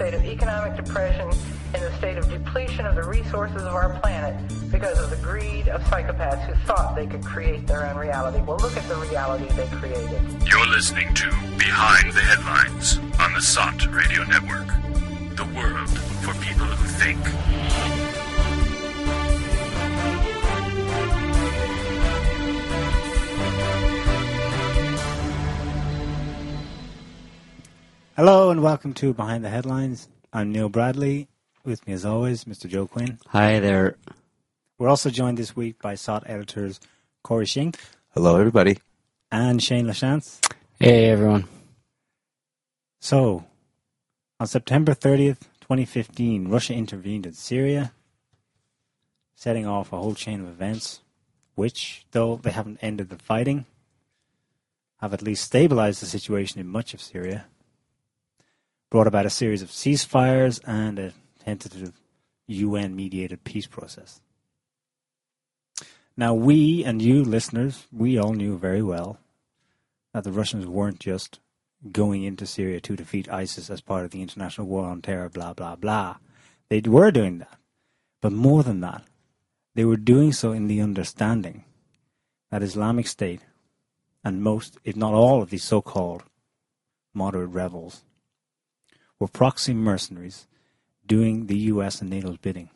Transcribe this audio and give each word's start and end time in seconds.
state 0.00 0.14
of 0.14 0.24
economic 0.24 0.74
depression, 0.82 1.28
in 1.74 1.80
the 1.82 1.94
state 1.98 2.16
of 2.16 2.26
depletion 2.30 2.86
of 2.86 2.94
the 2.94 3.02
resources 3.02 3.60
of 3.60 3.74
our 3.74 4.00
planet 4.00 4.34
because 4.70 4.98
of 4.98 5.10
the 5.10 5.16
greed 5.16 5.68
of 5.68 5.82
psychopaths 5.82 6.42
who 6.46 6.54
thought 6.64 6.96
they 6.96 7.06
could 7.06 7.22
create 7.22 7.66
their 7.66 7.86
own 7.86 7.98
reality. 7.98 8.38
Well, 8.40 8.56
look 8.56 8.78
at 8.78 8.88
the 8.88 8.96
reality 8.96 9.46
they 9.52 9.66
created. 9.66 10.22
You're 10.48 10.66
listening 10.68 11.12
to 11.12 11.26
Behind 11.58 12.14
the 12.14 12.22
Headlines 12.22 12.96
on 13.20 13.34
the 13.34 13.42
SOTT 13.42 13.94
Radio 13.94 14.24
Network. 14.24 14.68
The 15.36 15.44
world 15.54 15.90
for 16.24 16.32
people 16.42 16.64
who 16.64 16.86
think. 16.98 17.39
Hello 28.20 28.50
and 28.50 28.62
welcome 28.62 28.92
to 28.92 29.14
Behind 29.14 29.42
the 29.42 29.48
Headlines. 29.48 30.06
I'm 30.30 30.52
Niall 30.52 30.68
Bradley. 30.68 31.28
With 31.64 31.86
me, 31.86 31.94
as 31.94 32.04
always, 32.04 32.44
Mr. 32.44 32.68
Joe 32.68 32.86
Quinn. 32.86 33.18
Hi 33.28 33.60
there. 33.60 33.96
We're 34.76 34.90
also 34.90 35.08
joined 35.08 35.38
this 35.38 35.56
week 35.56 35.80
by 35.80 35.94
SOTT 35.94 36.24
editors 36.26 36.80
Corey 37.22 37.46
Schink 37.46 37.76
Hello, 38.10 38.36
everybody. 38.36 38.76
and 39.32 39.62
Shane 39.62 39.86
Lachance. 39.86 40.38
Hey 40.78 41.06
everyone. 41.06 41.46
So, 43.00 43.46
on 44.38 44.46
September 44.46 44.92
30th, 44.92 45.48
2015, 45.62 46.48
Russia 46.48 46.74
intervened 46.74 47.24
in 47.24 47.32
Syria, 47.32 47.94
setting 49.34 49.66
off 49.66 49.94
a 49.94 49.98
whole 49.98 50.14
chain 50.14 50.42
of 50.42 50.48
events, 50.48 51.00
which, 51.54 52.04
though 52.10 52.36
they 52.36 52.50
haven't 52.50 52.80
ended 52.82 53.08
the 53.08 53.16
fighting, 53.16 53.64
have 54.98 55.14
at 55.14 55.22
least 55.22 55.42
stabilized 55.42 56.02
the 56.02 56.06
situation 56.06 56.60
in 56.60 56.66
much 56.68 56.92
of 56.92 57.00
Syria, 57.00 57.46
brought 58.90 59.06
about 59.06 59.26
a 59.26 59.30
series 59.30 59.62
of 59.62 59.70
ceasefires 59.70 60.60
and 60.66 60.98
a 60.98 61.12
tentative 61.44 61.92
UN 62.48 62.96
mediated 62.96 63.44
peace 63.44 63.66
process. 63.66 64.20
Now, 66.16 66.34
we 66.34 66.84
and 66.84 67.00
you 67.00 67.24
listeners, 67.24 67.86
we 67.92 68.18
all 68.18 68.34
knew 68.34 68.58
very 68.58 68.82
well 68.82 69.18
that 70.12 70.24
the 70.24 70.32
Russians 70.32 70.66
weren't 70.66 70.98
just 70.98 71.38
going 71.92 72.24
into 72.24 72.44
Syria 72.44 72.80
to 72.80 72.96
defeat 72.96 73.30
ISIS 73.30 73.70
as 73.70 73.80
part 73.80 74.04
of 74.04 74.10
the 74.10 74.20
international 74.20 74.66
war 74.66 74.84
on 74.84 75.00
terror, 75.00 75.28
blah, 75.28 75.54
blah, 75.54 75.76
blah. 75.76 76.16
They 76.68 76.80
were 76.80 77.10
doing 77.10 77.38
that. 77.38 77.58
But 78.20 78.32
more 78.32 78.62
than 78.62 78.80
that, 78.80 79.04
they 79.74 79.84
were 79.84 79.96
doing 79.96 80.32
so 80.32 80.52
in 80.52 80.66
the 80.66 80.80
understanding 80.80 81.64
that 82.50 82.62
Islamic 82.62 83.06
State 83.06 83.40
and 84.22 84.42
most, 84.42 84.76
if 84.84 84.96
not 84.96 85.14
all, 85.14 85.40
of 85.40 85.50
these 85.50 85.64
so 85.64 85.80
called 85.80 86.24
moderate 87.14 87.50
rebels 87.50 88.02
were 89.20 89.28
proxy 89.28 89.74
mercenaries 89.74 90.48
doing 91.06 91.46
the 91.46 91.58
US 91.58 92.00
and 92.00 92.10
NATO's 92.10 92.38
bidding, 92.38 92.70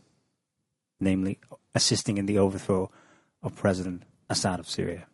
namely 1.01 1.41
assisting 1.75 2.19
in 2.19 2.27
the 2.27 2.39
overthrow 2.39 2.91
of 3.43 3.57
President 3.57 4.05
Assad 4.29 4.61
of 4.61 4.69
Syria. 4.69 5.07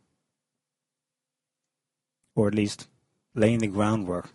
Or 2.34 2.48
at 2.48 2.55
least 2.55 2.89
laying 3.34 3.61
the 3.61 3.69
groundwork 3.69 4.31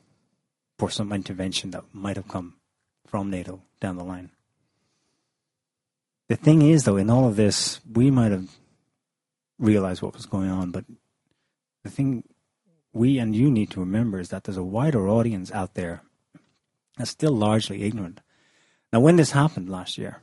for 0.79 0.89
some 0.89 1.11
intervention 1.11 1.71
that 1.71 1.83
might 1.93 2.15
have 2.15 2.27
come 2.27 2.55
from 3.05 3.29
NATO 3.29 3.61
down 3.79 3.97
the 3.97 4.03
line. 4.03 4.31
The 6.27 6.35
thing 6.35 6.61
is, 6.61 6.85
though, 6.85 6.97
in 6.97 7.09
all 7.09 7.27
of 7.27 7.35
this, 7.35 7.79
we 7.91 8.09
might 8.09 8.31
have 8.31 8.49
realized 9.59 10.01
what 10.01 10.15
was 10.15 10.25
going 10.25 10.49
on, 10.49 10.71
but 10.71 10.85
the 11.83 11.89
thing 11.89 12.23
we 12.93 13.19
and 13.19 13.35
you 13.35 13.51
need 13.51 13.69
to 13.71 13.79
remember 13.79 14.19
is 14.19 14.29
that 14.29 14.43
there's 14.43 14.57
a 14.57 14.63
wider 14.63 15.07
audience 15.07 15.51
out 15.51 15.75
there 15.75 16.01
that's 16.97 17.11
still 17.11 17.33
largely 17.33 17.83
ignorant. 17.83 18.21
Now, 18.91 18.99
when 19.01 19.17
this 19.17 19.31
happened 19.31 19.69
last 19.69 19.97
year, 19.97 20.21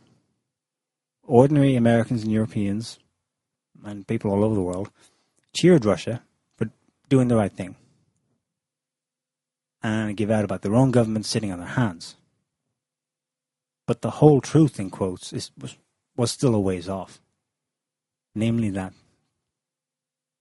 ordinary 1.23 1.77
Americans 1.77 2.23
and 2.23 2.33
Europeans 2.33 2.99
and 3.85 4.07
people 4.07 4.31
all 4.31 4.45
over 4.45 4.55
the 4.55 4.63
world 4.63 4.91
cheered 5.55 5.85
Russia 5.85 6.23
for 6.57 6.71
doing 7.09 7.29
the 7.29 7.37
right 7.37 7.53
thing 7.53 7.77
and 9.83 10.17
give 10.17 10.31
out 10.31 10.45
about 10.45 10.63
their 10.63 10.75
own 10.75 10.91
government 10.91 11.27
sitting 11.27 11.53
on 11.53 11.59
their 11.59 11.69
hands. 11.69 12.17
But 13.87 14.01
the 14.01 14.11
whole 14.11 14.41
truth, 14.41 14.79
in 14.79 14.91
quotes, 14.91 15.33
is, 15.33 15.51
was, 15.61 15.77
was 16.17 16.31
still 16.31 16.55
a 16.55 16.61
ways 16.61 16.89
off. 16.89 17.21
Namely, 18.35 18.71
that 18.71 18.95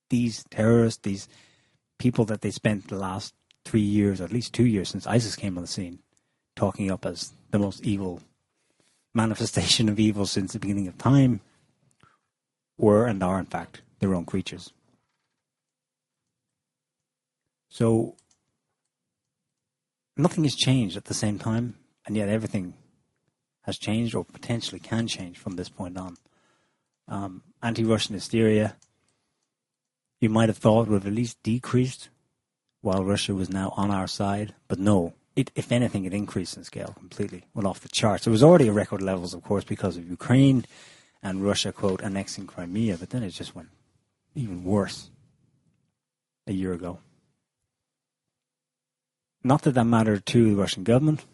these 0.09 0.46
terrorists, 0.50 1.02
these 1.02 1.28
people 1.97 2.24
that 2.25 2.41
they 2.41 2.52
spent 2.52 2.88
the 2.88 2.96
last 2.96 3.34
three 3.66 3.81
years, 3.81 4.22
or 4.22 4.25
at 4.25 4.31
least 4.31 4.53
two 4.53 4.66
years 4.66 4.90
since 4.90 5.08
ISIS 5.08 5.36
came 5.36 5.58
on 5.58 5.64
the 5.64 5.68
scene, 5.68 6.00
talking 6.56 6.91
up 6.91 7.06
as 7.06 7.31
the 7.51 7.59
most 7.59 7.84
evil 7.84 8.22
manifestation 9.13 9.89
of 9.89 10.00
evil 10.00 10.25
since 10.25 10.53
the 10.53 10.59
beginning 10.59 10.88
of 10.88 10.97
time, 10.97 11.41
were 12.78 13.06
and 13.06 13.22
are, 13.23 13.39
in 13.39 13.45
fact, 13.45 13.81
their 14.00 14.16
own 14.16 14.25
creatures. 14.25 14.72
So, 17.69 18.16
nothing 20.17 20.44
has 20.44 20.56
changed 20.56 20.97
at 20.97 21.06
the 21.06 21.13
same 21.13 21.40
time, 21.40 21.75
and 22.06 22.16
yet 22.16 22.29
everything 22.29 22.73
has 23.61 23.78
changed 23.78 24.16
or 24.16 24.25
potentially 24.25 24.79
can 24.79 25.07
change 25.07 25.38
from 25.38 25.56
this 25.56 25.69
point 25.69 25.97
on. 25.97 26.17
Um, 27.07 27.44
Anti 27.61 27.84
Russian 27.84 28.16
hysteria, 28.16 28.75
you 30.19 30.29
might 30.29 30.50
have 30.50 30.57
thought 30.57 30.88
would 30.88 31.03
have 31.03 31.07
at 31.07 31.13
least 31.13 31.41
decreased 31.44 32.09
while 32.81 33.03
Russia 33.03 33.35
was 33.35 33.50
now 33.50 33.73
on 33.78 33.91
our 33.91 34.07
side, 34.07 34.56
but 34.67 34.79
no. 34.79 35.13
It, 35.36 35.52
if 35.56 35.72
anything, 35.72 36.06
it 36.06 36.14
increased 36.14 36.58
in 36.58 36.64
scale 36.64 36.94
completely, 36.97 37.46
went 37.53 37.68
off 37.68 37.80
the 37.80 37.90
charts. 37.90 38.28
It 38.28 38.31
was 38.31 38.44
already 38.44 38.68
at 38.68 38.74
record 38.74 39.02
levels, 39.02 39.34
of 39.34 39.44
course, 39.44 39.64
because 39.64 39.96
of 39.96 40.09
Ukraine 40.09 40.66
and 41.24 41.44
Russia, 41.44 41.72
quote, 41.72 42.02
annexing 42.02 42.47
Crimea, 42.47 42.97
but 42.97 43.12
then 43.12 43.24
it 43.24 43.30
just 43.30 43.56
went 43.56 43.70
even 44.36 44.64
worse 44.64 45.09
a 46.47 46.53
year 46.53 46.74
ago. 46.74 47.00
Not 49.44 49.64
that 49.64 49.74
that 49.74 49.86
mattered 49.86 50.25
to 50.28 50.50
the 50.50 50.56
Russian 50.56 50.84
government. 50.84 51.25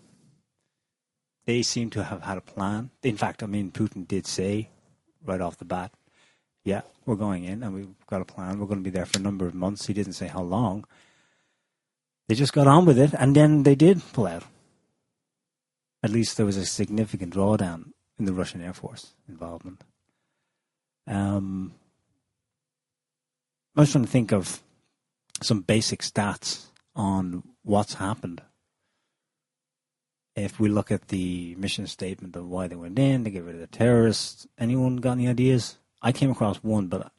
They 1.46 1.62
seem 1.62 1.90
to 1.91 2.03
have 2.03 2.24
had 2.24 2.38
a 2.38 2.41
plan. 2.41 2.91
In 3.03 3.18
fact, 3.18 3.41
I 3.41 3.46
mean, 3.46 3.72
Putin 3.72 4.07
did 4.07 4.28
say 4.28 4.69
right 5.25 5.41
off 5.41 5.57
the 5.57 5.66
bat, 5.66 5.91
yeah, 6.63 6.81
we're 7.06 7.16
going 7.16 7.46
in 7.46 7.63
and 7.63 7.74
we've 7.74 8.07
got 8.07 8.22
a 8.22 8.25
plan. 8.25 8.59
We're 8.59 8.68
going 8.68 8.80
to 8.80 8.84
be 8.84 8.90
there 8.90 9.06
for 9.06 9.19
a 9.19 9.22
number 9.22 9.47
of 9.47 9.56
months. 9.56 9.88
He 9.88 9.94
didn't 9.94 10.13
say 10.13 10.28
how 10.28 10.41
long. 10.41 10.86
They 12.27 12.35
just 12.35 12.53
got 12.53 12.67
on 12.67 12.85
with 12.85 12.99
it 12.99 13.13
and 13.13 13.35
then 13.35 13.63
they 13.63 13.75
did 13.75 14.01
pull 14.13 14.27
out. 14.27 14.43
At 16.03 16.11
least 16.11 16.38
there 16.38 16.45
was 16.45 16.57
a 16.57 16.65
significant 16.65 17.33
drawdown 17.33 17.91
in 18.19 18.25
the 18.25 18.33
Russian 18.33 18.61
Air 18.61 18.73
Force 18.73 19.13
involvement. 19.27 19.83
Um, 21.07 21.73
I 23.75 23.81
was 23.81 23.91
trying 23.91 24.05
to 24.05 24.11
think 24.11 24.31
of 24.33 24.61
some 25.41 25.61
basic 25.61 26.01
stats 26.01 26.65
on 26.95 27.43
what's 27.63 27.95
happened. 27.95 28.41
If 30.35 30.59
we 30.59 30.69
look 30.69 30.91
at 30.91 31.07
the 31.07 31.55
mission 31.55 31.88
statement 31.88 32.35
of 32.35 32.47
why 32.47 32.67
they 32.67 32.75
went 32.75 32.99
in, 32.99 33.23
to 33.23 33.29
get 33.29 33.44
rid 33.44 33.55
of 33.55 33.61
the 33.61 33.67
terrorists, 33.67 34.47
anyone 34.57 34.97
got 34.97 35.13
any 35.13 35.27
ideas? 35.27 35.77
I 36.01 36.11
came 36.11 36.29
across 36.29 36.57
one, 36.57 36.88
but 36.88 37.11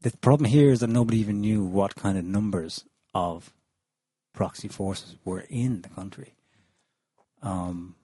the 0.00 0.14
problem 0.18 0.50
here 0.50 0.70
is 0.70 0.80
that 0.80 0.88
nobody 0.88 1.18
even 1.18 1.40
knew 1.40 1.64
what 1.64 1.96
kind 1.96 2.18
of 2.18 2.24
numbers 2.24 2.84
of 3.18 3.52
proxy 4.32 4.68
forces 4.68 5.16
were 5.24 5.44
in 5.48 5.82
the 5.82 5.88
country. 5.88 6.34
Um, 7.42 7.96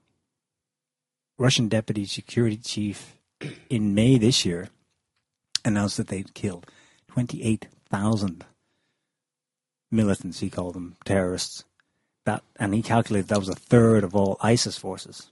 Russian 1.37 1.69
deputy 1.69 2.05
security 2.05 2.57
chief 2.57 3.17
in 3.69 3.95
May 3.95 4.17
this 4.17 4.45
year 4.45 4.69
announced 5.63 5.97
that 5.97 6.07
they'd 6.07 6.33
killed 6.33 6.69
28,000 7.07 8.45
militants, 9.91 10.39
he 10.39 10.49
called 10.49 10.75
them 10.75 10.97
terrorists. 11.05 11.63
That 12.25 12.43
and 12.57 12.73
he 12.73 12.81
calculated 12.81 13.29
that 13.29 13.39
was 13.39 13.49
a 13.49 13.55
third 13.55 14.03
of 14.03 14.15
all 14.15 14.37
ISIS 14.41 14.77
forces 14.77 15.31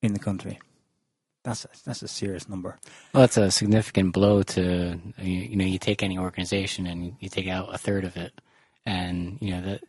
in 0.00 0.12
the 0.12 0.20
country. 0.20 0.58
That's 1.44 1.66
a, 1.66 1.68
that's 1.84 2.02
a 2.02 2.08
serious 2.08 2.48
number. 2.48 2.78
Well, 3.12 3.22
that's 3.22 3.36
a 3.36 3.50
significant 3.50 4.14
blow 4.14 4.42
to 4.42 4.98
you 5.18 5.40
you 5.40 5.56
know 5.56 5.64
you 5.64 5.78
take 5.78 6.02
any 6.02 6.18
organization 6.18 6.86
and 6.86 7.16
you 7.20 7.28
take 7.28 7.48
out 7.48 7.74
a 7.74 7.78
third 7.78 8.04
of 8.04 8.16
it, 8.16 8.32
and 8.86 9.38
you 9.40 9.50
know 9.50 9.60
that 9.60 9.84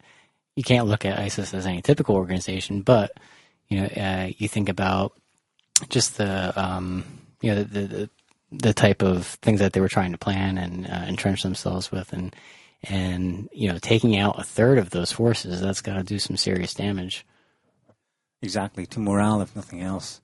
you 0.56 0.64
can't 0.64 0.88
look 0.88 1.06
at 1.06 1.18
ISIS 1.18 1.54
as 1.54 1.66
any 1.66 1.82
typical 1.82 2.16
organization, 2.16 2.82
but 2.82 3.12
you 3.70 3.80
know 3.80 3.86
uh, 3.88 4.30
you 4.38 4.50
think 4.50 4.68
about 4.68 5.14
just 5.90 6.18
the 6.18 6.54
um, 6.62 7.06
you 7.42 7.56
know 7.56 7.64
the, 7.64 7.80
the 7.88 8.10
the 8.52 8.74
type 8.74 9.02
of 9.02 9.26
things 9.26 9.60
that 9.62 9.72
they 9.72 9.82
were 9.82 9.90
trying 9.90 10.12
to 10.12 10.18
plan 10.18 10.58
and 10.58 10.86
uh, 10.88 11.06
entrench 11.08 11.42
themselves 11.42 11.90
with, 11.90 12.12
and 12.12 12.36
and 12.84 13.48
you 13.54 13.72
know 13.72 13.78
taking 13.80 14.18
out 14.18 14.38
a 14.38 14.44
third 14.44 14.78
of 14.78 14.90
those 14.90 15.14
forces, 15.14 15.62
that's 15.62 15.82
got 15.82 15.96
to 15.96 16.04
do 16.04 16.20
some 16.20 16.36
serious 16.36 16.74
damage. 16.74 17.26
Exactly, 18.42 18.86
to 18.88 19.00
morale, 19.00 19.42
if 19.42 19.56
nothing 19.56 19.82
else. 19.82 20.20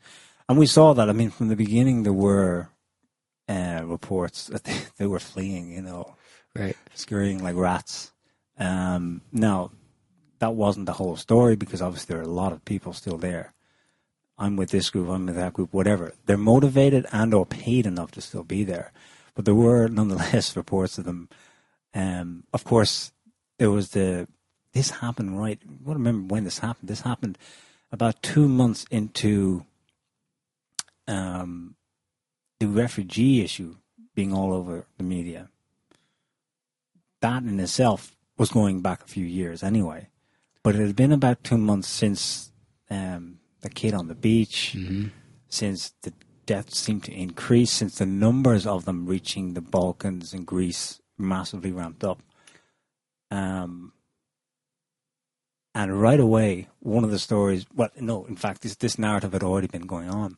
And 0.50 0.58
we 0.58 0.66
saw 0.66 0.94
that. 0.94 1.10
I 1.10 1.14
mean, 1.14 1.30
from 1.30 1.48
the 1.48 1.56
beginning, 1.56 2.04
there 2.04 2.14
were 2.14 2.70
uh, 3.48 3.82
reports 3.84 4.48
that 4.48 4.64
they, 4.64 4.78
they 4.98 5.08
were 5.08 5.20
fleeing. 5.20 5.72
You 5.72 5.82
know, 5.82 6.16
Right. 6.56 6.76
scurrying 6.94 7.42
like 7.44 7.56
rats. 7.56 8.12
Um, 8.60 9.22
now, 9.32 9.72
that 10.40 10.54
wasn't 10.54 10.86
the 10.86 10.94
whole 10.94 11.16
story 11.16 11.56
because 11.56 11.82
obviously 11.82 12.14
there 12.14 12.22
are 12.22 12.28
a 12.28 12.32
lot 12.34 12.52
of 12.52 12.66
people 12.66 12.94
still 12.94 13.18
there. 13.18 13.54
I'm 14.38 14.56
with 14.56 14.72
this 14.72 14.90
group, 14.90 15.08
I'm 15.10 15.28
with 15.28 15.36
that 15.36 15.54
group, 15.54 15.72
whatever. 15.72 16.14
They're 16.26 16.36
motivated 16.38 17.06
and 17.12 17.34
or 17.34 17.46
paid 17.46 17.86
enough 17.86 18.12
to 18.12 18.22
still 18.22 18.44
be 18.44 18.64
there. 18.64 18.92
But 19.36 19.46
there 19.46 19.56
were 19.56 19.88
nonetheless 19.90 20.56
reports 20.58 20.98
of 20.98 21.06
them. 21.06 21.30
Um, 21.94 22.44
of 22.54 22.64
course, 22.64 23.12
there 23.60 23.70
was 23.72 23.90
the, 23.90 24.28
this 24.74 24.90
happened 24.90 25.40
right, 25.40 25.60
I 25.88 25.92
remember 25.94 26.34
when 26.34 26.44
this 26.44 26.60
happened. 26.60 26.90
This 26.90 27.02
happened 27.02 27.38
about 27.92 28.22
two 28.24 28.48
months 28.48 28.86
into 28.90 29.66
um, 31.08 31.76
the 32.60 32.68
refugee 32.68 33.44
issue 33.44 33.76
being 34.16 34.34
all 34.34 34.54
over 34.54 34.86
the 34.98 35.04
media 35.04 35.50
that 37.22 37.44
in 37.44 37.60
itself 37.60 38.16
was 38.38 38.52
going 38.52 38.82
back 38.82 39.04
a 39.04 39.08
few 39.08 39.26
years 39.26 39.64
anyway. 39.64 40.10
But 40.64 40.76
it 40.76 40.86
had 40.86 40.96
been 40.96 41.12
about 41.12 41.44
two 41.44 41.58
months 41.58 41.88
since 41.88 42.52
um, 42.90 43.40
the 43.62 43.70
kid 43.70 43.94
on 43.94 44.08
the 44.08 44.16
beach, 44.16 44.76
since 45.48 45.94
the 46.02 46.14
deaths 46.46 46.78
seemed 46.78 47.04
to 47.06 47.14
increase, 47.14 47.72
since 47.72 47.98
the 47.98 48.06
numbers 48.06 48.68
of 48.68 48.86
them 48.86 49.06
reaching 49.06 49.54
the 49.54 49.62
Balkans 49.62 50.34
and 50.34 50.46
Greece 50.46 51.00
massively 51.18 51.72
ramped 51.72 52.04
up. 52.04 52.22
Um, 53.30 53.94
and 55.74 56.02
right 56.02 56.20
away, 56.20 56.68
one 56.80 57.04
of 57.04 57.12
the 57.12 57.20
stories, 57.20 57.66
well, 57.74 57.90
no, 58.00 58.26
in 58.26 58.36
fact, 58.36 58.62
this, 58.62 58.76
this 58.76 59.00
narrative 59.00 59.34
had 59.34 59.44
already 59.44 59.68
been 59.68 59.88
going 59.88 60.10
on 60.10 60.36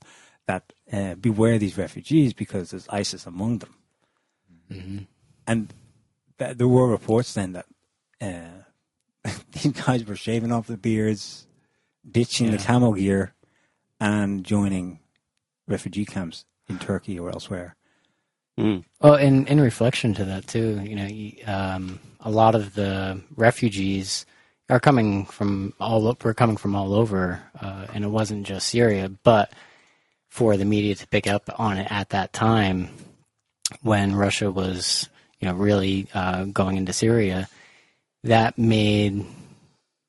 that 0.47 0.73
uh, 0.91 1.15
beware 1.15 1.57
these 1.57 1.77
refugees 1.77 2.33
because 2.33 2.71
there's 2.71 2.87
ISIS 2.89 3.25
among 3.25 3.59
them. 3.59 5.07
And 5.45 5.73
th- 6.39 6.57
there 6.57 6.67
were 6.67 6.87
reports 6.87 7.33
then 7.33 7.53
that 7.53 7.65
uh, 8.21 9.29
these 9.51 9.71
guys 9.73 10.05
were 10.05 10.15
shaving 10.15 10.51
off 10.51 10.67
their 10.67 10.77
beards, 10.77 11.47
ditching 12.09 12.47
the 12.51 12.57
Yeah. 12.57 12.63
camo 12.63 12.93
gear, 12.93 13.33
and 13.99 14.43
joining 14.43 14.99
refugee 15.67 16.05
camps 16.05 16.45
in 16.67 16.79
Turkey 16.79 17.19
or 17.19 17.29
elsewhere. 17.29 17.75
Mm. 18.59 18.83
Well, 19.01 19.15
in 19.15 19.47
in 19.47 19.59
reflection 19.59 20.13
to 20.15 20.25
that 20.25 20.47
too, 20.47 20.79
you 20.83 20.95
know, 20.95 21.53
um, 21.53 21.99
a 22.19 22.29
lot 22.29 22.53
of 22.55 22.73
the 22.75 23.21
refugees 23.35 24.25
are 24.69 24.79
coming 24.79 25.25
from 25.25 25.73
all 25.79 26.07
o- 26.07 26.17
were 26.23 26.33
coming 26.35 26.57
from 26.57 26.75
all 26.75 26.93
over, 26.93 27.41
uh, 27.59 27.87
and 27.93 28.03
it 28.03 28.09
wasn't 28.09 28.45
just 28.45 28.69
Syria, 28.69 29.09
but 29.23 29.51
for 30.33 30.57
the 30.57 30.65
media 30.65 30.95
to 30.95 31.05
pick 31.09 31.27
up 31.27 31.47
on 31.59 31.77
it 31.77 31.85
at 31.91 32.09
that 32.09 32.33
time 32.33 32.89
when 33.83 34.15
Russia 34.15 34.49
was, 34.49 35.07
you 35.39 35.47
know, 35.47 35.53
really 35.53 36.07
uh, 36.15 36.45
going 36.45 36.75
into 36.75 36.91
Syria, 36.91 37.47
that 38.23 38.57
made 38.57 39.27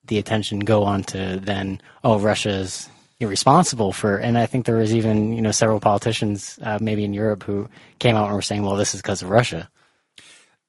the 0.06 0.16
attention 0.16 0.60
go 0.60 0.84
on 0.84 1.04
to 1.04 1.38
then, 1.42 1.78
oh, 2.02 2.18
Russia's 2.18 2.88
irresponsible 3.20 3.92
for, 3.92 4.16
and 4.16 4.38
I 4.38 4.46
think 4.46 4.64
there 4.64 4.76
was 4.76 4.94
even, 4.94 5.34
you 5.34 5.42
know, 5.42 5.50
several 5.50 5.78
politicians, 5.78 6.58
uh, 6.62 6.78
maybe 6.80 7.04
in 7.04 7.12
Europe, 7.12 7.42
who 7.42 7.68
came 7.98 8.16
out 8.16 8.28
and 8.28 8.34
were 8.34 8.40
saying, 8.40 8.62
well, 8.62 8.76
this 8.76 8.94
is 8.94 9.02
because 9.02 9.20
of 9.20 9.28
Russia. 9.28 9.68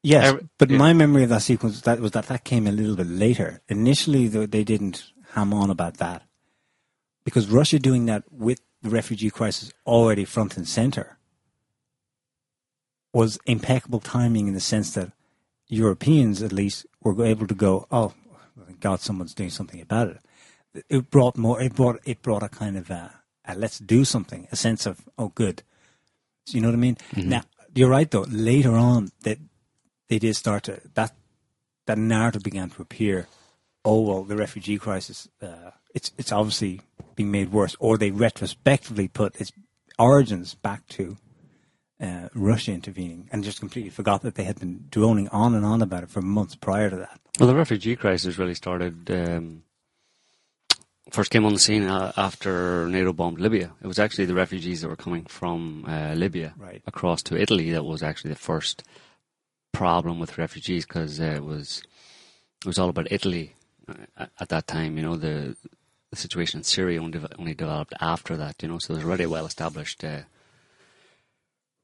Yes, 0.03 0.33
I- 0.33 0.39
but 0.59 0.69
yeah. 0.69 0.77
my 0.77 0.91
memory 0.91 1.23
of 1.23 1.29
that 1.29 1.43
sequence 1.43 1.79
that 1.81 2.01
was 2.01 2.11
that 2.11 2.27
that 2.27 2.43
came 2.43 2.67
a 2.67 2.73
little 2.73 2.97
bit 2.97 3.07
later. 3.07 3.61
Initially, 3.69 4.27
they 4.27 4.65
didn't 4.65 5.13
ham 5.31 5.53
on 5.53 5.69
about 5.69 5.97
that 5.99 6.23
because 7.23 7.47
Russia 7.47 7.79
doing 7.79 8.07
that 8.07 8.23
with 8.29 8.59
the 8.85 8.91
refugee 8.91 9.31
crisis 9.31 9.73
already 9.87 10.23
front 10.23 10.57
and 10.57 10.67
center 10.67 11.17
was 13.11 13.39
impeccable 13.47 13.99
timing 13.99 14.47
in 14.47 14.53
the 14.53 14.59
sense 14.59 14.93
that 14.93 15.11
Europeans, 15.67 16.43
at 16.43 16.53
least, 16.53 16.85
were 17.01 17.25
able 17.25 17.47
to 17.47 17.55
go, 17.55 17.87
"Oh, 17.91 18.13
God, 18.79 18.99
someone's 18.99 19.33
doing 19.33 19.49
something 19.49 19.81
about 19.81 20.09
it." 20.09 20.85
It 20.87 21.09
brought 21.09 21.35
more. 21.35 21.59
It 21.59 21.73
brought 21.73 21.99
it 22.05 22.21
brought 22.21 22.43
a 22.43 22.49
kind 22.49 22.77
of 22.77 22.91
a, 22.91 23.21
a 23.45 23.55
let's 23.55 23.79
do 23.79 24.05
something, 24.05 24.47
a 24.51 24.55
sense 24.55 24.85
of 24.85 25.09
oh, 25.17 25.29
good. 25.29 25.63
So 26.45 26.55
you 26.55 26.61
know 26.61 26.67
what 26.67 26.75
I 26.75 26.85
mean? 26.87 26.97
Now 27.15 27.41
you're 27.73 27.89
right 27.89 28.11
though. 28.11 28.27
Later 28.29 28.73
on, 28.73 29.11
that 29.21 29.39
they 30.09 30.19
did 30.19 30.35
start 30.35 30.63
to 30.65 30.79
that 30.93 31.15
that 31.87 31.97
narrative 31.97 32.43
began 32.43 32.69
to 32.69 32.83
appear. 32.83 33.27
Oh 33.83 34.01
well, 34.01 34.23
the 34.23 34.35
refugee 34.35 34.77
crisis. 34.77 35.27
Uh, 35.41 35.71
it's 35.95 36.11
it's 36.17 36.31
obviously 36.31 36.81
being 37.15 37.31
made 37.31 37.51
worse, 37.51 37.75
or 37.79 37.97
they 37.97 38.11
retrospectively 38.11 39.07
put 39.07 39.35
its 39.41 39.51
origins 39.97 40.53
back 40.55 40.85
to 40.89 41.17
uh, 41.99 42.27
Russia 42.35 42.71
intervening, 42.73 43.29
and 43.31 43.43
just 43.43 43.59
completely 43.59 43.89
forgot 43.89 44.21
that 44.21 44.35
they 44.35 44.43
had 44.43 44.59
been 44.59 44.85
droning 44.91 45.27
on 45.29 45.55
and 45.55 45.65
on 45.65 45.81
about 45.81 46.03
it 46.03 46.09
for 46.09 46.21
months 46.21 46.55
prior 46.55 46.89
to 46.89 46.97
that. 46.97 47.19
Well, 47.39 47.47
the 47.47 47.55
refugee 47.55 47.95
crisis 47.95 48.37
really 48.37 48.53
started. 48.55 49.09
Um, 49.09 49.63
first 51.11 51.31
came 51.31 51.45
on 51.45 51.53
the 51.53 51.59
scene 51.59 51.83
uh, 51.83 52.11
after 52.17 52.87
NATO 52.89 53.13
bombed 53.13 53.39
Libya. 53.39 53.71
It 53.81 53.87
was 53.87 53.99
actually 53.99 54.25
the 54.25 54.33
refugees 54.35 54.81
that 54.81 54.89
were 54.89 54.95
coming 54.95 55.23
from 55.25 55.85
uh, 55.87 56.13
Libya 56.15 56.53
Right. 56.57 56.81
across 56.85 57.21
to 57.23 57.39
Italy 57.39 57.71
that 57.71 57.85
was 57.85 58.03
actually 58.03 58.31
the 58.31 58.39
first 58.39 58.83
problem 59.71 60.19
with 60.19 60.37
refugees 60.37 60.85
because 60.85 61.19
uh, 61.21 61.25
it 61.35 61.43
was 61.43 61.81
it 62.61 62.67
was 62.67 62.79
all 62.79 62.89
about 62.89 63.11
Italy 63.11 63.55
uh, 63.87 63.93
at- 64.17 64.31
at 64.41 64.49
that 64.49 64.67
time. 64.67 64.97
You 64.97 65.03
know 65.03 65.15
the 65.15 65.55
the 66.11 66.17
situation 66.17 66.59
in 66.59 66.63
Syria 66.63 67.01
only, 67.01 67.19
only 67.37 67.53
developed 67.53 67.93
after 67.99 68.37
that. 68.37 68.61
You 68.61 68.69
know, 68.69 68.79
so 68.79 68.93
there's 68.93 69.05
already 69.05 69.23
a 69.23 69.29
well 69.29 69.45
established 69.45 70.03
uh, 70.03 70.21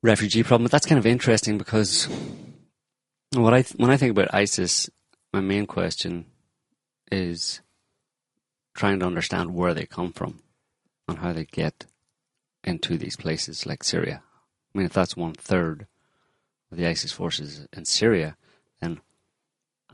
refugee 0.03 0.43
problem. 0.43 0.65
But 0.65 0.71
that's 0.71 0.85
kind 0.85 0.99
of 0.99 1.05
interesting 1.05 1.57
because 1.57 2.07
what 3.33 3.53
I 3.53 3.61
th- 3.61 3.75
when 3.77 3.91
I 3.91 3.97
think 3.97 4.11
about 4.11 4.33
ISIS, 4.33 4.89
my 5.33 5.41
main 5.41 5.65
question 5.65 6.25
is 7.11 7.61
trying 8.73 8.99
to 8.99 9.05
understand 9.05 9.53
where 9.53 9.73
they 9.73 9.85
come 9.85 10.11
from 10.11 10.39
and 11.07 11.19
how 11.19 11.33
they 11.33 11.45
get 11.45 11.85
into 12.63 12.97
these 12.97 13.17
places 13.17 13.65
like 13.65 13.83
Syria. 13.83 14.23
I 14.73 14.77
mean, 14.77 14.85
if 14.85 14.93
that's 14.93 15.17
one 15.17 15.33
third 15.33 15.87
of 16.71 16.77
the 16.77 16.87
ISIS 16.87 17.11
forces 17.11 17.67
in 17.73 17.85
Syria, 17.85 18.37
then 18.79 19.01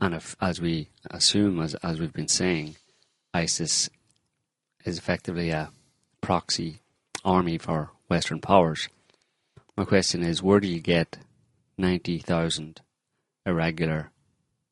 and 0.00 0.14
if, 0.14 0.36
as 0.40 0.60
we 0.60 0.90
assume, 1.10 1.60
as 1.60 1.74
as 1.76 1.98
we've 1.98 2.12
been 2.12 2.28
saying, 2.28 2.76
ISIS 3.34 3.90
is 4.84 4.98
effectively 4.98 5.50
a 5.50 5.70
proxy 6.20 6.80
army 7.24 7.58
for 7.58 7.90
Western 8.08 8.40
powers. 8.40 8.88
My 9.76 9.84
question 9.84 10.22
is, 10.22 10.42
where 10.42 10.60
do 10.60 10.68
you 10.68 10.80
get 10.80 11.18
ninety 11.76 12.18
thousand 12.18 12.80
irregular, 13.46 14.10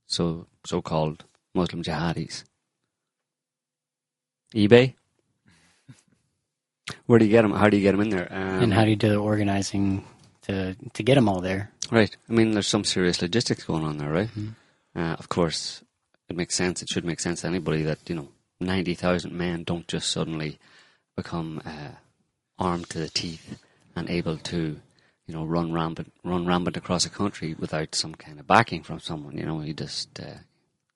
so 0.06 0.46
so-called 0.64 1.24
Muslim 1.54 1.82
jihadis? 1.82 2.44
eBay. 4.54 4.94
Where 7.06 7.18
do 7.18 7.24
you 7.24 7.30
get 7.30 7.42
them? 7.42 7.52
How 7.52 7.68
do 7.68 7.76
you 7.76 7.82
get 7.82 7.92
them 7.92 8.00
in 8.00 8.10
there? 8.10 8.28
Um, 8.30 8.62
and 8.62 8.72
how 8.72 8.84
do 8.84 8.90
you 8.90 8.96
do 8.96 9.08
the 9.08 9.16
organizing 9.16 10.04
to 10.42 10.76
to 10.94 11.02
get 11.02 11.16
them 11.16 11.28
all 11.28 11.40
there? 11.40 11.70
Right. 11.90 12.16
I 12.28 12.32
mean, 12.32 12.52
there's 12.52 12.66
some 12.66 12.84
serious 12.84 13.22
logistics 13.22 13.64
going 13.64 13.84
on 13.84 13.98
there, 13.98 14.10
right? 14.10 14.30
Uh, 14.94 15.14
of 15.18 15.28
course, 15.28 15.82
it 16.28 16.36
makes 16.36 16.54
sense. 16.54 16.82
It 16.82 16.88
should 16.88 17.04
make 17.04 17.20
sense 17.20 17.42
to 17.42 17.48
anybody 17.48 17.82
that 17.82 17.98
you 18.08 18.16
know, 18.16 18.28
ninety 18.60 18.94
thousand 18.94 19.32
men 19.32 19.64
don't 19.64 19.86
just 19.88 20.10
suddenly 20.10 20.58
become 21.16 21.60
uh, 21.64 21.92
armed 22.58 22.88
to 22.90 22.98
the 22.98 23.08
teeth 23.08 23.58
and 23.94 24.10
able 24.10 24.36
to, 24.36 24.80
you 25.26 25.34
know, 25.34 25.44
run 25.44 25.72
rampant, 25.72 26.12
run 26.24 26.46
rampant 26.46 26.76
across 26.76 27.06
a 27.06 27.10
country 27.10 27.54
without 27.58 27.94
some 27.94 28.14
kind 28.14 28.38
of 28.38 28.46
backing 28.46 28.82
from 28.82 29.00
someone. 29.00 29.36
You 29.36 29.46
know, 29.46 29.60
you 29.62 29.72
just 29.74 30.20
uh, 30.20 30.38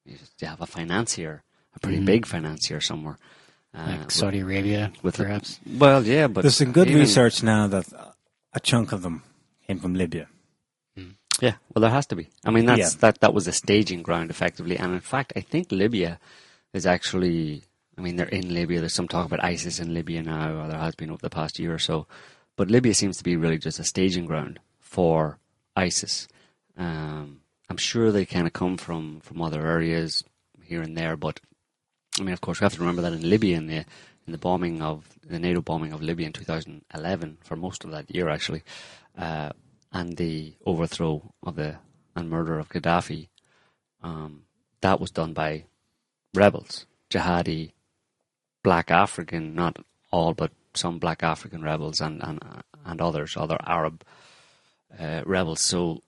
you, 0.04 0.16
just, 0.18 0.40
have 0.42 0.60
a 0.60 0.66
financier, 0.66 1.42
a 1.74 1.80
pretty 1.80 2.00
big 2.04 2.26
financier 2.26 2.80
somewhere. 2.80 3.18
Uh, 3.74 3.86
Like 3.88 4.00
with- 4.00 4.12
Saudi 4.12 4.40
Arabia, 4.40 4.92
with 5.02 5.16
the- 5.16 5.24
perhaps. 5.24 5.60
well, 5.78 6.04
yeah, 6.04 6.26
but 6.26 6.42
There's 6.42 6.56
some 6.56 6.72
good 6.72 6.88
even- 6.88 7.00
research 7.00 7.42
now 7.42 7.66
that 7.68 7.86
a 8.52 8.60
chunk 8.60 8.92
of 8.92 9.02
them 9.02 9.22
came 9.66 9.78
from 9.78 9.94
Libya. 9.94 10.26
Yeah, 11.40 11.54
well, 11.72 11.80
there 11.80 11.90
has 11.90 12.06
to 12.08 12.16
be. 12.16 12.28
I 12.44 12.50
mean, 12.50 12.66
that's 12.66 12.94
Yeah. 12.94 13.00
that 13.00 13.20
that 13.20 13.32
was 13.32 13.46
a 13.48 13.52
staging 13.52 14.02
ground, 14.02 14.28
effectively. 14.28 14.76
And 14.76 14.92
in 14.92 15.00
fact, 15.00 15.32
I 15.36 15.40
think 15.40 15.72
Libya 15.72 16.18
is 16.72 16.86
actually. 16.86 17.64
I 17.98 18.02
mean, 18.02 18.16
they're 18.16 18.28
in 18.28 18.54
Libya. 18.54 18.80
There's 18.80 18.94
some 18.94 19.08
talk 19.08 19.26
about 19.26 19.44
ISIS 19.44 19.78
in 19.78 19.92
Libya 19.92 20.22
now, 20.22 20.62
or 20.62 20.68
there 20.68 20.78
has 20.78 20.94
been 20.94 21.10
over 21.10 21.20
the 21.20 21.28
past 21.28 21.58
year 21.58 21.74
or 21.74 21.78
so. 21.78 22.06
But 22.56 22.70
Libya 22.70 22.94
seems 22.94 23.18
to 23.18 23.24
be 23.24 23.36
really 23.36 23.58
just 23.58 23.78
a 23.78 23.84
staging 23.84 24.24
ground 24.24 24.58
for 24.78 25.38
ISIS. 25.76 26.28
Um, 26.76 27.40
I'm 27.68 27.76
sure 27.76 28.10
they 28.10 28.24
kind 28.24 28.46
of 28.46 28.52
come 28.52 28.76
from 28.76 29.20
from 29.20 29.42
other 29.42 29.66
areas 29.66 30.24
here 30.62 30.82
and 30.82 30.96
there, 30.96 31.16
but 31.16 31.40
I 32.18 32.22
mean, 32.22 32.32
of 32.32 32.40
course, 32.40 32.60
we 32.60 32.64
have 32.64 32.74
to 32.74 32.80
remember 32.80 33.02
that 33.02 33.12
in 33.12 33.28
Libya, 33.28 33.56
in 33.56 33.66
the 33.66 33.84
in 34.26 34.32
the 34.32 34.38
bombing 34.38 34.82
of 34.82 35.18
the 35.26 35.38
NATO 35.38 35.60
bombing 35.60 35.92
of 35.92 36.02
Libya 36.02 36.26
in 36.26 36.32
2011, 36.32 37.38
for 37.42 37.56
most 37.56 37.84
of 37.84 37.90
that 37.90 38.14
year 38.14 38.28
actually, 38.28 38.62
uh, 39.16 39.50
and 39.92 40.16
the 40.16 40.54
overthrow 40.64 41.32
of 41.42 41.56
the 41.56 41.76
and 42.16 42.28
murder 42.28 42.58
of 42.58 42.68
Gaddafi, 42.68 43.28
um, 44.02 44.42
that 44.80 45.00
was 45.00 45.10
done 45.10 45.32
by 45.32 45.64
rebels, 46.34 46.86
jihadi, 47.10 47.72
black 48.62 48.90
African, 48.90 49.54
not 49.54 49.78
all, 50.10 50.34
but 50.34 50.52
some 50.74 50.98
black 50.98 51.22
African 51.22 51.62
rebels 51.62 52.00
and 52.00 52.22
and 52.22 52.40
and 52.84 53.00
others, 53.00 53.36
other 53.36 53.58
Arab 53.64 54.04
uh, 54.98 55.22
rebels. 55.24 55.60
So, 55.60 56.02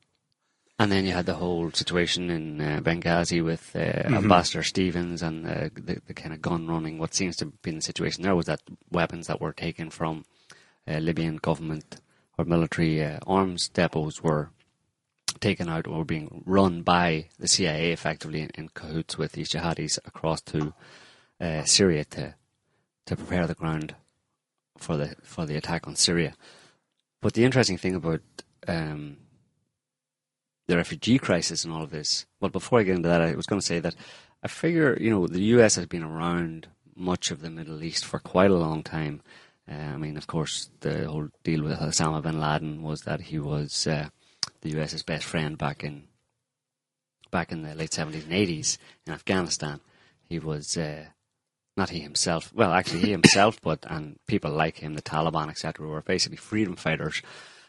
and 0.78 0.90
then 0.90 1.04
you 1.04 1.12
had 1.12 1.26
the 1.26 1.34
whole 1.34 1.70
situation 1.70 2.30
in 2.30 2.60
uh, 2.60 2.80
Benghazi 2.82 3.44
with 3.44 3.74
uh, 3.74 3.78
Ambassador 3.78 4.62
Stevens 4.62 5.22
and 5.22 5.46
uh, 5.46 5.68
the, 5.74 6.00
the 6.06 6.14
kind 6.14 6.32
of 6.32 6.42
gun 6.42 6.66
running. 6.66 6.98
What 6.98 7.14
seems 7.14 7.36
to 7.36 7.46
be 7.46 7.70
the 7.70 7.80
situation 7.80 8.22
there 8.22 8.34
was 8.34 8.46
that 8.46 8.62
weapons 8.90 9.26
that 9.26 9.40
were 9.40 9.52
taken 9.52 9.90
from 9.90 10.24
uh, 10.88 10.98
Libyan 10.98 11.36
government 11.36 12.00
or 12.38 12.44
military 12.44 13.04
uh, 13.04 13.18
arms 13.26 13.68
depots 13.68 14.22
were 14.22 14.50
taken 15.42 15.68
out 15.68 15.86
or 15.86 16.04
being 16.04 16.42
run 16.46 16.80
by 16.82 17.26
the 17.38 17.48
CIA 17.48 17.92
effectively 17.92 18.40
in, 18.40 18.50
in 18.54 18.68
cahoots 18.68 19.18
with 19.18 19.32
these 19.32 19.50
jihadis 19.50 19.98
across 20.06 20.40
to 20.42 20.72
uh, 21.40 21.64
Syria 21.64 22.04
to 22.04 22.34
to 23.04 23.16
prepare 23.16 23.46
the 23.46 23.54
ground 23.54 23.94
for 24.78 24.96
the 24.96 25.16
for 25.22 25.44
the 25.44 25.56
attack 25.56 25.86
on 25.86 25.96
Syria. 25.96 26.34
But 27.20 27.34
the 27.34 27.44
interesting 27.44 27.76
thing 27.76 27.94
about 27.94 28.22
um, 28.66 29.18
the 30.66 30.76
refugee 30.76 31.18
crisis 31.18 31.64
and 31.64 31.72
all 31.72 31.82
of 31.82 31.90
this, 31.90 32.26
well, 32.40 32.50
before 32.50 32.80
I 32.80 32.84
get 32.84 32.96
into 32.96 33.08
that, 33.08 33.20
I 33.20 33.34
was 33.34 33.46
going 33.46 33.60
to 33.60 33.66
say 33.66 33.80
that 33.80 33.94
I 34.42 34.48
figure 34.48 34.96
you 35.00 35.10
know 35.10 35.26
the 35.26 35.42
U.S. 35.56 35.74
has 35.74 35.86
been 35.86 36.04
around 36.04 36.68
much 36.94 37.30
of 37.30 37.40
the 37.40 37.50
Middle 37.50 37.82
East 37.82 38.04
for 38.04 38.18
quite 38.18 38.50
a 38.50 38.56
long 38.56 38.82
time. 38.82 39.22
Uh, 39.70 39.74
I 39.74 39.96
mean, 39.96 40.16
of 40.16 40.26
course, 40.26 40.70
the 40.80 41.06
whole 41.06 41.28
deal 41.44 41.62
with 41.62 41.78
Osama 41.78 42.22
bin 42.22 42.40
Laden 42.40 42.82
was 42.82 43.02
that 43.02 43.22
he 43.22 43.38
was 43.38 43.86
uh, 43.86 44.08
the 44.62 44.70
US's 44.70 45.02
best 45.02 45.24
friend 45.24 45.58
back 45.58 45.84
in 45.84 46.04
back 47.30 47.52
in 47.52 47.62
the 47.62 47.74
late 47.74 47.92
seventies 47.92 48.24
and 48.24 48.32
eighties 48.32 48.78
in 49.06 49.12
Afghanistan. 49.12 49.80
He 50.24 50.38
was 50.38 50.76
uh, 50.76 51.06
not 51.76 51.90
he 51.90 52.00
himself. 52.00 52.52
Well, 52.54 52.72
actually, 52.72 53.00
he 53.00 53.10
himself, 53.10 53.60
but 53.60 53.84
and 53.88 54.18
people 54.26 54.50
like 54.50 54.78
him, 54.78 54.94
the 54.94 55.02
Taliban, 55.02 55.48
etc., 55.50 55.86
were 55.86 56.02
basically 56.02 56.36
freedom 56.36 56.76
fighters, 56.76 57.22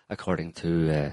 according 0.10 0.54
to 0.54 0.92
uh, 0.92 1.12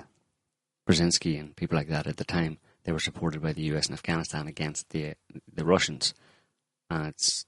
Brzezinski 0.88 1.38
and 1.38 1.56
people 1.56 1.76
like 1.76 1.88
that 1.88 2.06
at 2.06 2.16
the 2.16 2.24
time. 2.24 2.58
They 2.84 2.92
were 2.92 3.00
supported 3.00 3.42
by 3.42 3.52
the 3.52 3.62
US 3.74 3.88
in 3.88 3.94
Afghanistan 3.94 4.46
against 4.46 4.90
the 4.90 5.14
the 5.52 5.64
Russians, 5.64 6.14
and 6.88 7.06
it's 7.06 7.46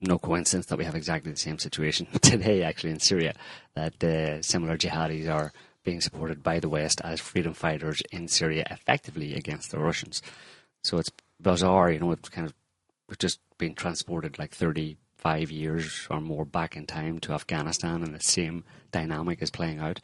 no 0.00 0.18
coincidence 0.18 0.66
that 0.66 0.78
we 0.78 0.84
have 0.84 0.94
exactly 0.94 1.32
the 1.32 1.38
same 1.38 1.58
situation 1.58 2.06
today, 2.22 2.62
actually, 2.62 2.90
in 2.90 3.00
Syria, 3.00 3.34
that 3.74 4.02
uh, 4.04 4.42
similar 4.42 4.76
jihadis 4.76 5.32
are 5.32 5.52
being 5.84 6.00
supported 6.00 6.42
by 6.42 6.58
the 6.58 6.68
West 6.68 7.00
as 7.04 7.20
freedom 7.20 7.54
fighters 7.54 8.02
in 8.10 8.26
Syria 8.28 8.66
effectively 8.70 9.34
against 9.34 9.70
the 9.70 9.78
Russians. 9.78 10.22
So 10.82 10.98
it's 10.98 11.10
bizarre, 11.40 11.90
you 11.90 12.00
know, 12.00 12.12
it's 12.12 12.28
kind 12.28 12.46
of 12.46 12.54
we've 13.08 13.18
just 13.18 13.40
been 13.58 13.74
transported 13.74 14.38
like 14.38 14.52
35 14.52 15.50
years 15.50 16.06
or 16.10 16.20
more 16.20 16.44
back 16.44 16.76
in 16.76 16.86
time 16.86 17.18
to 17.20 17.32
Afghanistan 17.32 18.02
and 18.02 18.14
the 18.14 18.20
same 18.20 18.64
dynamic 18.90 19.42
is 19.42 19.50
playing 19.50 19.78
out. 19.78 20.00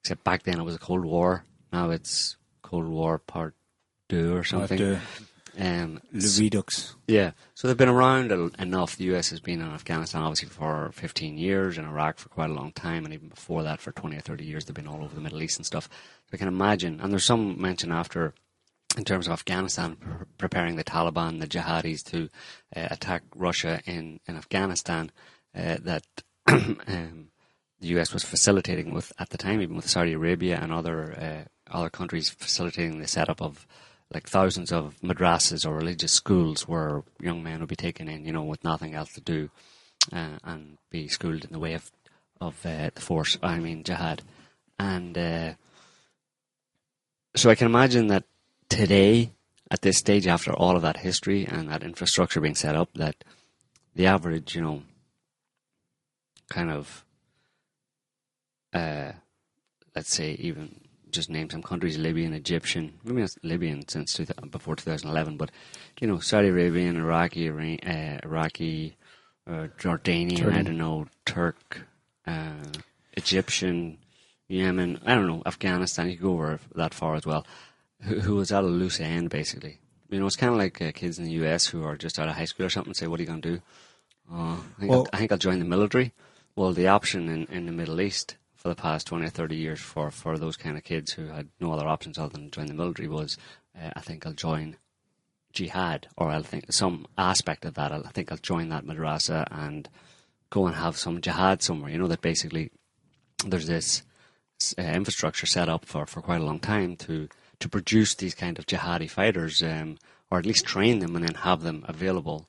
Except 0.00 0.24
back 0.24 0.44
then 0.44 0.60
it 0.60 0.64
was 0.64 0.76
a 0.76 0.78
Cold 0.78 1.04
War, 1.04 1.44
now 1.72 1.90
it's 1.90 2.36
Cold 2.62 2.86
War 2.86 3.18
Part 3.18 3.54
2 4.10 4.36
or 4.36 4.44
something. 4.44 4.78
The, 4.78 5.00
Um, 5.58 6.00
the 6.12 6.36
Redux. 6.40 6.96
yeah, 7.06 7.32
so 7.54 7.68
they've 7.68 7.76
been 7.76 7.88
around 7.88 8.32
enough. 8.58 8.96
The 8.96 9.04
US 9.14 9.30
has 9.30 9.40
been 9.40 9.60
in 9.60 9.68
Afghanistan 9.68 10.22
obviously 10.22 10.48
for 10.48 10.90
15 10.92 11.38
years, 11.38 11.78
in 11.78 11.84
Iraq 11.84 12.18
for 12.18 12.28
quite 12.28 12.50
a 12.50 12.54
long 12.54 12.72
time, 12.72 13.04
and 13.04 13.14
even 13.14 13.28
before 13.28 13.62
that 13.62 13.80
for 13.80 13.92
20 13.92 14.16
or 14.16 14.20
30 14.20 14.44
years, 14.44 14.64
they've 14.64 14.74
been 14.74 14.88
all 14.88 15.04
over 15.04 15.14
the 15.14 15.20
Middle 15.20 15.42
East 15.42 15.58
and 15.58 15.66
stuff. 15.66 15.88
So 16.26 16.30
I 16.32 16.36
can 16.38 16.48
imagine, 16.48 17.00
and 17.00 17.12
there's 17.12 17.24
some 17.24 17.60
mention 17.60 17.92
after, 17.92 18.34
in 18.96 19.04
terms 19.04 19.26
of 19.26 19.32
Afghanistan, 19.32 19.96
pre- 19.96 20.26
preparing 20.38 20.76
the 20.76 20.84
Taliban, 20.84 21.40
the 21.40 21.46
jihadis 21.46 22.02
to 22.10 22.28
uh, 22.74 22.88
attack 22.90 23.22
Russia 23.36 23.80
in, 23.86 24.18
in 24.26 24.36
Afghanistan, 24.36 25.12
uh, 25.56 25.76
that 25.82 26.04
um, 26.48 27.28
the 27.80 27.88
US 27.98 28.12
was 28.12 28.24
facilitating 28.24 28.92
with, 28.92 29.12
at 29.18 29.30
the 29.30 29.38
time, 29.38 29.60
even 29.60 29.76
with 29.76 29.88
Saudi 29.88 30.14
Arabia 30.14 30.58
and 30.60 30.72
other, 30.72 31.12
uh, 31.12 31.72
other 31.76 31.90
countries 31.90 32.28
facilitating 32.30 32.98
the 32.98 33.06
setup 33.06 33.40
of 33.40 33.66
like 34.12 34.28
thousands 34.28 34.70
of 34.72 34.94
madrasas 35.02 35.66
or 35.66 35.74
religious 35.74 36.12
schools 36.12 36.68
where 36.68 37.02
young 37.20 37.42
men 37.42 37.60
would 37.60 37.68
be 37.68 37.76
taken 37.76 38.08
in, 38.08 38.24
you 38.24 38.32
know, 38.32 38.44
with 38.44 38.62
nothing 38.64 38.94
else 38.94 39.12
to 39.14 39.20
do, 39.20 39.50
uh, 40.12 40.38
and 40.44 40.78
be 40.90 41.08
schooled 41.08 41.44
in 41.44 41.52
the 41.52 41.58
way 41.58 41.74
of 41.74 41.90
of 42.40 42.64
uh, 42.66 42.90
the 42.94 43.00
force. 43.00 43.38
I 43.42 43.58
mean, 43.58 43.84
jihad, 43.84 44.22
and 44.78 45.16
uh, 45.16 45.54
so 47.36 47.50
I 47.50 47.54
can 47.54 47.66
imagine 47.66 48.08
that 48.08 48.24
today, 48.68 49.32
at 49.70 49.82
this 49.82 49.98
stage, 49.98 50.26
after 50.26 50.52
all 50.52 50.76
of 50.76 50.82
that 50.82 50.98
history 50.98 51.46
and 51.46 51.68
that 51.68 51.82
infrastructure 51.82 52.40
being 52.40 52.54
set 52.54 52.76
up, 52.76 52.90
that 52.94 53.24
the 53.94 54.06
average, 54.06 54.54
you 54.54 54.62
know, 54.62 54.82
kind 56.48 56.70
of, 56.70 57.04
uh, 58.72 59.12
let's 59.96 60.14
say, 60.14 60.32
even 60.32 60.80
just 61.14 61.30
name 61.30 61.48
some 61.50 61.62
countries: 61.62 61.96
Libyan, 61.98 62.32
Egyptian, 62.34 62.94
maybe 63.04 63.20
not 63.22 63.36
Libyan 63.42 63.86
since 63.88 64.12
two, 64.14 64.26
before 64.50 64.76
2011, 64.76 65.36
but 65.36 65.50
you 66.00 66.06
know, 66.06 66.18
Saudi 66.18 66.48
Arabian, 66.48 66.96
Iraqi, 66.96 67.46
Iran- 67.46 67.80
uh, 67.86 68.20
Iraqi, 68.24 68.96
uh, 69.46 69.68
Jordanian, 69.78 70.52
I 70.52 70.62
don't 70.62 70.78
know, 70.78 71.06
Turk, 71.24 71.86
uh, 72.26 72.52
Egyptian, 73.14 73.98
Yemen, 74.48 75.00
I 75.06 75.14
don't 75.14 75.26
know, 75.26 75.42
Afghanistan. 75.46 76.08
You 76.10 76.16
could 76.16 76.22
go 76.24 76.32
over 76.32 76.60
that 76.74 76.92
far 76.94 77.14
as 77.14 77.24
well. 77.26 77.46
Who, 78.02 78.20
who 78.20 78.34
was 78.36 78.52
at 78.52 78.64
a 78.64 78.66
loose 78.66 79.00
end, 79.00 79.30
basically. 79.30 79.78
You 80.10 80.20
know, 80.20 80.26
it's 80.26 80.36
kind 80.36 80.52
of 80.52 80.58
like 80.58 80.80
uh, 80.82 80.92
kids 80.92 81.18
in 81.18 81.24
the 81.24 81.32
US 81.44 81.66
who 81.66 81.82
are 81.84 81.96
just 81.96 82.18
out 82.18 82.28
of 82.28 82.34
high 82.36 82.44
school 82.44 82.66
or 82.66 82.70
something. 82.70 82.92
Say, 82.94 83.06
"What 83.06 83.18
are 83.18 83.22
you 83.22 83.28
going 83.28 83.42
to 83.42 83.52
do?" 83.56 83.62
Oh, 84.30 84.64
I 84.76 84.80
think, 84.80 84.90
Well- 84.90 85.00
I'll, 85.00 85.08
I 85.12 85.18
think 85.18 85.32
I'll 85.32 85.38
join 85.38 85.58
the 85.58 85.64
military. 85.64 86.12
Well, 86.56 86.72
the 86.72 86.86
option 86.88 87.28
in, 87.28 87.46
in 87.46 87.66
the 87.66 87.72
Middle 87.72 88.00
East 88.00 88.36
for 88.64 88.70
the 88.70 88.74
past 88.74 89.06
20 89.08 89.26
or 89.26 89.28
30 89.28 89.56
years 89.56 89.78
for, 89.78 90.10
for 90.10 90.38
those 90.38 90.56
kind 90.56 90.78
of 90.78 90.84
kids 90.84 91.12
who 91.12 91.26
had 91.26 91.50
no 91.60 91.70
other 91.70 91.86
options 91.86 92.16
other 92.16 92.32
than 92.32 92.50
join 92.50 92.64
the 92.64 92.72
military 92.72 93.08
was, 93.08 93.36
uh, 93.78 93.90
I 93.94 94.00
think 94.00 94.24
I'll 94.24 94.32
join 94.32 94.76
jihad, 95.52 96.08
or 96.16 96.30
I'll 96.30 96.42
think 96.42 96.72
some 96.72 97.06
aspect 97.18 97.66
of 97.66 97.74
that. 97.74 97.92
I'll, 97.92 98.06
I 98.06 98.10
think 98.10 98.32
I'll 98.32 98.38
join 98.38 98.70
that 98.70 98.86
madrasa 98.86 99.46
and 99.50 99.86
go 100.48 100.66
and 100.66 100.76
have 100.76 100.96
some 100.96 101.20
jihad 101.20 101.62
somewhere. 101.62 101.90
You 101.90 101.98
know, 101.98 102.08
that 102.08 102.22
basically 102.22 102.70
there's 103.44 103.66
this 103.66 104.02
uh, 104.78 104.82
infrastructure 104.82 105.46
set 105.46 105.68
up 105.68 105.84
for, 105.84 106.06
for 106.06 106.22
quite 106.22 106.40
a 106.40 106.44
long 106.44 106.58
time 106.58 106.96
to, 106.96 107.28
to 107.60 107.68
produce 107.68 108.14
these 108.14 108.34
kind 108.34 108.58
of 108.58 108.64
jihadi 108.64 109.10
fighters, 109.10 109.62
um, 109.62 109.98
or 110.30 110.38
at 110.38 110.46
least 110.46 110.64
train 110.64 111.00
them 111.00 111.14
and 111.14 111.28
then 111.28 111.34
have 111.34 111.60
them 111.60 111.84
available 111.86 112.48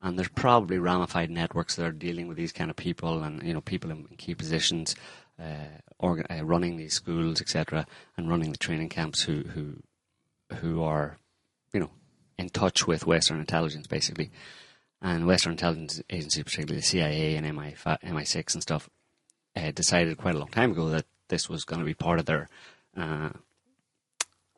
and 0.00 0.16
there's 0.16 0.28
probably 0.28 0.78
ramified 0.78 1.30
networks 1.30 1.76
that 1.76 1.84
are 1.84 1.92
dealing 1.92 2.28
with 2.28 2.36
these 2.36 2.52
kind 2.52 2.70
of 2.70 2.76
people 2.76 3.22
and 3.24 3.42
you 3.42 3.52
know 3.52 3.60
people 3.60 3.90
in 3.90 4.04
key 4.16 4.34
positions, 4.34 4.94
organ- 5.98 6.26
uh, 6.30 6.44
running 6.44 6.76
these 6.76 6.94
schools, 6.94 7.40
etc., 7.40 7.86
and 8.16 8.28
running 8.28 8.52
the 8.52 8.58
training 8.58 8.88
camps 8.88 9.22
who 9.22 9.42
who 9.42 9.82
who 10.56 10.82
are 10.82 11.18
you 11.72 11.80
know 11.80 11.90
in 12.38 12.48
touch 12.48 12.86
with 12.86 13.06
Western 13.06 13.40
intelligence 13.40 13.86
basically, 13.86 14.30
and 15.02 15.26
Western 15.26 15.52
intelligence 15.52 16.02
agencies, 16.10 16.44
particularly 16.44 16.80
the 16.80 16.86
CIA 16.86 17.36
and 17.36 17.46
MI 17.46 17.74
MI6 17.74 18.54
and 18.54 18.62
stuff, 18.62 18.88
uh, 19.56 19.70
decided 19.72 20.18
quite 20.18 20.34
a 20.34 20.38
long 20.38 20.48
time 20.48 20.72
ago 20.72 20.88
that 20.88 21.06
this 21.28 21.48
was 21.48 21.64
going 21.64 21.80
to 21.80 21.86
be 21.86 21.94
part 21.94 22.18
of 22.18 22.26
their 22.26 22.48
uh, 22.96 23.30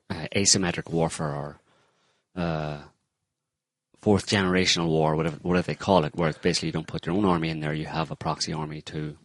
uh, 0.09 0.27
asymmetric 0.35 0.91
warfare 0.91 1.35
or 1.35 1.61
uh, 2.37 2.79
fourth 4.01 4.27
generational 4.27 4.89
war, 4.89 5.17
whatever 5.17 5.37
whatever 5.43 5.67
they 5.67 5.75
call 5.75 6.05
it, 6.05 6.15
where 6.15 6.33
basically 6.33 6.69
you 6.69 6.73
don't 6.73 6.87
put 6.87 7.07
your 7.07 7.17
own 7.17 7.25
army 7.25 7.51
in 7.51 7.61
there, 7.61 7.75
you 7.75 7.87
have 7.87 8.11
a 8.11 8.17
proxy 8.17 8.53
army 8.53 8.81
to 8.83 9.17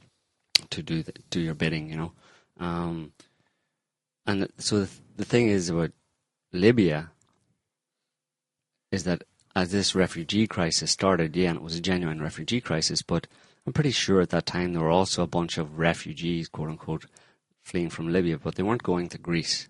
to 0.71 0.83
do 0.83 1.03
the, 1.03 1.13
do 1.29 1.39
your 1.39 1.53
bidding, 1.53 1.89
you 1.89 1.97
know. 1.97 2.11
Um, 2.59 3.11
and 4.25 4.47
so 4.57 4.81
the, 4.81 4.89
the 5.17 5.25
thing 5.25 5.47
is 5.47 5.69
about 5.69 5.91
Libya 6.51 7.11
is 8.91 9.03
that 9.03 9.23
as 9.55 9.71
this 9.71 9.95
refugee 9.95 10.47
crisis 10.47 10.91
started, 10.91 11.35
yeah, 11.35 11.49
and 11.49 11.57
it 11.57 11.63
was 11.63 11.75
a 11.75 11.81
genuine 11.81 12.21
refugee 12.21 12.61
crisis, 12.61 13.01
but 13.01 13.27
I'm 13.65 13.73
pretty 13.73 13.91
sure 13.91 14.21
at 14.21 14.29
that 14.29 14.45
time 14.45 14.73
there 14.73 14.83
were 14.83 14.89
also 14.89 15.23
a 15.23 15.27
bunch 15.27 15.57
of 15.57 15.77
refugees, 15.79 16.47
quote 16.47 16.69
unquote, 16.69 17.05
fleeing 17.61 17.89
from 17.89 18.11
Libya, 18.11 18.37
but 18.37 18.55
they 18.55 18.63
weren't 18.63 18.83
going 18.83 19.09
to 19.09 19.17
Greece 19.17 19.69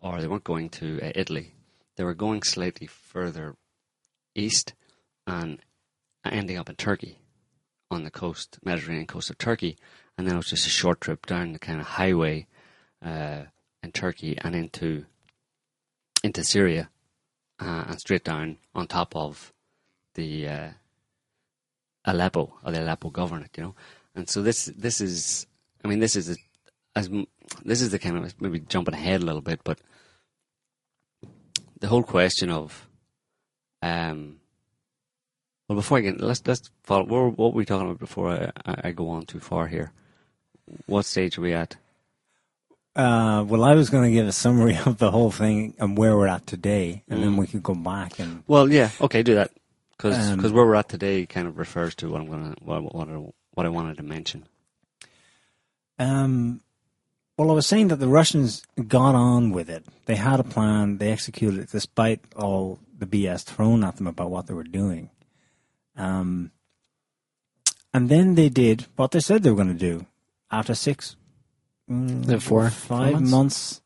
or 0.00 0.20
they 0.20 0.26
weren't 0.26 0.44
going 0.44 0.68
to 0.68 1.00
uh, 1.00 1.12
Italy. 1.14 1.54
They 1.96 2.04
were 2.04 2.14
going 2.14 2.42
slightly 2.42 2.86
further 2.86 3.54
east 4.34 4.74
and 5.26 5.60
ending 6.24 6.58
up 6.58 6.68
in 6.68 6.76
Turkey 6.76 7.18
on 7.90 8.04
the 8.04 8.10
coast, 8.10 8.58
Mediterranean 8.64 9.06
coast 9.06 9.30
of 9.30 9.38
Turkey. 9.38 9.76
And 10.16 10.26
then 10.26 10.34
it 10.34 10.38
was 10.38 10.50
just 10.50 10.66
a 10.66 10.70
short 10.70 11.00
trip 11.00 11.26
down 11.26 11.52
the 11.52 11.58
kind 11.58 11.80
of 11.80 11.86
highway 11.86 12.46
uh, 13.04 13.44
in 13.82 13.92
Turkey 13.92 14.36
and 14.40 14.54
into 14.54 15.06
into 16.22 16.44
Syria 16.44 16.90
uh, 17.58 17.84
and 17.88 17.98
straight 18.00 18.24
down 18.24 18.58
on 18.74 18.86
top 18.86 19.16
of 19.16 19.52
the 20.14 20.48
uh, 20.48 20.68
Aleppo 22.04 22.54
or 22.64 22.72
the 22.72 22.82
Aleppo 22.82 23.10
governorate, 23.10 23.56
you 23.56 23.62
know. 23.64 23.74
And 24.14 24.28
so 24.28 24.42
this 24.42 24.66
this 24.66 25.00
is, 25.00 25.46
I 25.84 25.88
mean, 25.88 25.98
this 25.98 26.16
is 26.16 26.30
a, 26.30 26.36
as 26.94 27.08
this 27.64 27.80
is 27.80 27.90
the 27.90 27.98
kind 27.98 28.18
of 28.18 28.40
maybe 28.40 28.60
jumping 28.60 28.94
ahead 28.94 29.22
a 29.22 29.24
little 29.24 29.40
bit, 29.40 29.60
but 29.64 29.80
the 31.80 31.88
whole 31.88 32.02
question 32.02 32.50
of 32.50 32.88
um, 33.82 34.36
well, 35.68 35.76
before 35.76 35.98
I 35.98 36.02
get 36.02 36.20
let's 36.20 36.46
let's 36.46 36.70
follow. 36.82 37.04
What, 37.04 37.36
were- 37.36 37.50
we 37.50 37.64
talking 37.64 37.86
about 37.86 37.98
before 37.98 38.52
I 38.66 38.74
I 38.84 38.92
go 38.92 39.08
on 39.08 39.26
too 39.26 39.40
far 39.40 39.66
here? 39.66 39.92
What 40.86 41.04
stage 41.04 41.38
are 41.38 41.42
we 41.42 41.52
at? 41.52 41.76
Uh, 42.94 43.42
well, 43.48 43.64
I 43.64 43.74
was 43.74 43.88
going 43.88 44.04
to 44.04 44.10
give 44.10 44.26
a 44.26 44.32
summary 44.32 44.76
of 44.86 44.98
the 44.98 45.10
whole 45.10 45.30
thing 45.30 45.74
and 45.78 45.96
where 45.96 46.16
we're 46.16 46.26
at 46.26 46.46
today, 46.46 47.02
and 47.08 47.20
Mm. 47.20 47.22
then 47.22 47.36
we 47.36 47.46
could 47.46 47.62
go 47.62 47.74
back 47.74 48.18
and 48.18 48.42
Well, 48.46 48.70
yeah, 48.70 48.90
okay, 49.00 49.22
do 49.22 49.34
that 49.36 49.50
because 49.96 50.30
Um, 50.32 50.42
where 50.52 50.66
we're 50.66 50.74
at 50.74 50.88
today 50.88 51.24
kind 51.26 51.46
of 51.48 51.58
refers 51.58 51.94
to 51.96 52.10
what 52.10 52.20
I'm 52.20 52.28
gonna 52.28 52.54
what 52.60 52.94
what 52.94 53.08
I, 53.08 53.12
what 53.54 53.66
I 53.66 53.68
wanted 53.70 53.96
to 53.98 54.02
mention. 54.02 54.44
Um, 55.98 56.60
well, 57.38 57.50
I 57.50 57.54
was 57.54 57.66
saying 57.66 57.88
that 57.88 57.96
the 57.96 58.08
Russians 58.08 58.62
got 58.88 59.14
on 59.14 59.50
with 59.52 59.70
it. 59.70 59.84
They 60.06 60.16
had 60.16 60.40
a 60.40 60.44
plan. 60.44 60.98
They 60.98 61.10
executed 61.12 61.60
it 61.60 61.70
despite 61.70 62.20
all 62.36 62.78
the 62.98 63.06
BS 63.06 63.44
thrown 63.44 63.84
at 63.84 63.96
them 63.96 64.06
about 64.06 64.30
what 64.30 64.46
they 64.46 64.54
were 64.54 64.64
doing. 64.64 65.10
Um, 65.96 66.50
and 67.94 68.08
then 68.08 68.34
they 68.34 68.48
did 68.48 68.86
what 68.96 69.10
they 69.12 69.20
said 69.20 69.42
they 69.42 69.50
were 69.50 69.56
going 69.56 69.68
to 69.68 69.74
do. 69.74 70.06
After 70.52 70.74
six, 70.74 71.16
mm, 71.90 72.40
four- 72.42 72.70
five 72.70 73.14
months? 73.14 73.30
months? 73.30 73.80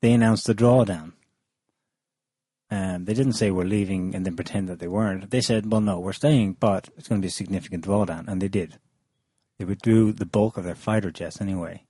they 0.00 0.12
announced 0.12 0.46
the 0.46 0.54
drawdown. 0.54 1.12
Um, 2.70 3.04
they 3.04 3.14
didn't 3.14 3.34
say 3.34 3.50
we're 3.50 3.64
leaving 3.64 4.14
and 4.14 4.24
then 4.24 4.36
pretend 4.36 4.68
that 4.68 4.78
they 4.78 4.88
weren't. 4.88 5.30
They 5.30 5.40
said, 5.40 5.70
well, 5.70 5.80
no, 5.80 5.98
we're 6.00 6.12
staying, 6.12 6.56
but 6.60 6.88
it's 6.96 7.08
going 7.08 7.20
to 7.20 7.24
be 7.24 7.28
a 7.28 7.32
significant 7.32 7.84
drawdown. 7.84 8.26
And 8.28 8.40
they 8.40 8.48
did. 8.48 8.78
They 9.58 9.64
withdrew 9.64 10.12
the 10.12 10.26
bulk 10.26 10.56
of 10.56 10.64
their 10.64 10.74
fighter 10.74 11.10
jets 11.10 11.40
anyway, 11.40 11.84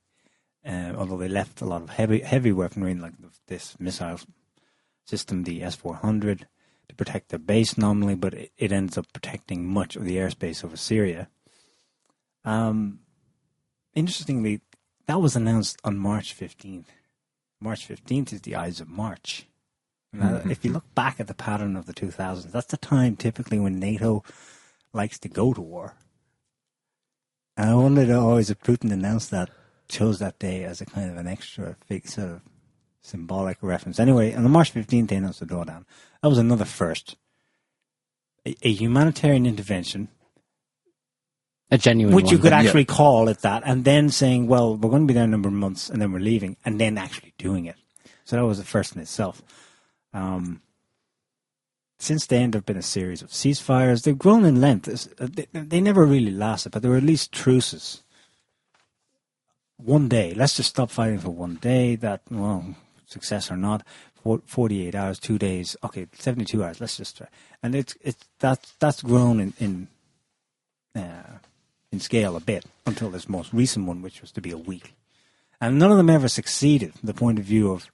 uh, 0.66 0.92
although 0.96 1.16
they 1.16 1.28
left 1.28 1.60
a 1.60 1.64
lot 1.64 1.82
of 1.82 1.90
heavy 1.90 2.20
heavy 2.20 2.52
weaponry 2.52 2.94
like 2.94 3.14
this 3.46 3.76
missile 3.78 4.20
system, 5.06 5.44
the 5.44 5.62
S 5.62 5.74
four 5.74 5.94
hundred, 5.94 6.46
to 6.88 6.94
protect 6.94 7.30
their 7.30 7.38
base 7.38 7.78
nominally, 7.78 8.14
but 8.16 8.34
it, 8.34 8.52
it 8.58 8.72
ends 8.72 8.98
up 8.98 9.06
protecting 9.14 9.64
much 9.66 9.96
of 9.96 10.04
the 10.04 10.16
airspace 10.16 10.62
over 10.64 10.76
Syria. 10.76 11.28
Um, 12.44 13.00
interestingly, 13.94 14.60
that 15.06 15.20
was 15.20 15.36
announced 15.36 15.78
on 15.84 15.98
March 15.98 16.32
fifteenth. 16.32 16.90
March 17.60 17.86
fifteenth 17.86 18.32
is 18.32 18.42
the 18.42 18.56
Ides 18.56 18.80
of 18.80 18.88
March. 18.88 19.46
Now, 20.14 20.38
mm-hmm. 20.38 20.50
if 20.50 20.64
you 20.64 20.72
look 20.72 20.94
back 20.94 21.18
at 21.18 21.26
the 21.26 21.34
pattern 21.34 21.74
of 21.74 21.86
the 21.86 21.92
2000s, 21.92 22.52
that's 22.52 22.68
the 22.68 22.76
time 22.76 23.16
typically 23.16 23.58
when 23.58 23.80
NATO 23.80 24.22
likes 24.92 25.18
to 25.18 25.28
go 25.28 25.52
to 25.52 25.60
war. 25.60 25.94
And 27.56 27.70
I 27.70 27.74
wondered 27.74 28.10
always 28.10 28.50
oh, 28.50 28.52
if 28.52 28.60
Putin 28.60 28.92
announced 28.92 29.30
that, 29.32 29.50
chose 29.88 30.18
that 30.20 30.38
day 30.38 30.64
as 30.64 30.80
a 30.80 30.86
kind 30.86 31.10
of 31.10 31.16
an 31.16 31.26
extra 31.26 31.76
fake 31.86 32.08
sort 32.08 32.30
of 32.30 32.40
symbolic 33.02 33.58
reference. 33.60 33.98
Anyway, 33.98 34.34
on 34.34 34.42
the 34.44 34.48
March 34.48 34.72
15th, 34.72 35.08
they 35.08 35.16
announced 35.16 35.40
the 35.40 35.46
drawdown. 35.46 35.84
That 36.22 36.28
was 36.28 36.38
another 36.38 36.64
first. 36.64 37.16
A, 38.46 38.56
a 38.62 38.70
humanitarian 38.70 39.46
intervention, 39.46 40.08
A 41.74 41.78
genuine 41.78 42.14
which 42.14 42.30
you 42.30 42.36
one. 42.38 42.42
could 42.42 42.52
Yeah. 42.52 42.60
actually 42.60 42.84
call 42.84 43.28
it 43.28 43.40
that, 43.40 43.62
and 43.66 43.84
then 43.84 44.10
saying, 44.10 44.46
well, 44.46 44.76
we're 44.76 44.90
going 44.90 45.02
to 45.02 45.06
be 45.06 45.14
there 45.14 45.24
a 45.24 45.26
number 45.34 45.48
of 45.48 45.54
months, 45.54 45.90
and 45.90 46.00
then 46.00 46.12
we're 46.12 46.20
leaving, 46.20 46.56
and 46.64 46.80
then 46.80 46.96
actually 46.98 47.32
doing 47.38 47.64
it. 47.66 47.76
So 48.24 48.36
that 48.36 48.44
was 48.46 48.58
the 48.58 48.64
first 48.64 48.94
in 48.94 49.02
itself. 49.02 49.42
Um, 50.12 50.60
since 51.98 52.26
then, 52.26 52.50
there 52.50 52.58
have 52.60 52.66
been 52.66 52.76
a 52.76 52.82
series 52.82 53.22
of 53.22 53.30
ceasefires. 53.30 54.02
They've 54.02 54.18
grown 54.26 54.44
in 54.44 54.60
length. 54.60 54.88
Uh, 55.20 55.28
They, 55.36 55.46
they 55.52 55.80
never 55.80 56.04
really 56.04 56.30
lasted, 56.30 56.70
but 56.72 56.82
there 56.82 56.90
were 56.90 56.96
at 56.98 57.02
least 57.12 57.32
truces. 57.32 58.02
One 59.76 60.08
day, 60.08 60.34
let's 60.34 60.56
just 60.56 60.70
stop 60.70 60.90
fighting 60.90 61.18
for 61.18 61.30
one 61.30 61.56
day. 61.56 61.96
That, 61.96 62.22
well, 62.30 62.76
success 63.06 63.50
or 63.50 63.56
not, 63.56 63.84
48 64.46 64.94
hours, 64.94 65.18
two 65.18 65.38
days, 65.38 65.76
okay, 65.84 66.06
72 66.14 66.62
hours, 66.64 66.80
let's 66.80 66.96
just 66.96 67.16
try. 67.18 67.26
And 67.62 67.74
it's, 67.74 67.94
it's, 68.02 68.24
that's, 68.38 68.72
that's 68.80 69.02
grown 69.02 69.40
in, 69.40 69.52
in, 69.58 69.88
uh, 70.96 71.38
in 71.94 72.00
scale 72.00 72.36
a 72.36 72.40
bit 72.40 72.66
until 72.84 73.08
this 73.08 73.28
most 73.28 73.52
recent 73.52 73.86
one, 73.86 74.02
which 74.02 74.20
was 74.20 74.32
to 74.32 74.40
be 74.40 74.50
a 74.50 74.58
week. 74.58 74.94
And 75.60 75.78
none 75.78 75.90
of 75.90 75.96
them 75.96 76.10
ever 76.10 76.28
succeeded 76.28 76.92
from 76.92 77.06
the 77.06 77.14
point 77.14 77.38
of 77.38 77.44
view 77.44 77.70
of 77.72 77.90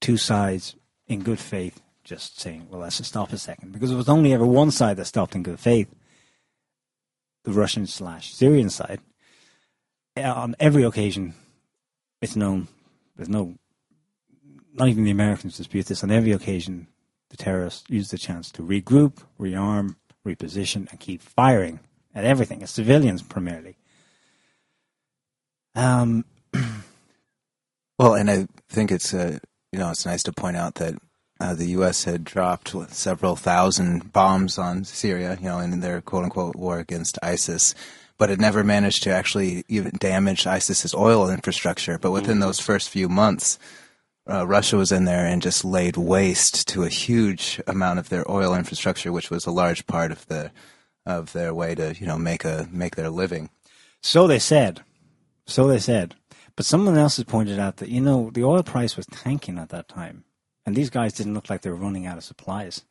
two 0.00 0.16
sides 0.16 0.76
in 1.08 1.22
good 1.22 1.40
faith 1.40 1.80
just 2.04 2.38
saying, 2.38 2.68
well, 2.70 2.82
let's 2.82 3.04
stop 3.04 3.32
a 3.32 3.38
second. 3.38 3.72
Because 3.72 3.90
it 3.90 3.96
was 3.96 4.10
only 4.10 4.32
ever 4.34 4.44
one 4.44 4.70
side 4.70 4.98
that 4.98 5.06
stopped 5.06 5.34
in 5.34 5.42
good 5.42 5.58
faith 5.58 5.88
the 7.44 7.52
Russian 7.52 7.86
slash 7.86 8.32
Syrian 8.32 8.70
side. 8.70 9.00
Uh, 10.16 10.32
On 10.32 10.54
every 10.60 10.82
occasion, 10.82 11.34
it's 12.20 12.36
known, 12.36 12.68
there's 13.16 13.28
no, 13.28 13.54
not 14.72 14.88
even 14.88 15.04
the 15.04 15.10
Americans 15.10 15.56
dispute 15.56 15.86
this, 15.86 16.04
on 16.04 16.10
every 16.10 16.32
occasion, 16.32 16.88
the 17.30 17.36
terrorists 17.36 17.84
use 17.88 18.10
the 18.10 18.18
chance 18.18 18.50
to 18.52 18.62
regroup, 18.62 19.22
rearm, 19.40 19.96
reposition, 20.26 20.90
and 20.90 21.00
keep 21.00 21.20
firing 21.20 21.80
at 22.14 22.24
everything, 22.24 22.62
at 22.62 22.68
civilians 22.68 23.22
primarily. 23.22 23.76
Um, 25.74 26.24
Well, 27.98 28.14
and 28.14 28.28
I 28.28 28.48
think 28.68 28.90
it's 28.90 29.14
uh, 29.14 29.38
you 29.72 29.78
know 29.78 29.90
it's 29.90 30.06
nice 30.06 30.24
to 30.24 30.32
point 30.32 30.56
out 30.56 30.74
that 30.76 30.94
uh, 31.38 31.54
the 31.54 31.66
U.S. 31.78 32.04
had 32.04 32.24
dropped 32.24 32.74
several 32.92 33.36
thousand 33.36 34.12
bombs 34.12 34.58
on 34.58 34.84
Syria, 34.84 35.38
you 35.40 35.46
know, 35.46 35.60
in 35.60 35.78
their 35.80 36.00
quote 36.00 36.24
unquote 36.24 36.56
war 36.56 36.78
against 36.80 37.18
ISIS, 37.22 37.74
but 38.18 38.30
it 38.30 38.40
never 38.40 38.64
managed 38.64 39.04
to 39.04 39.10
actually 39.10 39.64
even 39.68 39.92
damage 39.98 40.46
ISIS's 40.46 40.94
oil 40.94 41.30
infrastructure. 41.30 41.96
But 41.96 42.10
within 42.10 42.40
those 42.40 42.58
first 42.58 42.88
few 42.88 43.08
months, 43.08 43.60
uh, 44.28 44.44
Russia 44.44 44.76
was 44.76 44.90
in 44.90 45.04
there 45.04 45.26
and 45.26 45.40
just 45.40 45.64
laid 45.64 45.96
waste 45.96 46.66
to 46.68 46.82
a 46.82 46.88
huge 46.88 47.60
amount 47.68 48.00
of 48.00 48.08
their 48.08 48.28
oil 48.28 48.54
infrastructure, 48.54 49.12
which 49.12 49.30
was 49.30 49.46
a 49.46 49.52
large 49.52 49.86
part 49.86 50.10
of 50.10 50.26
the 50.26 50.50
of 51.06 51.32
their 51.32 51.54
way 51.54 51.74
to 51.74 51.94
you 51.98 52.06
know 52.06 52.18
make 52.18 52.44
a 52.44 52.68
make 52.70 52.96
their 52.96 53.10
living. 53.10 53.50
So 54.02 54.26
they 54.26 54.38
said. 54.38 54.82
So 55.46 55.66
they 55.66 55.78
said. 55.78 56.14
But 56.56 56.66
someone 56.66 56.96
else 56.96 57.16
has 57.16 57.24
pointed 57.24 57.58
out 57.58 57.78
that, 57.78 57.88
you 57.88 58.00
know, 58.00 58.30
the 58.30 58.44
oil 58.44 58.62
price 58.62 58.96
was 58.96 59.06
tanking 59.06 59.58
at 59.58 59.70
that 59.70 59.88
time. 59.88 60.24
And 60.64 60.76
these 60.76 60.90
guys 60.90 61.12
didn't 61.12 61.34
look 61.34 61.50
like 61.50 61.62
they 61.62 61.70
were 61.70 61.76
running 61.76 62.06
out 62.06 62.16
of 62.16 62.24
supplies. 62.24 62.82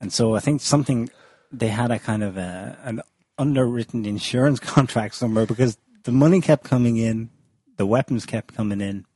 And 0.00 0.12
so 0.12 0.34
I 0.34 0.40
think 0.40 0.60
something, 0.60 1.08
they 1.52 1.68
had 1.68 1.90
a 1.90 1.98
kind 1.98 2.22
of 2.22 2.36
a, 2.36 2.78
an 2.82 3.00
underwritten 3.36 4.04
insurance 4.04 4.60
contract 4.60 5.14
somewhere 5.14 5.46
because 5.46 5.78
the 6.04 6.12
money 6.12 6.40
kept 6.40 6.64
coming 6.64 6.96
in, 6.96 7.30
the 7.76 7.86
weapons 7.86 8.26
kept 8.26 8.54
coming 8.54 8.80
in. 8.80 9.06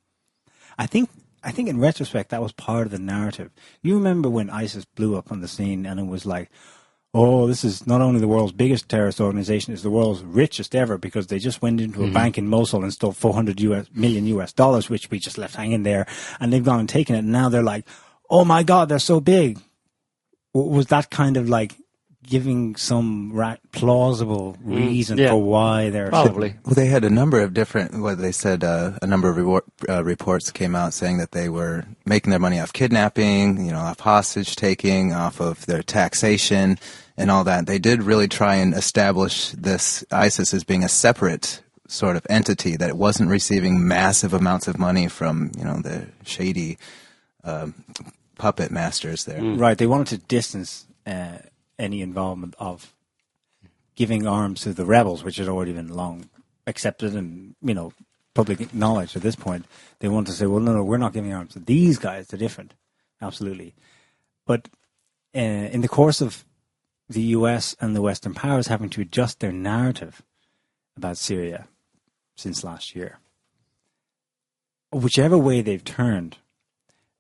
I 0.79 0.87
think, 0.87 1.11
I 1.43 1.51
think 1.51 1.69
in 1.69 1.81
retrospect, 1.81 2.31
that 2.31 2.43
was 2.43 2.53
part 2.53 2.87
of 2.87 2.93
the 2.93 2.99
narrative. 2.99 3.51
You 3.83 3.95
remember 3.95 4.31
when 4.31 4.51
ISIS 4.51 4.85
blew 4.85 5.17
up 5.17 5.33
on 5.33 5.41
the 5.41 5.49
scene 5.49 5.85
and 5.85 5.99
it 5.99 6.07
was 6.07 6.25
like, 6.25 6.49
oh, 7.15 7.47
this 7.47 7.63
is 7.63 7.87
not 7.87 8.01
only 8.01 8.21
the 8.21 8.29
world's 8.29 8.53
biggest 8.53 8.89
terrorist 8.89 9.21
organization, 9.21 9.73
it's 9.73 9.83
the 9.83 9.91
world's 9.91 10.23
richest 10.23 10.75
ever 10.75 10.97
because 10.97 11.27
they 11.27 11.39
just 11.39 11.61
went 11.61 11.81
into 11.81 12.01
a 12.01 12.05
mm-hmm. 12.05 12.15
bank 12.15 12.39
in 12.39 12.49
Mosul 12.49 12.83
and 12.83 12.93
stole 12.93 13.13
400 13.13 13.61
US, 13.61 13.87
million 13.93 14.27
US 14.29 14.53
dollars, 14.53 14.89
which 14.89 15.11
we 15.11 15.19
just 15.19 15.37
left 15.37 15.55
hanging 15.55 15.83
there. 15.83 16.07
And 16.41 16.53
they've 16.53 16.65
gone 16.65 16.81
and 16.81 16.89
taken 16.89 17.15
it. 17.15 17.21
And 17.21 17.33
now 17.33 17.51
they're 17.51 17.63
like, 17.63 17.87
oh 18.31 18.45
my 18.45 18.63
God, 18.63 18.89
they're 18.89 18.99
so 18.99 19.21
big. 19.21 19.59
W- 20.55 20.75
Was 20.75 20.87
that 20.87 21.11
kind 21.11 21.37
of 21.37 21.49
like 21.51 21.77
giving 22.25 22.77
some 22.77 23.33
ra- 23.33 23.57
plausible 23.73 24.57
reason 24.63 25.19
yeah. 25.19 25.31
for 25.31 25.43
why 25.43 25.91
they're 25.91 26.09
Probably. 26.09 26.55
Well, 26.65 26.75
they 26.75 26.87
had 26.87 27.05
a 27.05 27.11
number 27.11 27.41
of 27.41 27.53
different. 27.53 28.01
What 28.01 28.19
they 28.19 28.33
said, 28.33 28.63
uh, 28.63 28.93
a 29.03 29.07
number 29.07 29.29
of 29.29 29.37
rewar- 29.37 29.63
uh, 29.89 30.05
reports 30.05 30.51
came 30.51 30.77
out 30.77 30.95
saying 30.95 31.19
that 31.19 31.33
they 31.33 31.49
were 31.49 31.85
making 32.07 32.31
their 32.31 32.39
money 32.39 32.61
off 32.61 32.73
kidnapping, 32.73 33.65
you 33.65 33.73
know, 33.73 33.79
off 33.79 34.01
hostage 34.01 34.57
taking, 34.57 35.13
off 35.13 35.41
of 35.41 35.67
their 35.67 35.83
taxation, 35.83 36.79
and 37.17 37.31
all 37.31 37.45
that. 37.45 37.67
They 37.67 37.79
did 37.79 38.03
really 38.03 38.29
try 38.29 38.57
and 38.57 38.75
establish 38.75 39.51
this 39.51 40.05
ISIS 40.11 40.55
as 40.55 40.65
being 40.65 40.85
a 40.85 40.89
separate 40.89 41.61
sort 41.89 42.17
of 42.17 42.27
entity 42.31 42.77
that 42.77 42.89
it 42.89 42.97
wasn't 42.97 43.29
receiving 43.29 43.87
massive 43.87 44.33
amounts 44.33 44.67
of 44.69 44.79
money 44.79 45.09
from, 45.09 45.51
you 45.59 45.65
know, 45.65 45.81
the 45.81 46.07
shady 46.25 46.79
um, 47.45 47.75
puppet 48.39 48.71
masters 48.71 49.25
there. 49.25 49.43
Right. 49.43 49.77
They 49.77 49.87
wanted 49.87 50.21
to 50.21 50.27
distance 50.27 50.87
uh, 51.07 51.39
any 51.79 52.01
involvement 52.01 52.55
of 52.59 52.95
giving 53.95 54.27
arms 54.27 54.63
to 54.63 54.73
the 54.73 54.87
rebels, 54.87 55.23
which 55.23 55.37
had 55.37 55.49
already 55.49 55.73
been 55.73 55.89
long 55.89 56.29
accepted 56.67 57.15
and, 57.15 57.55
you 57.63 57.75
know, 57.75 57.93
public 58.35 58.73
knowledge 58.73 59.17
at 59.17 59.23
this 59.23 59.37
point. 59.37 59.67
They 59.99 60.09
want 60.09 60.27
to 60.29 60.33
say, 60.33 60.47
well, 60.47 60.61
no, 60.61 60.73
no, 60.73 60.83
we're 60.83 60.97
not 60.97 61.13
giving 61.13 61.33
arms 61.33 61.53
to 61.53 61.59
these 61.59 61.99
guys. 61.99 62.29
They're 62.29 62.39
different. 62.39 62.75
Absolutely. 63.21 63.75
But 64.47 64.69
uh, 65.35 65.39
in 65.39 65.81
the 65.81 65.89
course 65.89 66.21
of 66.21 66.45
the 67.09 67.23
US 67.23 67.77
and 67.81 67.95
the 67.95 68.03
Western 68.03 68.35
powers 68.35 68.69
having 68.69 68.91
to 68.91 69.03
adjust 69.03 69.41
their 69.41 69.53
narrative 69.53 70.23
about 70.97 71.19
Syria 71.19 71.69
since 72.37 72.65
last 72.65 72.95
year, 72.95 73.19
whichever 74.91 75.39
way 75.39 75.61
they've 75.61 75.85
turned, 75.85 76.39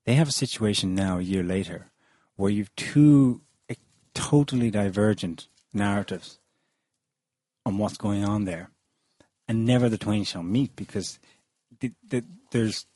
they 0.04 0.14
have 0.14 0.28
a 0.28 0.32
situation 0.32 0.94
now, 0.94 1.18
a 1.18 1.22
year 1.22 1.42
later, 1.42 1.90
where 2.36 2.50
you've 2.50 2.74
two 2.74 3.42
totally 4.14 4.70
divergent 4.70 5.48
narratives 5.72 6.38
on 7.64 7.78
what's 7.78 7.96
going 7.96 8.24
on 8.24 8.44
there, 8.44 8.70
and 9.48 9.64
never 9.64 9.88
the 9.88 9.98
twain 9.98 10.24
shall 10.24 10.42
meet 10.42 10.74
because 10.76 11.18
the, 11.80 11.92
the, 12.08 12.24
there's 12.50 12.86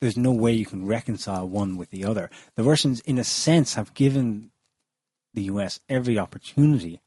there's 0.00 0.16
no 0.16 0.32
way 0.32 0.52
you 0.52 0.66
can 0.66 0.84
reconcile 0.84 1.48
one 1.48 1.76
with 1.76 1.90
the 1.90 2.04
other. 2.04 2.28
The 2.56 2.64
Russians, 2.64 2.98
in 3.02 3.18
a 3.18 3.24
sense, 3.24 3.74
have 3.74 3.94
given 3.94 4.50
the 5.32 5.44
U.S. 5.44 5.78
every 5.88 6.18
opportunity 6.18 7.00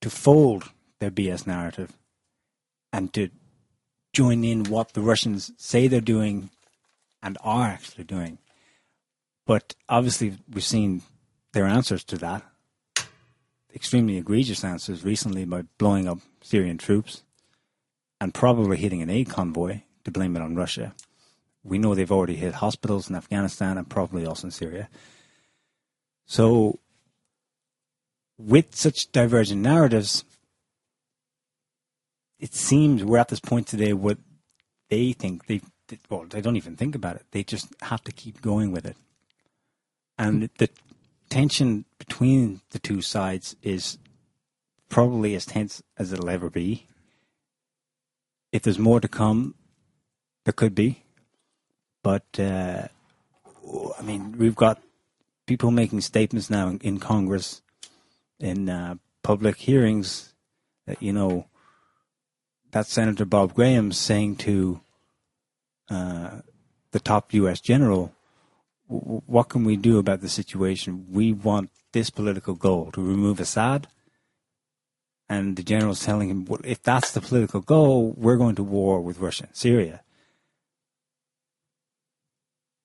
to 0.00 0.08
fold 0.08 0.70
their 1.00 1.10
BS 1.10 1.48
narrative 1.48 1.98
and 2.92 3.12
to 3.14 3.30
join 4.12 4.44
in 4.44 4.64
what 4.64 4.92
the 4.92 5.00
Russians 5.00 5.50
say 5.56 5.88
they're 5.88 6.00
doing 6.00 6.50
and 7.22 7.36
are 7.42 7.66
actually 7.66 8.04
doing. 8.04 8.38
But 9.44 9.74
obviously, 9.88 10.36
we've 10.48 10.62
seen 10.62 11.02
their 11.58 11.66
answers 11.66 12.04
to 12.04 12.16
that. 12.18 12.44
Extremely 13.74 14.16
egregious 14.16 14.62
answers 14.62 15.04
recently 15.04 15.44
by 15.44 15.62
blowing 15.76 16.06
up 16.06 16.18
Syrian 16.40 16.78
troops 16.78 17.24
and 18.20 18.32
probably 18.32 18.76
hitting 18.76 19.02
an 19.02 19.10
aid 19.10 19.28
convoy 19.28 19.80
to 20.04 20.12
blame 20.12 20.36
it 20.36 20.42
on 20.42 20.54
Russia. 20.54 20.94
We 21.64 21.78
know 21.78 21.96
they've 21.96 22.12
already 22.12 22.36
hit 22.36 22.54
hospitals 22.54 23.10
in 23.10 23.16
Afghanistan 23.16 23.76
and 23.76 23.90
probably 23.90 24.24
also 24.24 24.46
in 24.46 24.50
Syria. 24.52 24.88
So, 26.26 26.78
with 28.38 28.76
such 28.76 29.10
divergent 29.10 29.60
narratives, 29.60 30.24
it 32.38 32.54
seems 32.54 33.02
we're 33.02 33.18
at 33.18 33.30
this 33.30 33.40
point 33.40 33.66
today 33.66 33.92
what 33.92 34.18
they 34.90 35.12
think 35.12 35.46
they 35.46 35.60
well 36.08 36.24
they 36.30 36.40
don't 36.40 36.56
even 36.56 36.76
think 36.76 36.94
about 36.94 37.16
it. 37.16 37.26
They 37.32 37.42
just 37.42 37.66
have 37.82 38.04
to 38.04 38.12
keep 38.12 38.40
going 38.42 38.70
with 38.70 38.86
it, 38.86 38.96
and 40.16 40.50
the 40.58 40.68
tension 41.28 41.84
between 41.98 42.60
the 42.70 42.78
two 42.78 43.00
sides 43.00 43.56
is 43.62 43.98
probably 44.88 45.34
as 45.34 45.46
tense 45.46 45.82
as 45.98 46.12
it'll 46.12 46.30
ever 46.30 46.50
be. 46.50 46.86
If 48.52 48.62
there's 48.62 48.78
more 48.78 49.00
to 49.00 49.08
come, 49.08 49.54
there 50.44 50.52
could 50.52 50.74
be, 50.74 51.02
but 52.02 52.24
uh, 52.38 52.88
I 53.98 54.02
mean 54.02 54.38
we've 54.38 54.56
got 54.56 54.80
people 55.46 55.70
making 55.70 56.00
statements 56.00 56.48
now 56.48 56.68
in, 56.68 56.78
in 56.78 56.98
Congress, 56.98 57.60
in 58.40 58.68
uh, 58.68 58.94
public 59.22 59.56
hearings, 59.56 60.32
that 60.86 61.02
you 61.02 61.12
know 61.12 61.46
that 62.70 62.86
Senator 62.86 63.24
Bob 63.24 63.54
Graham 63.54 63.92
saying 63.92 64.36
to 64.36 64.80
uh, 65.90 66.40
the 66.92 67.00
top 67.00 67.34
U.S. 67.34 67.60
general, 67.60 68.14
what 68.88 69.50
can 69.50 69.64
we 69.64 69.76
do 69.76 69.98
about 69.98 70.20
the 70.20 70.28
situation? 70.28 71.06
We 71.10 71.32
want 71.32 71.70
this 71.92 72.10
political 72.10 72.54
goal 72.54 72.90
to 72.92 73.02
remove 73.02 73.38
Assad. 73.40 73.86
And 75.28 75.56
the 75.56 75.62
general's 75.62 76.04
telling 76.04 76.30
him, 76.30 76.46
well, 76.46 76.60
if 76.64 76.82
that's 76.82 77.12
the 77.12 77.20
political 77.20 77.60
goal, 77.60 78.14
we're 78.16 78.38
going 78.38 78.54
to 78.56 78.62
war 78.62 79.00
with 79.02 79.18
Russia 79.18 79.48
Syria. 79.52 80.02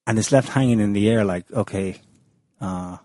And 0.06 0.20
it's 0.20 0.34
left 0.34 0.50
hanging 0.50 0.82
in 0.82 0.92
the 0.92 1.10
air 1.10 1.24
like, 1.24 1.50
okay, 1.52 2.02
uh, 2.60 2.98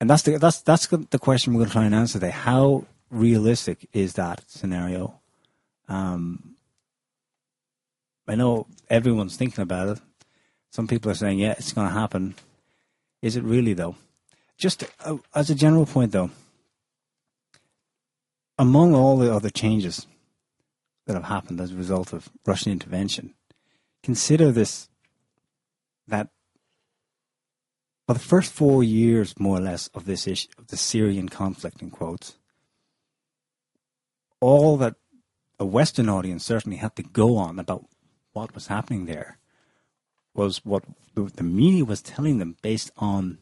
and 0.00 0.08
that's 0.08 0.22
the 0.22 0.38
that's 0.38 0.62
that's 0.62 0.86
the 0.86 1.18
question 1.18 1.52
we're 1.52 1.58
going 1.58 1.68
to 1.68 1.72
try 1.72 1.84
and 1.84 1.94
answer 1.94 2.14
today. 2.18 2.30
How 2.30 2.86
realistic 3.10 3.86
is 3.92 4.14
that 4.14 4.42
scenario? 4.46 5.20
Um, 5.88 6.56
I 8.26 8.34
know 8.36 8.66
everyone's 8.88 9.36
thinking 9.36 9.60
about 9.60 9.88
it. 9.88 10.00
Some 10.70 10.86
people 10.86 11.10
are 11.10 11.14
saying, 11.14 11.40
yeah, 11.40 11.52
it's 11.52 11.72
going 11.72 11.88
to 11.88 11.92
happen. 11.92 12.36
Is 13.22 13.36
it 13.36 13.42
really, 13.42 13.74
though? 13.74 13.96
Just 14.56 14.84
uh, 15.04 15.16
as 15.34 15.50
a 15.50 15.54
general 15.54 15.86
point, 15.86 16.12
though, 16.12 16.30
among 18.58 18.94
all 18.94 19.16
the 19.16 19.34
other 19.34 19.50
changes 19.50 20.06
that 21.06 21.14
have 21.14 21.24
happened 21.24 21.60
as 21.60 21.72
a 21.72 21.76
result 21.76 22.12
of 22.12 22.28
Russian 22.46 22.70
intervention, 22.70 23.34
consider 24.02 24.52
this 24.52 24.88
that 26.06 26.28
for 28.06 28.14
the 28.14 28.20
first 28.20 28.52
four 28.52 28.82
years, 28.82 29.38
more 29.38 29.58
or 29.58 29.60
less, 29.60 29.88
of 29.88 30.04
this 30.04 30.26
issue, 30.26 30.48
of 30.58 30.68
the 30.68 30.76
Syrian 30.76 31.28
conflict, 31.28 31.80
in 31.80 31.90
quotes, 31.90 32.36
all 34.40 34.76
that 34.78 34.96
a 35.58 35.64
Western 35.64 36.08
audience 36.08 36.44
certainly 36.44 36.78
had 36.78 36.96
to 36.96 37.02
go 37.02 37.36
on 37.36 37.58
about 37.58 37.86
what 38.32 38.54
was 38.54 38.66
happening 38.68 39.06
there 39.06 39.39
was 40.34 40.64
what 40.64 40.84
the 41.14 41.42
media 41.42 41.84
was 41.84 42.02
telling 42.02 42.38
them 42.38 42.56
based 42.62 42.90
on 42.96 43.38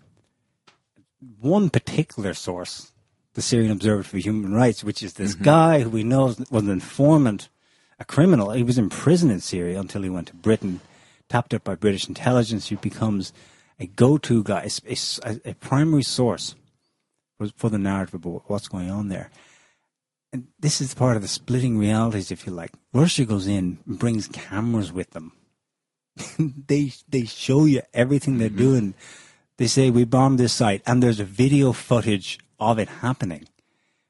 one 1.41 1.71
particular 1.71 2.35
source, 2.35 2.93
the 3.35 3.43
Syrian 3.43 3.73
Observer 3.73 4.03
for 4.03 4.19
Human 4.19 4.55
Rights, 4.55 4.85
which 4.85 5.03
is 5.03 5.15
this 5.15 5.35
mm-hmm. 5.35 5.45
guy 5.45 5.81
who 5.81 5.91
we 5.91 6.05
know 6.05 6.35
was 6.51 6.65
an 6.65 6.71
informant, 6.71 7.49
a 7.99 8.05
criminal. 8.05 8.51
He 8.51 8.63
was 8.63 8.79
in 8.79 8.89
prison 8.89 9.31
in 9.31 9.41
Syria 9.41 9.81
until 9.81 10.03
he 10.03 10.11
went 10.11 10.29
to 10.29 10.35
Britain, 10.35 10.81
tapped 11.29 11.53
up 11.55 11.65
by 11.65 11.75
British 11.75 12.09
intelligence, 12.09 12.69
who 12.69 12.77
becomes 12.77 13.33
a 13.79 13.87
go-to 13.87 14.43
guy, 14.43 14.69
a, 14.89 14.97
a, 15.25 15.51
a 15.51 15.55
primary 15.55 16.03
source 16.03 16.55
for 17.55 17.69
the 17.69 17.79
narrative 17.79 18.15
about 18.15 18.43
what's 18.47 18.67
going 18.67 18.91
on 18.91 19.09
there 19.09 19.31
and 20.33 20.47
this 20.59 20.81
is 20.81 20.95
part 20.95 21.17
of 21.17 21.23
the 21.23 21.29
splitting 21.29 21.79
realities, 21.79 22.31
if 22.31 22.47
you 22.47 22.53
like. 22.53 22.73
Russia 22.93 23.25
goes 23.25 23.47
in 23.47 23.79
and 23.87 23.99
brings 23.99 24.29
cameras 24.29 24.93
with 24.93 25.11
them. 25.11 25.33
they 26.67 26.93
they 27.09 27.25
show 27.25 27.65
you 27.65 27.83
everything 27.95 28.39
they're 28.39 28.49
mm-hmm. 28.49 28.59
doing. 28.59 28.95
They 29.57 29.67
say 29.67 29.91
we 29.91 30.05
bombed 30.05 30.39
this 30.39 30.53
site, 30.53 30.83
and 30.87 31.03
there's 31.03 31.21
a 31.21 31.25
video 31.25 31.73
footage 31.73 32.39
of 32.61 32.79
it 32.79 32.89
happening. 32.89 33.49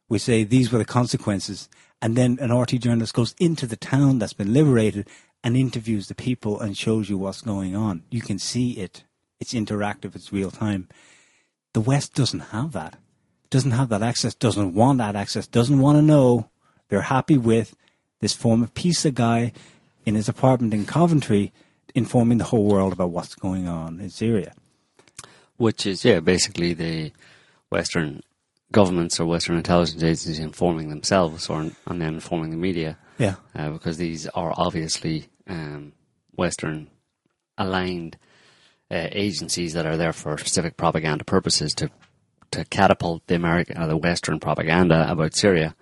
We 0.09 0.19
say 0.19 0.45
these 0.45 0.71
were 0.71 0.79
the 0.79 0.85
consequences, 0.85 1.69
and 2.03 2.17
then 2.17 2.39
an 2.41 2.53
RT 2.53 2.81
journalist 2.81 3.15
goes 3.15 3.35
into 3.39 3.67
the 3.67 3.77
town 3.77 4.19
that's 4.19 4.33
been 4.33 4.53
liberated 4.53 5.09
and 5.43 5.57
interviews 5.57 6.09
the 6.09 6.15
people 6.15 6.61
and 6.61 6.77
shows 6.77 7.09
you 7.09 7.17
what's 7.17 7.43
going 7.43 7.77
on. 7.77 8.03
You 8.11 8.21
can 8.21 8.39
see 8.39 8.73
it. 8.73 9.05
It's 9.41 9.55
interactive. 9.55 10.17
It's 10.17 10.33
real 10.33 10.51
time. 10.51 10.89
The 11.73 11.81
West 11.81 12.15
doesn't 12.15 12.41
have 12.41 12.73
that 12.73 12.99
doesn't 13.51 13.71
have 13.73 13.89
that 13.89 14.03
access, 14.03 14.35
doesn't 14.35 14.75
want 14.75 14.99
that 14.99 15.17
access, 15.17 15.47
doesn't 15.47 15.79
want 15.79 15.97
to 15.97 16.03
know. 16.03 16.49
They're 16.89 17.03
happy 17.03 17.39
with 17.39 17.75
this 18.21 18.35
form 18.35 18.61
former 18.61 18.71
pizza 18.75 19.11
guy 19.11 19.53
in 20.05 20.15
his 20.15 20.29
apartment 20.29 20.75
in 20.75 20.87
Coventry 20.87 21.53
informing 21.99 22.39
the 22.39 22.45
whole 22.45 22.65
world 22.65 22.93
about 22.93 23.11
what's 23.11 23.35
going 23.35 23.69
on 23.69 24.01
in 24.01 24.11
Syria. 24.11 24.55
Which 25.57 25.87
is, 25.87 26.05
yeah, 26.05 26.21
basically 26.21 26.73
the 26.73 27.13
Western 27.69 28.23
governments 28.73 29.19
or 29.19 29.27
Western 29.27 29.57
intelligence 29.57 30.03
agencies 30.03 30.39
informing 30.39 30.89
themselves 30.89 31.49
or 31.49 31.71
and 31.87 32.01
then 32.01 32.15
informing 32.15 32.51
the 32.51 32.57
media. 32.57 32.99
Yeah. 33.19 33.35
Uh, 33.55 33.71
because 33.71 33.99
these 33.99 34.27
are 34.29 34.55
obviously 34.57 35.27
um, 35.49 35.93
Western 36.37 36.89
aligned 37.57 38.17
uh, 38.91 39.09
agencies 39.11 39.73
that 39.73 39.87
are 39.87 39.97
there 39.97 40.13
for 40.13 40.39
specific 40.39 40.77
propaganda 40.77 41.25
purposes 41.25 41.75
to 41.75 41.91
to 42.51 42.65
catapult 42.65 43.27
the 43.27 43.35
American 43.35 43.77
or 43.77 43.83
uh, 43.83 43.87
the 43.87 43.97
Western 43.97 44.41
propaganda 44.41 45.11
about 45.11 45.37
Syria, 45.37 45.75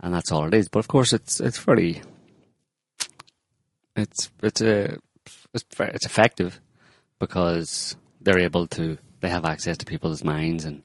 and 0.00 0.12
that's 0.12 0.32
all 0.32 0.46
it 0.46 0.54
is. 0.54 0.68
But 0.68 0.80
of 0.80 0.88
course, 0.88 1.12
it's 1.12 1.40
it's 1.40 1.58
very 1.58 2.02
it's 3.94 4.30
it's 4.42 4.60
a 4.60 4.98
it's, 5.54 5.64
it's 5.78 6.06
effective 6.06 6.60
because 7.18 7.96
they're 8.20 8.38
able 8.38 8.66
to 8.66 8.98
they 9.20 9.28
have 9.28 9.44
access 9.44 9.76
to 9.78 9.86
people's 9.86 10.24
minds 10.24 10.64
and 10.64 10.82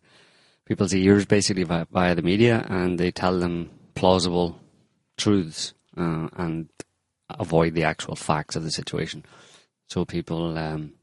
people's 0.65 0.93
ears 0.93 1.25
basically 1.25 1.63
via, 1.63 1.85
via 1.91 2.15
the 2.15 2.21
media, 2.21 2.65
and 2.69 2.99
they 2.99 3.11
tell 3.11 3.39
them 3.39 3.69
plausible 3.93 4.59
truths 5.17 5.73
uh, 5.97 6.27
and 6.35 6.69
avoid 7.29 7.73
the 7.73 7.83
actual 7.83 8.15
facts 8.15 8.55
of 8.55 8.63
the 8.63 8.71
situation. 8.71 9.23
So 9.87 10.03
people, 10.05 10.57
um, 10.57 10.93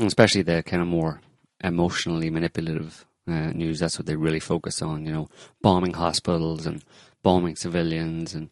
especially 0.00 0.42
the 0.42 0.62
kind 0.62 0.82
of 0.82 0.88
more 0.88 1.20
emotionally 1.62 2.28
manipulative 2.28 3.06
uh, 3.26 3.52
news. 3.52 3.78
That's 3.78 3.98
what 3.98 4.06
they 4.06 4.16
really 4.16 4.40
focus 4.40 4.82
on. 4.82 5.06
You 5.06 5.12
know, 5.12 5.28
bombing 5.62 5.94
hospitals 5.94 6.66
and 6.66 6.84
bombing 7.22 7.56
civilians 7.56 8.34
and 8.34 8.50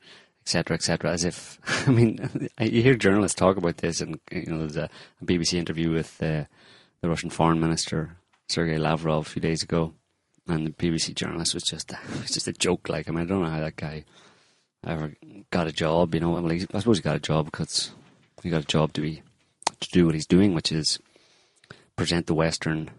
etc. 0.51 0.75
etc. 0.75 1.13
As 1.13 1.25
if 1.25 1.59
I 1.87 1.91
mean, 1.91 2.51
you 2.61 2.83
hear 2.83 2.97
journalists 2.97 3.37
talk 3.37 3.57
about 3.57 3.77
this, 3.79 4.01
and 4.01 4.19
you 4.33 4.47
know, 4.47 4.59
there's 4.59 4.77
a, 4.77 4.91
BBC 5.25 5.55
interview 5.55 5.93
with 5.93 6.21
uh, 6.23 6.45
the 7.01 7.09
Russian 7.09 7.31
Foreign 7.31 7.61
Minister 7.61 8.17
Sergei 8.49 8.79
Lavrov 8.79 9.27
a 9.27 9.31
few 9.31 9.41
days 9.41 9.63
ago, 9.63 9.95
and 10.49 10.67
the 10.67 10.71
BBC 10.73 11.15
journalist 11.15 11.55
was 11.55 11.63
just 11.63 11.93
was 12.21 12.33
just 12.33 12.49
a 12.49 12.53
joke. 12.53 12.89
Like, 12.89 13.09
I 13.09 13.13
mean, 13.13 13.23
I 13.23 13.27
don't 13.27 13.43
know 13.43 13.49
how 13.51 13.61
that 13.61 13.77
guy 13.77 14.05
ever 14.85 15.15
got 15.51 15.69
a 15.69 15.73
job. 15.73 16.15
You 16.15 16.21
know, 16.21 16.49
he, 16.49 16.67
I 16.75 16.81
suppose 16.81 16.99
he 16.99 17.03
got 17.03 17.17
a 17.17 17.21
job 17.21 17.45
because 17.47 17.93
he 18.43 18.51
got 18.51 18.65
a 18.65 18.67
job 18.67 18.93
to 18.95 19.01
be 19.01 19.23
to 19.79 19.89
do 19.91 20.07
what 20.07 20.15
he's 20.15 20.27
doing, 20.27 20.55
which 20.55 20.73
is 20.73 20.99
present 21.95 22.27
the 22.27 22.35
Western 22.35 22.91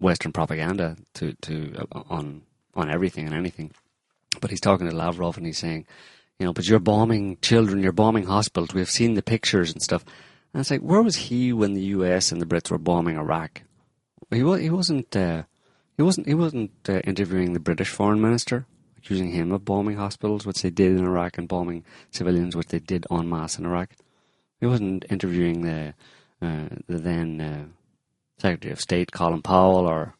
Western 0.00 0.32
propaganda 0.32 0.96
to 1.14 1.34
to 1.42 1.86
on 2.08 2.42
on 2.74 2.90
everything 2.90 3.26
and 3.26 3.34
anything. 3.34 3.72
But 4.40 4.50
he's 4.50 4.60
talking 4.60 4.88
to 4.88 4.94
Lavrov 4.94 5.36
and 5.36 5.46
he's 5.46 5.58
saying, 5.58 5.86
you 6.38 6.46
know, 6.46 6.52
but 6.52 6.68
you're 6.68 6.78
bombing 6.78 7.38
children, 7.40 7.82
you're 7.82 7.92
bombing 7.92 8.24
hospitals. 8.24 8.74
We've 8.74 8.90
seen 8.90 9.14
the 9.14 9.22
pictures 9.22 9.72
and 9.72 9.82
stuff. 9.82 10.04
And 10.52 10.60
it's 10.60 10.70
like, 10.70 10.80
where 10.80 11.02
was 11.02 11.16
he 11.16 11.52
when 11.52 11.74
the 11.74 11.82
U.S. 11.82 12.32
and 12.32 12.40
the 12.40 12.46
Brits 12.46 12.70
were 12.70 12.78
bombing 12.78 13.16
Iraq? 13.16 13.62
He 14.30 14.42
was 14.42 14.60
he 14.60 14.70
wasn't 14.70 15.14
uh, 15.14 15.44
he 15.96 16.02
wasn't 16.02 16.26
he 16.26 16.34
wasn't 16.34 16.72
uh, 16.88 17.00
interviewing 17.00 17.52
the 17.52 17.60
British 17.60 17.88
foreign 17.88 18.20
minister, 18.20 18.66
accusing 18.98 19.30
him 19.30 19.52
of 19.52 19.64
bombing 19.64 19.96
hospitals, 19.96 20.44
which 20.44 20.62
they 20.62 20.70
did 20.70 20.92
in 20.92 21.04
Iraq, 21.04 21.38
and 21.38 21.46
bombing 21.46 21.84
civilians, 22.10 22.56
which 22.56 22.68
they 22.68 22.80
did 22.80 23.06
en 23.10 23.28
masse 23.28 23.58
in 23.58 23.66
Iraq. 23.66 23.90
He 24.60 24.66
wasn't 24.66 25.04
interviewing 25.10 25.62
the 25.62 25.94
uh, 26.42 26.68
the 26.86 26.98
then 26.98 27.40
uh, 27.40 27.64
Secretary 28.38 28.72
of 28.72 28.80
State 28.80 29.12
Colin 29.12 29.42
Powell 29.42 29.86
or 29.86 30.14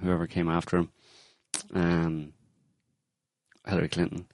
whoever 0.00 0.26
came 0.26 0.48
after 0.48 0.78
him, 0.78 0.90
um, 1.74 2.32
Hillary 3.66 3.88
Clinton. 3.88 4.26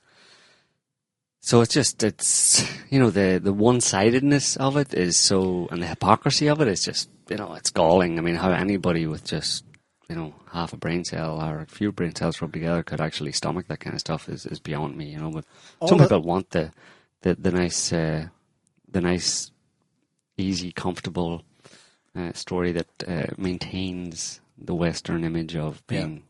so 1.41 1.61
it's 1.61 1.73
just 1.75 2.03
it's 2.03 2.63
you 2.91 2.99
know 2.99 3.11
the 3.11 3.41
the 3.43 3.53
one 3.53 3.81
sidedness 3.81 4.57
of 4.57 4.77
it 4.77 4.93
is 4.95 5.17
so 5.17 5.69
and 5.71 5.83
the 5.83 5.87
hypocrisy 5.87 6.49
of 6.49 6.61
it 6.61 6.69
is 6.69 6.83
just 6.85 7.09
you 7.29 7.37
know 7.37 7.55
it's 7.55 7.71
galling. 7.71 8.19
I 8.19 8.23
mean, 8.23 8.35
how 8.37 8.51
anybody 8.51 9.07
with 9.07 9.25
just 9.25 9.65
you 10.09 10.17
know 10.17 10.35
half 10.53 10.73
a 10.73 10.77
brain 10.77 11.05
cell 11.05 11.41
or 11.41 11.61
a 11.61 11.67
few 11.67 11.93
brain 11.93 12.15
cells 12.15 12.41
rubbed 12.43 12.55
together 12.55 12.83
could 12.83 13.01
actually 13.01 13.33
stomach 13.33 13.69
that 13.69 13.79
kind 13.81 13.95
of 13.95 14.01
stuff 14.01 14.29
is, 14.29 14.47
is 14.47 14.59
beyond 14.59 14.97
me. 14.97 15.07
You 15.11 15.19
know, 15.19 15.31
but 15.31 15.45
some 15.89 15.99
the- 15.99 16.05
people 16.05 16.23
want 16.23 16.51
the 16.51 16.73
the 17.23 17.35
the 17.37 17.53
nice 17.53 17.93
uh, 17.93 18.27
the 18.91 19.01
nice 19.01 19.53
easy 20.37 20.73
comfortable 20.73 21.43
uh, 22.17 22.33
story 22.33 22.73
that 22.73 22.89
uh, 23.07 23.27
maintains 23.39 24.41
the 24.59 24.75
Western 24.75 25.23
image 25.25 25.55
of 25.57 25.83
Yeah. 25.89 26.01
being 26.01 26.23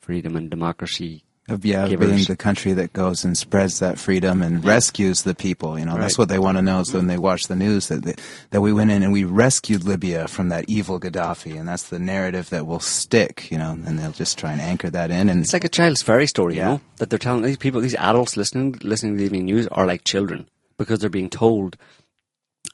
freedom 0.00 0.36
and 0.36 0.50
democracy. 0.50 1.23
Of 1.46 1.62
yeah, 1.66 1.86
Givers. 1.86 2.10
being 2.10 2.24
the 2.24 2.36
country 2.36 2.72
that 2.72 2.94
goes 2.94 3.22
and 3.22 3.36
spreads 3.36 3.78
that 3.80 3.98
freedom 3.98 4.40
and 4.40 4.64
rescues 4.64 5.24
the 5.24 5.34
people. 5.34 5.78
You 5.78 5.84
know, 5.84 5.98
that's 5.98 6.16
what 6.16 6.30
they 6.30 6.38
want 6.38 6.56
to 6.56 6.62
know. 6.62 6.80
Is 6.80 6.94
when 6.94 7.06
they 7.06 7.18
watch 7.18 7.48
the 7.48 7.54
news 7.56 7.88
that 7.88 8.02
they, 8.02 8.14
that 8.48 8.62
we 8.62 8.72
went 8.72 8.90
in 8.90 9.02
and 9.02 9.12
we 9.12 9.24
rescued 9.24 9.84
Libya 9.84 10.26
from 10.26 10.48
that 10.48 10.64
evil 10.68 10.98
Gaddafi, 10.98 11.58
and 11.58 11.68
that's 11.68 11.90
the 11.90 11.98
narrative 11.98 12.48
that 12.48 12.66
will 12.66 12.80
stick. 12.80 13.50
You 13.50 13.58
know, 13.58 13.72
and 13.72 13.98
they'll 13.98 14.12
just 14.12 14.38
try 14.38 14.52
and 14.52 14.60
anchor 14.62 14.88
that 14.88 15.10
in. 15.10 15.28
And 15.28 15.42
It's 15.42 15.52
like 15.52 15.64
a 15.64 15.68
child's 15.68 16.00
fairy 16.00 16.26
story, 16.26 16.56
Yeah. 16.56 16.62
you 16.62 16.74
know, 16.76 16.80
that 16.96 17.10
they're 17.10 17.18
telling 17.18 17.42
these 17.42 17.58
people, 17.58 17.82
these 17.82 17.94
adults 17.96 18.38
listening, 18.38 18.76
listening 18.82 19.12
to 19.12 19.18
the 19.18 19.24
evening 19.24 19.44
news 19.44 19.66
are 19.68 19.86
like 19.86 20.04
children 20.04 20.48
because 20.78 21.00
they're 21.00 21.10
being 21.10 21.28
told 21.28 21.76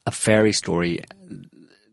a 0.07 0.13
fairy 0.13 0.53
story 0.53 1.03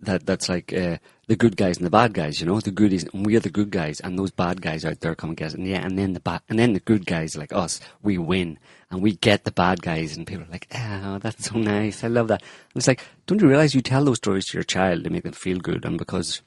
that 0.01 0.27
that's 0.27 0.47
like 0.47 0.71
uh, 0.73 0.97
the 1.27 1.35
good 1.35 1.57
guys 1.57 1.77
and 1.77 1.85
the 1.85 1.91
bad 1.91 2.13
guys, 2.13 2.39
you 2.39 2.47
know, 2.47 2.59
the 2.59 2.71
goodies, 2.71 3.03
and 3.13 3.25
we 3.25 3.35
are 3.35 3.41
the 3.41 3.49
good 3.49 3.69
guys, 3.69 3.99
and 3.99 4.17
those 4.17 4.31
bad 4.31 4.61
guys 4.61 4.85
out 4.85 4.99
there 5.01 5.15
come 5.15 5.31
and 5.31 5.37
get 5.37 5.47
us, 5.47 5.53
and 5.53 5.67
yeah, 5.67 5.85
and 5.85 5.97
then 5.97 6.13
the 6.13 6.19
bad, 6.19 6.41
and 6.49 6.57
then 6.57 6.73
the 6.73 6.79
good 6.79 7.05
guys 7.05 7.35
like 7.35 7.53
us, 7.53 7.79
we 8.01 8.17
win, 8.17 8.57
and 8.89 9.01
we 9.01 9.15
get 9.15 9.43
the 9.43 9.51
bad 9.51 9.81
guys, 9.81 10.15
and 10.15 10.25
people 10.25 10.45
are 10.45 10.51
like, 10.51 10.67
oh, 10.73 11.19
that's 11.19 11.49
so 11.49 11.57
nice, 11.57 12.03
I 12.03 12.07
love 12.07 12.29
that. 12.29 12.41
And 12.41 12.77
it's 12.77 12.87
like, 12.87 13.03
don't 13.25 13.41
you 13.41 13.47
realize 13.49 13.75
you 13.75 13.81
tell 13.81 14.05
those 14.05 14.17
stories 14.17 14.45
to 14.47 14.57
your 14.57 14.63
child 14.63 15.03
to 15.03 15.09
make 15.09 15.23
them 15.23 15.33
feel 15.33 15.59
good, 15.59 15.83
and 15.85 15.97
because 15.97 16.41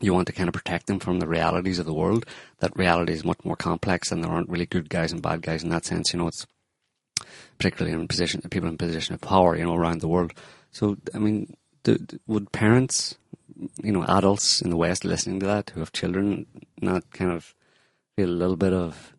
you 0.00 0.12
want 0.12 0.26
to 0.26 0.32
kind 0.32 0.48
of 0.48 0.54
protect 0.54 0.86
them 0.86 0.98
from 0.98 1.20
the 1.20 1.26
realities 1.26 1.78
of 1.78 1.86
the 1.86 1.94
world. 1.94 2.26
That 2.58 2.76
reality 2.76 3.12
is 3.12 3.24
much 3.24 3.44
more 3.44 3.56
complex, 3.56 4.10
and 4.10 4.22
there 4.22 4.30
aren't 4.30 4.48
really 4.48 4.66
good 4.66 4.88
guys 4.88 5.12
and 5.12 5.22
bad 5.22 5.42
guys 5.42 5.62
in 5.62 5.70
that 5.70 5.84
sense. 5.84 6.12
You 6.12 6.18
know, 6.18 6.28
it's 6.28 6.46
particularly 7.58 7.96
in 7.96 8.08
position 8.08 8.42
people 8.50 8.68
in 8.68 8.76
position 8.76 9.14
of 9.14 9.20
power, 9.20 9.56
you 9.56 9.64
know, 9.64 9.74
around 9.74 10.00
the 10.00 10.08
world. 10.08 10.32
So, 10.72 10.96
I 11.14 11.18
mean, 11.18 11.56
do- 11.84 12.04
would 12.26 12.52
parents, 12.52 13.16
you 13.82 13.92
know, 13.92 14.04
adults 14.04 14.60
in 14.60 14.70
the 14.70 14.76
West 14.76 15.04
listening 15.04 15.40
to 15.40 15.46
that 15.46 15.70
who 15.70 15.80
have 15.80 15.92
children, 15.92 16.46
not 16.80 17.10
kind 17.10 17.30
of 17.30 17.54
feel 18.16 18.28
a 18.28 18.30
little 18.30 18.56
bit 18.56 18.72
of 18.72 19.14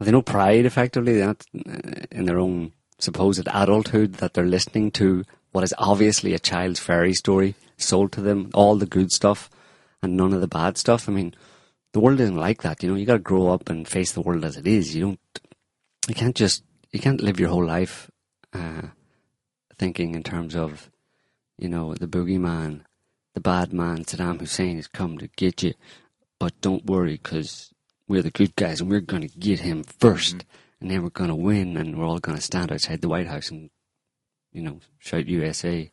they 0.00 0.10
no 0.10 0.22
pride 0.22 0.66
effectively 0.66 1.20
not 1.20 1.44
uh, 1.56 2.04
in 2.10 2.26
their 2.26 2.38
own 2.38 2.72
supposed 2.98 3.48
adulthood 3.48 4.14
that 4.14 4.34
they're 4.34 4.44
listening 4.44 4.90
to 4.90 5.24
what 5.52 5.64
is 5.64 5.74
obviously 5.78 6.34
a 6.34 6.38
child's 6.38 6.80
fairy 6.80 7.14
story 7.14 7.54
sold 7.78 8.12
to 8.12 8.20
them, 8.20 8.50
all 8.54 8.76
the 8.76 8.86
good 8.86 9.10
stuff 9.10 9.50
and 10.02 10.16
none 10.16 10.32
of 10.32 10.40
the 10.40 10.48
bad 10.48 10.76
stuff. 10.76 11.08
I 11.08 11.12
mean, 11.12 11.34
the 11.92 12.00
world 12.00 12.20
isn't 12.20 12.36
like 12.36 12.62
that. 12.62 12.82
You 12.82 12.90
know, 12.90 12.96
you 12.96 13.06
got 13.06 13.14
to 13.14 13.18
grow 13.20 13.48
up 13.48 13.70
and 13.70 13.88
face 13.88 14.12
the 14.12 14.20
world 14.20 14.44
as 14.44 14.56
it 14.56 14.66
is. 14.66 14.94
You 14.94 15.02
don't, 15.02 15.20
you 16.08 16.14
can't 16.14 16.36
just, 16.36 16.62
you 16.92 17.00
can't 17.00 17.22
live 17.22 17.40
your 17.40 17.48
whole 17.48 17.64
life 17.64 18.10
uh, 18.52 18.82
thinking 19.78 20.14
in 20.14 20.22
terms 20.22 20.54
of, 20.54 20.90
you 21.58 21.68
know, 21.68 21.94
the 21.94 22.06
boogeyman, 22.06 22.82
the 23.36 23.40
bad 23.40 23.70
man, 23.70 24.02
Saddam 24.02 24.40
Hussein 24.40 24.76
has 24.76 24.88
come 24.88 25.18
to 25.18 25.28
get 25.36 25.62
you, 25.62 25.74
but 26.40 26.58
don't 26.62 26.86
worry 26.86 27.20
because 27.22 27.70
we're 28.08 28.22
the 28.22 28.30
good 28.30 28.56
guys 28.56 28.80
and 28.80 28.88
we're 28.88 29.00
going 29.00 29.28
to 29.28 29.38
get 29.38 29.60
him 29.60 29.84
1st 29.84 30.40
and 30.80 30.90
then 30.90 31.02
we're 31.02 31.10
going 31.10 31.28
to 31.28 31.36
win 31.36 31.76
and 31.76 31.98
we're 31.98 32.06
all 32.06 32.18
going 32.18 32.38
to 32.38 32.42
stand 32.42 32.72
outside 32.72 33.02
the 33.02 33.10
White 33.10 33.26
House 33.26 33.50
and, 33.50 33.68
you 34.54 34.62
know, 34.62 34.80
shout 35.00 35.26
USA 35.26 35.92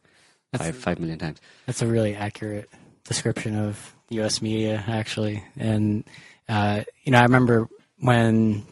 five 0.56 0.78
five 0.78 1.00
million 1.00 1.20
times. 1.20 1.42
That's 1.66 1.82
a 1.82 1.88
really 1.88 2.16
accurate 2.16 2.70
description 3.04 3.60
of 3.60 3.94
U.S. 4.12 4.42
media, 4.42 4.82
actually. 4.88 5.44
And 5.58 6.06
uh, 6.48 6.84
you 7.04 7.12
know, 7.12 7.18
I 7.18 7.24
remember 7.24 7.68
when, 8.00 8.66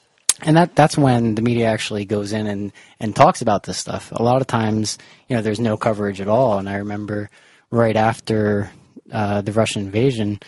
and 0.44 0.56
that 0.56 0.78
that's 0.78 0.98
when 0.98 1.36
the 1.36 1.42
media 1.42 1.68
actually 1.68 2.06
goes 2.06 2.32
in 2.32 2.48
and 2.48 2.72
and 3.02 3.14
talks 3.14 3.42
about 3.42 3.64
this 3.64 3.78
stuff. 3.78 4.14
A 4.14 4.24
lot 4.24 4.40
of 4.40 4.48
times, 4.48 4.98
you 5.28 5.36
know, 5.36 5.42
there's 5.42 5.60
no 5.60 5.76
coverage 5.76 6.22
at 6.22 6.30
all. 6.30 6.58
And 6.58 6.70
I 6.70 6.76
remember 6.76 7.30
right 7.72 7.96
after 7.96 8.70
uh, 9.12 9.42
the 9.42 9.52
Russian 9.52 9.82
invasion, 9.84 10.40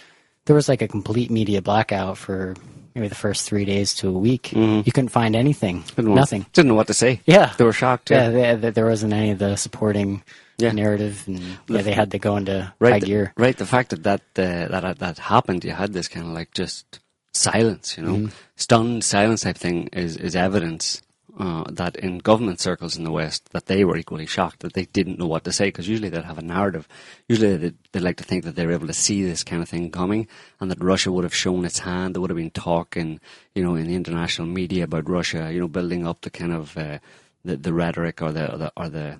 there 0.46 0.56
was 0.56 0.70
like 0.70 0.82
a 0.82 0.88
complete 0.88 1.32
media 1.32 1.62
blackout 1.62 2.18
for 2.18 2.56
maybe 2.96 3.08
the 3.08 3.16
first 3.16 3.48
three 3.48 3.66
days 3.66 3.96
to 3.96 4.10
a 4.10 4.12
week. 4.12 4.52
You 4.54 4.84
couldn't 4.84 5.10
find 5.10 5.36
anything, 5.36 5.84
Didn't 5.96 6.14
nothing. 6.14 6.46
Didn't 6.54 6.68
know 6.70 6.76
what 6.76 6.88
to 6.88 6.94
say. 6.94 7.22
Yeah. 7.26 7.54
They 7.58 7.64
were 7.64 7.74
shocked. 7.74 8.12
Yeah, 8.12 8.30
Yeah. 8.30 8.56
they, 8.56 8.70
there 8.70 8.86
wasn't 8.86 9.14
any 9.14 9.32
of 9.32 9.40
the 9.40 9.56
supporting 9.56 10.22
Yeah. 10.60 10.72
narrative, 10.74 11.24
and 11.26 11.42
yeah, 11.68 11.82
they 11.82 11.94
had 11.94 12.12
to 12.12 12.20
go 12.20 12.36
into 12.38 12.62
high 12.62 12.72
right. 12.80 13.02
the- 13.02 13.08
gear. 13.08 13.34
right. 13.38 13.58
The 13.58 13.66
fact 13.66 13.90
that 13.90 14.04
that, 14.04 14.22
uh, 14.38 14.68
that 14.80 15.00
that 15.00 15.18
happened, 15.18 15.64
you 15.66 15.72
had 15.72 15.94
this 15.94 16.08
kind 16.08 16.28
of 16.28 16.34
like 16.34 16.54
just 16.54 17.00
silence, 17.34 17.98
you 17.98 18.04
know, 18.04 18.16
Mm-hmm. 18.16 18.28
stunned 18.58 19.04
silence 19.04 19.42
type 19.42 19.58
thing 19.58 19.90
is 19.92 20.18
is 20.18 20.36
evidence 20.36 21.02
uh, 21.38 21.64
that 21.70 21.96
in 21.96 22.20
government 22.20 22.60
circles 22.60 22.96
in 22.96 23.04
the 23.04 23.12
West 23.12 23.50
that 23.54 23.66
they 23.66 23.84
were 23.84 23.98
equally 23.98 24.26
shocked 24.26 24.60
that 24.60 24.74
they 24.74 24.86
didn't 24.86 25.18
know 25.18 25.28
what 25.28 25.44
to 25.44 25.52
say 25.52 25.68
because 25.68 25.88
usually 25.88 26.10
they'd 26.10 26.24
have 26.24 26.38
a 26.38 26.44
narrative. 26.44 26.88
Usually 27.28 27.58
they 27.58 27.74
they 27.92 28.00
like 28.00 28.18
to 28.18 28.24
think 28.24 28.44
that 28.44 28.56
they 28.56 28.66
were 28.66 28.74
able 28.74 28.88
to 28.88 28.94
see 28.94 29.24
this 29.24 29.44
kind 29.44 29.62
of 29.62 29.70
thing 29.70 29.90
coming 29.90 30.28
and 30.60 30.70
that 30.70 30.84
Russia 30.84 31.12
would 31.12 31.24
have 31.24 31.36
shown 31.36 31.66
its 31.66 31.80
hand. 31.80 32.14
There 32.14 32.22
would 32.22 32.30
have 32.30 32.38
been 32.38 32.52
talk 32.52 32.96
in 32.96 33.20
you 33.56 33.64
know 33.64 33.76
in 33.76 33.88
the 33.88 33.96
international 33.96 34.48
media 34.48 34.84
about 34.84 35.10
Russia, 35.10 35.52
you 35.52 35.60
know, 35.60 35.68
building 35.68 36.06
up 36.06 36.22
the 36.22 36.30
kind 36.30 36.54
of 36.54 36.78
uh, 36.78 37.00
the 37.44 37.58
the 37.58 37.74
rhetoric 37.74 38.22
or 38.22 38.32
the 38.32 38.54
or 38.54 38.58
the, 38.58 38.72
or 38.78 38.90
the 38.90 39.20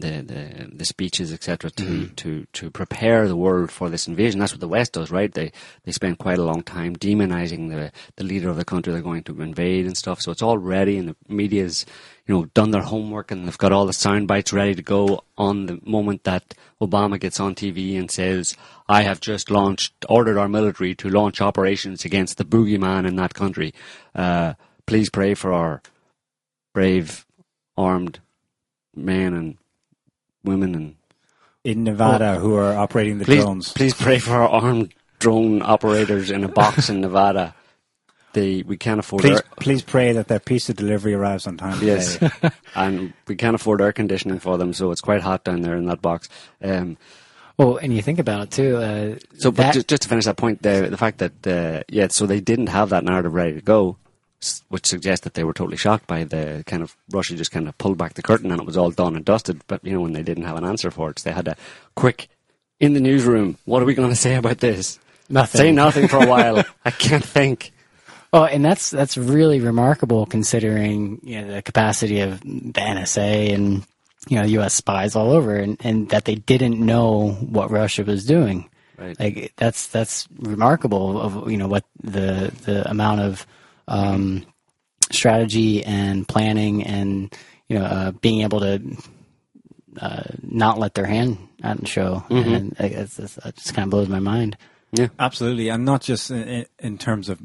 the 0.00 0.22
the, 0.22 0.70
the 0.72 0.84
speeches, 0.84 1.32
etc., 1.32 1.70
to, 1.72 2.06
to 2.08 2.46
to 2.52 2.70
prepare 2.70 3.26
the 3.28 3.36
world 3.36 3.70
for 3.70 3.88
this 3.88 4.06
invasion. 4.08 4.40
That's 4.40 4.52
what 4.52 4.60
the 4.60 4.68
West 4.68 4.92
does, 4.92 5.10
right? 5.10 5.32
They 5.32 5.52
they 5.84 5.92
spend 5.92 6.18
quite 6.18 6.38
a 6.38 6.44
long 6.44 6.62
time 6.62 6.96
demonizing 6.96 7.70
the 7.70 7.92
the 8.16 8.24
leader 8.24 8.48
of 8.48 8.56
the 8.56 8.64
country 8.64 8.92
they're 8.92 9.02
going 9.02 9.24
to 9.24 9.40
invade 9.42 9.86
and 9.86 9.96
stuff. 9.96 10.20
So 10.20 10.32
it's 10.32 10.42
all 10.42 10.58
ready, 10.58 10.98
and 10.98 11.08
the 11.08 11.16
media's 11.28 11.86
you 12.26 12.34
know 12.34 12.44
done 12.46 12.70
their 12.70 12.82
homework, 12.82 13.30
and 13.30 13.46
they've 13.46 13.58
got 13.58 13.72
all 13.72 13.86
the 13.86 13.92
sound 13.92 14.28
bites 14.28 14.52
ready 14.52 14.74
to 14.74 14.82
go 14.82 15.24
on 15.36 15.66
the 15.66 15.80
moment 15.84 16.24
that 16.24 16.54
Obama 16.80 17.18
gets 17.18 17.40
on 17.40 17.54
TV 17.54 17.98
and 17.98 18.10
says, 18.10 18.56
"I 18.88 19.02
have 19.02 19.20
just 19.20 19.50
launched, 19.50 19.92
ordered 20.08 20.38
our 20.38 20.48
military 20.48 20.94
to 20.96 21.10
launch 21.10 21.40
operations 21.40 22.04
against 22.04 22.38
the 22.38 22.44
boogeyman 22.44 23.06
in 23.06 23.16
that 23.16 23.34
country. 23.34 23.74
Uh, 24.14 24.54
please 24.86 25.10
pray 25.10 25.34
for 25.34 25.52
our 25.52 25.82
brave 26.72 27.26
armed 27.76 28.20
men 28.94 29.34
and 29.34 29.56
women 30.48 30.74
and 30.74 30.94
in 31.64 31.84
Nevada 31.84 32.36
who 32.38 32.54
are 32.56 32.72
operating 32.74 33.18
the 33.18 33.24
please, 33.24 33.42
drones. 33.44 33.72
please 33.72 33.94
pray 33.94 34.18
for 34.18 34.32
our 34.32 34.48
armed 34.48 34.92
drone 35.18 35.60
operators 35.62 36.30
in 36.30 36.42
a 36.44 36.48
box 36.48 36.88
in 36.88 37.00
Nevada. 37.06 37.54
They 38.34 38.62
we 38.62 38.76
can't 38.76 39.00
afford 39.00 39.22
Please, 39.22 39.36
air, 39.38 39.42
please 39.58 39.82
pray 39.82 40.12
that 40.12 40.28
their 40.28 40.38
pizza 40.38 40.74
delivery 40.74 41.14
arrives 41.14 41.46
on 41.46 41.56
time. 41.56 41.78
yes, 41.82 42.18
and 42.74 43.12
we 43.26 43.34
can't 43.36 43.54
afford 43.54 43.80
air 43.80 43.92
conditioning 43.92 44.38
for 44.38 44.58
them, 44.58 44.72
so 44.74 44.90
it's 44.90 45.00
quite 45.00 45.22
hot 45.22 45.44
down 45.44 45.62
there 45.62 45.76
in 45.76 45.86
that 45.86 46.02
box. 46.02 46.28
Um, 46.62 46.98
Well, 47.56 47.78
and 47.78 47.92
you 47.92 48.02
think 48.02 48.18
about 48.18 48.42
it 48.42 48.50
too. 48.50 48.76
Uh, 48.76 49.16
so, 49.38 49.50
but 49.50 49.72
just, 49.72 49.88
just 49.88 50.02
to 50.02 50.08
finish 50.08 50.26
that 50.26 50.36
point, 50.36 50.62
the 50.62 50.88
the 50.90 50.98
fact 50.98 51.18
that 51.18 51.46
uh, 51.46 51.82
yeah, 51.88 52.08
so 52.10 52.26
they 52.26 52.40
didn't 52.40 52.68
have 52.68 52.90
that 52.90 53.02
narrative 53.02 53.32
ready 53.34 53.54
to 53.54 53.62
go, 53.62 53.96
s- 53.96 54.07
which 54.68 54.86
suggests 54.86 55.24
that 55.24 55.34
they 55.34 55.44
were 55.44 55.52
totally 55.52 55.76
shocked 55.76 56.06
by 56.06 56.24
the 56.24 56.62
kind 56.66 56.82
of 56.82 56.96
Russia 57.10 57.34
just 57.34 57.50
kind 57.50 57.68
of 57.68 57.76
pulled 57.78 57.98
back 57.98 58.14
the 58.14 58.22
curtain 58.22 58.52
and 58.52 58.60
it 58.60 58.66
was 58.66 58.76
all 58.76 58.90
done 58.90 59.16
and 59.16 59.24
dusted. 59.24 59.62
But 59.66 59.84
you 59.84 59.92
know, 59.92 60.00
when 60.00 60.12
they 60.12 60.22
didn't 60.22 60.44
have 60.44 60.56
an 60.56 60.64
answer 60.64 60.90
for 60.90 61.10
it, 61.10 61.18
so 61.18 61.28
they 61.28 61.34
had 61.34 61.48
a 61.48 61.56
quick 61.94 62.28
in 62.80 62.94
the 62.94 63.00
newsroom. 63.00 63.58
What 63.64 63.82
are 63.82 63.86
we 63.86 63.94
going 63.94 64.10
to 64.10 64.16
say 64.16 64.36
about 64.36 64.58
this? 64.58 64.98
Nothing. 65.28 65.58
Say 65.58 65.72
nothing 65.72 66.08
for 66.08 66.22
a 66.22 66.26
while. 66.26 66.64
I 66.84 66.90
can't 66.90 67.24
think. 67.24 67.72
Oh, 68.32 68.44
and 68.44 68.64
that's 68.64 68.90
that's 68.90 69.16
really 69.16 69.60
remarkable 69.60 70.26
considering 70.26 71.20
you 71.22 71.40
know 71.40 71.54
the 71.54 71.62
capacity 71.62 72.20
of 72.20 72.40
the 72.40 72.80
NSA 72.80 73.54
and 73.54 73.84
you 74.28 74.38
know 74.38 74.44
U.S. 74.44 74.74
spies 74.74 75.16
all 75.16 75.32
over, 75.32 75.56
and, 75.56 75.76
and 75.80 76.08
that 76.10 76.24
they 76.24 76.36
didn't 76.36 76.78
know 76.78 77.30
what 77.32 77.70
Russia 77.70 78.04
was 78.04 78.24
doing. 78.24 78.68
Right. 78.98 79.18
Like 79.18 79.52
that's 79.56 79.86
that's 79.88 80.28
remarkable 80.38 81.20
of 81.20 81.50
you 81.50 81.56
know 81.56 81.68
what 81.68 81.84
the 82.02 82.52
the 82.64 82.88
amount 82.90 83.20
of 83.20 83.46
um, 83.88 84.46
strategy 85.10 85.82
and 85.84 86.28
planning 86.28 86.84
and 86.84 87.34
you 87.68 87.78
know 87.78 87.84
uh, 87.84 88.10
being 88.12 88.42
able 88.42 88.60
to 88.60 88.80
uh, 90.00 90.22
not 90.42 90.78
let 90.78 90.94
their 90.94 91.06
hand 91.06 91.38
out 91.64 91.78
and 91.78 91.88
show, 91.88 92.22
and 92.30 92.72
it, 92.78 92.92
it's, 92.92 93.18
it's, 93.18 93.38
it 93.38 93.56
just 93.56 93.74
kind 93.74 93.86
of 93.86 93.90
blows 93.90 94.08
my 94.08 94.20
mind. 94.20 94.56
Yeah, 94.92 95.08
Absolutely, 95.18 95.68
and 95.68 95.84
not 95.84 96.02
just 96.02 96.30
in, 96.30 96.66
in 96.78 96.98
terms 96.98 97.28
of 97.28 97.40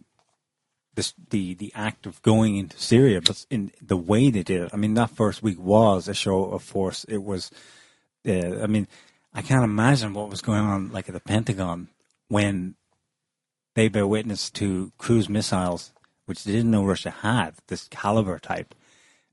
this, 0.95 1.13
the 1.29 1.55
the 1.55 1.71
act 1.75 2.05
of 2.05 2.21
going 2.21 2.57
into 2.57 2.79
Syria, 2.79 3.21
but 3.21 3.45
in 3.49 3.71
the 3.81 3.97
way 3.97 4.29
they 4.29 4.43
did 4.43 4.63
it. 4.63 4.69
I 4.73 4.77
mean, 4.77 4.93
that 4.93 5.09
first 5.09 5.41
week 5.41 5.59
was 5.59 6.07
a 6.07 6.13
show 6.13 6.45
of 6.45 6.63
force. 6.63 7.03
It 7.05 7.23
was, 7.23 7.51
uh, 8.27 8.61
I 8.61 8.67
mean, 8.67 8.87
I 9.33 9.41
can't 9.41 9.63
imagine 9.63 10.13
what 10.13 10.29
was 10.29 10.41
going 10.41 10.61
on 10.61 10.91
like 10.91 11.09
at 11.09 11.13
the 11.13 11.19
Pentagon 11.19 11.89
when 12.27 12.75
they 13.75 13.87
bear 13.87 14.05
witness 14.05 14.49
to 14.51 14.91
cruise 14.97 15.27
missiles, 15.29 15.91
which 16.25 16.43
they 16.43 16.51
didn't 16.51 16.71
know 16.71 16.83
Russia 16.85 17.09
had 17.11 17.55
this 17.67 17.87
caliber 17.89 18.39
type, 18.39 18.73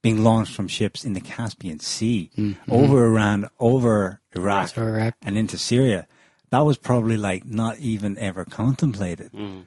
being 0.02 0.24
launched 0.24 0.54
from 0.54 0.68
ships 0.68 1.04
in 1.04 1.12
the 1.12 1.20
Caspian 1.20 1.78
Sea 1.80 2.30
Mm-hmm. 2.36 2.72
over 2.72 3.06
Iran, 3.06 3.48
over 3.58 4.20
Iraq, 4.34 4.76
Iraq. 4.76 5.14
and 5.22 5.36
into 5.36 5.58
Syria. 5.58 6.06
That 6.50 6.60
was 6.64 6.78
probably 6.78 7.16
like 7.16 7.44
not 7.44 7.78
even 7.78 8.18
ever 8.18 8.44
contemplated. 8.44 9.32
And 9.32 9.66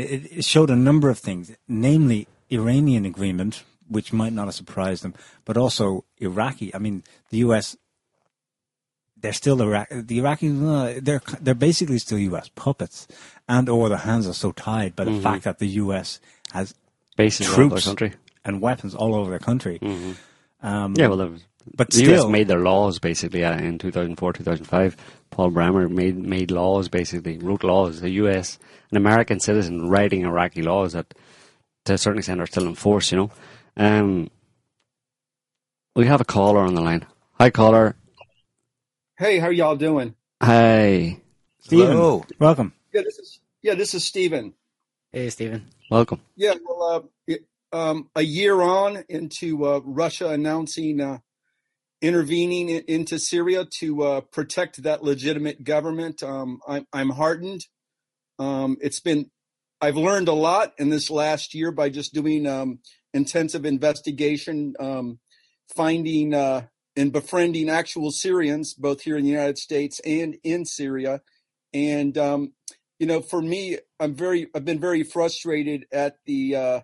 it, 0.00 0.38
it 0.38 0.44
showed 0.44 0.70
a 0.70 0.76
number 0.76 1.10
of 1.10 1.18
things, 1.18 1.52
namely 1.68 2.28
Iranian 2.50 3.04
agreement, 3.04 3.64
which 3.88 4.12
might 4.12 4.32
not 4.32 4.46
have 4.46 4.54
surprised 4.54 5.02
them, 5.02 5.14
but 5.44 5.56
also 5.56 6.04
Iraqi. 6.18 6.74
I 6.74 6.78
mean, 6.78 7.02
the 7.30 7.38
U.S. 7.38 7.76
They're 9.16 9.32
still 9.32 9.60
Iraq. 9.62 9.88
The 9.90 10.18
Iraqis, 10.18 10.96
uh, 10.96 11.00
they're 11.02 11.22
they're 11.40 11.54
basically 11.54 11.98
still 11.98 12.18
U.S. 12.18 12.48
puppets, 12.54 13.06
and 13.52 13.68
or 13.68 13.88
their 13.88 13.98
hands 13.98 14.26
are 14.26 14.32
so 14.44 14.50
tied 14.52 14.96
by 14.96 15.04
the 15.04 15.20
fact 15.20 15.44
that 15.44 15.58
the 15.58 15.68
U.S. 15.84 16.20
has 16.52 16.74
Bases 17.16 17.46
all 17.48 17.52
over 17.54 17.68
troops 17.68 17.84
country. 17.84 18.12
and 18.44 18.62
weapons 18.62 18.94
all 18.94 19.14
over 19.14 19.28
their 19.30 19.38
country. 19.50 19.78
Um, 20.62 20.94
Yeah, 20.96 21.08
well, 21.08 21.18
there 21.18 21.30
but 21.76 21.90
the 21.90 22.12
US 22.14 22.26
made 22.26 22.48
their 22.48 22.60
laws 22.60 22.98
basically 22.98 23.44
uh, 23.44 23.56
in 23.56 23.78
2004, 23.78 24.32
2005. 24.32 24.96
Paul 25.30 25.50
Bremer 25.50 25.88
made 25.88 26.16
made 26.16 26.50
laws 26.50 26.88
basically, 26.88 27.38
wrote 27.38 27.62
laws. 27.62 28.00
The 28.00 28.10
US, 28.22 28.58
an 28.90 28.96
American 28.96 29.38
citizen 29.38 29.88
writing 29.88 30.22
Iraqi 30.22 30.62
laws 30.62 30.94
that, 30.94 31.14
to 31.84 31.92
a 31.94 31.98
certain 31.98 32.18
extent, 32.18 32.40
are 32.40 32.46
still 32.46 32.66
in 32.66 32.74
force. 32.74 33.12
You 33.12 33.18
know, 33.18 33.30
um, 33.76 34.30
we 35.94 36.06
have 36.06 36.20
a 36.20 36.24
caller 36.36 36.60
on 36.60 36.74
the 36.74 36.80
line. 36.80 37.06
Hi, 37.38 37.50
caller. 37.50 37.94
Hey, 39.18 39.38
how 39.38 39.48
are 39.48 39.52
y'all 39.52 39.76
doing? 39.76 40.14
Hi, 40.42 41.20
Stephen, 41.60 41.92
Hello. 41.96 42.24
welcome. 42.38 42.72
Yeah, 42.92 43.02
this 43.02 43.18
is 43.18 43.38
yeah, 43.62 43.74
this 43.74 43.94
is 43.94 44.04
Stephen. 44.04 44.54
Hey, 45.12 45.30
Stephen. 45.30 45.66
welcome. 45.90 46.20
Yeah, 46.36 46.54
well, 46.64 46.82
uh, 46.82 47.00
it, 47.26 47.46
um, 47.72 48.08
a 48.14 48.22
year 48.22 48.60
on 48.60 49.04
into 49.08 49.64
uh, 49.64 49.80
Russia 49.84 50.28
announcing 50.28 51.00
uh, 51.00 51.18
intervening 52.00 52.68
in, 52.68 52.84
into 52.88 53.18
Syria 53.18 53.64
to 53.78 54.02
uh, 54.02 54.20
protect 54.20 54.82
that 54.82 55.04
legitimate 55.04 55.64
government, 55.64 56.22
um, 56.22 56.60
I'm 56.66 56.86
I'm 56.92 57.10
heartened. 57.10 57.66
Um, 58.38 58.76
it's 58.80 59.00
been 59.00 59.30
I've 59.80 59.96
learned 59.96 60.28
a 60.28 60.32
lot 60.32 60.72
in 60.78 60.90
this 60.90 61.10
last 61.10 61.54
year 61.54 61.70
by 61.70 61.88
just 61.88 62.12
doing 62.12 62.46
um, 62.46 62.80
intensive 63.14 63.64
investigation, 63.64 64.74
um, 64.78 65.20
finding 65.74 66.34
uh, 66.34 66.66
and 66.96 67.12
befriending 67.12 67.70
actual 67.70 68.10
Syrians, 68.10 68.74
both 68.74 69.02
here 69.02 69.16
in 69.16 69.24
the 69.24 69.30
United 69.30 69.58
States 69.58 70.00
and 70.00 70.36
in 70.42 70.64
Syria, 70.64 71.22
and 71.72 72.18
um, 72.18 72.52
you 73.02 73.08
know, 73.08 73.20
for 73.20 73.42
me, 73.42 73.78
I'm 73.98 74.14
very, 74.14 74.46
I've 74.54 74.64
been 74.64 74.78
very 74.78 75.02
frustrated 75.02 75.86
at 75.90 76.18
the 76.24 76.54
uh, 76.54 76.80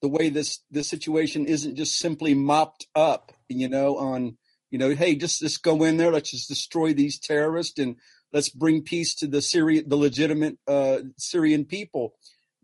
the 0.00 0.08
way 0.08 0.28
this 0.28 0.58
this 0.72 0.88
situation 0.88 1.46
isn't 1.46 1.76
just 1.76 2.00
simply 2.00 2.34
mopped 2.34 2.88
up. 2.96 3.30
You 3.48 3.68
know, 3.68 3.96
on 3.96 4.38
you 4.72 4.78
know, 4.80 4.90
hey, 4.90 5.14
just 5.14 5.38
just 5.38 5.62
go 5.62 5.84
in 5.84 5.98
there, 5.98 6.10
let's 6.10 6.32
just 6.32 6.48
destroy 6.48 6.94
these 6.94 7.16
terrorists 7.16 7.78
and 7.78 7.94
let's 8.32 8.48
bring 8.48 8.82
peace 8.82 9.14
to 9.14 9.28
the 9.28 9.40
Syria, 9.40 9.84
the 9.86 9.94
legitimate 9.94 10.58
uh, 10.66 10.98
Syrian 11.16 11.64
people. 11.64 12.14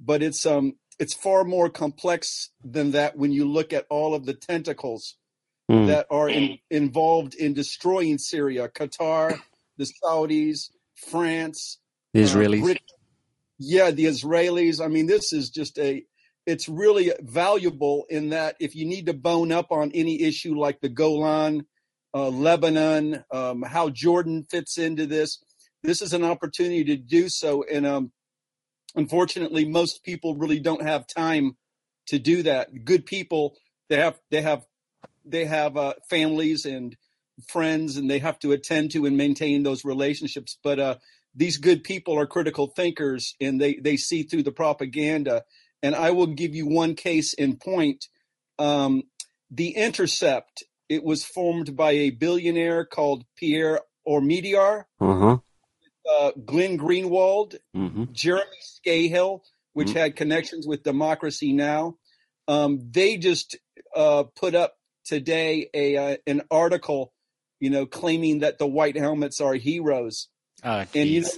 But 0.01 0.21
it's 0.21 0.45
um 0.45 0.75
it's 0.99 1.15
far 1.15 1.45
more 1.45 1.71
complex 1.71 2.51
than 2.65 2.91
that 2.91 3.17
when 3.17 3.31
you 3.31 3.45
look 3.49 3.73
at 3.73 3.87
all 3.89 4.13
of 4.13 4.27
the 4.27 4.35
tentacles 4.35 5.15
Hmm. 5.71 5.87
that 5.87 6.07
are 6.11 6.31
in, 6.31 6.59
involved 6.71 7.35
in 7.35 7.53
destroying 7.53 8.17
Syria, 8.17 8.69
Qatar, 8.71 9.39
the 9.77 9.87
Saudis, 10.03 10.71
France, 10.97 11.79
The 12.19 12.25
uh, 12.25 12.27
Israelis. 12.27 12.61
Brit- 12.61 12.83
yeah, 13.59 13.91
the 13.91 14.07
Israelis. 14.07 14.85
I 14.85 14.89
mean, 14.89 15.07
this 15.07 15.33
is 15.33 15.51
just 15.51 15.79
a. 15.79 16.05
It's 16.47 16.69
really 16.69 17.13
valuable 17.21 18.07
in 18.09 18.31
that 18.31 18.57
if 18.61 18.75
you 18.75 18.87
need 18.87 19.07
to 19.07 19.15
bone 19.15 19.53
up 19.53 19.71
on 19.71 19.93
any 19.93 20.23
issue 20.23 20.59
like 20.59 20.81
the 20.81 20.89
Golan, 20.89 21.67
uh, 22.15 22.29
Lebanon, 22.29 23.25
um, 23.31 23.63
how 23.63 23.91
Jordan 23.91 24.47
fits 24.51 24.79
into 24.79 25.07
this, 25.07 25.45
this 25.83 26.03
is 26.03 26.15
an 26.15 26.25
opportunity 26.25 26.85
to 26.85 26.97
do 26.97 27.29
so. 27.29 27.65
And 27.65 27.87
um, 27.87 28.13
unfortunately, 28.97 29.67
most 29.69 30.05
people 30.05 30.37
really 30.37 30.61
don't 30.61 30.83
have 30.83 31.07
time 31.07 31.57
to 32.07 32.19
do 32.19 32.43
that. 32.45 32.85
Good 32.85 33.07
people, 33.07 33.57
they 33.89 33.97
have 33.97 34.19
they 34.31 34.43
have 34.43 34.65
they 35.25 35.45
have 35.45 35.77
uh, 35.77 35.95
families 36.09 36.65
and 36.65 36.97
friends, 37.49 37.97
and 37.97 38.11
they 38.11 38.19
have 38.19 38.39
to 38.41 38.53
attend 38.53 38.91
to 38.93 39.07
and 39.07 39.17
maintain 39.17 39.63
those 39.63 39.85
relationships. 39.85 40.59
But 40.63 40.79
uh, 40.81 40.97
these 41.39 41.59
good 41.59 41.85
people 41.85 42.19
are 42.21 42.27
critical 42.27 42.69
thinkers, 42.69 43.37
and 43.41 43.61
they 43.61 43.77
they 43.77 43.97
see 43.99 44.25
through 44.25 44.45
the 44.45 44.53
propaganda. 44.53 45.45
And 45.83 45.95
I 45.97 46.13
will 46.13 46.29
give 46.29 46.57
you 46.57 46.67
one 46.69 46.97
case 46.97 47.35
in 47.35 47.57
point. 47.59 48.07
Um, 48.59 49.05
the 49.51 49.71
Intercept. 49.77 50.65
It 50.91 51.05
was 51.05 51.25
formed 51.25 51.77
by 51.77 51.93
a 51.93 52.11
billionaire 52.11 52.87
called 52.87 53.25
Pierre 53.37 53.81
Omidyar, 54.09 54.85
Uh 55.01 55.15
huh. 55.19 55.39
uh, 56.11 56.33
Glenn 56.45 56.79
Greenwald, 56.79 57.57
hmm 57.75 58.05
Jeremy 58.13 58.59
Scahill, 58.63 59.41
which 59.75 59.93
had 59.93 60.17
connections 60.17 60.67
with 60.67 60.83
Democracy 60.85 61.53
Now. 61.55 61.97
Um, 62.49 62.89
they 62.91 63.19
just 63.19 63.57
uh, 63.97 64.25
put 64.37 64.55
up 64.57 64.75
today 65.07 65.71
a 65.75 65.97
uh, 65.97 66.17
an 66.27 66.43
article, 66.51 67.13
you 67.61 67.71
know, 67.71 67.87
claiming 67.87 68.41
that 68.41 68.59
the 68.59 68.67
white 68.67 68.97
helmets 68.97 69.41
are 69.43 69.55
heroes, 69.55 70.29
Oh, 70.65 70.85
and 70.95 71.09
you 71.09 71.23
know, 71.23 71.29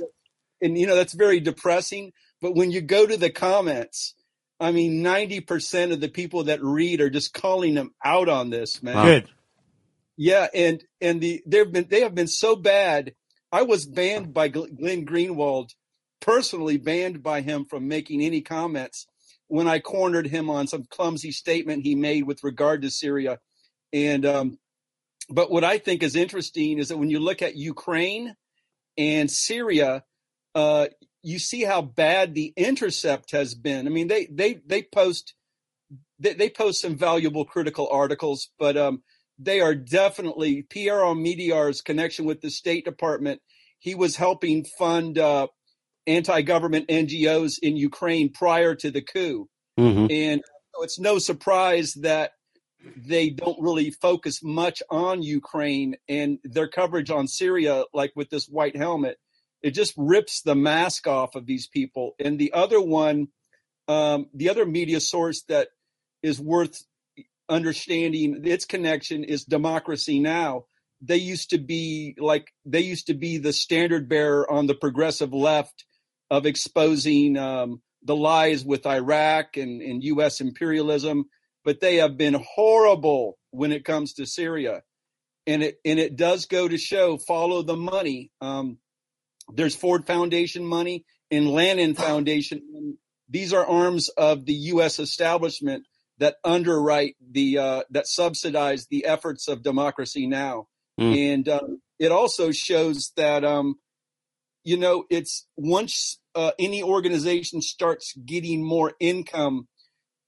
and 0.62 0.78
you 0.78 0.86
know 0.86 0.94
that's 0.94 1.14
very 1.14 1.40
depressing. 1.40 2.12
But 2.40 2.54
when 2.54 2.70
you 2.70 2.80
go 2.80 3.06
to 3.06 3.16
the 3.16 3.30
comments, 3.30 4.14
I 4.58 4.72
mean, 4.72 5.02
ninety 5.02 5.40
percent 5.40 5.92
of 5.92 6.00
the 6.00 6.08
people 6.08 6.44
that 6.44 6.62
read 6.62 7.00
are 7.00 7.10
just 7.10 7.34
calling 7.34 7.74
them 7.74 7.92
out 8.04 8.28
on 8.28 8.50
this, 8.50 8.82
man. 8.82 8.96
Wow. 8.96 9.04
Good. 9.04 9.28
Yeah, 10.16 10.48
and 10.54 10.84
and 11.00 11.20
the 11.20 11.42
they've 11.46 11.70
been 11.70 11.86
they 11.88 12.02
have 12.02 12.14
been 12.14 12.28
so 12.28 12.56
bad. 12.56 13.14
I 13.52 13.62
was 13.62 13.86
banned 13.86 14.32
by 14.32 14.48
Glenn 14.48 15.06
Greenwald, 15.06 15.70
personally 16.20 16.76
banned 16.76 17.22
by 17.22 17.40
him 17.40 17.64
from 17.64 17.88
making 17.88 18.20
any 18.22 18.42
comments 18.42 19.06
when 19.48 19.66
I 19.66 19.80
cornered 19.80 20.28
him 20.28 20.48
on 20.48 20.68
some 20.68 20.84
clumsy 20.88 21.32
statement 21.32 21.82
he 21.82 21.96
made 21.96 22.24
with 22.24 22.44
regard 22.44 22.82
to 22.82 22.90
Syria. 22.90 23.40
And 23.92 24.24
um, 24.24 24.58
but 25.28 25.50
what 25.50 25.64
I 25.64 25.78
think 25.78 26.02
is 26.02 26.14
interesting 26.14 26.78
is 26.78 26.88
that 26.88 26.98
when 26.98 27.10
you 27.10 27.18
look 27.18 27.42
at 27.42 27.56
Ukraine 27.56 28.36
and 28.96 29.30
Syria, 29.30 30.04
uh, 30.54 30.86
you 31.22 31.38
see 31.38 31.62
how 31.64 31.82
bad 31.82 32.34
the 32.34 32.52
intercept 32.56 33.32
has 33.32 33.54
been. 33.54 33.86
I 33.86 33.90
mean, 33.90 34.08
they 34.08 34.26
they 34.26 34.60
they 34.66 34.82
post 34.82 35.34
they, 36.18 36.34
they 36.34 36.50
post 36.50 36.80
some 36.80 36.96
valuable 36.96 37.44
critical 37.44 37.88
articles, 37.90 38.50
but 38.58 38.76
um, 38.76 39.02
they 39.38 39.60
are 39.60 39.74
definitely 39.74 40.62
Pierre 40.62 41.00
Omidyar's 41.00 41.82
connection 41.82 42.24
with 42.24 42.40
the 42.40 42.50
State 42.50 42.84
Department. 42.84 43.40
He 43.78 43.94
was 43.94 44.16
helping 44.16 44.64
fund 44.78 45.18
uh, 45.18 45.48
anti-government 46.06 46.88
NGOs 46.88 47.58
in 47.62 47.76
Ukraine 47.76 48.32
prior 48.32 48.74
to 48.76 48.90
the 48.90 49.02
coup, 49.02 49.48
hmm 49.78 50.06
and 50.10 50.42
so 50.74 50.84
it's 50.84 50.98
no 50.98 51.18
surprise 51.18 51.94
that 51.94 52.32
they 52.96 53.30
don't 53.30 53.60
really 53.60 53.90
focus 53.90 54.42
much 54.42 54.82
on 54.90 55.22
Ukraine 55.22 55.96
and 56.08 56.38
their 56.44 56.68
coverage 56.68 57.10
on 57.10 57.28
Syria, 57.28 57.84
like 57.92 58.12
with 58.16 58.30
this 58.30 58.46
white 58.46 58.76
helmet. 58.76 59.18
It 59.62 59.72
just 59.72 59.94
rips 59.96 60.42
the 60.42 60.54
mask 60.54 61.06
off 61.06 61.34
of 61.34 61.46
these 61.46 61.66
people. 61.66 62.14
And 62.18 62.38
the 62.38 62.52
other 62.52 62.80
one, 62.80 63.28
um, 63.88 64.26
the 64.32 64.48
other 64.48 64.64
media 64.64 65.00
source 65.00 65.42
that 65.48 65.68
is 66.22 66.40
worth 66.40 66.82
understanding 67.48 68.42
its 68.44 68.64
connection 68.64 69.24
is 69.24 69.44
Democracy 69.44 70.20
Now. 70.20 70.64
They 71.02 71.16
used 71.16 71.50
to 71.50 71.58
be 71.58 72.14
like 72.18 72.52
they 72.64 72.80
used 72.80 73.06
to 73.06 73.14
be 73.14 73.38
the 73.38 73.52
standard 73.52 74.08
bearer 74.08 74.50
on 74.50 74.66
the 74.66 74.74
progressive 74.74 75.32
left 75.32 75.84
of 76.30 76.46
exposing 76.46 77.36
um, 77.36 77.82
the 78.02 78.16
lies 78.16 78.64
with 78.64 78.86
Iraq 78.86 79.56
and, 79.56 79.82
and 79.82 80.04
U.S. 80.04 80.40
imperialism, 80.40 81.24
but 81.70 81.78
they 81.78 81.98
have 81.98 82.16
been 82.16 82.34
horrible 82.34 83.38
when 83.52 83.70
it 83.70 83.84
comes 83.84 84.14
to 84.14 84.26
Syria, 84.26 84.82
and 85.46 85.62
it 85.62 85.78
and 85.84 86.00
it 86.00 86.16
does 86.16 86.46
go 86.46 86.66
to 86.66 86.76
show 86.76 87.16
follow 87.16 87.62
the 87.62 87.76
money. 87.76 88.32
Um, 88.40 88.78
there's 89.54 89.76
Ford 89.76 90.04
Foundation 90.04 90.64
money 90.64 91.04
and 91.30 91.46
Lannan 91.46 91.96
Foundation. 91.96 92.98
These 93.28 93.52
are 93.52 93.64
arms 93.64 94.08
of 94.08 94.46
the 94.46 94.52
U.S. 94.74 94.98
establishment 94.98 95.84
that 96.18 96.38
underwrite 96.42 97.14
the 97.30 97.58
uh, 97.58 97.82
that 97.90 98.08
subsidize 98.08 98.88
the 98.88 99.04
efforts 99.04 99.46
of 99.46 99.62
Democracy 99.62 100.26
Now, 100.26 100.66
Mm. 100.98 101.34
and 101.34 101.48
um, 101.48 101.82
it 102.00 102.10
also 102.10 102.50
shows 102.50 103.12
that 103.16 103.44
um, 103.44 103.76
you 104.64 104.76
know 104.76 105.04
it's 105.08 105.46
once 105.56 106.18
uh, 106.34 106.50
any 106.58 106.82
organization 106.82 107.62
starts 107.62 108.12
getting 108.26 108.60
more 108.60 108.94
income, 108.98 109.68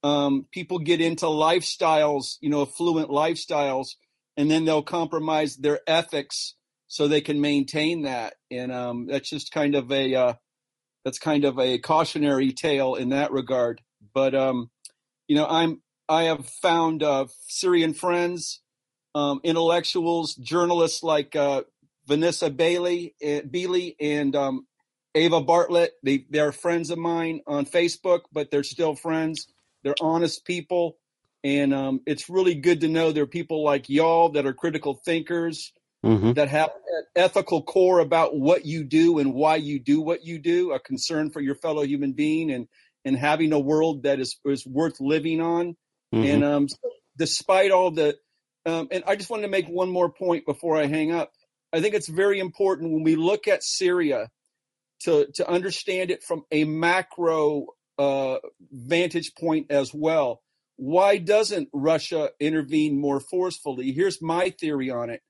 um, 0.02 0.46
people 0.50 0.78
get 0.78 1.00
into 1.00 1.26
lifestyles, 1.26 2.36
you 2.40 2.50
know, 2.50 2.62
affluent 2.62 3.08
lifestyles, 3.08 3.90
and 4.36 4.50
then 4.50 4.64
they'll 4.64 4.82
compromise 4.82 5.56
their 5.56 5.80
ethics 5.86 6.54
so 6.88 7.08
they 7.08 7.20
can 7.20 7.40
maintain 7.40 8.02
that, 8.02 8.34
and 8.50 8.70
um, 8.72 9.06
that's 9.06 9.30
just 9.30 9.52
kind 9.52 9.74
of 9.74 9.90
a 9.90 10.14
uh, 10.14 10.34
that's 11.04 11.18
kind 11.18 11.44
of 11.44 11.58
a 11.58 11.78
cautionary 11.78 12.52
tale 12.52 12.94
in 12.96 13.10
that 13.10 13.32
regard. 13.32 13.80
But 14.14 14.34
um, 14.34 14.70
you 15.28 15.36
know, 15.36 15.46
I'm 15.46 15.80
I 16.08 16.24
have 16.24 16.46
found 16.46 17.02
uh, 17.02 17.26
Syrian 17.48 17.94
friends, 17.94 18.60
um, 19.14 19.40
intellectuals, 19.44 20.34
journalists 20.34 21.02
like 21.02 21.34
uh, 21.36 21.62
Vanessa 22.06 22.50
Beeley, 22.50 23.14
uh, 23.24 24.04
and 24.04 24.36
um, 24.36 24.66
Eva 25.14 25.40
Bartlett. 25.40 25.92
They 26.02 26.26
they're 26.28 26.52
friends 26.52 26.90
of 26.90 26.98
mine 26.98 27.40
on 27.46 27.66
Facebook, 27.66 28.22
but 28.32 28.50
they're 28.50 28.64
still 28.64 28.94
friends. 28.94 29.46
They're 29.82 29.94
honest 30.00 30.44
people, 30.44 30.96
and 31.44 31.74
um, 31.74 32.00
it's 32.06 32.28
really 32.28 32.54
good 32.54 32.80
to 32.82 32.88
know 32.88 33.12
there 33.12 33.24
are 33.24 33.26
people 33.26 33.64
like 33.64 33.88
y'all 33.88 34.30
that 34.30 34.46
are 34.46 34.52
critical 34.52 34.94
thinkers 34.94 35.72
hmm 36.02 36.32
that 36.32 36.48
have 36.48 36.70
an 36.70 37.04
ethical 37.16 37.62
core 37.62 38.00
about 38.00 38.36
what 38.36 38.64
you 38.64 38.84
do 38.84 39.18
and 39.18 39.34
why 39.34 39.56
you 39.56 39.78
do 39.78 40.00
what 40.00 40.24
you 40.24 40.38
do, 40.38 40.72
a 40.72 40.80
concern 40.80 41.30
for 41.30 41.40
your 41.40 41.54
fellow 41.54 41.82
human 41.82 42.12
being, 42.12 42.50
and 42.50 42.68
and 43.04 43.16
having 43.16 43.52
a 43.52 43.58
world 43.58 44.04
that 44.04 44.20
is 44.20 44.38
is 44.44 44.66
worth 44.66 45.00
living 45.00 45.40
on. 45.40 45.76
hmm 46.12 46.24
And 46.24 46.44
um, 46.44 46.68
despite 47.16 47.70
all 47.70 47.90
the, 47.90 48.16
um, 48.66 48.88
and 48.90 49.04
I 49.06 49.16
just 49.16 49.30
wanted 49.30 49.42
to 49.42 49.48
make 49.48 49.66
one 49.66 49.90
more 49.90 50.10
point 50.10 50.46
before 50.46 50.76
I 50.76 50.86
hang 50.86 51.12
up. 51.12 51.32
I 51.72 51.80
think 51.80 51.94
it's 51.94 52.08
very 52.08 52.38
important 52.38 52.92
when 52.92 53.02
we 53.02 53.16
look 53.16 53.48
at 53.48 53.62
Syria 53.62 54.28
to 55.00 55.26
to 55.34 55.48
understand 55.48 56.10
it 56.10 56.22
from 56.22 56.44
a 56.50 56.64
macro 56.64 57.66
uh, 57.98 58.38
vantage 58.70 59.34
point 59.34 59.70
as 59.70 59.92
well. 59.92 60.42
Why 60.76 61.18
doesn't 61.18 61.68
Russia 61.72 62.30
intervene 62.40 63.00
more 63.00 63.20
forcefully? 63.20 63.92
Here's 63.92 64.22
my 64.22 64.50
theory 64.50 64.90
on 64.90 65.10
it. 65.10 65.22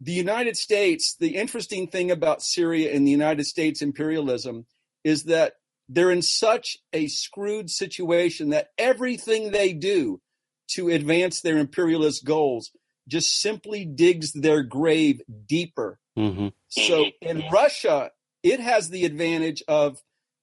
The 0.00 0.12
United 0.12 0.56
States, 0.56 1.14
the 1.20 1.36
interesting 1.36 1.86
thing 1.86 2.10
about 2.10 2.42
Syria 2.42 2.92
and 2.94 3.06
the 3.06 3.10
United 3.10 3.44
States 3.44 3.82
imperialism 3.82 4.66
is 5.04 5.24
that 5.24 5.54
they're 5.88 6.10
in 6.10 6.22
such 6.22 6.78
a 6.92 7.08
screwed 7.08 7.68
situation 7.68 8.50
that 8.50 8.68
everything 8.78 9.50
they 9.50 9.72
do 9.72 10.20
to 10.68 10.88
advance 10.88 11.40
their 11.40 11.58
imperialist 11.58 12.24
goals 12.24 12.70
just 13.08 13.40
simply 13.40 13.84
digs 13.84 14.32
their 14.32 14.62
grave 14.62 15.20
deeper. 15.46 15.98
hmm 16.16 16.48
So 16.68 17.06
in 17.20 17.42
Russia, 17.52 18.12
it 18.42 18.60
has 18.60 18.88
the 18.88 19.04
advantage 19.04 19.62
of 19.68 20.00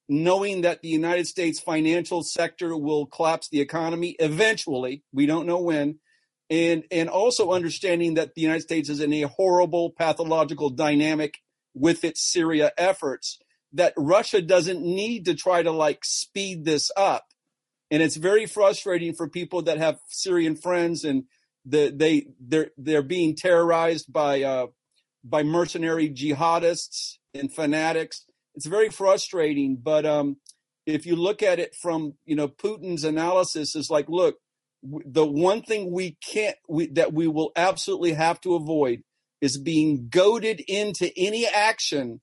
knowing 0.09 0.61
that 0.61 0.81
the 0.81 0.87
United 0.87 1.27
States 1.27 1.59
financial 1.59 2.23
sector 2.23 2.77
will 2.77 3.05
collapse 3.05 3.49
the 3.49 3.59
economy 3.59 4.15
eventually. 4.19 5.03
We 5.11 5.25
don't 5.25 5.47
know 5.47 5.61
when. 5.61 5.99
And 6.49 6.85
and 6.91 7.09
also 7.09 7.51
understanding 7.51 8.13
that 8.13 8.33
the 8.33 8.41
United 8.41 8.61
States 8.61 8.87
is 8.89 9.01
in 9.01 9.11
a 9.11 9.23
horrible 9.23 9.91
pathological 9.91 10.69
dynamic 10.69 11.39
with 11.73 12.05
its 12.05 12.21
Syria 12.21 12.71
efforts 12.77 13.39
that 13.73 13.93
Russia 13.97 14.41
doesn't 14.41 14.81
need 14.81 15.25
to 15.25 15.35
try 15.35 15.61
to 15.61 15.71
like 15.71 16.05
speed 16.05 16.63
this 16.63 16.89
up. 16.95 17.25
And 17.91 18.01
it's 18.01 18.15
very 18.15 18.45
frustrating 18.45 19.13
for 19.13 19.27
people 19.29 19.61
that 19.63 19.77
have 19.77 19.99
Syrian 20.07 20.55
friends 20.55 21.03
and 21.03 21.23
the, 21.65 21.93
they 21.93 22.27
they're 22.39 22.71
they're 22.77 23.01
being 23.03 23.35
terrorized 23.35 24.11
by 24.11 24.43
uh, 24.43 24.67
by 25.23 25.43
mercenary 25.43 26.09
jihadists 26.09 27.17
and 27.33 27.53
fanatics. 27.53 28.23
It's 28.57 28.67
very 28.67 28.89
frustrating, 28.89 29.77
but 29.77 30.05
um, 30.07 30.37
if 30.87 31.07
you 31.07 31.17
look 31.17 31.43
at 31.43 31.59
it 31.59 31.75
from 31.75 32.15
you 32.25 32.35
know 32.37 32.49
Putin's 32.49 33.05
analysis, 33.05 33.77
is 33.77 33.91
like, 33.91 34.09
look, 34.09 34.37
w- 34.83 35.05
the 35.11 35.27
one 35.27 35.63
thing 35.63 35.93
we 35.93 36.17
can't 36.25 36.57
we, 36.69 36.87
that 36.89 37.13
we 37.13 37.27
will 37.29 37.53
absolutely 37.57 38.13
have 38.13 38.41
to 38.43 38.55
avoid 38.55 39.03
is 39.41 39.59
being 39.59 40.09
goaded 40.09 40.61
into 40.67 41.11
any 41.17 41.47
action 41.47 42.21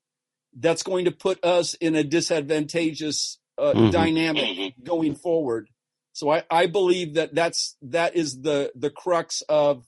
that's 0.59 0.85
going 0.85 1.07
to 1.07 1.13
put 1.13 1.45
us 1.45 1.75
in 1.75 1.97
a 1.97 2.05
disadvantageous 2.05 3.39
uh, 3.59 3.75
Mhm. 3.75 3.93
dynamic 3.93 4.75
going 4.85 5.15
forward. 5.17 5.69
So 6.15 6.31
I, 6.31 6.45
I 6.51 6.67
believe 6.67 7.15
that 7.15 7.35
that's 7.35 7.77
that 7.83 8.17
is 8.17 8.43
the 8.43 8.73
the 8.77 8.91
crux 8.91 9.43
of 9.49 9.85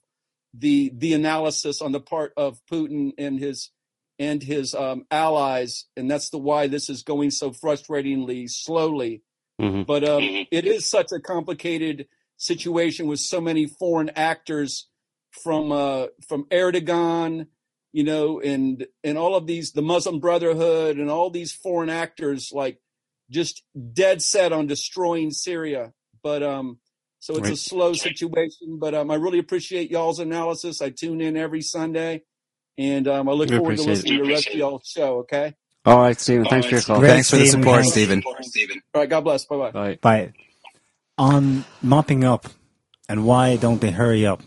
the 0.54 0.92
the 0.96 1.14
analysis 1.14 1.82
on 1.82 1.92
the 1.92 2.00
part 2.00 2.32
of 2.36 2.60
Putin 2.70 3.12
and 3.18 3.40
his 3.40 3.70
and 4.18 4.42
his 4.42 4.74
um, 4.74 5.04
allies, 5.10 5.86
and 5.96 6.10
that's 6.10 6.30
the 6.30 6.38
why 6.38 6.66
this 6.66 6.88
is 6.88 7.02
going 7.02 7.30
so 7.30 7.50
frustratingly 7.50 8.48
slowly. 8.50 9.22
hmm 9.60 9.82
But 9.82 10.04
um, 10.04 10.22
it 10.50 10.66
is 10.66 10.86
such 10.86 11.12
a 11.12 11.20
complicated 11.20 12.08
situation 12.36 13.06
with 13.06 13.20
so 13.20 13.40
many 13.40 13.66
foreign 13.66 14.10
actors 14.10 14.88
from 15.30 15.72
uh, 15.72 16.06
from 16.28 16.44
Erdogan, 16.44 17.46
you 17.92 18.04
know, 18.04 18.40
and 18.40 18.86
and 19.04 19.18
all 19.18 19.34
of 19.34 19.46
these, 19.46 19.72
the 19.72 19.82
Muslim 19.82 20.20
Brotherhood, 20.20 20.98
and 20.98 21.10
all 21.10 21.30
these 21.30 21.52
foreign 21.52 21.90
actors, 21.90 22.52
like 22.52 22.80
just 23.30 23.62
dead 23.92 24.22
set 24.22 24.52
on 24.52 24.66
destroying 24.66 25.30
Syria. 25.30 25.92
But 26.22 26.42
um, 26.42 26.78
so 27.18 27.36
it's 27.36 27.48
a 27.50 27.56
slow 27.56 27.92
situation. 27.92 28.78
But 28.78 28.94
um, 28.94 29.10
I 29.10 29.16
really 29.16 29.38
appreciate 29.38 29.90
y'all's 29.90 30.20
analysis. 30.20 30.80
I 30.80 30.90
tune 30.90 31.20
in 31.20 31.36
every 31.36 31.62
Sunday, 31.62 32.22
and 32.78 33.08
um, 33.08 33.28
I 33.28 33.32
look 33.32 33.48
We 33.50 33.56
forward 33.56 33.76
to 33.76 33.82
appreciate 33.82 33.86
it. 33.86 33.90
listening 33.96 34.18
to 34.18 34.24
the 34.24 34.30
rest 34.30 34.48
of 34.48 34.54
y'all's 34.54 34.86
show. 34.86 35.18
Okay. 35.20 35.54
All 35.84 35.98
right, 36.00 36.18
Stephen. 36.20 36.44
Thanks 36.46 36.66
for 36.66 36.74
your 36.74 36.82
call. 36.82 36.98
Great, 36.98 37.10
Thanks 37.10 37.30
for 37.30 37.36
the 37.36 37.46
support, 37.46 37.76
Thanks. 37.82 37.92
Stephen. 37.92 38.22
All 38.26 39.00
right. 39.00 39.08
God 39.08 39.20
bless. 39.20 39.44
Bye 39.44 39.56
bye. 39.56 39.70
Bye. 39.70 39.98
But 40.00 40.32
on 41.16 41.64
mopping 41.80 42.24
up 42.24 42.48
and 43.08 43.24
why 43.24 43.56
don't 43.56 43.80
they 43.80 43.90
hurry 43.92 44.26
up? 44.26 44.42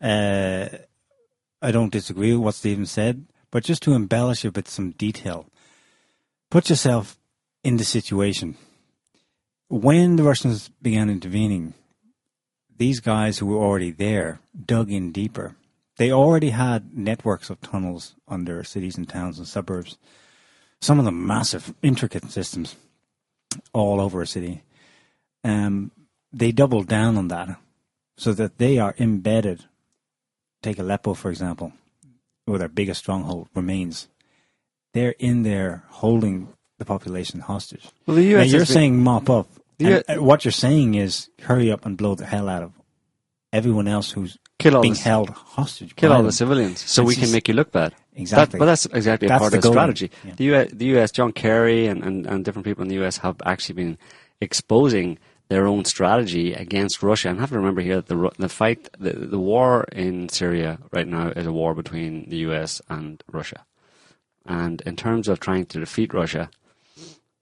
Uh, 0.00 0.68
I 1.62 1.70
don't 1.70 1.92
disagree 1.92 2.32
with 2.32 2.42
what 2.44 2.54
Stephen 2.54 2.86
said, 2.86 3.26
but 3.50 3.64
just 3.64 3.82
to 3.84 3.94
embellish 3.94 4.44
it 4.44 4.54
with 4.54 4.68
some 4.68 4.90
detail, 4.92 5.46
put 6.50 6.68
yourself 6.68 7.18
in 7.62 7.76
the 7.78 7.84
situation. 7.84 8.56
When 9.68 10.16
the 10.16 10.22
Russians 10.22 10.68
began 10.82 11.08
intervening, 11.10 11.74
these 12.76 13.00
guys 13.00 13.38
who 13.38 13.46
were 13.46 13.56
already 13.64 13.90
there 13.90 14.40
dug 14.66 14.90
in 14.92 15.10
deeper. 15.10 15.56
They 15.96 16.10
already 16.10 16.50
had 16.50 16.96
networks 16.96 17.50
of 17.50 17.60
tunnels 17.60 18.14
under 18.26 18.64
cities 18.64 18.96
and 18.96 19.08
towns 19.08 19.38
and 19.38 19.46
suburbs. 19.46 19.96
Some 20.80 20.98
of 20.98 21.04
them 21.04 21.26
massive, 21.26 21.72
intricate 21.82 22.30
systems 22.30 22.76
all 23.72 24.00
over 24.00 24.20
a 24.20 24.26
city. 24.26 24.62
Um, 25.44 25.92
they 26.32 26.50
doubled 26.52 26.88
down 26.88 27.16
on 27.16 27.28
that 27.28 27.56
so 28.16 28.32
that 28.32 28.58
they 28.58 28.78
are 28.78 28.94
embedded. 28.98 29.64
Take 30.62 30.78
Aleppo, 30.78 31.14
for 31.14 31.30
example, 31.30 31.72
where 32.46 32.58
their 32.58 32.68
biggest 32.68 33.00
stronghold 33.00 33.48
remains. 33.54 34.08
They're 34.94 35.14
in 35.18 35.42
there 35.42 35.84
holding 35.88 36.48
the 36.78 36.84
population 36.84 37.40
hostage. 37.40 37.88
Well, 38.06 38.16
the 38.16 38.34
Now, 38.34 38.42
you're 38.42 38.64
saying 38.64 39.02
mop 39.02 39.30
up. 39.30 39.48
U- 39.78 40.02
uh, 40.08 40.16
what 40.16 40.44
you're 40.44 40.52
saying 40.52 40.94
is 40.94 41.28
hurry 41.42 41.70
up 41.70 41.84
and 41.86 41.96
blow 41.96 42.14
the 42.14 42.26
hell 42.26 42.48
out 42.48 42.62
of 42.62 42.72
everyone 43.52 43.86
else 43.88 44.12
who's 44.12 44.38
kill 44.64 44.76
all 44.76 44.82
being 44.82 44.94
the, 44.94 45.00
held 45.00 45.30
hostage. 45.30 45.94
kill 45.96 46.12
all 46.12 46.18
them. 46.18 46.26
the 46.26 46.32
civilians, 46.32 46.80
so 46.80 47.02
we 47.04 47.12
It's 47.12 47.20
can 47.22 47.32
make 47.32 47.48
you 47.48 47.54
look 47.54 47.70
bad. 47.72 47.94
Exactly. 48.16 48.58
That, 48.58 48.58
but 48.58 48.66
that's 48.66 48.86
exactly 48.86 49.28
a 49.28 49.38
part 49.38 49.52
the 49.52 49.58
of 49.58 49.62
the 49.62 49.70
strategy. 49.70 50.10
Yeah. 50.24 50.34
The 50.36 50.44
US, 50.54 50.70
the 50.72 50.86
US, 50.98 51.10
John 51.10 51.32
Kerry 51.32 51.86
and, 51.86 52.02
and, 52.02 52.26
and 52.26 52.44
different 52.44 52.64
people 52.64 52.82
in 52.82 52.88
the 52.88 53.02
US 53.04 53.18
have 53.18 53.36
actually 53.44 53.74
been 53.74 53.98
exposing 54.40 55.18
their 55.48 55.66
own 55.66 55.84
strategy 55.84 56.54
against 56.54 57.02
Russia. 57.02 57.28
And 57.28 57.40
have 57.40 57.50
to 57.50 57.56
remember 57.56 57.82
here 57.82 57.96
that 57.96 58.06
the 58.06 58.30
the 58.38 58.48
fight, 58.48 58.88
the, 58.98 59.12
the 59.12 59.38
war 59.38 59.84
in 59.92 60.28
Syria 60.28 60.78
right 60.92 61.06
now 61.06 61.28
is 61.28 61.46
a 61.46 61.52
war 61.52 61.74
between 61.74 62.28
the 62.30 62.38
US 62.48 62.80
and 62.88 63.22
Russia. 63.30 63.64
And 64.46 64.80
in 64.82 64.96
terms 64.96 65.28
of 65.28 65.40
trying 65.40 65.66
to 65.66 65.80
defeat 65.80 66.14
Russia, 66.14 66.50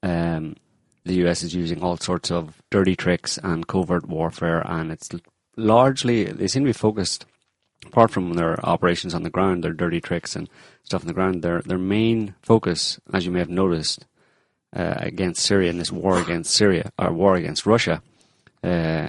um, 0.02 0.56
the 1.04 1.14
US 1.26 1.42
is 1.42 1.54
using 1.54 1.82
all 1.82 1.96
sorts 1.96 2.30
of 2.30 2.62
dirty 2.70 2.96
tricks 2.96 3.38
and 3.42 3.66
covert 3.66 4.08
warfare, 4.08 4.62
and 4.66 4.92
it's 4.92 5.08
largely 5.56 6.24
they 6.24 6.48
seem 6.48 6.64
to 6.64 6.68
be 6.68 6.72
focused. 6.72 7.26
Apart 7.84 8.12
from 8.12 8.34
their 8.34 8.64
operations 8.64 9.12
on 9.12 9.24
the 9.24 9.30
ground, 9.30 9.64
their 9.64 9.72
dirty 9.72 10.00
tricks 10.00 10.36
and 10.36 10.48
stuff 10.84 11.02
on 11.02 11.08
the 11.08 11.12
ground, 11.14 11.42
their 11.42 11.62
their 11.62 11.78
main 11.78 12.34
focus, 12.40 13.00
as 13.12 13.26
you 13.26 13.32
may 13.32 13.40
have 13.40 13.50
noticed, 13.50 14.06
uh, 14.74 14.94
against 14.98 15.42
Syria 15.42 15.70
in 15.70 15.78
this 15.78 15.90
war 15.90 16.18
against 16.18 16.54
Syria 16.54 16.92
or 16.96 17.12
war 17.12 17.34
against 17.34 17.66
Russia 17.66 18.00
uh, 18.62 19.08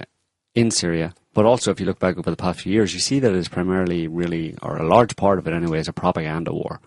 in 0.54 0.70
Syria, 0.70 1.14
but 1.34 1.44
also 1.44 1.70
if 1.70 1.80
you 1.80 1.86
look 1.86 1.98
back 1.98 2.16
over 2.16 2.30
the 2.30 2.36
past 2.36 2.60
few 2.60 2.72
years, 2.72 2.94
you 2.94 3.00
see 3.00 3.18
that 3.18 3.32
it 3.32 3.36
is 3.36 3.48
primarily 3.48 4.06
really, 4.06 4.56
or 4.62 4.76
a 4.76 4.86
large 4.86 5.16
part 5.16 5.38
of 5.38 5.46
it 5.46 5.52
anyway, 5.52 5.80
is 5.80 5.88
a 5.88 5.92
propaganda 5.92 6.52
war. 6.52 6.80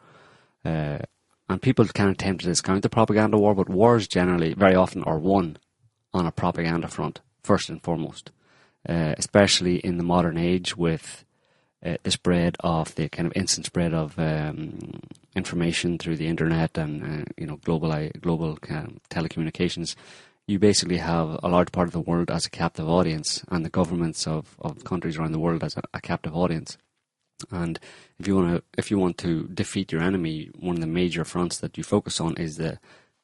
Uh, 0.63 0.99
and 1.49 1.61
people 1.61 1.85
kind 1.85 2.09
of 2.09 2.17
tend 2.17 2.39
to 2.39 2.45
discount 2.45 2.81
the 2.81 2.89
propaganda 2.89 3.37
war, 3.37 3.53
but 3.55 3.69
wars 3.69 4.07
generally, 4.07 4.53
very 4.53 4.75
often, 4.75 5.03
are 5.03 5.19
won 5.19 5.57
on 6.13 6.25
a 6.25 6.31
propaganda 6.31 6.87
front, 6.87 7.21
first 7.43 7.69
and 7.69 7.81
foremost. 7.83 8.31
Uh, 8.87 9.13
especially 9.17 9.79
in 9.79 9.97
the 9.97 10.03
modern 10.03 10.37
age 10.37 10.77
with 10.77 11.25
uh, 11.85 11.97
the 12.03 12.11
spread 12.11 12.55
of 12.61 12.95
the 12.95 13.09
kind 13.09 13.27
of 13.27 13.33
instant 13.35 13.65
spread 13.65 13.93
of 13.93 14.17
um, 14.17 15.01
information 15.35 15.97
through 15.97 16.15
the 16.15 16.27
internet 16.27 16.77
and 16.77 17.03
uh, 17.03 17.25
you 17.35 17.45
know 17.45 17.57
global 17.57 18.09
global 18.21 18.57
um, 18.69 19.01
telecommunications, 19.09 19.95
you 20.47 20.57
basically 20.57 20.97
have 20.97 21.37
a 21.43 21.49
large 21.49 21.71
part 21.73 21.87
of 21.87 21.91
the 21.91 21.99
world 21.99 22.31
as 22.31 22.45
a 22.45 22.49
captive 22.49 22.87
audience, 22.87 23.43
and 23.49 23.65
the 23.65 23.69
governments 23.69 24.25
of, 24.25 24.55
of 24.59 24.85
countries 24.85 25.17
around 25.17 25.33
the 25.33 25.39
world 25.39 25.65
as 25.65 25.75
a, 25.75 25.81
a 25.93 25.99
captive 25.99 26.33
audience. 26.33 26.77
And 27.51 27.79
if 28.17 28.25
you 28.25 28.35
want 28.37 28.55
to 28.55 28.63
if 28.77 28.89
you 28.89 28.97
want 28.97 29.17
to 29.17 29.49
defeat 29.49 29.91
your 29.91 30.01
enemy, 30.01 30.49
one 30.57 30.75
of 30.75 30.81
the 30.81 30.87
major 30.87 31.25
fronts 31.25 31.57
that 31.57 31.77
you 31.77 31.83
focus 31.83 32.21
on 32.21 32.37
is 32.37 32.55
the 32.55 32.79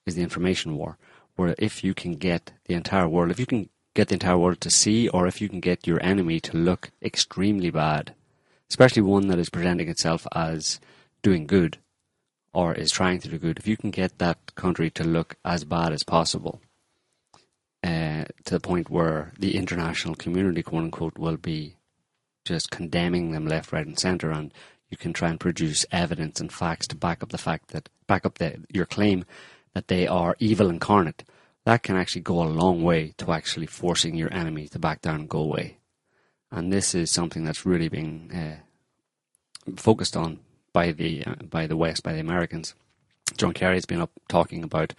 is 0.05 0.15
the 0.15 0.23
information 0.23 0.75
war. 0.75 0.97
Where 1.35 1.55
if 1.57 1.83
you 1.83 1.93
can 1.93 2.15
get 2.15 2.51
the 2.65 2.75
entire 2.75 3.07
world, 3.07 3.31
if 3.31 3.39
you 3.39 3.47
can 3.47 3.69
get 3.93 4.07
the 4.07 4.15
entire 4.15 4.37
world 4.37 4.61
to 4.61 4.69
see, 4.69 5.07
or 5.09 5.27
if 5.27 5.41
you 5.41 5.49
can 5.49 5.59
get 5.59 5.87
your 5.87 6.01
enemy 6.03 6.39
to 6.39 6.57
look 6.57 6.91
extremely 7.01 7.69
bad, 7.69 8.13
especially 8.69 9.01
one 9.01 9.27
that 9.27 9.39
is 9.39 9.49
presenting 9.49 9.87
itself 9.87 10.25
as 10.33 10.79
doing 11.21 11.45
good 11.45 11.77
or 12.53 12.73
is 12.73 12.91
trying 12.91 13.19
to 13.19 13.27
do 13.27 13.37
good, 13.37 13.57
if 13.57 13.67
you 13.67 13.77
can 13.77 13.91
get 13.91 14.19
that 14.19 14.55
country 14.55 14.89
to 14.91 15.03
look 15.03 15.35
as 15.43 15.63
bad 15.63 15.91
as 15.91 16.03
possible, 16.03 16.61
uh, 17.83 18.23
to 18.45 18.53
the 18.53 18.59
point 18.59 18.89
where 18.89 19.33
the 19.37 19.57
international 19.57 20.15
community, 20.15 20.63
quote 20.63 20.83
unquote, 20.83 21.17
will 21.17 21.37
be 21.37 21.75
just 22.45 22.71
condemning 22.71 23.31
them 23.31 23.47
left, 23.47 23.71
right, 23.71 23.85
and 23.85 23.99
centre, 23.99 24.31
and 24.31 24.53
you 24.89 24.97
can 24.97 25.13
try 25.13 25.29
and 25.29 25.39
produce 25.39 25.85
evidence 25.91 26.39
and 26.39 26.51
facts 26.51 26.87
to 26.87 26.95
back 26.95 27.23
up 27.23 27.29
the 27.29 27.37
fact 27.37 27.69
that 27.69 27.89
back 28.05 28.25
up 28.25 28.37
the, 28.37 28.59
your 28.71 28.85
claim 28.85 29.25
that 29.73 29.87
they 29.87 30.07
are 30.07 30.35
evil 30.39 30.69
incarnate. 30.69 31.23
That 31.65 31.83
can 31.83 31.95
actually 31.95 32.21
go 32.21 32.43
a 32.43 32.45
long 32.45 32.83
way 32.83 33.13
to 33.17 33.31
actually 33.31 33.67
forcing 33.67 34.15
your 34.15 34.33
enemy 34.33 34.67
to 34.69 34.79
back 34.79 35.01
down 35.01 35.21
and 35.21 35.29
go 35.29 35.39
away. 35.39 35.77
And 36.51 36.71
this 36.71 36.93
is 36.93 37.09
something 37.09 37.45
that's 37.45 37.65
really 37.65 37.89
being 37.89 38.31
uh, 38.31 39.73
focused 39.75 40.17
on 40.17 40.39
by 40.73 40.91
the 40.91 41.25
uh, 41.25 41.35
by 41.49 41.67
the 41.67 41.77
West, 41.77 42.03
by 42.03 42.13
the 42.13 42.19
Americans. 42.19 42.75
John 43.37 43.53
Kerry 43.53 43.75
has 43.75 43.85
been 43.85 44.01
up 44.01 44.11
talking 44.27 44.63
about 44.63 44.93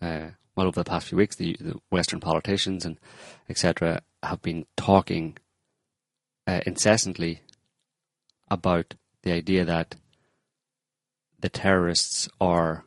uh, 0.00 0.28
well 0.54 0.68
over 0.68 0.80
the 0.80 0.88
past 0.88 1.08
few 1.08 1.18
weeks. 1.18 1.36
The, 1.36 1.56
the 1.60 1.76
Western 1.90 2.20
politicians 2.20 2.84
and 2.84 2.98
etc. 3.48 4.02
have 4.22 4.42
been 4.42 4.66
talking 4.76 5.36
uh, 6.46 6.60
incessantly 6.66 7.42
about 8.50 8.94
the 9.22 9.32
idea 9.32 9.64
that 9.64 9.96
the 11.40 11.48
terrorists 11.48 12.28
are 12.40 12.84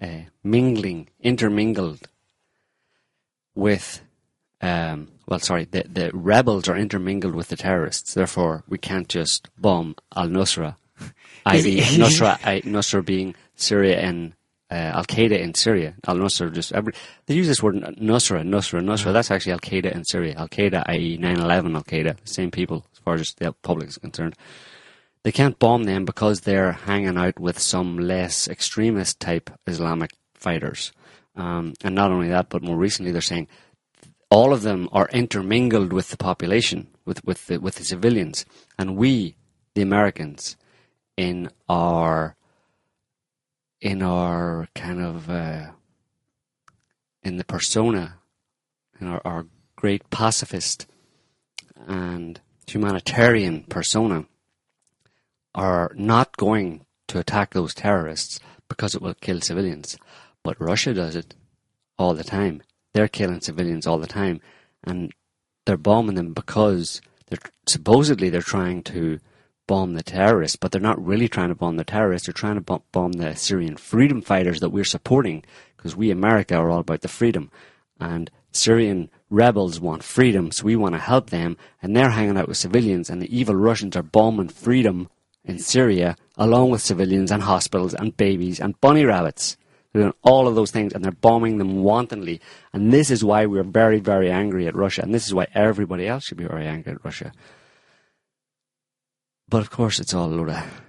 uh, 0.00 0.20
mingling, 0.44 1.08
intermingled 1.20 2.08
with, 3.54 4.02
um, 4.60 5.08
well, 5.26 5.40
sorry, 5.40 5.64
the, 5.64 5.84
the 5.88 6.10
rebels 6.12 6.68
are 6.68 6.76
intermingled 6.76 7.34
with 7.34 7.48
the 7.48 7.56
terrorists. 7.56 8.14
Therefore, 8.14 8.64
we 8.68 8.78
can't 8.78 9.08
just 9.08 9.48
bomb 9.60 9.96
Al 10.16 10.28
Nusra, 10.28 10.76
i.e., 11.46 11.80
Nusra, 11.80 12.38
I, 12.44 12.60
Nusra 12.60 13.04
being 13.04 13.34
Syria 13.56 13.98
and 13.98 14.34
uh, 14.70 14.74
Al 14.74 15.04
Qaeda 15.04 15.38
in 15.38 15.54
Syria. 15.54 15.94
Al 16.06 16.16
Nusra 16.16 16.52
just 16.52 16.72
every 16.72 16.92
they 17.26 17.34
use 17.34 17.46
this 17.46 17.62
word 17.62 17.76
Nusra, 17.76 18.42
Nusra, 18.42 18.82
Nusra. 18.82 19.12
That's 19.12 19.30
actually 19.30 19.52
Al 19.52 19.60
Qaeda 19.60 19.92
in 19.92 20.04
Syria. 20.04 20.34
Al 20.36 20.48
Qaeda, 20.48 20.84
i.e., 20.86 21.18
9/11 21.18 21.74
Al 21.74 21.84
Qaeda, 21.84 22.16
same 22.24 22.50
people 22.50 22.84
as 22.92 22.98
far 22.98 23.14
as 23.14 23.34
the 23.38 23.52
public 23.62 23.88
is 23.88 23.98
concerned. 23.98 24.34
They 25.22 25.32
can't 25.32 25.58
bomb 25.58 25.84
them 25.84 26.04
because 26.04 26.40
they're 26.40 26.72
hanging 26.72 27.16
out 27.16 27.38
with 27.38 27.58
some 27.58 27.98
less 27.98 28.48
extremist 28.48 29.20
type 29.20 29.50
Islamic 29.66 30.12
fighters. 30.34 30.92
Um, 31.36 31.74
and 31.82 31.94
not 31.94 32.10
only 32.10 32.28
that, 32.28 32.48
but 32.48 32.62
more 32.62 32.76
recently 32.76 33.12
they're 33.12 33.20
saying 33.20 33.48
all 34.30 34.52
of 34.52 34.62
them 34.62 34.88
are 34.92 35.08
intermingled 35.12 35.92
with 35.92 36.10
the 36.10 36.16
population, 36.16 36.88
with 37.04 37.24
with 37.24 37.46
the, 37.46 37.58
with 37.58 37.76
the 37.76 37.84
civilians, 37.84 38.44
and 38.78 38.96
we, 38.96 39.36
the 39.74 39.82
Americans, 39.82 40.56
in 41.16 41.50
our 41.68 42.36
in 43.80 44.02
our 44.02 44.68
kind 44.74 45.00
of 45.00 45.30
uh, 45.30 45.70
in 47.22 47.36
the 47.36 47.44
persona, 47.44 48.18
in 49.00 49.06
our, 49.06 49.22
our 49.24 49.46
great 49.76 50.10
pacifist 50.10 50.86
and 51.86 52.40
humanitarian 52.66 53.64
persona, 53.64 54.26
are 55.54 55.92
not 55.94 56.36
going 56.36 56.84
to 57.08 57.18
attack 57.18 57.52
those 57.52 57.74
terrorists 57.74 58.38
because 58.68 58.94
it 58.94 59.02
will 59.02 59.14
kill 59.14 59.40
civilians. 59.40 59.96
But 60.44 60.60
Russia 60.60 60.94
does 60.94 61.16
it 61.16 61.34
all 61.98 62.14
the 62.14 62.24
time. 62.24 62.62
They're 62.94 63.08
killing 63.08 63.40
civilians 63.40 63.86
all 63.86 63.98
the 63.98 64.06
time, 64.06 64.40
and 64.84 65.12
they're 65.66 65.76
bombing 65.76 66.14
them 66.14 66.32
because 66.32 67.00
they're 67.28 67.38
supposedly 67.66 68.30
they're 68.30 68.40
trying 68.40 68.82
to 68.84 69.18
bomb 69.66 69.94
the 69.94 70.02
terrorists, 70.02 70.56
but 70.56 70.72
they're 70.72 70.80
not 70.80 71.04
really 71.04 71.28
trying 71.28 71.50
to 71.50 71.54
bomb 71.54 71.76
the 71.76 71.84
terrorists. 71.84 72.26
They're 72.26 72.32
trying 72.32 72.62
to 72.62 72.80
bomb 72.92 73.12
the 73.12 73.36
Syrian 73.36 73.76
freedom 73.76 74.22
fighters 74.22 74.60
that 74.60 74.70
we're 74.70 74.84
supporting 74.84 75.44
because 75.76 75.94
we, 75.94 76.10
America, 76.10 76.56
are 76.56 76.70
all 76.70 76.80
about 76.80 77.02
the 77.02 77.08
freedom. 77.08 77.50
And 78.00 78.30
Syrian 78.50 79.10
rebels 79.28 79.78
want 79.78 80.02
freedom, 80.02 80.50
so 80.50 80.64
we 80.64 80.76
want 80.76 80.94
to 80.94 81.00
help 81.00 81.30
them. 81.30 81.56
And 81.82 81.94
they're 81.94 82.10
hanging 82.10 82.38
out 82.38 82.48
with 82.48 82.56
civilians, 82.56 83.10
and 83.10 83.20
the 83.20 83.36
evil 83.36 83.54
Russians 83.54 83.96
are 83.96 84.02
bombing 84.02 84.48
freedom 84.48 85.10
in 85.48 85.58
Syria 85.58 86.16
along 86.36 86.70
with 86.70 86.80
civilians 86.80 87.32
and 87.32 87.42
hospitals 87.42 87.94
and 87.94 88.16
babies 88.16 88.60
and 88.60 88.80
bunny 88.80 89.04
rabbits. 89.04 89.56
They're 89.92 90.02
doing 90.02 90.14
all 90.22 90.46
of 90.46 90.54
those 90.54 90.70
things 90.70 90.92
and 90.92 91.02
they're 91.02 91.10
bombing 91.10 91.58
them 91.58 91.82
wantonly. 91.82 92.40
And 92.72 92.92
this 92.92 93.10
is 93.10 93.24
why 93.24 93.46
we're 93.46 93.64
very, 93.64 93.98
very 93.98 94.30
angry 94.30 94.66
at 94.66 94.76
Russia. 94.76 95.02
And 95.02 95.14
this 95.14 95.26
is 95.26 95.34
why 95.34 95.46
everybody 95.54 96.06
else 96.06 96.24
should 96.24 96.38
be 96.38 96.44
very 96.44 96.66
angry 96.66 96.92
at 96.92 97.04
Russia. 97.04 97.32
But 99.48 99.62
of 99.62 99.70
course, 99.70 99.98
it's 99.98 100.12
all 100.12 100.26
a 100.26 100.34
load 100.34 100.50
of 100.50 100.82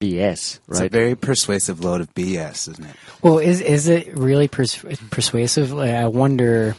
BS, 0.00 0.58
It's 0.68 0.80
a 0.80 0.88
very 0.88 1.14
persuasive 1.14 1.84
load 1.84 2.00
of 2.00 2.12
BS, 2.12 2.68
isn't 2.68 2.84
it? 2.84 2.96
Well, 3.22 3.38
is 3.38 3.60
is 3.60 3.86
it 3.86 4.16
really 4.16 4.48
pers- 4.48 4.84
persuasive? 5.10 5.72
Like, 5.72 5.90
I 5.90 6.08
wonder 6.08 6.74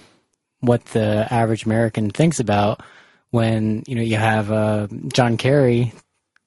what 0.59 0.83
the 0.87 1.25
average 1.31 1.65
American 1.65 2.09
thinks 2.09 2.41
about 2.41 2.81
when 3.31 3.83
you 3.87 3.95
know 3.95 4.01
you 4.01 4.17
have 4.17 4.51
uh, 4.51 4.87
John 5.07 5.37
Kerry 5.37 5.93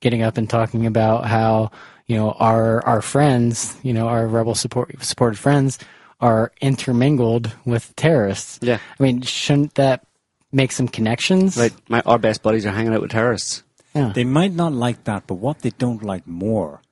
getting 0.01 0.23
up 0.23 0.37
and 0.37 0.49
talking 0.49 0.87
about 0.87 1.27
how 1.27 1.71
you 2.07 2.17
know 2.17 2.33
our 2.33 2.85
our 2.87 3.03
friends, 3.03 3.77
you 3.83 3.93
know 3.93 4.09
our 4.09 4.27
rebel 4.27 4.55
support 4.55 5.03
supported 5.03 5.39
friends, 5.39 5.79
are 6.21 6.53
intermingled 6.61 7.53
with 7.65 7.95
terrorists. 7.97 8.59
yeah, 8.63 8.79
I 8.99 9.03
mean, 9.03 9.23
shouldn't 9.23 9.75
that 9.75 10.07
make 10.53 10.73
some 10.73 10.89
connections? 10.89 11.57
right. 11.57 11.73
My 11.89 12.03
our 12.07 12.19
best 12.19 12.43
buddies 12.43 12.67
are 12.67 12.73
hanging 12.73 12.95
out 12.95 13.03
with 13.03 13.11
terrorists. 13.11 13.63
Yeah. 13.95 14.13
They 14.15 14.25
might 14.25 14.53
not 14.53 14.73
like 14.73 15.05
that, 15.05 15.27
but 15.27 15.37
what 15.37 15.61
they 15.61 15.71
don't 15.71 16.03
like 16.03 16.27
more 16.27 16.83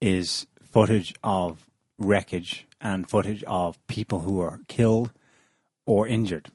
is 0.00 0.46
footage 0.62 1.14
of 1.22 1.66
wreckage 1.98 2.66
and 2.80 3.08
footage 3.08 3.44
of 3.44 3.84
people 3.86 4.20
who 4.20 4.40
are 4.40 4.60
killed 4.66 5.12
or 5.84 6.08
injured. 6.08 6.48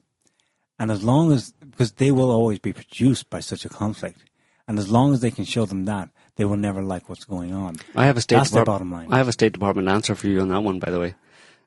And 0.80 0.90
as 0.90 1.04
long 1.04 1.32
as, 1.32 1.52
because 1.52 1.94
they 1.94 2.12
will 2.12 2.32
always 2.32 2.60
be 2.60 2.74
produced 2.74 3.30
by 3.30 3.40
such 3.40 3.64
a 3.64 3.70
conflict, 3.70 4.24
and 4.68 4.80
as 4.80 4.90
long 4.90 5.14
as 5.14 5.22
they 5.22 5.32
can 5.32 5.46
show 5.46 5.66
them 5.66 5.86
that, 5.86 6.10
they 6.36 6.46
will 6.46 6.58
never 6.58 6.82
like 6.82 7.08
what's 7.10 7.26
going 7.26 7.54
on. 7.54 7.76
I 7.96 8.06
have 8.06 8.18
a 8.18 8.22
state 8.22 8.38
That's 8.38 8.50
the 8.50 8.56
Depart- 8.60 8.66
bottom 8.68 8.92
line. 8.92 9.12
I 9.14 9.18
have 9.18 9.28
a 9.28 9.32
State 9.34 9.54
Department 9.54 9.88
answer 9.88 10.16
for 10.16 10.28
you 10.28 10.42
on 10.42 10.50
that 10.50 10.64
one, 10.64 10.80
by 10.80 10.92
the 10.92 11.00
way. 11.00 11.16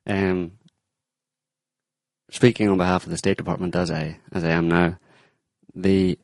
Um, 0.07 0.53
speaking 2.31 2.69
on 2.69 2.79
behalf 2.79 3.05
of 3.05 3.11
the 3.11 3.17
State 3.19 3.37
Department, 3.39 3.75
as 3.77 3.91
I 3.91 4.19
as 4.33 4.45
I 4.45 4.51
am 4.51 4.69
now, 4.69 4.99
the 5.75 6.19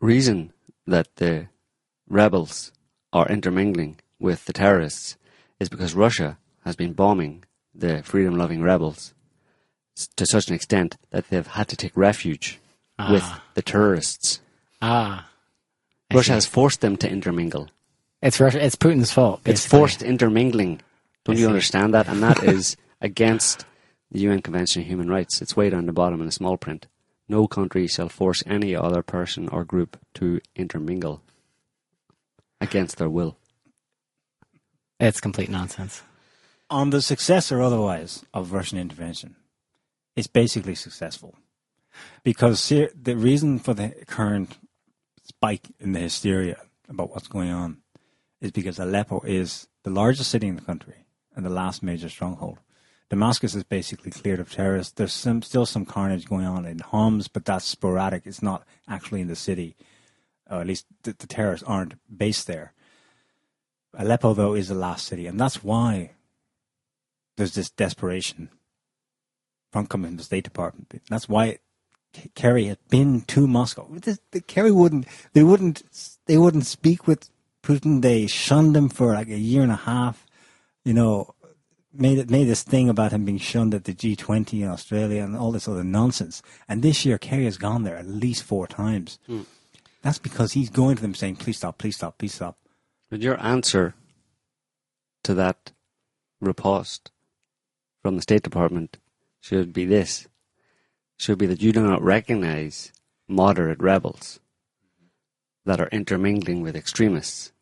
reason 0.00 0.52
that 0.86 1.16
the 1.16 1.48
rebels 2.08 2.72
are 3.12 3.28
intermingling 3.28 3.98
with 4.18 4.44
the 4.44 4.52
terrorists 4.52 5.16
is 5.58 5.68
because 5.68 5.94
Russia 5.94 6.38
has 6.64 6.76
been 6.76 6.92
bombing 6.92 7.44
the 7.74 8.02
freedom-loving 8.02 8.62
rebels 8.62 9.14
to 10.16 10.26
such 10.26 10.48
an 10.48 10.54
extent 10.54 10.96
that 11.10 11.28
they've 11.28 11.46
had 11.46 11.68
to 11.68 11.76
take 11.76 11.96
refuge 11.96 12.58
with 13.10 13.24
the 13.54 13.62
terrorists. 13.62 14.40
ah, 14.82 15.26
I 15.26 15.29
Russia 16.12 16.32
has 16.32 16.46
forced 16.46 16.80
them 16.80 16.96
to 16.98 17.08
intermingle. 17.08 17.68
it's 18.22 18.40
Russia. 18.40 18.64
It's 18.64 18.76
Putin's 18.76 19.12
fault. 19.12 19.40
It's 19.44 19.66
forced 19.66 20.02
intermingling. 20.02 20.80
Don't 21.24 21.38
you 21.38 21.46
understand 21.46 21.94
that? 21.94 22.08
And 22.08 22.22
that 22.22 22.42
is 22.54 22.76
against 23.00 23.64
the 24.10 24.20
UN 24.20 24.42
Convention 24.42 24.82
on 24.82 24.88
Human 24.88 25.08
Rights. 25.08 25.40
It's 25.40 25.56
way 25.56 25.70
down 25.70 25.86
the 25.86 25.92
bottom 25.92 26.20
in 26.20 26.26
the 26.26 26.32
small 26.32 26.56
print. 26.56 26.86
No 27.28 27.46
country 27.46 27.86
shall 27.86 28.08
force 28.08 28.42
any 28.46 28.74
other 28.74 29.02
person 29.02 29.48
or 29.48 29.64
group 29.64 29.96
to 30.14 30.40
intermingle 30.56 31.22
against 32.60 32.96
their 32.98 33.08
will. 33.08 33.36
It's 34.98 35.20
complete 35.20 35.48
nonsense. 35.48 36.02
on 36.68 36.90
the 36.90 37.02
success 37.02 37.50
or 37.50 37.60
otherwise 37.62 38.24
of 38.34 38.52
Russian 38.52 38.78
intervention, 38.78 39.36
it's 40.16 40.26
basically 40.28 40.74
successful. 40.74 41.34
Because 42.22 42.68
the 42.68 43.16
reason 43.16 43.58
for 43.58 43.74
the 43.74 43.90
current 44.06 44.58
spike 45.30 45.68
in 45.78 45.92
the 45.92 46.00
hysteria 46.00 46.60
about 46.88 47.10
what's 47.10 47.28
going 47.28 47.50
on 47.50 47.78
is 48.40 48.50
because 48.50 48.78
Aleppo 48.78 49.20
is 49.20 49.68
the 49.84 49.90
largest 49.90 50.30
city 50.30 50.48
in 50.48 50.56
the 50.56 50.62
country 50.62 51.06
and 51.34 51.46
the 51.46 51.50
last 51.50 51.82
major 51.82 52.08
stronghold. 52.08 52.58
Damascus 53.08 53.54
is 53.54 53.64
basically 53.64 54.10
cleared 54.10 54.40
of 54.40 54.52
terrorists. 54.52 54.92
There's 54.92 55.12
some, 55.12 55.42
still 55.42 55.66
some 55.66 55.84
carnage 55.84 56.26
going 56.26 56.46
on 56.46 56.64
in 56.64 56.78
Homs, 56.78 57.28
but 57.28 57.44
that's 57.44 57.64
sporadic. 57.64 58.22
It's 58.24 58.42
not 58.42 58.64
actually 58.88 59.20
in 59.20 59.28
the 59.28 59.36
city. 59.36 59.76
Or 60.50 60.60
at 60.60 60.66
least 60.66 60.86
the, 61.02 61.14
the 61.18 61.26
terrorists 61.26 61.66
aren't 61.66 61.94
based 62.14 62.46
there. 62.46 62.72
Aleppo, 63.94 64.34
though, 64.34 64.54
is 64.54 64.68
the 64.68 64.74
last 64.74 65.06
city, 65.06 65.26
and 65.26 65.38
that's 65.38 65.64
why 65.64 66.12
there's 67.36 67.54
this 67.54 67.70
desperation 67.70 68.48
from 69.72 69.86
coming 69.86 70.10
from 70.10 70.16
the 70.16 70.22
State 70.22 70.44
Department. 70.44 71.02
That's 71.08 71.28
why 71.28 71.58
Kerry 72.34 72.66
had 72.66 72.78
been 72.88 73.22
to 73.22 73.46
Moscow. 73.46 73.86
This, 73.90 74.18
the, 74.32 74.40
Kerry 74.40 74.70
wouldn't. 74.70 75.06
They 75.32 75.42
wouldn't. 75.42 75.82
They 76.26 76.36
wouldn't 76.36 76.66
speak 76.66 77.06
with 77.06 77.30
Putin. 77.62 78.02
They 78.02 78.26
shunned 78.26 78.76
him 78.76 78.88
for 78.88 79.14
like 79.14 79.28
a 79.28 79.38
year 79.38 79.62
and 79.62 79.72
a 79.72 79.76
half. 79.76 80.26
You 80.84 80.94
know, 80.94 81.34
made 81.92 82.18
it 82.18 82.30
made 82.30 82.44
this 82.44 82.62
thing 82.62 82.88
about 82.88 83.12
him 83.12 83.24
being 83.24 83.38
shunned 83.38 83.74
at 83.74 83.84
the 83.84 83.94
G20 83.94 84.62
in 84.62 84.68
Australia 84.68 85.22
and 85.22 85.36
all 85.36 85.52
this 85.52 85.68
other 85.68 85.84
nonsense. 85.84 86.42
And 86.68 86.82
this 86.82 87.04
year, 87.04 87.18
Kerry 87.18 87.44
has 87.44 87.58
gone 87.58 87.84
there 87.84 87.96
at 87.96 88.06
least 88.06 88.42
four 88.42 88.66
times. 88.66 89.18
Hmm. 89.26 89.42
That's 90.02 90.18
because 90.18 90.52
he's 90.52 90.70
going 90.70 90.96
to 90.96 91.02
them 91.02 91.14
saying, 91.14 91.36
"Please 91.36 91.58
stop, 91.58 91.78
please 91.78 91.96
stop, 91.96 92.18
please 92.18 92.34
stop." 92.34 92.58
But 93.10 93.20
your 93.20 93.40
answer 93.42 93.94
to 95.24 95.34
that 95.34 95.72
riposte 96.40 97.10
from 98.02 98.16
the 98.16 98.22
State 98.22 98.42
Department 98.42 98.98
should 99.40 99.72
be 99.72 99.84
this: 99.84 100.26
should 101.20 101.36
be 101.36 101.44
that 101.44 101.60
you 101.60 101.70
do 101.70 101.82
not 101.82 102.02
recognize 102.02 102.92
moderate 103.28 103.78
rebels 103.78 104.40
that 105.66 105.78
are 105.78 105.88
intermingling 105.88 106.62
with 106.62 106.74
extremists. 106.74 107.52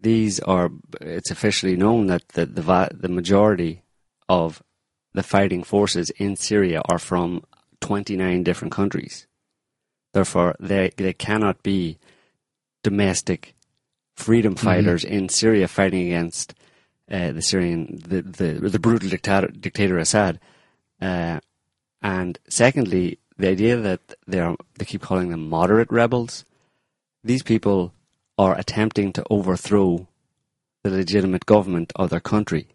These 0.00 0.38
are, 0.38 0.70
it's 1.00 1.32
officially 1.32 1.76
known 1.76 2.06
that 2.06 2.28
the, 2.28 2.46
the, 2.46 2.88
the 2.92 3.08
majority 3.08 3.82
of 4.28 4.62
the 5.12 5.24
fighting 5.24 5.64
forces 5.64 6.10
in 6.10 6.36
Syria 6.36 6.82
are 6.88 7.00
from 7.00 7.42
29 7.80 8.44
different 8.44 8.72
countries. 8.72 9.26
Therefore, 10.12 10.54
they, 10.60 10.92
they 10.96 11.12
cannot 11.12 11.64
be 11.64 11.98
domestic 12.84 13.56
freedom 14.14 14.54
fighters 14.54 15.02
in 15.02 15.28
Syria 15.28 15.66
fighting 15.66 16.06
against 16.06 16.54
uh, 17.10 17.32
the 17.32 17.42
Syrian, 17.42 18.00
the, 18.06 18.22
the, 18.22 18.68
the 18.68 18.78
brutal 18.78 19.08
dictator, 19.08 19.48
dictator 19.48 19.98
Assad. 19.98 20.38
Uh, 21.00 21.40
and 22.02 22.38
secondly, 22.48 23.18
the 23.38 23.48
idea 23.48 23.76
that 23.76 24.00
they 24.26 24.40
are, 24.40 24.56
they 24.78 24.84
keep 24.84 25.02
calling 25.02 25.30
them 25.30 25.48
moderate 25.48 25.90
rebels. 25.90 26.44
These 27.24 27.42
people 27.42 27.94
are 28.36 28.58
attempting 28.58 29.12
to 29.12 29.24
overthrow 29.30 30.08
the 30.82 30.90
legitimate 30.90 31.46
government 31.46 31.92
of 31.96 32.10
their 32.10 32.20
country. 32.20 32.68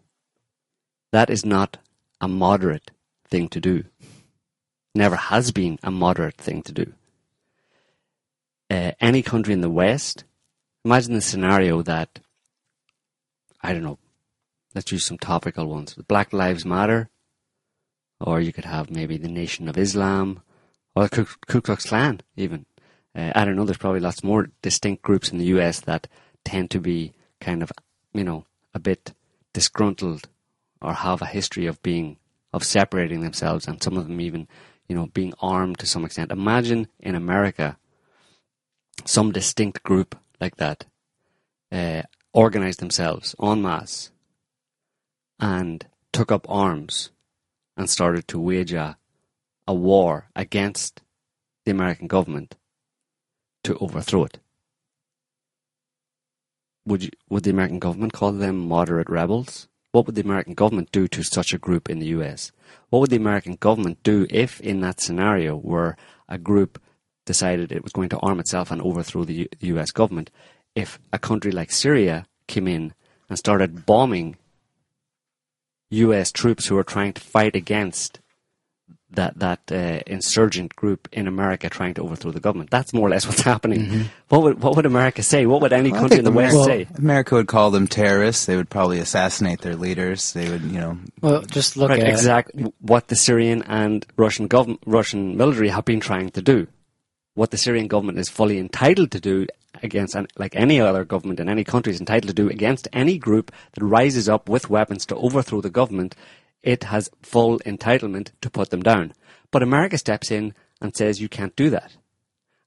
That 1.12 1.30
is 1.30 1.44
not 1.44 1.76
a 2.20 2.28
moderate 2.28 2.90
thing 3.28 3.48
to 3.48 3.60
do. 3.60 3.84
Never 4.94 5.16
has 5.16 5.52
been 5.52 5.78
a 5.82 5.90
moderate 5.90 6.38
thing 6.38 6.62
to 6.62 6.72
do. 6.72 6.92
Uh, 8.70 8.92
any 9.00 9.22
country 9.22 9.54
in 9.54 9.60
the 9.60 9.70
West, 9.70 10.24
imagine 10.84 11.14
the 11.14 11.20
scenario 11.20 11.82
that, 11.82 12.20
I 13.62 13.72
don't 13.72 13.82
know, 13.82 13.98
let's 14.74 14.92
use 14.92 15.04
some 15.04 15.18
topical 15.18 15.66
ones. 15.66 15.94
Black 15.94 16.32
Lives 16.32 16.64
Matter, 16.64 17.10
or 18.20 18.40
you 18.40 18.52
could 18.52 18.64
have 18.64 18.90
maybe 18.90 19.16
the 19.16 19.28
Nation 19.28 19.68
of 19.68 19.78
Islam, 19.78 20.42
or 20.94 21.06
the 21.06 21.26
Ku, 21.46 21.60
Klux 21.60 21.86
Klan, 21.86 22.20
even. 22.36 22.66
Uh, 23.14 23.32
I 23.34 23.44
don't 23.44 23.56
know. 23.56 23.64
There's 23.64 23.78
probably 23.78 24.00
lots 24.00 24.22
more 24.22 24.50
distinct 24.62 25.02
groups 25.02 25.30
in 25.30 25.38
the 25.38 25.46
U.S. 25.46 25.80
that 25.80 26.06
tend 26.44 26.70
to 26.70 26.80
be 26.80 27.12
kind 27.40 27.62
of, 27.62 27.72
you 28.12 28.24
know, 28.24 28.44
a 28.74 28.78
bit 28.78 29.12
disgruntled 29.52 30.28
or 30.80 30.92
have 30.92 31.22
a 31.22 31.26
history 31.26 31.66
of 31.66 31.82
being 31.82 32.16
of 32.52 32.64
separating 32.64 33.20
themselves, 33.20 33.66
and 33.66 33.82
some 33.82 33.96
of 33.96 34.08
them 34.08 34.20
even, 34.20 34.48
you 34.88 34.96
know, 34.96 35.06
being 35.06 35.34
armed 35.40 35.78
to 35.78 35.86
some 35.86 36.04
extent. 36.04 36.32
Imagine 36.32 36.88
in 37.00 37.14
America, 37.14 37.76
some 39.04 39.32
distinct 39.32 39.82
group 39.82 40.16
like 40.40 40.56
that 40.56 40.86
uh, 41.70 42.02
organized 42.32 42.80
themselves 42.80 43.34
en 43.42 43.62
masse 43.62 44.10
and 45.40 45.86
took 46.12 46.32
up 46.32 46.46
arms 46.48 47.10
and 47.78 47.88
started 47.88 48.26
to 48.28 48.40
wage 48.40 48.72
a, 48.72 48.98
a 49.66 49.72
war 49.72 50.28
against 50.34 51.00
the 51.64 51.70
American 51.70 52.08
government 52.08 52.56
to 53.62 53.78
overthrow 53.78 54.24
it. 54.24 54.38
Would 56.84 57.04
you, 57.04 57.10
would 57.28 57.44
the 57.44 57.50
American 57.50 57.78
government 57.78 58.12
call 58.12 58.32
them 58.32 58.58
moderate 58.58 59.08
rebels? 59.08 59.68
What 59.92 60.06
would 60.06 60.16
the 60.16 60.22
American 60.22 60.54
government 60.54 60.90
do 60.90 61.06
to 61.08 61.22
such 61.22 61.54
a 61.54 61.58
group 61.58 61.88
in 61.88 62.00
the 62.00 62.06
US? 62.06 62.50
What 62.90 63.00
would 63.00 63.10
the 63.10 63.16
American 63.16 63.54
government 63.54 64.02
do 64.02 64.26
if, 64.28 64.60
in 64.60 64.80
that 64.80 65.00
scenario, 65.00 65.56
where 65.56 65.96
a 66.28 66.36
group 66.36 66.80
decided 67.24 67.70
it 67.70 67.84
was 67.84 67.92
going 67.92 68.08
to 68.08 68.18
arm 68.18 68.40
itself 68.40 68.70
and 68.70 68.82
overthrow 68.82 69.24
the, 69.24 69.48
the 69.60 69.68
US 69.68 69.92
government, 69.92 70.30
if 70.74 70.98
a 71.12 71.18
country 71.18 71.52
like 71.52 71.70
Syria 71.70 72.26
came 72.46 72.66
in 72.66 72.94
and 73.28 73.38
started 73.38 73.86
bombing 73.86 74.36
US 75.90 76.32
troops 76.32 76.66
who 76.66 76.76
are 76.76 76.84
trying 76.84 77.12
to 77.14 77.20
fight 77.20 77.56
against 77.56 78.20
that 79.10 79.38
that 79.38 79.60
uh, 79.72 80.00
insurgent 80.06 80.76
group 80.76 81.08
in 81.12 81.26
America 81.26 81.70
trying 81.70 81.94
to 81.94 82.02
overthrow 82.02 82.30
the 82.30 82.40
government. 82.40 82.68
That's 82.68 82.92
more 82.92 83.06
or 83.06 83.10
less 83.10 83.26
what's 83.28 83.40
happening. 83.40 84.04
What 84.28 84.42
would 84.42 84.62
what 84.62 84.76
would 84.76 84.84
America 84.84 85.22
say? 85.22 85.46
What 85.46 85.62
would 85.62 85.72
any 85.72 85.90
Well, 85.90 86.02
country 86.02 86.18
in 86.18 86.24
think 86.24 86.34
the 86.34 86.38
West 86.38 86.54
America, 86.54 86.92
say? 86.94 86.98
America 86.98 87.34
would 87.36 87.48
call 87.48 87.70
them 87.70 87.86
terrorists. 87.86 88.44
They 88.44 88.56
would 88.56 88.68
probably 88.68 88.98
assassinate 88.98 89.62
their 89.62 89.76
leaders. 89.76 90.34
They 90.34 90.50
would, 90.50 90.62
you 90.62 90.78
know, 90.78 90.98
Well, 91.22 91.40
just 91.42 91.76
look 91.78 91.88
Right, 91.88 92.00
at 92.00 92.08
exactly 92.08 92.70
what 92.80 93.08
the 93.08 93.16
Syrian 93.16 93.62
and 93.62 94.04
Russian 94.18 94.46
government, 94.46 94.80
Russian 94.84 95.38
military 95.38 95.70
have 95.70 95.86
been 95.86 96.00
trying 96.00 96.28
to 96.30 96.42
do. 96.42 96.66
What 97.34 97.50
the 97.50 97.56
Syrian 97.56 97.86
government 97.86 98.18
is 98.18 98.28
fully 98.28 98.58
entitled 98.58 99.10
to 99.12 99.20
do 99.20 99.46
against, 99.82 100.16
like 100.36 100.54
any 100.56 100.80
other 100.80 101.04
government 101.04 101.40
in 101.40 101.48
any 101.48 101.64
country 101.64 101.92
is 101.92 102.00
entitled 102.00 102.28
to 102.28 102.34
do 102.34 102.48
against 102.48 102.88
any 102.92 103.18
group 103.18 103.52
that 103.72 103.84
rises 103.84 104.28
up 104.28 104.48
with 104.48 104.70
weapons 104.70 105.06
to 105.06 105.16
overthrow 105.16 105.60
the 105.60 105.70
government. 105.70 106.14
It 106.62 106.84
has 106.84 107.10
full 107.22 107.58
entitlement 107.60 108.30
to 108.40 108.50
put 108.50 108.70
them 108.70 108.82
down. 108.82 109.14
But 109.50 109.62
America 109.62 109.98
steps 109.98 110.30
in 110.30 110.54
and 110.80 110.94
says 110.94 111.20
you 111.20 111.28
can't 111.28 111.56
do 111.56 111.70
that. 111.70 111.96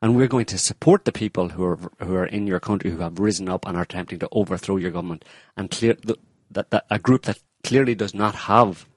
And 0.01 0.15
we're 0.15 0.27
going 0.27 0.45
to 0.45 0.57
support 0.57 1.05
the 1.05 1.11
people 1.11 1.49
who 1.49 1.63
are 1.63 1.77
who 1.99 2.15
are 2.15 2.25
in 2.25 2.47
your 2.47 2.59
country 2.59 2.89
who 2.89 2.97
have 2.97 3.19
risen 3.19 3.47
up 3.47 3.67
and 3.67 3.77
are 3.77 3.83
attempting 3.83 4.17
to 4.19 4.29
overthrow 4.31 4.77
your 4.77 4.89
government 4.89 5.23
and 5.55 5.69
clear 5.69 5.95
that, 6.49 6.71
that 6.71 6.85
a 6.89 6.97
group 6.97 7.23
that 7.23 7.39
clearly 7.63 7.93
does 7.93 8.15
not 8.15 8.33
have 8.33 8.87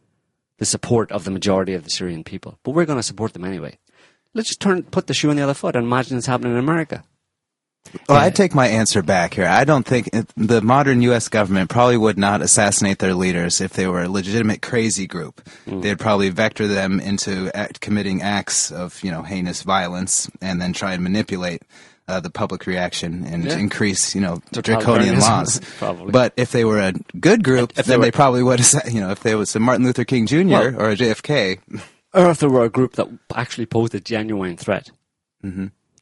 the 0.59 0.65
support 0.65 1.13
of 1.13 1.25
the 1.25 1.31
majority 1.31 1.75
of 1.75 1.85
the 1.85 1.91
Syrian 1.91 2.25
people. 2.25 2.59
But 2.63 2.71
we're 2.71 2.87
going 2.87 2.99
to 2.99 3.03
support 3.03 3.35
them 3.35 3.45
anyway. 3.45 3.79
Let's 4.33 4.49
just 4.49 4.61
turn 4.61 4.83
put 4.85 5.07
the 5.07 5.15
shoe 5.15 5.31
on 5.31 5.37
the 5.37 5.43
other 5.43 5.55
foot 5.55 5.77
and 5.77 5.85
imagine 5.85 6.17
it's 6.17 6.27
happening 6.27 6.53
in 6.53 6.59
America. 6.59 7.05
Well, 8.09 8.19
I 8.19 8.31
take 8.31 8.55
my 8.55 8.67
answer 8.67 9.03
back 9.03 9.35
here. 9.35 9.47
I 9.47 9.65
don't 9.65 9.87
think 9.87 10.09
it, 10.13 10.27
the 10.37 10.61
modern 10.61 11.01
U.S. 11.03 11.29
government 11.29 11.71
probably 11.71 11.97
would 11.97 12.19
not 12.19 12.43
assassinate 12.43 12.99
their 12.99 13.15
leaders 13.15 13.61
if 13.61 13.75
they 13.75 13.87
were 13.87 14.03
a 14.03 14.09
legitimate 14.09 14.63
crazy 14.63 15.07
group. 15.07 15.41
They'd 15.67 15.99
probably 15.99 16.29
vector 16.31 16.67
them 16.67 16.99
into 16.99 17.51
act, 17.55 17.81
committing 17.81 18.21
acts 18.23 18.73
of 18.73 19.03
you 19.05 19.11
know 19.11 19.23
heinous 19.23 19.63
violence 19.63 20.29
and 20.41 20.61
then 20.61 20.73
try 20.73 20.95
and 20.95 21.03
manipulate 21.03 21.63
uh, 22.09 22.21
the 22.21 22.31
public 22.31 22.67
reaction 22.67 23.25
and 23.27 23.45
Yeah. 23.45 23.59
increase 23.59 24.15
you 24.15 24.21
know 24.21 24.43
draconian 24.53 25.21
laws. 25.21 25.61
But 26.11 26.33
if 26.37 26.51
they 26.53 26.65
were 26.65 26.81
a 26.81 26.95
good 27.21 27.45
group, 27.45 27.71
If 27.77 27.87
they 27.87 27.93
then 27.93 28.01
were- 28.01 28.07
they 28.07 28.11
probably 28.11 28.43
would. 28.43 28.61
assa- 28.61 28.83
You 28.91 29.01
know, 29.03 29.11
if 29.11 29.21
they 29.23 29.35
was 29.37 29.55
a 29.55 29.61
Martin 29.61 29.85
Luther 29.87 30.05
King 30.05 30.27
Jr. 30.27 30.47
Well- 30.47 30.81
or 30.81 30.91
a 30.91 30.97
JFK, 30.97 31.61
Or 32.13 32.31
if 32.31 32.39
there 32.41 32.51
were 32.51 32.65
a 32.65 32.69
group 32.71 32.95
that 32.95 33.09
actually 33.35 33.67
posed 33.67 33.95
a 33.95 34.01
genuine 34.01 34.57
threat 34.57 34.91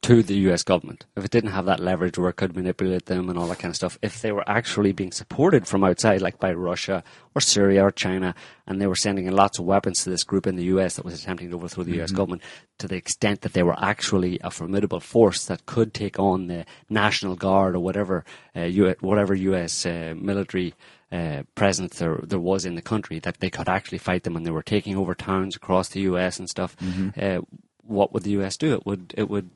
to 0.03 0.23
the 0.23 0.35
US 0.51 0.65
government. 0.65 1.07
If 1.17 1.25
it 1.25 1.31
didn't 1.31 1.53
have 1.53 1.67
that 1.67 1.79
leverage 1.79 2.19
where 2.19 2.31
it 2.31 2.37
could 2.37 2.57
manipulate 2.57 3.07
them 3.07 3.29
and 3.31 3.39
all 3.39 3.47
that 3.47 3.61
kind 3.61 3.71
of 3.71 3.77
stuff. 3.77 3.99
If 4.03 4.21
they 4.21 4.33
were 4.33 4.49
actually 4.49 4.93
being 4.93 5.13
supported 5.13 5.69
from 5.69 5.85
outside, 5.85 6.21
like 6.21 6.41
by 6.41 6.53
Russia 6.53 7.05
or 7.37 7.41
Syria 7.41 7.85
or 7.85 7.93
China, 7.93 8.35
and 8.67 8.81
they 8.81 8.89
were 8.89 8.97
sending 8.97 9.27
in 9.27 9.35
lots 9.37 9.61
of 9.61 9.65
weapons 9.65 10.03
to 10.03 10.11
this 10.11 10.25
group 10.25 10.47
in 10.47 10.57
the 10.57 10.65
US 10.65 10.97
that 10.97 11.05
was 11.05 11.15
attempting 11.15 11.51
to 11.51 11.57
overthrow 11.57 11.85
the 11.85 12.03
US 12.03 12.11
government 12.17 12.43
to 12.79 12.89
the 12.89 12.97
extent 12.97 13.43
that 13.43 13.53
they 13.53 13.63
were 13.63 13.77
actually 13.79 14.41
a 14.43 14.51
formidable 14.51 14.99
force 14.99 15.45
that 15.47 15.67
could 15.67 15.95
take 15.95 16.19
on 16.19 16.49
the 16.49 16.67
National 16.91 17.37
Guard 17.37 17.77
or 17.77 17.81
whatever, 17.81 18.25
uh, 18.57 18.63
U- 18.63 18.97
whatever 19.01 19.35
US 19.35 19.87
uh, 19.87 20.15
military 20.17 20.75
uh, 21.13 21.43
presence 21.55 21.99
there 21.99 22.19
there 22.25 22.41
was 22.41 22.65
in 22.65 22.75
the 22.75 22.83
country 22.83 23.21
that 23.21 23.39
they 23.39 23.51
could 23.51 23.69
actually 23.69 23.99
fight 23.99 24.25
them 24.25 24.35
and 24.35 24.45
they 24.45 24.51
were 24.51 24.63
taking 24.63 24.97
over 24.97 25.15
towns 25.15 25.55
across 25.55 25.91
the 25.91 26.01
US 26.01 26.41
and 26.41 26.49
stuff. 26.49 26.75
Uh, 27.21 27.43
what 27.85 28.13
would 28.13 28.25
the 28.25 28.31
US 28.43 28.57
do? 28.57 28.75
It 28.75 28.85
would 28.85 29.15
it 29.17 29.31
would 29.31 29.51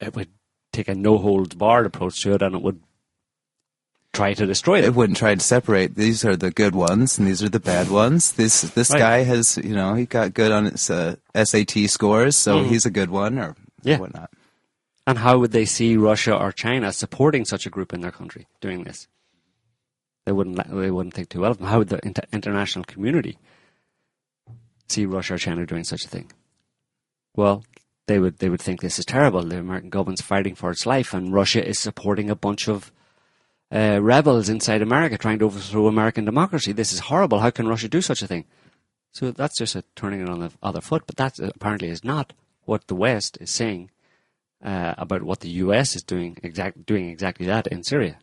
it 0.00 0.14
would 0.14 0.28
take 0.72 0.88
a 0.88 0.94
no 0.94 1.18
holds 1.18 1.54
barred 1.54 1.86
approach 1.86 2.22
to 2.22 2.34
it 2.34 2.42
and 2.42 2.54
it 2.54 2.62
would 2.62 2.80
try 4.12 4.32
to 4.34 4.46
destroy 4.46 4.78
it 4.78 4.82
them. 4.82 4.94
wouldn't 4.94 5.18
try 5.18 5.34
to 5.34 5.40
separate. 5.40 5.94
These 5.96 6.24
are 6.24 6.36
the 6.36 6.50
good 6.50 6.74
ones, 6.74 7.18
and 7.18 7.26
these 7.26 7.42
are 7.42 7.48
the 7.48 7.60
bad 7.60 7.90
ones. 7.90 8.32
This 8.32 8.62
this 8.62 8.90
Right. 8.90 8.98
guy 8.98 9.18
has, 9.24 9.56
you 9.58 9.74
know, 9.74 9.94
he 9.94 10.06
got 10.06 10.34
good 10.34 10.52
on 10.52 10.66
his 10.66 10.88
uh, 10.90 11.16
SAT 11.34 11.88
scores, 11.88 12.36
so 12.36 12.62
he's 12.62 12.86
a 12.86 12.90
good 12.90 13.10
one, 13.10 13.38
or 13.38 13.56
Yeah. 13.82 13.98
whatnot. 13.98 14.30
And 15.06 15.18
how 15.18 15.38
would 15.38 15.52
they 15.52 15.64
see 15.66 15.96
Russia 15.96 16.34
or 16.36 16.50
China 16.52 16.92
supporting 16.92 17.44
such 17.44 17.66
a 17.66 17.70
group 17.70 17.92
in 17.92 18.00
their 18.00 18.12
country 18.12 18.46
doing 18.60 18.84
this? 18.84 19.06
They 20.26 20.32
wouldn't. 20.32 20.56
They 20.70 20.90
wouldn't 20.90 21.14
think 21.14 21.28
too 21.28 21.40
well 21.40 21.50
of 21.50 21.58
them. 21.58 21.66
How 21.66 21.78
would 21.78 21.88
the 21.88 22.00
inter- 22.06 22.22
international 22.32 22.84
community 22.84 23.36
see 24.88 25.04
Russia 25.06 25.34
or 25.34 25.38
China 25.38 25.66
doing 25.66 25.84
such 25.84 26.04
a 26.04 26.08
thing? 26.08 26.30
Well, 27.36 27.64
they 28.06 28.18
would. 28.18 28.38
They 28.38 28.48
would 28.48 28.60
think 28.60 28.80
this 28.80 28.98
is 28.98 29.04
terrible. 29.04 29.42
The 29.42 29.58
American 29.58 29.90
government's 29.90 30.22
fighting 30.22 30.54
for 30.54 30.70
its 30.70 30.86
life, 30.86 31.14
and 31.14 31.32
Russia 31.32 31.66
is 31.66 31.78
supporting 31.78 32.30
a 32.30 32.36
bunch 32.36 32.68
of 32.68 32.92
uh, 33.72 34.00
rebels 34.02 34.48
inside 34.48 34.82
America 34.82 35.18
trying 35.18 35.38
to 35.38 35.46
overthrow 35.46 35.86
American 35.86 36.24
democracy. 36.24 36.72
This 36.72 36.92
is 36.92 37.00
horrible. 37.00 37.40
How 37.40 37.50
can 37.50 37.68
Russia 37.68 37.88
do 37.88 38.02
such 38.02 38.22
a 38.22 38.26
thing? 38.26 38.44
So 39.12 39.30
that's 39.30 39.58
just 39.58 39.76
a 39.76 39.84
turning 39.94 40.20
it 40.20 40.28
on 40.28 40.40
the 40.40 40.50
other 40.62 40.80
foot. 40.80 41.04
But 41.06 41.16
that 41.16 41.38
apparently 41.38 41.88
is 41.88 42.04
not 42.04 42.32
what 42.64 42.86
the 42.88 42.94
West 42.94 43.38
is 43.40 43.50
saying 43.50 43.90
uh, 44.62 44.94
about 44.98 45.22
what 45.22 45.40
the 45.40 45.50
U.S. 45.50 45.96
is 45.96 46.02
doing 46.02 46.38
exact 46.42 46.84
doing 46.86 47.08
exactly 47.08 47.46
that 47.46 47.66
in 47.68 47.84
Syria. 47.84 48.18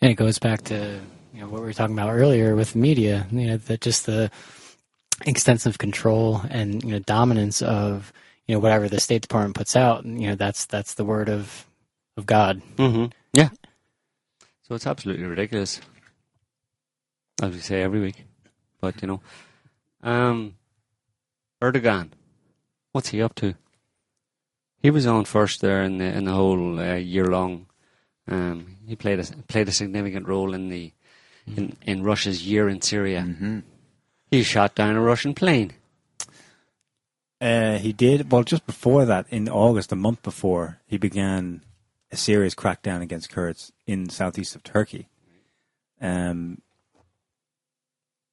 And 0.00 0.10
it 0.10 0.14
goes 0.14 0.38
back 0.38 0.62
to 0.64 1.00
you 1.32 1.40
know, 1.40 1.48
what 1.48 1.60
we 1.60 1.66
were 1.66 1.72
talking 1.72 1.98
about 1.98 2.12
earlier 2.12 2.54
with 2.54 2.76
media, 2.76 3.26
you 3.30 3.46
know, 3.46 3.56
that 3.56 3.80
just 3.80 4.06
the 4.06 4.30
extensive 5.26 5.78
control 5.78 6.42
and, 6.50 6.82
you 6.82 6.90
know, 6.90 6.98
dominance 7.00 7.62
of, 7.62 8.12
you 8.46 8.54
know, 8.54 8.58
whatever 8.60 8.88
the 8.88 9.00
State 9.00 9.22
Department 9.22 9.54
puts 9.54 9.76
out, 9.76 10.04
you 10.04 10.28
know, 10.28 10.34
that's, 10.34 10.66
that's 10.66 10.94
the 10.94 11.04
word 11.04 11.28
of, 11.28 11.66
of 12.16 12.26
God. 12.26 12.62
Mm-hmm. 12.76 13.06
Yeah. 13.32 13.50
So 14.62 14.74
it's 14.74 14.86
absolutely 14.86 15.24
ridiculous, 15.24 15.80
as 17.42 17.52
we 17.52 17.60
say 17.60 17.82
every 17.82 18.00
week. 18.00 18.24
But 18.80 19.00
you 19.02 19.08
know, 19.08 19.20
um, 20.02 20.56
Erdogan, 21.62 22.10
what's 22.92 23.10
he 23.10 23.22
up 23.22 23.34
to? 23.36 23.54
He 24.82 24.90
was 24.90 25.06
on 25.06 25.24
first 25.24 25.60
there 25.60 25.82
in 25.82 25.98
the 25.98 26.04
in 26.06 26.24
the 26.24 26.32
whole 26.32 26.80
uh, 26.80 26.94
year 26.94 27.26
long. 27.26 27.66
Um, 28.26 28.78
he 28.86 28.96
played 28.96 29.20
a 29.20 29.24
played 29.46 29.68
a 29.68 29.72
significant 29.72 30.26
role 30.26 30.54
in 30.54 30.68
the 30.68 30.92
in, 31.46 31.76
in 31.82 32.02
Russia's 32.02 32.46
year 32.46 32.68
in 32.68 32.82
Syria. 32.82 33.20
Mm-hmm. 33.20 33.60
He 34.30 34.42
shot 34.42 34.74
down 34.74 34.96
a 34.96 35.00
Russian 35.00 35.34
plane. 35.34 35.72
Uh, 37.42 37.76
he 37.78 37.92
did. 37.92 38.30
Well, 38.30 38.44
just 38.44 38.64
before 38.66 39.04
that, 39.04 39.26
in 39.28 39.48
August, 39.48 39.90
a 39.90 39.96
month 39.96 40.22
before, 40.22 40.78
he 40.86 40.96
began 40.96 41.64
a 42.12 42.16
serious 42.16 42.54
crackdown 42.54 43.02
against 43.02 43.30
Kurds 43.30 43.72
in 43.84 44.08
southeast 44.08 44.54
of 44.54 44.62
Turkey. 44.62 45.08
Um, 46.00 46.62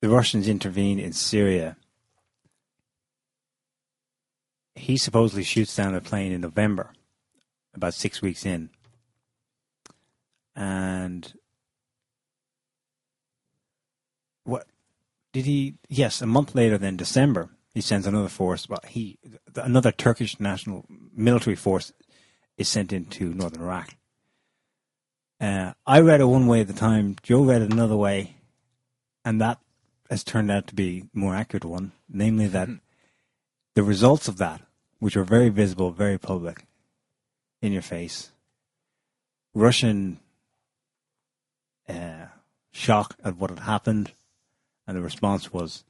the 0.02 0.10
Russians 0.10 0.48
intervene 0.48 1.00
in 1.00 1.14
Syria. 1.14 1.76
He 4.76 4.96
supposedly 4.96 5.44
shoots 5.44 5.76
down 5.76 5.96
a 5.96 6.02
plane 6.02 6.32
in 6.32 6.42
November, 6.42 6.94
about 7.74 7.96
six 7.96 8.22
weeks 8.22 8.46
in. 8.46 8.70
And 10.56 11.34
what 14.44 14.68
did 15.34 15.46
he? 15.46 15.78
Yes, 15.88 16.22
a 16.22 16.28
month 16.28 16.54
later, 16.54 16.78
then 16.78 16.96
December, 16.96 17.50
he 17.80 17.82
sends 17.82 18.06
another 18.06 18.28
force. 18.28 18.68
Well, 18.68 18.82
he 18.86 19.18
another 19.56 19.94
Turkish 19.94 20.38
national 20.38 20.86
military 21.16 21.56
force 21.56 21.94
is 22.58 22.68
sent 22.68 22.92
into 22.92 23.34
northern 23.34 23.62
Iraq. 23.62 23.96
Uh, 25.40 25.72
I 25.88 26.02
read 26.02 26.20
it 26.20 26.26
one 26.26 26.48
way 26.48 26.60
at 26.60 26.68
the 26.68 26.74
time. 26.74 27.16
Joe 27.24 27.42
read 27.42 27.62
it 27.62 27.72
another 27.72 27.96
way, 27.96 28.36
and 29.24 29.40
that 29.40 29.60
has 30.10 30.26
turned 30.26 30.52
out 30.52 30.68
to 30.68 30.76
be 30.76 31.06
more 31.14 31.34
accurate 31.34 31.64
one, 31.64 31.94
namely 32.10 32.48
that 32.48 32.68
the 33.76 33.84
results 33.84 34.28
of 34.28 34.36
that, 34.40 34.60
which 35.00 35.16
are 35.16 35.24
very 35.24 35.48
visible, 35.48 35.92
very 35.92 36.18
public, 36.18 36.66
in 37.62 37.72
your 37.72 37.82
face, 37.82 38.32
Russian 39.54 40.20
uh, 41.88 42.26
shock 42.74 43.16
at 43.24 43.38
what 43.38 43.52
had 43.52 43.60
happened, 43.60 44.12
and 44.86 44.98
the 44.98 45.02
response 45.02 45.54
was 45.54 45.86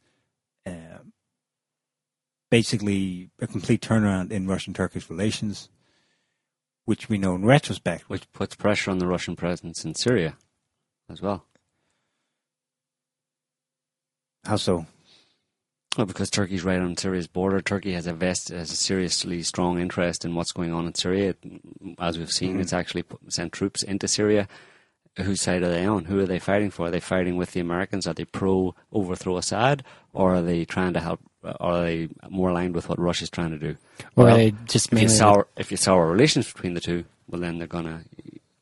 uh, 0.68 1.00
basically 2.50 3.30
a 3.40 3.48
complete 3.48 3.82
turnaround 3.82 4.32
in 4.32 4.48
Russian-Turkish 4.48 5.10
relations, 5.10 5.70
which 6.86 7.10
we 7.10 7.18
know 7.18 7.36
in 7.36 7.46
retrospect 7.46 8.10
which 8.10 8.32
puts 8.32 8.56
pressure 8.56 8.92
on 8.92 9.00
the 9.00 9.08
Russian 9.08 9.36
presence 9.36 9.86
in 9.86 9.96
Syria 9.96 10.36
as 11.10 11.22
well. 11.22 11.46
How 14.46 14.56
so? 14.56 14.86
Well, 15.98 16.06
because 16.06 16.30
Turkey's 16.30 16.64
right 16.64 16.80
on 16.80 16.96
Syria's 16.96 17.28
border, 17.28 17.62
Turkey 17.62 17.94
has 17.94 18.08
a 18.08 18.14
vest 18.14 18.50
has 18.50 18.72
a 18.72 18.76
seriously 18.76 19.42
strong 19.42 19.80
interest 19.80 20.24
in 20.24 20.36
what's 20.36 20.52
going 20.52 20.72
on 20.72 20.86
in 20.86 20.94
Syria. 20.96 21.36
As 22.00 22.18
we've 22.18 22.32
seen, 22.32 22.52
mm-hmm. 22.52 22.62
it's 22.62 22.74
actually 22.74 23.04
put, 23.04 23.34
sent 23.34 23.52
troops 23.52 23.84
into 23.84 24.08
Syria. 24.08 24.48
Whose 25.18 25.42
side 25.42 25.64
are 25.64 25.70
they 25.70 25.86
on? 25.86 26.06
Who 26.06 26.20
are 26.20 26.26
they 26.26 26.40
fighting 26.40 26.70
for? 26.72 26.88
Are 26.88 26.92
they 26.92 27.00
fighting 27.00 27.36
with 27.36 27.52
the 27.52 27.60
Americans? 27.60 28.08
Are 28.08 28.14
they 28.14 28.26
pro 28.26 28.74
overthrow 28.94 29.38
Assad, 29.38 29.84
or 30.14 30.36
are 30.36 30.42
they 30.42 30.64
trying 30.66 30.94
to 30.94 31.00
help? 31.00 31.20
Or 31.44 31.56
are 31.60 31.82
they 31.84 32.10
more 32.30 32.50
aligned 32.50 32.76
with 32.76 32.88
what 32.88 33.00
Russia's 33.00 33.30
trying 33.30 33.52
to 33.52 33.60
do? 33.60 33.76
Or 34.16 34.26
Well, 34.26 34.38
they 34.38 34.54
just 34.66 34.94
if 34.94 35.02
you 35.02 35.10
sour 35.10 35.48
if 35.58 35.72
you 35.72 35.78
sour 35.78 36.10
relations 36.10 36.52
between 36.52 36.74
the 36.74 36.80
two, 36.80 37.06
well 37.28 37.42
then 37.42 37.58
they're 37.58 37.68
gonna 37.68 38.04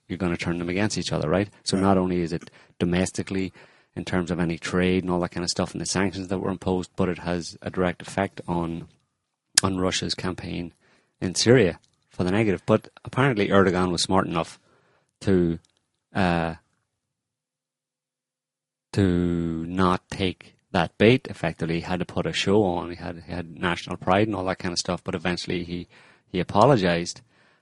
you're 0.07 0.17
gonna 0.17 0.37
turn 0.37 0.57
them 0.57 0.69
against 0.69 0.97
each 0.97 1.11
other, 1.11 1.29
right? 1.29 1.49
So 1.63 1.77
not 1.77 1.97
only 1.97 2.21
is 2.21 2.33
it 2.33 2.49
domestically 2.79 3.53
in 3.95 4.05
terms 4.05 4.31
of 4.31 4.39
any 4.39 4.57
trade 4.57 5.03
and 5.03 5.11
all 5.11 5.19
that 5.19 5.31
kind 5.31 5.43
of 5.43 5.49
stuff 5.49 5.73
and 5.73 5.81
the 5.81 5.85
sanctions 5.85 6.27
that 6.27 6.39
were 6.39 6.51
imposed, 6.51 6.91
but 6.95 7.09
it 7.09 7.19
has 7.19 7.57
a 7.61 7.69
direct 7.69 8.01
effect 8.01 8.41
on 8.47 8.87
on 9.63 9.77
Russia's 9.77 10.15
campaign 10.15 10.73
in 11.19 11.35
Syria 11.35 11.79
for 12.09 12.23
the 12.23 12.31
negative. 12.31 12.63
But 12.65 12.89
apparently 13.03 13.49
Erdogan 13.49 13.91
was 13.91 14.03
smart 14.03 14.27
enough 14.27 14.59
to 15.21 15.59
uh, 16.13 16.55
to 18.93 19.65
not 19.65 20.09
take 20.09 20.55
that 20.71 20.97
bait 20.97 21.27
effectively. 21.29 21.75
He 21.75 21.81
had 21.81 21.99
to 21.99 22.05
put 22.05 22.25
a 22.25 22.33
show 22.33 22.63
on. 22.63 22.89
He 22.89 22.95
had 22.95 23.23
he 23.25 23.31
had 23.31 23.59
national 23.59 23.97
pride 23.97 24.27
and 24.27 24.35
all 24.35 24.45
that 24.45 24.59
kind 24.59 24.71
of 24.71 24.79
stuff. 24.79 25.03
But 25.03 25.15
eventually 25.15 25.63
he 25.63 25.87
he 26.27 26.39
apologized. 26.39 27.21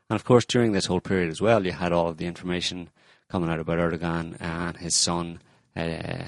And 0.09 0.15
of 0.15 0.23
course, 0.23 0.45
during 0.45 0.71
this 0.71 0.85
whole 0.85 1.01
period 1.01 1.29
as 1.29 1.41
well, 1.41 1.65
you 1.65 1.71
had 1.71 1.91
all 1.91 2.09
of 2.09 2.17
the 2.17 2.27
information 2.27 2.89
coming 3.29 3.49
out 3.49 3.59
about 3.59 3.79
Erdogan 3.79 4.37
and 4.39 4.77
his 4.77 4.95
son 4.95 5.41
uh, 5.75 6.23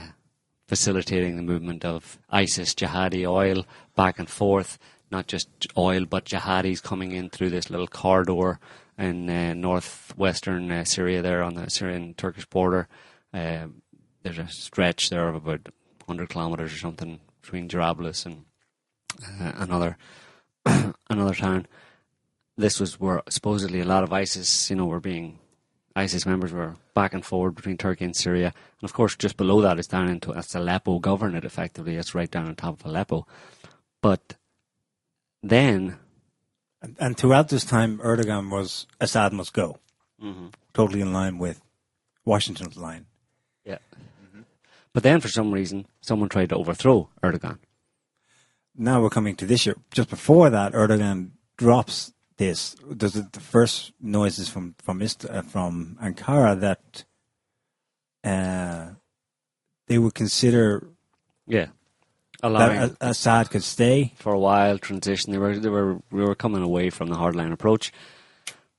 facilitating 0.68 1.36
the 1.36 1.43
movement 1.43 1.86
of 1.86 2.20
ISIS 2.30 2.74
jihadi 2.74 3.26
oil 3.26 3.65
back 3.95 4.20
and 4.20 4.30
forth. 4.30 4.80
Not 5.09 5.28
just 5.28 5.47
oil, 5.78 6.05
but 6.05 6.26
jihadis 6.26 6.84
coming 6.84 7.11
in 7.13 7.30
through 7.30 7.51
this 7.51 7.70
little 7.70 7.88
corridor 7.88 8.59
in 8.98 9.30
uh, 9.30 9.54
northwestern 9.54 10.72
uh, 10.72 10.84
Syria, 10.84 11.22
there 11.22 11.43
on 11.43 11.54
the 11.54 11.70
Syrian-Turkish 11.70 12.45
border. 12.45 12.88
Uh, 13.34 13.68
there's 14.24 14.39
a 14.39 14.48
stretch 14.48 15.10
there 15.10 15.28
of 15.28 15.36
about 15.36 15.70
100 16.06 16.30
kilometers 16.30 16.74
or 16.74 16.78
something 16.78 17.20
between 17.41 17.70
Jarablus 17.70 18.26
and 18.26 18.45
uh, 19.41 19.54
another 19.56 19.98
another 21.10 21.34
town. 21.34 21.68
This 22.58 22.80
was 22.80 23.00
where 23.00 23.22
supposedly 23.30 23.80
a 23.80 23.86
lot 23.86 24.04
of 24.04 24.12
ISIS, 24.12 24.70
you 24.70 24.76
know, 24.76 24.86
were 24.86 25.00
being 25.00 25.39
ISIS 25.95 26.26
members 26.26 26.52
were 26.52 26.76
back 26.93 27.14
and 27.14 27.26
forward 27.26 27.56
between 27.56 27.78
Turkey 27.78 28.06
and 28.06 28.16
Syria, 28.16 28.54
and 28.82 28.88
of 28.89 28.93
course, 28.93 29.16
just 29.16 29.38
below 29.38 29.62
that 29.62 29.80
is 29.80 29.88
down 29.88 30.08
into 30.10 30.32
that's 30.32 30.56
Aleppo 30.56 31.00
governorate. 31.00 31.45
Effectively, 31.45 31.95
it's 31.95 32.16
right 32.16 32.30
down 32.30 32.48
on 32.48 32.56
top 32.56 32.80
of 32.80 32.86
Aleppo. 32.86 33.26
But 34.02 34.36
then, 35.41 35.98
And, 36.82 36.96
and 37.00 37.18
throughout 37.18 37.50
this 37.50 37.66
time, 37.66 37.98
Erdogan 38.00 38.50
was 38.50 38.86
Assad 39.02 39.34
must 39.34 39.54
go, 39.54 39.80
totally 40.74 41.02
in 41.02 41.12
line 41.14 41.38
with 41.38 41.62
Washington's 42.26 42.78
line. 42.78 43.06
yeah. 43.66 43.80
But 44.94 45.04
then, 45.04 45.22
for 45.22 45.28
some 45.28 45.52
reason, 45.52 45.86
someone 46.02 46.30
tried 46.30 46.50
to 46.50 46.56
overthrow 46.56 47.10
Erdogan. 47.24 47.60
Now 48.76 49.02
we're 49.02 49.10
coming 49.10 49.36
to 49.38 49.46
this 49.46 49.66
year. 49.66 49.76
Just 49.92 50.10
before 50.10 50.50
that, 50.50 50.74
Erdogan 50.74 51.32
drops 51.58 52.14
this. 52.38 52.76
There's 52.88 53.14
the, 53.14 53.28
the 53.32 53.40
first 53.40 53.92
noises 54.00 54.50
from 54.50 54.76
from 54.84 55.02
uh, 55.02 55.42
from 55.42 55.98
Ankara 56.02 56.60
that 56.60 57.04
uh, 58.24 58.94
they 59.88 59.98
would 59.98 60.14
consider 60.14 60.88
Yeah, 61.48 61.68
allowing 62.44 62.80
that 62.80 62.96
Assad 63.02 63.50
could 63.50 63.64
stay. 63.64 64.14
for 64.16 64.34
a 64.34 64.40
while 64.40 64.78
transition. 64.78 65.32
They 65.32 65.38
were 65.38 65.58
they 65.58 65.70
were 65.70 66.00
we 66.12 66.24
were 66.24 66.36
coming 66.36 66.62
away 66.62 66.90
from 66.90 67.10
the 67.10 67.16
hardline 67.16 67.52
approach, 67.52 67.92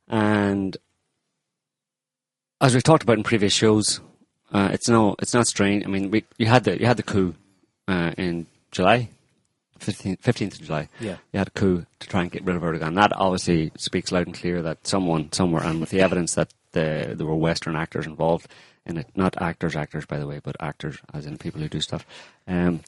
and 0.08 0.76
as 2.60 2.74
we've 2.74 2.82
talked 2.82 3.02
about 3.02 3.18
in 3.18 3.24
previous 3.24 3.52
shows, 3.52 4.00
uh, 4.52 4.70
it's 4.72 4.88
no 4.88 5.16
it's 5.20 5.34
not 5.34 5.46
strange. 5.46 5.84
I 5.84 5.88
mean, 5.88 6.10
we 6.10 6.24
you 6.36 6.46
had 6.46 6.64
the 6.64 6.78
you 6.78 6.86
had 6.86 6.96
the 6.96 7.02
coup 7.02 7.34
uh, 7.86 8.12
in 8.16 8.46
July. 8.70 9.10
15th, 9.80 10.20
15th 10.22 10.54
of 10.54 10.66
July. 10.66 10.88
Yeah. 10.98 11.18
You 11.32 11.38
had 11.38 11.46
a 11.46 11.52
coup 11.52 11.86
to 12.00 12.08
try 12.08 12.22
and 12.22 12.32
get 12.32 12.44
rid 12.44 12.56
of 12.56 12.62
Erdogan. 12.62 12.96
That 12.96 13.12
obviously 13.14 13.70
speaks 13.76 14.10
loud 14.10 14.26
and 14.26 14.34
clear 14.34 14.60
that 14.62 14.84
someone 14.84 15.30
somewhere, 15.30 15.62
and 15.62 15.80
with 15.80 15.90
the 15.90 16.00
evidence 16.00 16.34
that 16.34 16.52
the, 16.72 17.14
there 17.16 17.26
were 17.26 17.36
Western 17.36 17.76
actors 17.76 18.04
involved 18.04 18.48
in 18.84 18.98
it, 18.98 19.06
not 19.14 19.40
actors, 19.40 19.76
actors, 19.76 20.06
by 20.06 20.18
the 20.18 20.26
way, 20.26 20.40
but 20.42 20.56
actors 20.60 20.98
as 21.14 21.26
in 21.26 21.38
people 21.38 21.60
who 21.60 21.68
do 21.68 21.80
stuff. 21.80 22.04
Um, 22.46 22.80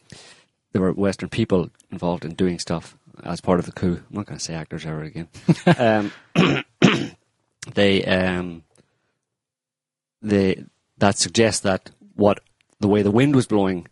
there 0.72 0.82
were 0.82 0.92
Western 0.92 1.28
people 1.28 1.70
involved 1.90 2.24
in 2.24 2.34
doing 2.34 2.58
stuff 2.58 2.96
as 3.24 3.40
part 3.40 3.58
of 3.58 3.66
the 3.66 3.72
coup. 3.72 3.96
I'm 3.96 4.16
not 4.16 4.26
going 4.26 4.38
to 4.38 4.44
say 4.44 4.54
actors 4.54 4.86
ever 4.86 5.02
again. 5.02 5.28
um, 5.78 6.12
they, 7.74 8.04
um, 8.04 8.62
they 10.22 10.64
that 10.98 11.18
suggests 11.18 11.60
that 11.60 11.90
what 12.14 12.40
the 12.78 12.88
way 12.88 13.02
the 13.02 13.10
wind 13.10 13.34
was 13.34 13.46
blowing 13.46 13.88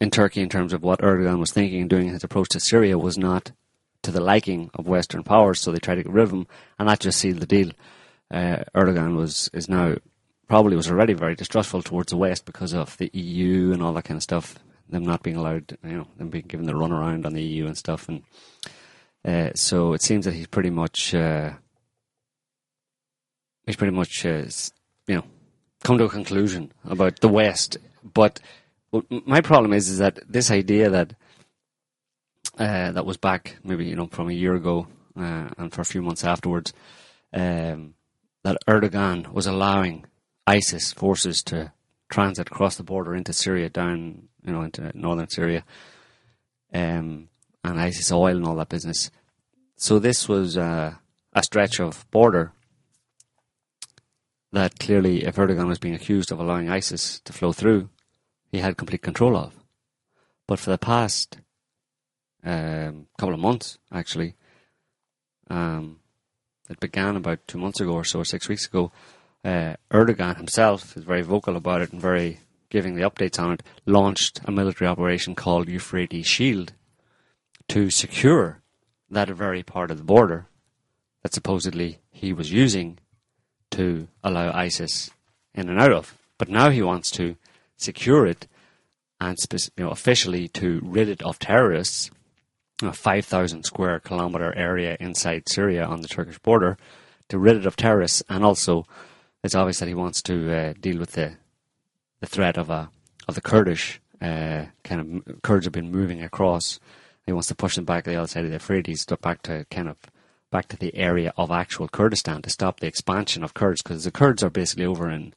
in 0.00 0.10
Turkey 0.10 0.40
in 0.40 0.48
terms 0.48 0.72
of 0.72 0.82
what 0.82 1.00
Erdogan 1.00 1.38
was 1.38 1.52
thinking 1.52 1.80
and 1.80 1.90
doing 1.90 2.06
in 2.08 2.14
his 2.14 2.24
approach 2.24 2.48
to 2.50 2.60
Syria 2.60 2.98
was 2.98 3.18
not 3.18 3.52
to 4.02 4.10
the 4.10 4.20
liking 4.20 4.70
of 4.74 4.88
Western 4.88 5.22
powers, 5.22 5.60
so 5.60 5.70
they 5.70 5.78
tried 5.78 5.96
to 5.96 6.02
get 6.02 6.12
rid 6.12 6.22
of 6.22 6.32
him, 6.32 6.46
and 6.78 6.88
that 6.88 7.00
just 7.00 7.18
sealed 7.18 7.40
the 7.40 7.46
deal. 7.46 7.70
Uh, 8.30 8.64
Erdogan 8.74 9.16
was 9.16 9.50
is 9.52 9.68
now 9.68 9.96
probably 10.48 10.76
was 10.76 10.90
already 10.90 11.12
very 11.12 11.34
distrustful 11.34 11.82
towards 11.82 12.10
the 12.10 12.16
West 12.16 12.44
because 12.44 12.74
of 12.74 12.96
the 12.98 13.10
EU 13.12 13.72
and 13.72 13.82
all 13.82 13.92
that 13.92 14.04
kind 14.04 14.16
of 14.16 14.22
stuff. 14.22 14.58
Them 14.90 15.04
not 15.04 15.22
being 15.22 15.36
allowed, 15.36 15.76
you 15.84 15.98
know, 15.98 16.06
them 16.16 16.30
being 16.30 16.46
given 16.46 16.66
the 16.66 16.72
runaround 16.72 17.24
on 17.24 17.32
the 17.32 17.42
EU 17.42 17.66
and 17.66 17.78
stuff, 17.78 18.08
and 18.08 18.22
uh, 19.24 19.52
so 19.54 19.92
it 19.92 20.02
seems 20.02 20.24
that 20.24 20.34
he's 20.34 20.46
pretty 20.46 20.70
much 20.70 21.14
uh, 21.14 21.52
he's 23.66 23.76
pretty 23.76 23.94
much 23.94 24.26
uh, 24.26 24.44
you 25.06 25.16
know 25.16 25.24
come 25.84 25.98
to 25.98 26.04
a 26.04 26.08
conclusion 26.08 26.72
about 26.84 27.20
the 27.20 27.28
West. 27.28 27.76
But 28.02 28.40
my 29.10 29.40
problem 29.40 29.72
is, 29.72 29.88
is 29.88 29.98
that 29.98 30.18
this 30.28 30.50
idea 30.50 30.90
that 30.90 31.14
uh, 32.58 32.92
that 32.92 33.06
was 33.06 33.16
back 33.16 33.56
maybe 33.62 33.86
you 33.86 33.96
know 33.96 34.06
from 34.06 34.28
a 34.28 34.32
year 34.34 34.54
ago 34.54 34.86
uh, 35.16 35.48
and 35.58 35.72
for 35.72 35.82
a 35.82 35.86
few 35.86 36.02
months 36.02 36.24
afterwards, 36.24 36.72
um, 37.32 37.94
that 38.42 38.58
Erdogan 38.66 39.32
was 39.32 39.46
allowing 39.46 40.04
ISIS 40.46 40.92
forces 40.92 41.42
to 41.44 41.72
transit 42.08 42.48
across 42.48 42.76
the 42.76 42.82
border 42.82 43.14
into 43.14 43.32
Syria, 43.32 43.68
down 43.68 44.28
you 44.44 44.52
know 44.52 44.62
into 44.62 44.90
northern 44.94 45.28
Syria, 45.28 45.64
um, 46.72 47.28
and 47.64 47.80
ISIS 47.80 48.12
oil 48.12 48.36
and 48.36 48.46
all 48.46 48.56
that 48.56 48.68
business. 48.68 49.10
So 49.76 49.98
this 49.98 50.28
was 50.28 50.56
uh, 50.56 50.94
a 51.32 51.42
stretch 51.42 51.80
of 51.80 52.10
border 52.10 52.52
that 54.52 54.78
clearly, 54.78 55.24
if 55.24 55.36
Erdogan 55.36 55.68
was 55.68 55.78
being 55.78 55.94
accused 55.94 56.32
of 56.32 56.40
allowing 56.40 56.68
ISIS 56.68 57.20
to 57.20 57.32
flow 57.32 57.52
through, 57.52 57.88
he 58.50 58.58
had 58.58 58.76
complete 58.76 59.02
control 59.02 59.36
of. 59.36 59.54
But 60.46 60.58
for 60.58 60.70
the 60.70 60.78
past 60.78 61.38
um, 62.42 63.06
couple 63.18 63.34
of 63.34 63.40
months, 63.40 63.78
actually, 63.92 64.34
um, 65.48 66.00
it 66.68 66.80
began 66.80 67.16
about 67.16 67.46
two 67.46 67.58
months 67.58 67.80
ago 67.80 67.92
or 67.92 68.04
so, 68.04 68.20
or 68.20 68.24
six 68.24 68.48
weeks 68.48 68.66
ago. 68.66 68.92
Uh, 69.44 69.74
Erdogan 69.90 70.36
himself 70.36 70.96
is 70.96 71.04
very 71.04 71.22
vocal 71.22 71.56
about 71.56 71.80
it 71.80 71.92
and 71.92 72.00
very 72.00 72.40
giving 72.70 72.94
the 72.94 73.02
updates 73.02 73.38
on 73.38 73.52
it. 73.52 73.62
Launched 73.84 74.40
a 74.44 74.50
military 74.50 74.88
operation 74.88 75.34
called 75.34 75.68
Euphrates 75.68 76.26
Shield 76.26 76.72
to 77.68 77.90
secure 77.90 78.62
that 79.10 79.28
very 79.28 79.62
part 79.62 79.90
of 79.90 79.98
the 79.98 80.04
border 80.04 80.46
that 81.22 81.34
supposedly 81.34 81.98
he 82.10 82.32
was 82.32 82.52
using 82.52 82.98
to 83.70 84.08
allow 84.24 84.52
ISIS 84.52 85.10
in 85.54 85.68
and 85.68 85.80
out 85.80 85.92
of. 85.92 86.16
But 86.38 86.48
now 86.48 86.70
he 86.70 86.82
wants 86.82 87.10
to 87.12 87.36
secure 87.76 88.26
it 88.26 88.46
and 89.20 89.36
you 89.76 89.84
know, 89.84 89.90
officially 89.90 90.48
to 90.48 90.80
rid 90.82 91.08
it 91.08 91.22
of 91.22 91.38
terrorists. 91.38 92.10
A 92.82 92.94
5,000 92.94 93.64
square 93.64 94.00
kilometer 94.00 94.56
area 94.56 94.96
inside 94.98 95.50
Syria 95.50 95.84
on 95.84 96.00
the 96.00 96.08
Turkish 96.08 96.38
border 96.38 96.78
to 97.28 97.38
rid 97.38 97.58
it 97.58 97.66
of 97.66 97.76
terrorists, 97.76 98.22
and 98.30 98.42
also 98.42 98.86
it's 99.44 99.54
obvious 99.54 99.80
that 99.80 99.88
he 99.88 99.94
wants 99.94 100.22
to 100.22 100.50
uh, 100.50 100.72
deal 100.80 100.98
with 100.98 101.12
the 101.12 101.36
the 102.20 102.26
threat 102.26 102.56
of 102.56 102.70
a 102.70 102.90
of 103.28 103.34
the 103.34 103.40
Kurdish 103.40 104.00
uh, 104.20 104.66
kind 104.84 105.24
of 105.26 105.42
Kurds 105.42 105.66
have 105.66 105.72
been 105.72 105.90
moving 105.90 106.22
across. 106.22 106.78
He 107.26 107.32
wants 107.32 107.48
to 107.48 107.54
push 107.54 107.76
them 107.76 107.84
back 107.84 108.04
to 108.04 108.10
the 108.10 108.16
other 108.16 108.26
side 108.26 108.44
of 108.44 108.50
the 108.50 108.54
Euphrates, 108.54 109.04
back 109.20 109.42
to 109.42 109.66
kind 109.70 109.88
of 109.88 109.96
back 110.50 110.68
to 110.68 110.76
the 110.76 110.94
area 110.96 111.32
of 111.36 111.50
actual 111.50 111.88
Kurdistan 111.88 112.42
to 112.42 112.50
stop 112.50 112.80
the 112.80 112.86
expansion 112.86 113.44
of 113.44 113.54
Kurds, 113.54 113.82
because 113.82 114.04
the 114.04 114.10
Kurds 114.10 114.42
are 114.42 114.50
basically 114.50 114.86
over 114.86 115.10
in. 115.10 115.34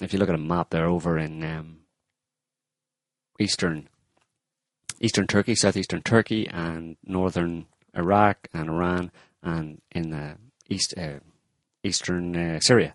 If 0.00 0.12
you 0.12 0.18
look 0.18 0.28
at 0.28 0.36
a 0.36 0.38
map, 0.38 0.70
they're 0.70 0.86
over 0.86 1.18
in 1.18 1.42
um, 1.42 1.78
eastern 3.38 3.88
eastern 5.00 5.26
Turkey, 5.26 5.54
southeastern 5.54 6.02
Turkey, 6.02 6.46
and 6.46 6.96
northern 7.04 7.66
Iraq 7.96 8.48
and 8.54 8.68
Iran, 8.68 9.10
and 9.42 9.80
in 9.90 10.10
the 10.10 10.36
east 10.68 10.94
uh, 10.96 11.20
eastern 11.82 12.36
uh, 12.36 12.60
Syria. 12.60 12.94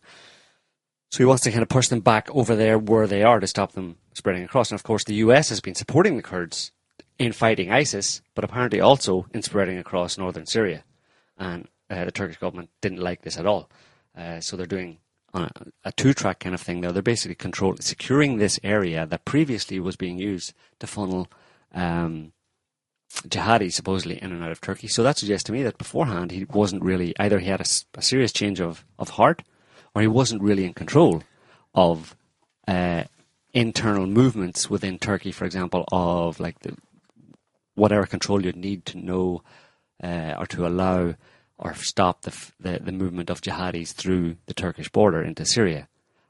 So 1.15 1.19
he 1.19 1.27
wants 1.27 1.43
to 1.43 1.51
kind 1.51 1.63
of 1.63 1.69
push 1.69 1.87
them 1.87 2.01
back 2.01 2.29
over 2.31 2.57
there 2.57 2.77
where 2.77 3.07
they 3.07 3.23
are 3.23 3.39
to 3.39 3.47
stop 3.47 3.71
them 3.71 3.95
spreading 4.11 4.43
across. 4.43 4.69
And 4.69 4.77
of 4.77 4.83
course, 4.83 5.05
the 5.05 5.15
US 5.15 5.47
has 5.47 5.61
been 5.61 5.73
supporting 5.73 6.17
the 6.17 6.21
Kurds 6.21 6.73
in 7.17 7.31
fighting 7.31 7.71
ISIS, 7.71 8.21
but 8.33 8.43
apparently 8.43 8.81
also 8.81 9.25
in 9.33 9.41
spreading 9.41 9.77
across 9.77 10.17
northern 10.17 10.45
Syria. 10.45 10.83
And 11.37 11.69
uh, 11.89 12.03
the 12.03 12.11
Turkish 12.11 12.35
government 12.35 12.69
didn't 12.81 12.99
like 12.99 13.21
this 13.21 13.37
at 13.37 13.45
all. 13.45 13.69
Uh, 14.13 14.41
so 14.41 14.57
they're 14.57 14.65
doing 14.65 14.97
a, 15.33 15.49
a 15.85 15.93
two-track 15.93 16.41
kind 16.41 16.53
of 16.53 16.59
thing 16.59 16.81
now. 16.81 16.91
They're 16.91 17.01
basically 17.01 17.35
control 17.35 17.77
securing 17.79 18.35
this 18.35 18.59
area 18.61 19.05
that 19.05 19.23
previously 19.23 19.79
was 19.79 19.95
being 19.95 20.17
used 20.17 20.51
to 20.79 20.85
funnel 20.85 21.29
um, 21.73 22.33
jihadis 23.25 23.71
supposedly 23.71 24.21
in 24.21 24.33
and 24.33 24.43
out 24.43 24.51
of 24.51 24.59
Turkey. 24.59 24.89
So 24.89 25.01
that 25.03 25.17
suggests 25.17 25.45
to 25.45 25.53
me 25.53 25.63
that 25.63 25.77
beforehand 25.77 26.31
he 26.31 26.43
wasn't 26.43 26.83
really 26.83 27.13
either 27.17 27.39
he 27.39 27.47
had 27.47 27.61
a 27.61 28.01
serious 28.01 28.33
change 28.33 28.59
of, 28.59 28.83
of 28.99 29.11
heart 29.11 29.43
or 29.95 30.01
he 30.01 30.07
wasn't 30.07 30.41
really 30.41 30.65
in 30.65 30.73
control 30.73 31.23
of 31.73 32.15
uh, 32.67 33.05
internal 33.53 34.05
movements 34.05 34.69
within 34.69 34.99
Turkey, 34.99 35.31
for 35.31 35.45
example, 35.45 35.85
of 35.91 36.39
like 36.39 36.59
the 36.59 36.75
whatever 37.75 38.05
control 38.05 38.43
you'd 38.43 38.55
need 38.55 38.85
to 38.85 38.97
know 38.97 39.41
uh, 40.03 40.35
or 40.37 40.45
to 40.45 40.67
allow 40.67 41.15
or 41.57 41.73
stop 41.75 42.23
the, 42.23 42.51
the 42.59 42.79
the 42.79 42.91
movement 42.91 43.29
of 43.29 43.41
jihadis 43.41 43.93
through 43.93 44.35
the 44.45 44.53
Turkish 44.53 44.89
border 44.89 45.21
into 45.21 45.45
Syria. 45.45 45.87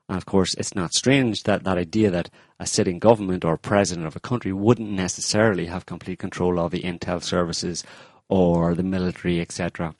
And 0.07 0.17
of 0.17 0.25
course, 0.27 0.53
it's 0.55 0.75
not 0.75 0.93
strange 0.93 1.43
that 1.43 1.63
that 1.63 1.79
idea 1.79 2.11
that 2.11 2.29
a 2.59 2.67
sitting 2.67 2.99
government 2.99 3.43
or 3.43 3.57
president 3.57 4.05
of 4.05 4.15
a 4.15 4.19
country 4.19 4.53
wouldn't 4.53 4.91
necessarily 4.91 5.65
have 5.65 5.87
complete 5.87 6.19
control 6.19 6.59
of 6.59 6.69
the 6.69 6.83
intel 6.83 7.23
services 7.23 7.83
or 8.29 8.75
the 8.75 8.83
military, 8.83 9.41
etc., 9.41 9.95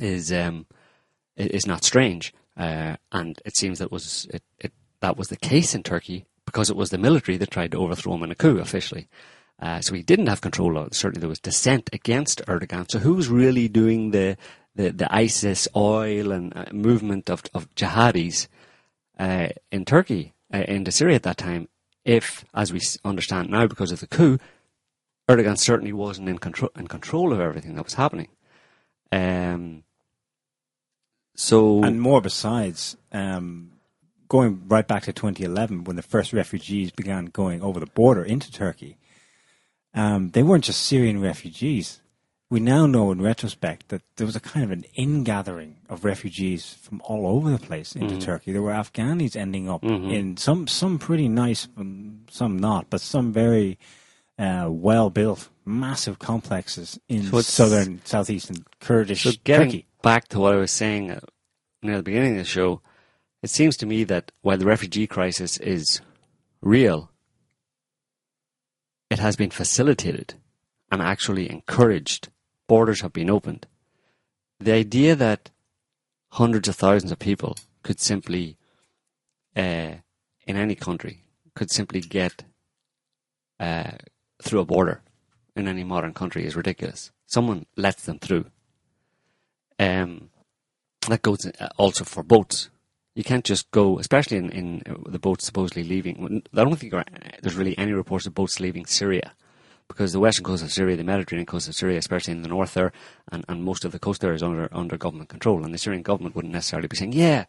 is 0.00 0.30
um, 0.32 0.66
is 1.36 1.66
not 1.66 1.84
strange. 1.84 2.34
Uh, 2.58 2.96
and 3.12 3.40
it 3.44 3.56
seems 3.56 3.78
that 3.78 3.92
was 3.92 4.26
it, 4.30 4.42
it 4.58 4.72
that 5.00 5.16
was 5.16 5.28
the 5.28 5.36
case 5.36 5.74
in 5.74 5.82
Turkey 5.82 6.26
because 6.44 6.70
it 6.70 6.76
was 6.76 6.90
the 6.90 6.98
military 6.98 7.38
that 7.38 7.50
tried 7.50 7.70
to 7.70 7.78
overthrow 7.78 8.14
him 8.14 8.24
in 8.24 8.32
a 8.32 8.34
coup 8.34 8.58
officially. 8.58 9.08
Uh, 9.60 9.80
so 9.80 9.94
he 9.94 10.02
didn't 10.02 10.28
have 10.28 10.40
control 10.40 10.78
of. 10.78 10.94
Certainly 10.94 11.20
there 11.20 11.28
was 11.28 11.40
dissent 11.40 11.90
against 11.92 12.44
Erdogan. 12.46 12.90
So 12.90 13.00
who 13.00 13.14
was 13.14 13.28
really 13.28 13.68
doing 13.68 14.12
the, 14.12 14.36
the, 14.74 14.90
the 14.90 15.12
ISIS 15.14 15.68
oil 15.74 16.32
and 16.32 16.56
uh, 16.56 16.66
movement 16.72 17.28
of, 17.28 17.42
of 17.54 17.72
jihadis 17.74 18.46
uh, 19.18 19.48
in 19.70 19.84
Turkey, 19.84 20.34
uh, 20.54 20.64
into 20.68 20.92
Syria 20.92 21.16
at 21.16 21.24
that 21.24 21.38
time? 21.38 21.68
If, 22.04 22.44
as 22.54 22.72
we 22.72 22.80
understand 23.04 23.50
now 23.50 23.66
because 23.66 23.92
of 23.92 24.00
the 24.00 24.06
coup, 24.06 24.38
Erdogan 25.28 25.58
certainly 25.58 25.92
wasn't 25.92 26.28
in 26.28 26.38
control, 26.38 26.70
in 26.76 26.86
control 26.86 27.32
of 27.32 27.40
everything 27.40 27.74
that 27.74 27.84
was 27.84 27.94
happening. 27.94 28.28
Um, 29.12 29.82
so 31.38 31.84
And 31.84 32.00
more 32.00 32.20
besides, 32.20 32.96
um, 33.12 33.70
going 34.28 34.60
right 34.66 34.86
back 34.86 35.04
to 35.04 35.12
2011 35.12 35.84
when 35.84 35.94
the 35.94 36.02
first 36.02 36.32
refugees 36.32 36.90
began 36.90 37.26
going 37.26 37.62
over 37.62 37.78
the 37.78 37.86
border 37.86 38.24
into 38.24 38.50
Turkey, 38.50 38.98
um, 39.94 40.30
they 40.30 40.42
weren't 40.42 40.64
just 40.64 40.82
Syrian 40.82 41.20
refugees. 41.22 42.00
We 42.50 42.58
now 42.58 42.86
know 42.86 43.12
in 43.12 43.22
retrospect 43.22 43.88
that 43.90 44.02
there 44.16 44.26
was 44.26 44.34
a 44.34 44.40
kind 44.40 44.64
of 44.64 44.72
an 44.72 44.84
ingathering 44.96 45.76
of 45.88 46.04
refugees 46.04 46.74
from 46.82 47.00
all 47.04 47.24
over 47.28 47.50
the 47.50 47.58
place 47.58 47.94
into 47.94 48.18
Turkey. 48.20 48.50
There 48.50 48.62
were 48.62 48.72
Afghanis 48.72 49.36
ending 49.36 49.70
up 49.70 49.84
in 49.84 50.36
some 50.38 50.66
some 50.66 50.98
pretty 50.98 51.28
nice, 51.28 51.68
some 52.30 52.58
not, 52.58 52.90
but 52.90 53.00
some 53.00 53.32
very 53.32 53.78
uh, 54.38 54.66
well 54.70 55.08
built, 55.08 55.50
massive 55.64 56.18
complexes 56.18 56.98
in 57.08 57.24
So 57.24 57.40
southern, 57.42 58.00
southeastern 58.04 58.64
Kurdish 58.80 59.22
So 59.22 59.32
getting 59.44 59.68
Turkey. 59.68 59.86
Back 60.02 60.28
to 60.28 60.38
what 60.38 60.54
I 60.54 60.58
was 60.58 60.70
saying 60.70 61.10
uh, 61.10 61.20
near 61.82 61.96
the 61.96 62.02
beginning 62.02 62.32
of 62.32 62.38
the 62.38 62.44
show, 62.44 62.80
it 63.42 63.50
seems 63.50 63.76
to 63.78 63.86
me 63.86 64.04
that 64.04 64.32
while 64.42 64.56
the 64.56 64.66
refugee 64.66 65.06
crisis 65.06 65.58
is 65.58 66.00
real, 66.60 67.10
it 69.10 69.18
has 69.18 69.36
been 69.36 69.50
facilitated 69.50 70.34
and 70.90 71.02
actually 71.02 71.50
encouraged. 71.50 72.28
Borders 72.66 73.00
have 73.00 73.12
been 73.12 73.30
opened. 73.30 73.66
The 74.60 74.72
idea 74.72 75.14
that 75.14 75.50
hundreds 76.32 76.68
of 76.68 76.76
thousands 76.76 77.12
of 77.12 77.18
people 77.18 77.56
could 77.82 78.00
simply, 78.00 78.58
uh, 79.56 79.94
in 80.46 80.56
any 80.56 80.74
country, 80.74 81.24
could 81.54 81.70
simply 81.70 82.00
get 82.00 82.44
uh, 83.58 83.92
through 84.42 84.60
a 84.60 84.64
border 84.64 85.00
in 85.56 85.68
any 85.68 85.84
modern 85.84 86.12
country 86.12 86.44
is 86.44 86.56
ridiculous. 86.56 87.10
Someone 87.26 87.66
lets 87.76 88.04
them 88.04 88.18
through. 88.18 88.46
Um, 89.78 90.30
that 91.08 91.22
goes 91.22 91.46
uh, 91.46 91.68
also 91.76 92.04
for 92.04 92.22
boats. 92.22 92.70
You 93.14 93.24
can't 93.24 93.44
just 93.44 93.70
go, 93.70 93.98
especially 93.98 94.36
in, 94.36 94.50
in 94.50 94.82
uh, 94.88 94.94
the 95.10 95.18
boats 95.18 95.44
supposedly 95.44 95.84
leaving. 95.84 96.42
I 96.54 96.64
don't 96.64 96.76
think 96.76 96.94
there's 97.42 97.56
really 97.56 97.76
any 97.78 97.92
reports 97.92 98.26
of 98.26 98.34
boats 98.34 98.60
leaving 98.60 98.86
Syria 98.86 99.32
because 99.88 100.12
the 100.12 100.20
western 100.20 100.44
coast 100.44 100.62
of 100.62 100.70
Syria, 100.70 100.96
the 100.96 101.02
Mediterranean 101.02 101.46
coast 101.46 101.66
of 101.66 101.74
Syria, 101.74 101.98
especially 101.98 102.32
in 102.32 102.42
the 102.42 102.48
north 102.48 102.74
there, 102.74 102.92
and, 103.32 103.44
and 103.48 103.64
most 103.64 103.84
of 103.84 103.92
the 103.92 103.98
coast 103.98 104.20
there 104.20 104.34
is 104.34 104.42
under 104.42 104.68
under 104.70 104.96
government 104.96 105.30
control, 105.30 105.64
and 105.64 105.74
the 105.74 105.78
Syrian 105.78 106.02
government 106.02 106.36
wouldn't 106.36 106.52
necessarily 106.52 106.88
be 106.88 106.96
saying, 106.96 107.12
"Yeah, 107.12 107.46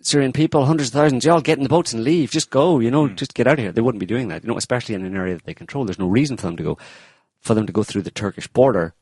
Syrian 0.00 0.32
people, 0.32 0.64
hundreds 0.64 0.90
of 0.90 0.94
thousands, 0.94 1.24
y'all 1.24 1.40
get 1.40 1.58
in 1.58 1.64
the 1.64 1.68
boats 1.68 1.92
and 1.92 2.04
leave, 2.04 2.30
just 2.30 2.50
go, 2.50 2.78
you 2.78 2.90
know, 2.90 3.08
just 3.08 3.34
get 3.34 3.46
out 3.46 3.58
of 3.58 3.58
here." 3.58 3.72
They 3.72 3.80
wouldn't 3.80 4.00
be 4.00 4.06
doing 4.06 4.28
that, 4.28 4.44
you 4.44 4.48
know, 4.48 4.56
especially 4.56 4.94
in 4.94 5.04
an 5.04 5.16
area 5.16 5.34
that 5.34 5.44
they 5.44 5.54
control. 5.54 5.84
There's 5.84 5.98
no 5.98 6.08
reason 6.08 6.36
for 6.36 6.46
them 6.46 6.56
to 6.56 6.62
go, 6.62 6.78
for 7.40 7.54
them 7.54 7.66
to 7.66 7.72
go 7.72 7.82
through 7.82 8.02
the 8.02 8.10
Turkish 8.10 8.46
border. 8.46 8.94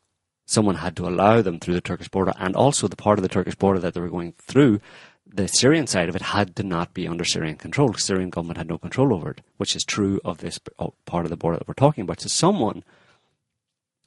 Someone 0.47 0.77
had 0.77 0.97
to 0.97 1.09
allow 1.09 1.43
them 1.43 1.59
through 1.59 1.75
the 1.75 1.81
Turkish 1.81 2.09
border, 2.09 2.33
and 2.39 2.55
also 2.55 2.87
the 2.89 2.97
part 2.97 3.19
of 3.19 3.23
the 3.23 3.29
Turkish 3.29 3.57
border 3.57 3.81
that 3.81 3.95
they 3.95 4.01
were 4.01 4.09
going 4.09 4.33
through 4.39 4.81
the 5.27 5.49
Syrian 5.49 5.87
side 5.87 6.09
of 6.09 6.17
it 6.17 6.23
had 6.23 6.55
to 6.57 6.63
not 6.63 6.95
be 6.95 7.09
under 7.09 7.25
Syrian 7.25 7.57
control. 7.57 7.93
The 7.93 7.99
Syrian 7.99 8.31
government 8.31 8.59
had 8.59 8.69
no 8.69 8.79
control 8.79 9.13
over 9.13 9.31
it, 9.33 9.41
which 9.57 9.75
is 9.75 9.85
true 9.85 10.21
of 10.25 10.39
this 10.39 10.59
part 11.05 11.27
of 11.27 11.31
the 11.31 11.37
border 11.37 11.59
that 11.59 11.69
we're 11.69 11.75
talking 11.75 12.03
about. 12.03 12.21
So 12.21 12.29
someone, 12.29 12.85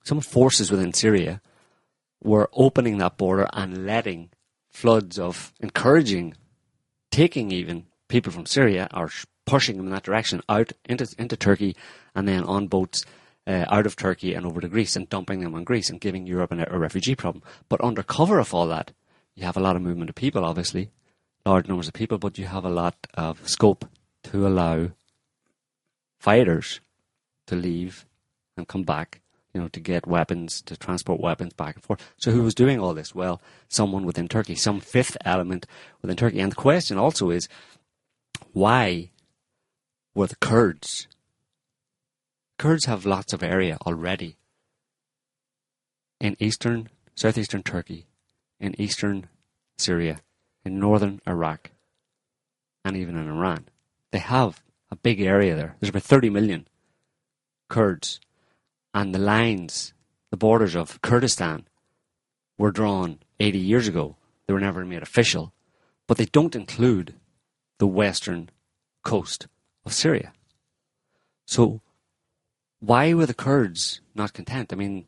some 0.04 0.22
forces 0.22 0.72
within 0.72 0.94
Syria 0.94 1.42
were 2.24 2.50
opening 2.54 2.98
that 2.98 3.18
border 3.18 3.48
and 3.54 3.86
letting 3.86 4.30
floods 4.70 5.20
of 5.20 5.54
encouraging, 5.60 6.36
taking 7.12 7.52
even 7.52 7.86
people 8.08 8.32
from 8.32 8.46
Syria 8.46 8.88
or 8.94 9.10
pushing 9.46 9.78
them 9.78 9.88
in 9.88 9.92
that 9.92 10.04
direction 10.04 10.42
out 10.48 10.72
into 10.86 11.14
into 11.18 11.36
Turkey, 11.36 11.76
and 12.16 12.28
then 12.28 12.44
on 12.44 12.68
boats 12.68 13.06
uh, 13.48 13.66
out 13.70 13.86
of 13.86 13.96
Turkey 13.96 14.34
and 14.34 14.46
over 14.46 14.62
to 14.62 14.68
Greece, 14.68 14.96
and 14.96 15.10
dumping 15.10 15.40
them 15.40 15.56
on 15.56 15.64
Greece 15.64 15.90
and 15.90 16.02
giving 16.02 16.28
Europe 16.28 16.52
a, 16.52 16.68
a 16.70 16.78
refugee 16.78 17.16
problem. 17.16 17.44
But 17.68 17.84
under 17.84 18.04
cover 18.04 18.40
of 18.40 18.54
all 18.54 18.68
that, 18.68 18.92
you 19.36 19.44
have 19.46 19.58
a 19.58 19.62
lot 19.62 19.76
of 19.76 19.82
movement 19.82 20.10
of 20.10 20.16
people, 20.16 20.44
obviously, 20.44 20.92
large 21.46 21.68
numbers 21.68 21.88
of 21.88 21.94
people, 21.94 22.18
but 22.18 22.38
you 22.38 22.46
have 22.46 22.66
a 22.66 22.70
lot 22.70 23.08
of 23.14 23.48
scope 23.48 23.86
to 24.24 24.46
allow 24.46 24.90
fighters 26.20 26.82
to 27.48 27.56
leave 27.56 28.06
and 28.58 28.68
come 28.68 28.84
back, 28.84 29.22
you 29.54 29.62
know, 29.62 29.70
to 29.70 29.80
get 29.80 30.06
weapons, 30.06 30.62
to 30.62 30.76
transport 30.76 31.22
weapons 31.22 31.54
back 31.54 31.76
and 31.76 31.84
forth. 31.84 32.14
So 32.18 32.32
who 32.32 32.44
was 32.44 32.54
doing 32.54 32.80
all 32.80 32.94
this? 32.94 33.16
Well, 33.16 33.42
someone 33.70 34.06
within 34.06 34.28
Turkey, 34.28 34.56
some 34.56 34.82
fifth 34.82 35.16
element 35.24 35.66
within 36.02 36.18
Turkey. 36.18 36.42
And 36.42 36.52
the 36.52 36.58
question 36.58 36.98
also 36.98 37.30
is, 37.30 37.48
why 38.52 39.12
were 40.14 40.28
the 40.28 40.36
Kurds? 40.36 41.08
Kurds 42.60 42.86
have 42.86 43.05
lots 43.05 43.32
of 43.32 43.41
area 43.41 43.78
already 43.88 44.36
in 46.20 46.36
eastern, 46.39 46.89
southeastern 47.16 47.64
Turkey, 47.64 48.05
in 48.60 48.80
eastern 48.80 49.30
Syria, 49.78 50.20
in 50.66 50.78
northern 50.78 51.22
Iraq, 51.26 51.72
and 52.84 52.97
even 52.97 53.16
in 53.16 53.30
Iran. 53.30 53.70
They 54.12 54.20
have 54.20 54.62
a 54.91 54.97
big 54.97 55.22
area 55.22 55.55
there. 55.55 55.78
There's 55.80 55.89
about 55.89 56.03
30 56.03 56.30
million 56.30 56.68
Kurds, 57.70 58.20
and 58.93 59.16
the 59.16 59.20
lines, 59.20 59.93
the 60.30 60.36
borders 60.36 60.76
of 60.76 61.01
Kurdistan 61.01 61.66
were 62.57 62.72
drawn 62.72 63.20
80 63.39 63.57
years 63.57 63.88
ago. 63.88 64.18
They 64.47 64.53
were 64.53 64.60
never 64.60 64.84
made 64.84 65.01
official, 65.01 65.53
but 66.07 66.18
they 66.18 66.26
don't 66.26 66.57
include 66.57 67.14
the 67.78 67.88
western 67.88 68.49
coast 69.03 69.47
of 69.86 69.93
Syria. 69.93 70.34
So, 71.45 71.80
why 72.80 73.13
were 73.13 73.25
the 73.25 73.34
Kurds 73.34 74.01
not 74.15 74.34
content? 74.34 74.71
I 74.73 74.75
mean, 74.75 75.05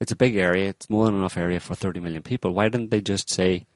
it's 0.00 0.12
a 0.12 0.16
big 0.16 0.36
area, 0.36 0.68
it's 0.68 0.88
more 0.90 1.06
than 1.06 1.16
enough 1.16 1.36
area 1.36 1.60
for 1.60 1.74
30 1.74 2.00
million 2.00 2.22
people. 2.22 2.52
Why 2.52 2.68
didn't 2.68 2.90
they 2.90 3.00
just 3.00 3.30
say, 3.30 3.66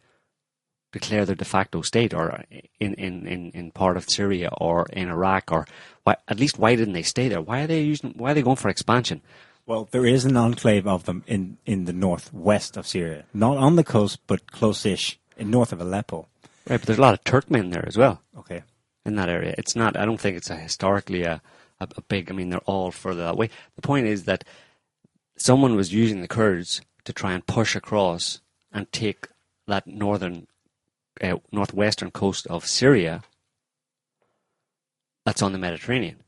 declare 0.92 1.24
their 1.24 1.34
de 1.34 1.44
facto 1.44 1.82
state 1.82 2.14
or 2.14 2.44
in, 2.78 2.94
in, 2.94 3.26
in, 3.26 3.50
in 3.50 3.70
part 3.70 3.96
of 3.96 4.08
Syria 4.08 4.50
or 4.58 4.86
in 4.92 5.08
Iraq 5.08 5.50
or 5.50 5.66
why, 6.04 6.16
at 6.28 6.38
least 6.38 6.58
why 6.58 6.76
didn't 6.76 6.94
they 6.94 7.02
stay 7.02 7.28
there? 7.28 7.40
Why 7.40 7.62
are 7.62 7.66
they 7.66 7.80
using, 7.80 8.14
why 8.16 8.30
are 8.30 8.34
they 8.34 8.42
going 8.42 8.56
for 8.56 8.68
expansion? 8.68 9.22
Well, 9.66 9.88
there 9.90 10.06
is 10.06 10.24
an 10.24 10.36
enclave 10.36 10.86
of 10.86 11.04
them 11.04 11.24
in, 11.26 11.56
in 11.66 11.84
the 11.86 11.92
northwest 11.92 12.76
of 12.76 12.86
Syria. 12.86 13.24
Not 13.32 13.56
on 13.56 13.76
the 13.76 13.84
coast, 13.84 14.20
but 14.26 14.50
close-ish, 14.50 15.18
in 15.36 15.50
north 15.50 15.72
of 15.72 15.80
Aleppo. 15.80 16.28
Right, 16.68 16.78
but 16.78 16.82
there's 16.82 16.98
a 16.98 17.02
lot 17.02 17.14
of 17.14 17.24
Turkmen 17.24 17.72
there 17.72 17.86
as 17.86 17.96
well 17.96 18.20
Okay. 18.38 18.62
in 19.04 19.16
that 19.16 19.28
area. 19.28 19.54
It's 19.58 19.74
not, 19.74 19.96
I 19.96 20.04
don't 20.04 20.20
think 20.20 20.36
it's 20.36 20.50
a 20.50 20.56
historically 20.56 21.22
a, 21.22 21.40
a, 21.82 21.88
a 21.96 22.02
big, 22.02 22.30
I 22.30 22.34
mean, 22.34 22.50
they're 22.50 22.60
all 22.60 22.90
further 22.90 23.22
that 23.22 23.36
way. 23.36 23.50
The 23.76 23.82
point 23.82 24.06
is 24.06 24.24
that 24.24 24.44
someone 25.36 25.76
was 25.76 25.92
using 25.92 26.20
the 26.20 26.28
Kurds 26.28 26.80
to 27.04 27.12
try 27.12 27.32
and 27.32 27.46
push 27.46 27.74
across 27.74 28.40
and 28.72 28.90
take 28.92 29.28
that 29.66 29.86
northern, 29.86 30.46
uh, 31.20 31.36
northwestern 31.50 32.10
coast 32.10 32.46
of 32.46 32.66
Syria 32.66 33.22
that's 35.24 35.42
on 35.42 35.52
the 35.52 35.58
Mediterranean. 35.58 36.22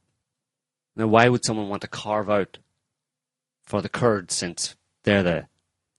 Now, 0.96 1.08
why 1.08 1.28
would 1.28 1.44
someone 1.44 1.68
want 1.68 1.82
to 1.82 1.88
carve 1.88 2.30
out 2.30 2.58
for 3.64 3.82
the 3.82 3.88
Kurds 3.88 4.34
since 4.34 4.76
they're 5.02 5.22
the 5.22 5.46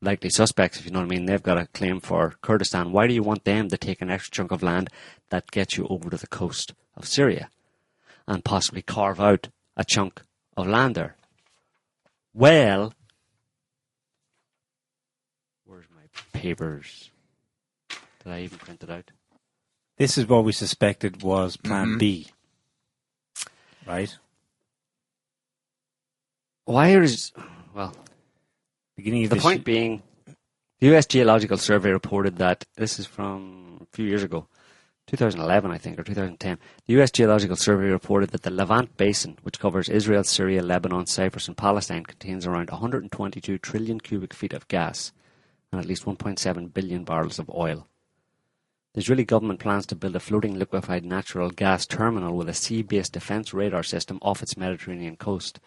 likely 0.01 0.29
suspects, 0.29 0.77
if 0.77 0.85
you 0.85 0.91
know 0.91 0.99
what 0.99 1.05
I 1.05 1.09
mean? 1.09 1.25
They've 1.25 1.41
got 1.41 1.57
a 1.57 1.67
claim 1.67 1.99
for 1.99 2.35
Kurdistan. 2.41 2.91
Why 2.91 3.07
do 3.07 3.13
you 3.13 3.23
want 3.23 3.43
them 3.43 3.69
to 3.69 3.77
take 3.77 4.01
an 4.01 4.09
extra 4.09 4.31
chunk 4.31 4.51
of 4.51 4.63
land 4.63 4.89
that 5.29 5.51
gets 5.51 5.77
you 5.77 5.87
over 5.87 6.09
to 6.09 6.17
the 6.17 6.27
coast 6.27 6.73
of 6.95 7.07
Syria 7.07 7.49
and 8.27 8.43
possibly 8.43 8.81
carve 8.81 9.19
out 9.19 9.49
a 9.77 9.83
chunk 9.83 10.23
of 10.57 10.67
land 10.67 10.95
there? 10.95 11.15
Well, 12.33 12.93
where's 15.65 15.85
my 15.95 16.39
papers? 16.39 17.11
Did 17.89 18.31
I 18.31 18.41
even 18.41 18.57
print 18.57 18.83
it 18.83 18.89
out? 18.89 19.11
This 19.97 20.17
is 20.17 20.27
what 20.27 20.43
we 20.43 20.51
suspected 20.51 21.23
was 21.23 21.55
Plan 21.55 21.87
mm-hmm. 21.87 21.97
B. 21.97 22.27
Right? 23.87 24.17
Why 26.65 26.89
is 26.89 27.31
well? 27.73 27.93
Beginning 28.97 29.25
of 29.25 29.29
The 29.29 29.35
this 29.35 29.43
point 29.43 29.63
being, 29.63 30.01
the 30.79 30.87
U.S. 30.87 31.05
Geological 31.05 31.57
Survey 31.57 31.91
reported 31.91 32.37
that 32.37 32.65
this 32.75 32.97
is 32.99 33.05
from 33.05 33.79
a 33.81 33.95
few 33.95 34.05
years 34.05 34.23
ago, 34.23 34.47
2011, 35.07 35.69
I 35.71 35.77
think, 35.77 35.99
or 35.99 36.03
2010. 36.03 36.57
The 36.87 36.93
U.S. 36.93 37.11
Geological 37.11 37.55
Survey 37.55 37.89
reported 37.89 38.31
that 38.31 38.41
the 38.41 38.49
Levant 38.49 38.97
Basin, 38.97 39.37
which 39.43 39.59
covers 39.59 39.87
Israel, 39.87 40.23
Syria, 40.23 40.63
Lebanon, 40.63 41.05
Cyprus, 41.05 41.47
and 41.47 41.55
Palestine, 41.55 42.03
contains 42.03 42.47
around 42.47 42.71
122 42.71 43.57
trillion 43.59 43.99
cubic 43.99 44.33
feet 44.33 44.53
of 44.53 44.67
gas 44.67 45.11
and 45.71 45.79
at 45.79 45.87
least 45.87 46.05
1.7 46.05 46.73
billion 46.73 47.03
barrels 47.03 47.37
of 47.37 47.49
oil. 47.49 47.87
The 48.93 49.01
Israeli 49.01 49.25
government 49.25 49.59
plans 49.59 49.85
to 49.87 49.95
build 49.95 50.15
a 50.15 50.21
floating 50.21 50.57
liquefied 50.57 51.03
natural 51.03 51.49
gas 51.49 51.85
terminal 51.85 52.35
with 52.37 52.47
a 52.47 52.53
sea-based 52.53 53.11
defense 53.11 53.53
radar 53.53 53.83
system 53.83 54.19
off 54.21 54.41
its 54.41 54.55
Mediterranean 54.55 55.17
coast, 55.17 55.59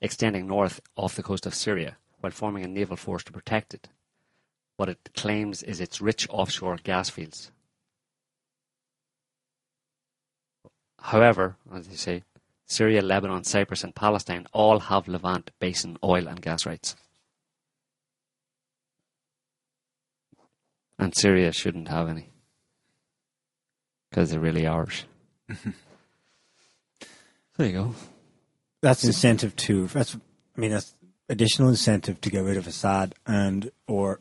extending 0.00 0.46
north 0.46 0.80
off 0.96 1.16
the 1.16 1.22
coast 1.22 1.46
of 1.46 1.54
Syria, 1.54 1.96
while 2.20 2.30
forming 2.30 2.64
a 2.64 2.68
naval 2.68 2.96
force 2.96 3.24
to 3.24 3.32
protect 3.32 3.74
it. 3.74 3.88
What 4.76 4.88
it 4.88 5.10
claims 5.14 5.64
is 5.64 5.80
its 5.80 6.00
rich 6.00 6.28
offshore 6.30 6.78
gas 6.84 7.10
fields. 7.10 7.50
However, 11.00 11.56
as 11.74 11.88
you 11.88 11.96
say, 11.96 12.22
Syria, 12.66 13.02
Lebanon, 13.02 13.44
Cyprus, 13.44 13.82
and 13.82 13.94
Palestine 13.94 14.46
all 14.52 14.78
have 14.78 15.08
Levant 15.08 15.50
basin 15.58 15.98
oil 16.04 16.28
and 16.28 16.40
gas 16.40 16.66
rights. 16.66 16.94
And 20.98 21.16
Syria 21.16 21.52
shouldn't 21.52 21.88
have 21.88 22.08
any. 22.08 22.30
Because 24.10 24.30
they're 24.30 24.40
really 24.40 24.66
ours. 24.66 25.04
there 27.56 27.66
you 27.66 27.72
go. 27.72 27.94
that's 28.82 29.04
incentive 29.04 29.56
to 29.56 29.88
that's 29.88 30.14
I 30.56 30.60
mean 30.60 30.70
that's 30.70 30.94
additional 31.28 31.68
incentive 31.68 32.20
to 32.20 32.30
get 32.30 32.44
rid 32.44 32.56
of 32.56 32.68
Assad 32.68 33.16
and 33.26 33.72
or 33.88 34.20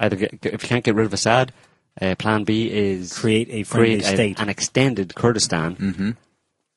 Either 0.00 0.16
get, 0.16 0.32
if 0.46 0.62
you 0.62 0.68
can't 0.68 0.82
get 0.82 0.94
rid 0.94 1.04
of 1.04 1.12
Assad, 1.12 1.52
uh, 2.00 2.14
Plan 2.16 2.44
B 2.44 2.70
is 2.70 3.12
create 3.18 3.48
a 3.50 3.62
friendly 3.64 3.98
create 4.00 4.02
a- 4.02 4.14
state. 4.14 4.40
an 4.40 4.48
extended 4.48 5.14
Kurdistan 5.14 5.76
Mm-hmm. 5.76 6.10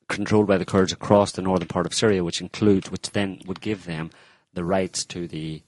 controlled 0.08 0.46
by 0.46 0.58
the 0.58 0.64
Kurds 0.66 0.92
across 0.92 1.32
the 1.32 1.42
northern 1.42 1.68
part 1.68 1.86
of 1.86 1.94
Syria, 1.94 2.22
which 2.24 2.40
includes, 2.40 2.90
which 2.90 3.10
then 3.12 3.40
would 3.46 3.60
give 3.60 3.84
them 3.86 4.10
the 4.52 4.64
rights 4.64 5.04
to 5.06 5.26
the 5.26 5.62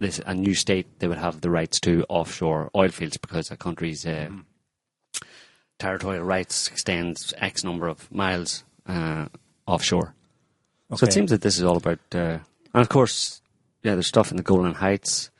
this 0.00 0.20
a 0.26 0.34
new 0.34 0.54
state. 0.54 0.86
They 0.98 1.06
would 1.08 1.18
have 1.18 1.40
the 1.42 1.50
rights 1.50 1.78
to 1.80 2.04
offshore 2.08 2.70
oil 2.74 2.88
fields 2.88 3.16
because 3.18 3.50
a 3.50 3.56
country's 3.56 4.04
uh, 4.06 4.28
territorial 5.78 6.24
rights 6.24 6.68
extends 6.68 7.32
X 7.38 7.64
number 7.64 7.88
of 7.88 8.10
miles 8.12 8.64
uh, 8.86 9.26
offshore. 9.66 10.14
So 10.94 11.06
it 11.06 11.12
seems 11.12 11.30
that 11.30 11.40
this 11.40 11.56
is 11.56 11.64
all 11.64 11.76
about, 11.78 12.00
uh, 12.14 12.38
and 12.74 12.82
of 12.82 12.88
course, 12.90 13.40
yeah, 13.82 13.94
there's 13.94 14.06
stuff 14.08 14.30
in 14.30 14.36
the 14.36 14.42
Golan 14.42 14.74
Heights. 14.74 15.30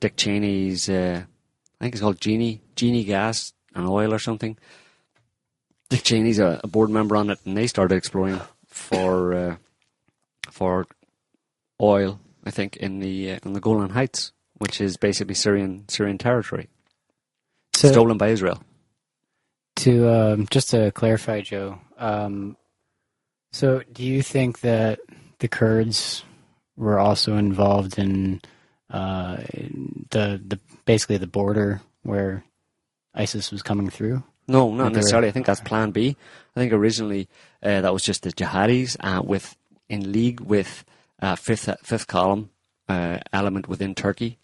Dick 0.00 0.16
Cheney's, 0.16 0.88
uh, 0.90 1.24
I 1.82 1.86
think 1.86 1.94
it's 1.96 2.00
called 2.00 2.20
Genie, 2.20 2.60
Genie 2.76 3.02
Gas 3.02 3.52
and 3.74 3.88
Oil 3.88 4.14
or 4.14 4.20
something. 4.20 4.56
Dick 5.90 6.04
Cheney's 6.04 6.38
a, 6.38 6.60
a 6.62 6.68
board 6.68 6.90
member 6.90 7.16
on 7.16 7.28
it, 7.28 7.40
and 7.44 7.56
they 7.56 7.66
started 7.66 7.96
exploring 7.96 8.40
for 8.68 9.34
uh, 9.34 9.56
for 10.48 10.86
oil. 11.80 12.20
I 12.44 12.52
think 12.52 12.76
in 12.76 13.00
the 13.00 13.32
uh, 13.32 13.38
in 13.44 13.52
the 13.54 13.60
Golan 13.60 13.90
Heights, 13.90 14.30
which 14.58 14.80
is 14.80 14.96
basically 14.96 15.34
Syrian 15.34 15.88
Syrian 15.88 16.18
territory, 16.18 16.68
So, 17.74 17.90
stolen 17.90 18.16
by 18.16 18.28
Israel. 18.28 18.62
to 19.76 20.08
um, 20.08 20.46
just 20.52 20.70
to 20.70 20.92
clarify, 20.92 21.40
Joe. 21.40 21.80
Um, 21.98 22.56
so, 23.50 23.82
do 23.92 24.04
you 24.04 24.22
think 24.22 24.60
that 24.60 25.00
the 25.40 25.48
Kurds 25.48 26.22
were 26.76 27.00
also 27.00 27.36
involved 27.36 27.98
in 27.98 28.40
uh, 28.88 29.38
the 30.10 30.40
the 30.46 30.60
basically 30.84 31.16
the 31.18 31.26
border 31.26 31.80
where 32.02 32.44
ISIS 33.14 33.50
was 33.50 33.62
coming 33.62 33.90
through? 33.90 34.22
No, 34.48 34.70
not 34.70 34.76
they 34.76 34.82
were- 34.90 34.96
necessarily. 34.96 35.28
I 35.28 35.30
think 35.30 35.46
that's 35.46 35.60
Plan 35.60 35.90
B. 35.90 36.16
I 36.56 36.60
think 36.60 36.72
originally 36.72 37.28
uh, 37.62 37.80
that 37.80 37.92
was 37.92 38.02
just 38.02 38.22
the 38.22 38.32
jihadis 38.32 38.96
uh, 39.00 39.22
with 39.22 39.56
in 39.88 40.12
league 40.12 40.40
with 40.40 40.84
uh, 41.20 41.36
fifth 41.36 41.68
fifth 41.82 42.06
column 42.06 42.50
uh, 42.88 43.18
element 43.32 43.68
within 43.68 43.94
Turkey, 43.94 44.38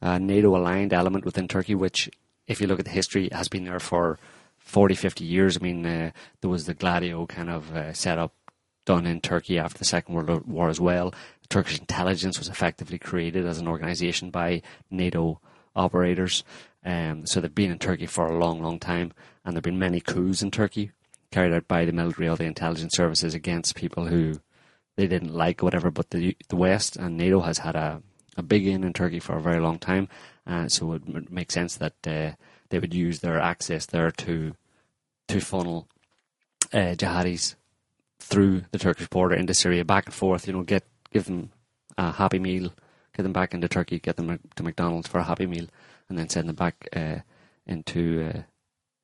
uh, 0.00 0.18
NATO 0.18 0.56
aligned 0.56 0.92
element 0.92 1.24
within 1.24 1.48
Turkey, 1.48 1.74
which 1.74 2.08
if 2.46 2.60
you 2.60 2.66
look 2.66 2.78
at 2.78 2.84
the 2.84 2.90
history 2.90 3.28
has 3.32 3.48
been 3.48 3.64
there 3.64 3.80
for 3.80 4.18
40, 4.58 4.94
50 4.94 5.24
years. 5.24 5.56
I 5.56 5.60
mean, 5.60 5.84
uh, 5.84 6.10
there 6.40 6.50
was 6.50 6.66
the 6.66 6.74
Gladio 6.74 7.26
kind 7.26 7.50
of 7.50 7.74
uh, 7.74 7.92
setup 7.92 8.32
done 8.84 9.06
in 9.06 9.20
Turkey 9.20 9.58
after 9.58 9.78
the 9.78 9.84
Second 9.84 10.14
World 10.14 10.46
War 10.46 10.68
as 10.68 10.80
well. 10.80 11.12
Turkish 11.48 11.78
intelligence 11.78 12.38
was 12.38 12.48
effectively 12.48 12.98
created 12.98 13.44
as 13.44 13.58
an 13.58 13.68
organization 13.68 14.30
by 14.30 14.62
NATO 14.90 15.40
operators. 15.74 16.44
Um, 16.84 17.26
so 17.26 17.40
they've 17.40 17.54
been 17.54 17.70
in 17.70 17.78
Turkey 17.78 18.06
for 18.06 18.26
a 18.26 18.38
long, 18.38 18.62
long 18.62 18.78
time, 18.78 19.12
and 19.44 19.54
there've 19.54 19.62
been 19.62 19.78
many 19.78 20.00
coups 20.00 20.42
in 20.42 20.50
Turkey 20.50 20.90
carried 21.30 21.52
out 21.52 21.66
by 21.66 21.84
the 21.84 21.92
military 21.92 22.28
or 22.28 22.36
the 22.36 22.44
intelligence 22.44 22.94
services 22.94 23.34
against 23.34 23.74
people 23.74 24.06
who 24.06 24.40
they 24.96 25.06
didn't 25.06 25.34
like, 25.34 25.62
whatever. 25.62 25.90
But 25.90 26.10
the 26.10 26.36
the 26.48 26.56
West 26.56 26.96
and 26.96 27.16
NATO 27.16 27.40
has 27.40 27.58
had 27.58 27.76
a 27.76 28.02
a 28.36 28.42
big 28.42 28.66
in 28.66 28.84
in 28.84 28.92
Turkey 28.92 29.20
for 29.20 29.36
a 29.36 29.42
very 29.42 29.60
long 29.60 29.78
time, 29.78 30.08
uh, 30.46 30.68
so 30.68 30.92
it 30.92 31.06
would 31.06 31.30
make 31.30 31.52
sense 31.52 31.76
that 31.76 31.94
uh, 32.06 32.32
they 32.70 32.78
would 32.78 32.94
use 32.94 33.20
their 33.20 33.40
access 33.40 33.86
there 33.86 34.10
to 34.10 34.54
to 35.28 35.40
funnel 35.40 35.88
uh, 36.72 36.94
jihadis 36.96 37.54
through 38.18 38.62
the 38.70 38.78
Turkish 38.78 39.08
border 39.08 39.34
into 39.34 39.54
Syria, 39.54 39.84
back 39.84 40.06
and 40.06 40.14
forth. 40.14 40.46
You 40.46 40.54
know, 40.54 40.62
get 40.62 40.84
give 41.12 41.24
them 41.26 41.50
a 41.98 42.12
happy 42.12 42.38
meal, 42.38 42.72
get 43.16 43.22
them 43.22 43.32
back 43.32 43.54
into 43.54 43.68
Turkey, 43.68 43.98
get 43.98 44.16
them 44.16 44.38
to 44.56 44.62
McDonald's 44.62 45.08
for 45.08 45.18
a 45.18 45.24
happy 45.24 45.46
meal, 45.46 45.66
and 46.08 46.18
then 46.18 46.28
send 46.28 46.48
them 46.48 46.56
back 46.56 46.88
uh, 46.94 47.16
into 47.66 48.30
uh, 48.34 48.42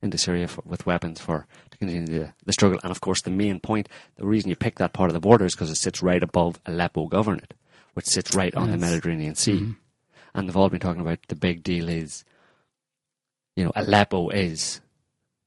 into 0.02 0.18
Syria 0.18 0.48
for, 0.48 0.62
with 0.64 0.86
weapons 0.86 1.20
for 1.20 1.46
to 1.70 1.78
continue 1.78 2.06
the, 2.06 2.32
the 2.44 2.52
struggle. 2.52 2.78
And 2.82 2.90
of 2.90 3.00
course, 3.00 3.22
the 3.22 3.30
main 3.30 3.60
point, 3.60 3.88
the 4.16 4.26
reason 4.26 4.50
you 4.50 4.56
pick 4.56 4.76
that 4.76 4.92
part 4.92 5.10
of 5.10 5.14
the 5.14 5.20
border 5.20 5.44
is 5.44 5.54
because 5.54 5.70
it 5.70 5.76
sits 5.76 6.02
right 6.02 6.22
above 6.22 6.60
Aleppo 6.66 7.08
Governorate, 7.08 7.52
which 7.94 8.06
sits 8.06 8.34
right 8.34 8.54
on 8.54 8.70
the 8.70 8.78
Mediterranean 8.78 9.34
Sea. 9.34 9.60
Mhm. 9.60 9.76
And 10.34 10.48
they've 10.48 10.56
all 10.56 10.68
been 10.68 10.80
talking 10.80 11.00
about 11.00 11.18
the 11.28 11.34
big 11.34 11.62
deal 11.62 11.88
is, 11.88 12.24
you 13.56 13.64
know, 13.64 13.72
Aleppo 13.74 14.28
is 14.28 14.80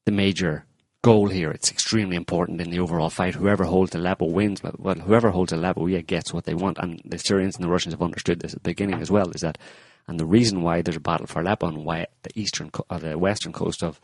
the 0.04 0.12
major 0.12 0.66
goal 1.02 1.28
here. 1.28 1.50
It's 1.50 1.70
extremely 1.70 2.16
important 2.16 2.60
in 2.60 2.70
the 2.70 2.78
overall 2.78 3.10
fight. 3.10 3.34
Whoever 3.34 3.64
holds 3.64 3.90
the 3.90 3.98
Aleppo 3.98 4.26
wins. 4.26 4.60
But 4.60 4.80
well, 4.80 4.94
whoever 4.94 5.30
holds 5.30 5.52
Aleppo, 5.52 5.86
yeah, 5.86 6.00
gets 6.00 6.32
what 6.32 6.44
they 6.44 6.54
want. 6.54 6.78
And 6.78 7.02
the 7.04 7.18
Syrians 7.18 7.56
and 7.56 7.64
the 7.64 7.68
Russians 7.68 7.92
have 7.92 8.02
understood 8.02 8.40
this 8.40 8.54
at 8.54 8.62
the 8.62 8.70
beginning 8.70 9.00
as 9.00 9.10
well. 9.10 9.30
Is 9.30 9.42
that, 9.42 9.58
and 10.06 10.18
the 10.18 10.26
reason 10.26 10.62
why 10.62 10.80
there's 10.80 10.96
a 10.96 11.00
battle 11.00 11.26
for 11.26 11.40
Aleppo 11.40 11.66
and 11.66 11.84
why 11.84 12.06
the 12.22 12.30
eastern, 12.38 12.70
or 12.88 12.98
the 12.98 13.18
western 13.18 13.52
coast 13.52 13.82
of 13.82 14.00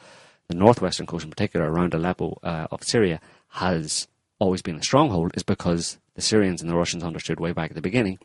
the 0.48 0.56
northwestern 0.56 1.06
coast 1.06 1.24
in 1.24 1.30
particular 1.30 1.70
around 1.70 1.94
Aleppo 1.94 2.38
uh, 2.42 2.66
of 2.70 2.82
Syria 2.82 3.20
has 3.50 4.08
always 4.38 4.62
been 4.62 4.76
a 4.76 4.82
stronghold 4.82 5.32
is 5.34 5.42
because 5.42 5.98
the 6.14 6.22
Syrians 6.22 6.62
and 6.62 6.70
the 6.70 6.76
Russians 6.76 7.04
understood 7.04 7.40
way 7.40 7.52
back 7.52 7.70
at 7.70 7.74
the 7.74 7.82
beginning. 7.82 8.18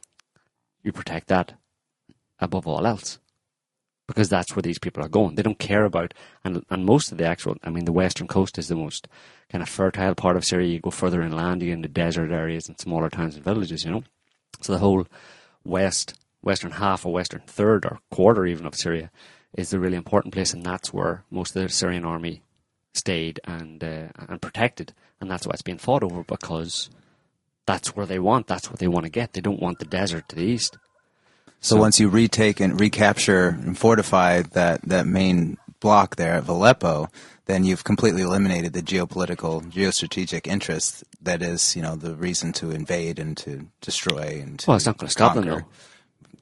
You 0.84 0.91
protect 0.91 1.28
that 1.28 1.53
above 2.39 2.67
all 2.67 2.86
else 2.86 3.19
because 4.07 4.29
that's 4.29 4.55
where 4.55 4.63
these 4.63 4.79
people 4.79 5.03
are 5.03 5.09
going. 5.09 5.35
They 5.35 5.43
don't 5.43 5.59
care 5.59 5.85
about, 5.85 6.13
and 6.43 6.65
and 6.69 6.85
most 6.85 7.11
of 7.11 7.17
the 7.17 7.25
actual, 7.25 7.57
I 7.63 7.69
mean, 7.69 7.85
the 7.85 7.91
western 7.91 8.27
coast 8.27 8.57
is 8.57 8.67
the 8.67 8.75
most 8.75 9.07
kind 9.49 9.61
of 9.61 9.69
fertile 9.69 10.15
part 10.15 10.35
of 10.35 10.45
Syria. 10.45 10.67
You 10.67 10.79
go 10.79 10.91
further 10.91 11.21
inland, 11.21 11.61
you 11.61 11.69
get 11.69 11.73
into 11.73 11.89
desert 11.89 12.31
areas 12.31 12.67
and 12.67 12.79
smaller 12.79 13.09
towns 13.09 13.35
and 13.35 13.43
villages, 13.43 13.85
you 13.85 13.91
know. 13.91 14.03
So 14.61 14.73
the 14.73 14.79
whole 14.79 15.07
west, 15.63 16.15
western 16.41 16.71
half 16.71 17.05
or 17.05 17.13
western 17.13 17.41
third 17.47 17.85
or 17.85 17.99
quarter 18.11 18.45
even 18.45 18.65
of 18.65 18.75
Syria 18.75 19.09
is 19.53 19.69
the 19.69 19.79
really 19.79 19.97
important 19.97 20.33
place, 20.33 20.53
and 20.53 20.65
that's 20.65 20.93
where 20.93 21.23
most 21.29 21.55
of 21.55 21.61
the 21.61 21.69
Syrian 21.69 22.05
army 22.05 22.41
stayed 22.93 23.39
and 23.45 23.83
uh, 23.83 24.07
and 24.27 24.41
protected, 24.41 24.93
and 25.21 25.29
that's 25.29 25.47
why 25.47 25.51
it's 25.53 25.61
being 25.61 25.77
fought 25.77 26.03
over 26.03 26.23
because 26.23 26.89
that's 27.65 27.95
where 27.95 28.05
they 28.05 28.19
want, 28.19 28.47
that's 28.47 28.69
what 28.69 28.79
they 28.79 28.87
want 28.87 29.05
to 29.05 29.11
get. 29.11 29.33
They 29.33 29.41
don't 29.41 29.61
want 29.61 29.79
the 29.79 29.85
desert 29.85 30.27
to 30.29 30.35
the 30.35 30.43
east. 30.43 30.77
So, 31.64 31.78
once 31.78 31.97
you 31.97 32.09
retake 32.09 32.59
and 32.59 32.80
recapture 32.80 33.47
and 33.47 33.78
fortify 33.78 34.41
that, 34.41 34.82
that 34.84 35.07
main 35.07 35.57
block 35.80 36.18
there 36.18 36.38
of 36.38 36.49
Aleppo, 36.49 37.07
then 37.45 37.64
you've 37.64 37.86
completely 37.86 38.22
eliminated 38.22 38.74
the 38.74 38.82
geopolitical, 38.82 39.64
geostrategic 39.72 40.45
interest 40.45 41.05
that 41.22 41.41
is, 41.41 41.74
you 41.76 41.82
know, 41.82 41.95
the 41.95 42.16
reason 42.16 42.51
to 42.53 42.72
invade 42.72 43.18
and 43.18 43.38
to 43.38 43.68
destroy 43.80 44.41
and 44.41 44.59
to 44.59 44.70
Well, 44.70 44.76
it's 44.76 44.86
not 44.86 44.97
going 44.97 45.07
to 45.07 45.11
stop 45.11 45.36
them 45.36 45.45
though. 45.45 45.61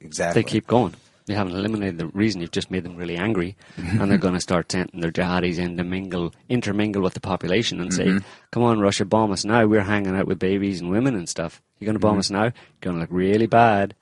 Exactly. 0.00 0.42
They 0.42 0.48
keep 0.48 0.66
going. 0.66 0.94
You 1.28 1.36
haven't 1.36 1.54
eliminated 1.54 1.98
the 1.98 2.08
reason. 2.08 2.40
You've 2.40 2.50
just 2.50 2.72
made 2.72 2.82
them 2.82 2.96
really 2.96 3.16
angry, 3.16 3.56
mm-hmm. 3.78 4.00
and 4.00 4.10
they're 4.10 4.18
going 4.18 4.34
to 4.34 4.40
start 4.40 4.72
sending 4.72 5.00
their 5.00 5.12
jihadis 5.12 5.58
in 5.58 5.76
to 5.76 5.84
mingle, 5.84 6.34
intermingle 6.48 7.00
with 7.00 7.14
the 7.14 7.20
population, 7.20 7.80
and 7.80 7.94
say, 7.94 8.06
mm-hmm. 8.06 8.26
"Come 8.50 8.64
on, 8.64 8.80
Russia, 8.80 9.04
bomb 9.04 9.30
us 9.30 9.44
now. 9.44 9.64
We're 9.66 9.82
hanging 9.82 10.16
out 10.16 10.26
with 10.26 10.40
babies 10.40 10.80
and 10.80 10.90
women 10.90 11.14
and 11.14 11.28
stuff. 11.28 11.62
You're 11.78 11.86
going 11.86 11.94
to 11.94 12.00
bomb 12.00 12.14
mm-hmm. 12.14 12.18
us 12.18 12.30
now. 12.30 12.42
You're 12.42 12.52
going 12.80 12.96
to 12.96 13.00
look 13.02 13.10
really 13.12 13.46
bad." 13.46 13.94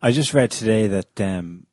I 0.00 0.12
just 0.12 0.32
read 0.32 0.50
today 0.50 0.86
that 0.86 1.20
um, 1.20 1.66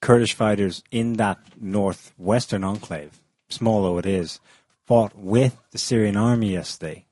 Kurdish 0.00 0.34
fighters 0.34 0.82
in 0.90 1.14
that 1.14 1.38
northwestern 1.60 2.62
enclave, 2.62 3.20
small 3.48 3.82
though 3.82 3.98
it 3.98 4.06
is, 4.06 4.38
fought 4.86 5.16
with 5.16 5.60
the 5.72 5.78
Syrian 5.78 6.16
army 6.16 6.52
yesterday 6.52 7.06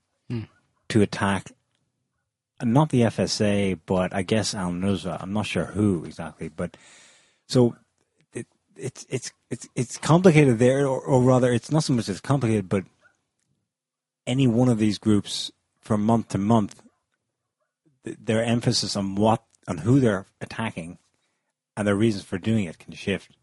to 0.88 1.02
attack 1.02 1.52
not 2.62 2.90
the 2.90 3.02
FSA, 3.02 3.78
but 3.86 4.14
I 4.14 4.22
guess 4.22 4.54
Al 4.54 4.70
Nusra. 4.70 5.20
I'm 5.20 5.32
not 5.32 5.46
sure 5.46 5.66
who 5.66 6.04
exactly, 6.04 6.48
but 6.48 6.76
so 7.48 7.76
it, 8.32 8.46
it's 8.76 9.04
it's 9.10 9.32
it's 9.50 9.68
it's 9.74 9.98
complicated 9.98 10.58
there, 10.58 10.86
or, 10.86 11.00
or 11.00 11.22
rather, 11.22 11.52
it's 11.52 11.70
not 11.70 11.84
so 11.84 11.92
much 11.92 12.08
it's 12.08 12.20
complicated, 12.20 12.68
but 12.68 12.84
any 14.26 14.46
one 14.46 14.68
of 14.68 14.78
these 14.78 14.98
groups 14.98 15.52
from 15.80 16.02
month 16.02 16.28
to 16.28 16.38
month 16.38 16.82
th- 18.04 18.16
their 18.22 18.42
emphasis 18.42 18.96
on 18.96 19.16
what 19.16 19.42
on 19.68 19.78
who 19.78 20.00
they're 20.00 20.26
attacking 20.40 20.98
and 21.76 21.86
their 21.86 21.94
reasons 21.94 22.24
for 22.24 22.38
doing 22.38 22.64
it 22.64 22.78
can 22.78 22.94
shift. 22.94 23.36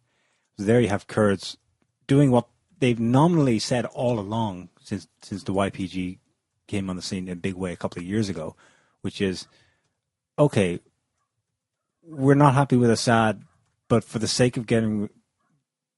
So 0.58 0.64
there 0.64 0.80
you 0.80 0.90
have 0.90 1.08
Kurds 1.08 1.58
doing 2.08 2.32
what 2.32 2.48
they've 2.80 3.00
nominally 3.00 3.60
said 3.60 3.86
all 3.86 4.20
along 4.20 4.70
since 4.82 5.08
since 5.22 5.44
the 5.44 5.54
YPG 5.54 6.20
came 6.68 6.90
on 6.90 6.96
the 6.96 7.02
scene 7.02 7.28
in 7.28 7.34
a 7.34 7.36
big 7.36 7.56
way 7.56 7.74
a 7.74 7.78
couple 7.78 8.02
of 8.02 8.08
years 8.08 8.30
ago, 8.30 8.56
which 9.02 9.22
is 9.22 9.48
okay, 10.38 10.80
we're 12.04 12.36
not 12.36 12.54
happy 12.54 12.76
with 12.76 12.90
Assad, 12.90 13.44
but 13.88 14.04
for 14.04 14.20
the 14.20 14.28
sake 14.28 14.58
of 14.58 14.66
getting 14.66 15.10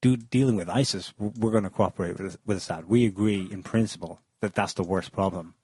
do, 0.00 0.16
dealing 0.16 0.56
with 0.56 0.68
ISIS, 0.68 1.12
we're, 1.18 1.50
going 1.50 1.64
to 1.64 1.70
cooperate 1.70 2.18
with, 2.18 2.38
with 2.44 2.58
Assad. 2.58 2.88
We 2.88 3.06
agree 3.06 3.48
in 3.50 3.62
principle 3.62 4.20
that 4.40 4.54
that's 4.54 4.74
the 4.74 4.82
worst 4.82 5.12
problem. 5.12 5.54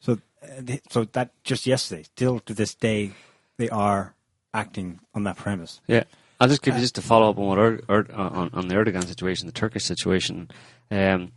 So, 0.00 0.18
uh, 0.42 0.76
so 0.90 1.04
that 1.04 1.30
just 1.42 1.66
yesterday, 1.66 2.04
still 2.04 2.38
to 2.40 2.54
this 2.54 2.74
day, 2.74 3.12
they 3.58 3.68
are 3.70 4.14
acting 4.52 5.00
on 5.14 5.24
that 5.24 5.36
premise. 5.36 5.80
Yeah, 5.86 6.04
I'll 6.40 6.48
just 6.48 6.62
give 6.62 6.74
you 6.74 6.80
just 6.80 6.94
to 6.96 7.02
follow 7.02 7.30
up 7.30 7.38
on 7.38 7.46
what 7.46 7.58
er, 7.58 7.80
er, 7.88 8.06
on 8.14 8.50
on 8.52 8.68
the 8.68 8.74
Erdogan 8.74 9.06
situation, 9.06 9.46
the 9.46 9.52
Turkish 9.52 9.84
situation. 9.84 10.50
Um, 10.90 11.32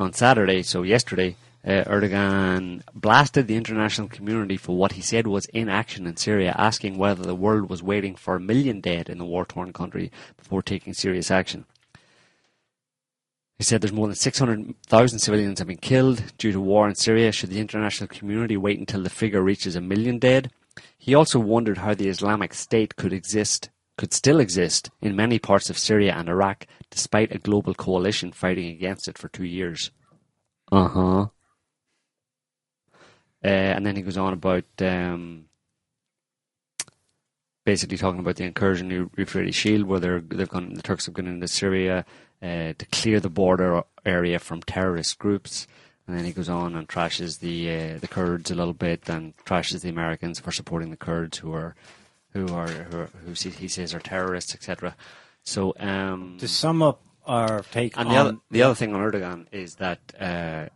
on 0.00 0.12
Saturday, 0.12 0.62
so 0.62 0.82
yesterday, 0.82 1.36
uh, 1.64 1.84
Erdogan 1.84 2.82
blasted 2.94 3.46
the 3.46 3.56
international 3.56 4.08
community 4.08 4.56
for 4.56 4.76
what 4.76 4.92
he 4.92 5.00
said 5.00 5.26
was 5.26 5.46
inaction 5.46 6.06
in 6.06 6.16
Syria, 6.16 6.54
asking 6.58 6.98
whether 6.98 7.22
the 7.22 7.34
world 7.34 7.70
was 7.70 7.82
waiting 7.82 8.16
for 8.16 8.34
a 8.34 8.40
million 8.40 8.80
dead 8.80 9.08
in 9.08 9.18
the 9.18 9.24
war-torn 9.24 9.72
country 9.72 10.10
before 10.36 10.62
taking 10.62 10.92
serious 10.92 11.30
action. 11.30 11.64
He 13.56 13.64
said 13.64 13.80
there's 13.80 13.92
more 13.92 14.08
than 14.08 14.16
600,000 14.16 15.18
civilians 15.20 15.60
have 15.60 15.68
been 15.68 15.76
killed 15.76 16.36
due 16.38 16.52
to 16.52 16.60
war 16.60 16.88
in 16.88 16.96
Syria. 16.96 17.30
Should 17.30 17.50
the 17.50 17.60
international 17.60 18.08
community 18.08 18.56
wait 18.56 18.80
until 18.80 19.02
the 19.02 19.10
figure 19.10 19.40
reaches 19.40 19.76
a 19.76 19.80
million 19.80 20.18
dead? 20.18 20.50
He 20.98 21.14
also 21.14 21.38
wondered 21.38 21.78
how 21.78 21.94
the 21.94 22.08
Islamic 22.08 22.54
State 22.54 22.96
could 22.96 23.12
exist, 23.12 23.70
could 23.96 24.12
still 24.12 24.40
exist 24.40 24.90
in 25.00 25.14
many 25.16 25.38
parts 25.38 25.70
of 25.70 25.78
Syria 25.78 26.14
and 26.14 26.28
Iraq, 26.28 26.66
despite 26.90 27.34
a 27.34 27.38
global 27.38 27.74
coalition 27.74 28.32
fighting 28.32 28.70
against 28.70 29.08
it 29.08 29.18
for 29.18 29.28
two 29.28 29.44
years. 29.44 29.90
Uh 30.72 30.88
huh. 30.88 31.26
Uh, 33.44 33.48
and 33.76 33.84
then 33.84 33.96
he 33.96 34.02
goes 34.02 34.16
on 34.16 34.32
about 34.32 34.64
um, 34.80 35.44
basically 37.64 37.98
talking 37.98 38.20
about 38.20 38.36
the 38.36 38.44
incursion 38.44 38.90
in 38.90 39.10
Euphrates 39.18 39.54
Shield, 39.54 39.84
where 39.84 40.00
they're, 40.00 40.20
they've 40.20 40.48
gone, 40.48 40.72
the 40.74 40.82
Turks 40.82 41.06
have 41.06 41.14
gone 41.14 41.26
into 41.26 41.48
Syria 41.48 42.06
uh, 42.42 42.72
to 42.78 42.86
clear 42.90 43.20
the 43.20 43.28
border 43.28 43.82
area 44.04 44.38
from 44.38 44.62
terrorist 44.62 45.18
groups. 45.18 45.66
And 46.06 46.16
then 46.16 46.24
he 46.24 46.32
goes 46.32 46.48
on 46.50 46.76
and 46.76 46.86
trashes 46.86 47.40
the 47.40 47.70
uh, 47.70 47.98
the 47.98 48.08
Kurds 48.08 48.50
a 48.50 48.54
little 48.54 48.74
bit, 48.74 49.08
and 49.08 49.36
trashes 49.38 49.80
the 49.80 49.88
Americans 49.88 50.38
for 50.38 50.52
supporting 50.52 50.90
the 50.90 50.96
Kurds, 50.96 51.38
who 51.38 51.52
are 51.52 51.74
who 52.32 52.48
are 52.48 52.68
who, 52.68 52.98
are, 52.98 53.10
who 53.24 53.32
he 53.32 53.68
says 53.68 53.94
are 53.94 54.00
terrorists, 54.00 54.54
etc. 54.54 54.96
So 55.44 55.74
um, 55.78 56.36
To 56.40 56.48
sum 56.48 56.82
up 56.82 57.00
our 57.26 57.62
take 57.70 57.96
and 57.96 58.08
on 58.08 58.14
the 58.14 58.20
other, 58.20 58.38
the 58.50 58.62
other 58.62 58.74
thing 58.74 58.94
on 58.94 59.00
Erdogan 59.00 59.46
is 59.52 59.76
that 59.76 60.00
uh, 60.20 60.66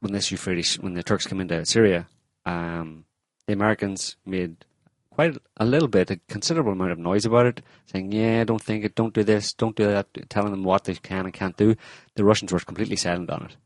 when 0.00 0.12
this 0.12 0.30
Euphrates, 0.30 0.78
when 0.78 0.94
the 0.94 1.02
Turks 1.02 1.26
come 1.26 1.40
into 1.40 1.64
Syria, 1.66 2.08
um, 2.46 3.04
the 3.46 3.52
Americans 3.52 4.16
made 4.24 4.64
quite 5.10 5.36
a 5.58 5.64
little 5.66 5.88
bit, 5.88 6.10
a 6.10 6.16
considerable 6.28 6.72
amount 6.72 6.92
of 6.92 6.98
noise 6.98 7.26
about 7.26 7.46
it, 7.46 7.62
saying, 7.86 8.12
"Yeah, 8.12 8.44
don't 8.44 8.62
think 8.62 8.84
it, 8.84 8.94
don't 8.94 9.14
do 9.14 9.22
this, 9.22 9.52
don't 9.52 9.76
do 9.76 9.86
that," 9.86 10.06
telling 10.30 10.50
them 10.50 10.64
what 10.64 10.84
they 10.84 10.94
can 10.94 11.26
and 11.26 11.34
can't 11.34 11.56
do. 11.56 11.76
The 12.14 12.24
Russians 12.24 12.52
were 12.52 12.60
completely 12.60 12.96
silent 12.96 13.30
on 13.30 13.44
it, 13.44 13.56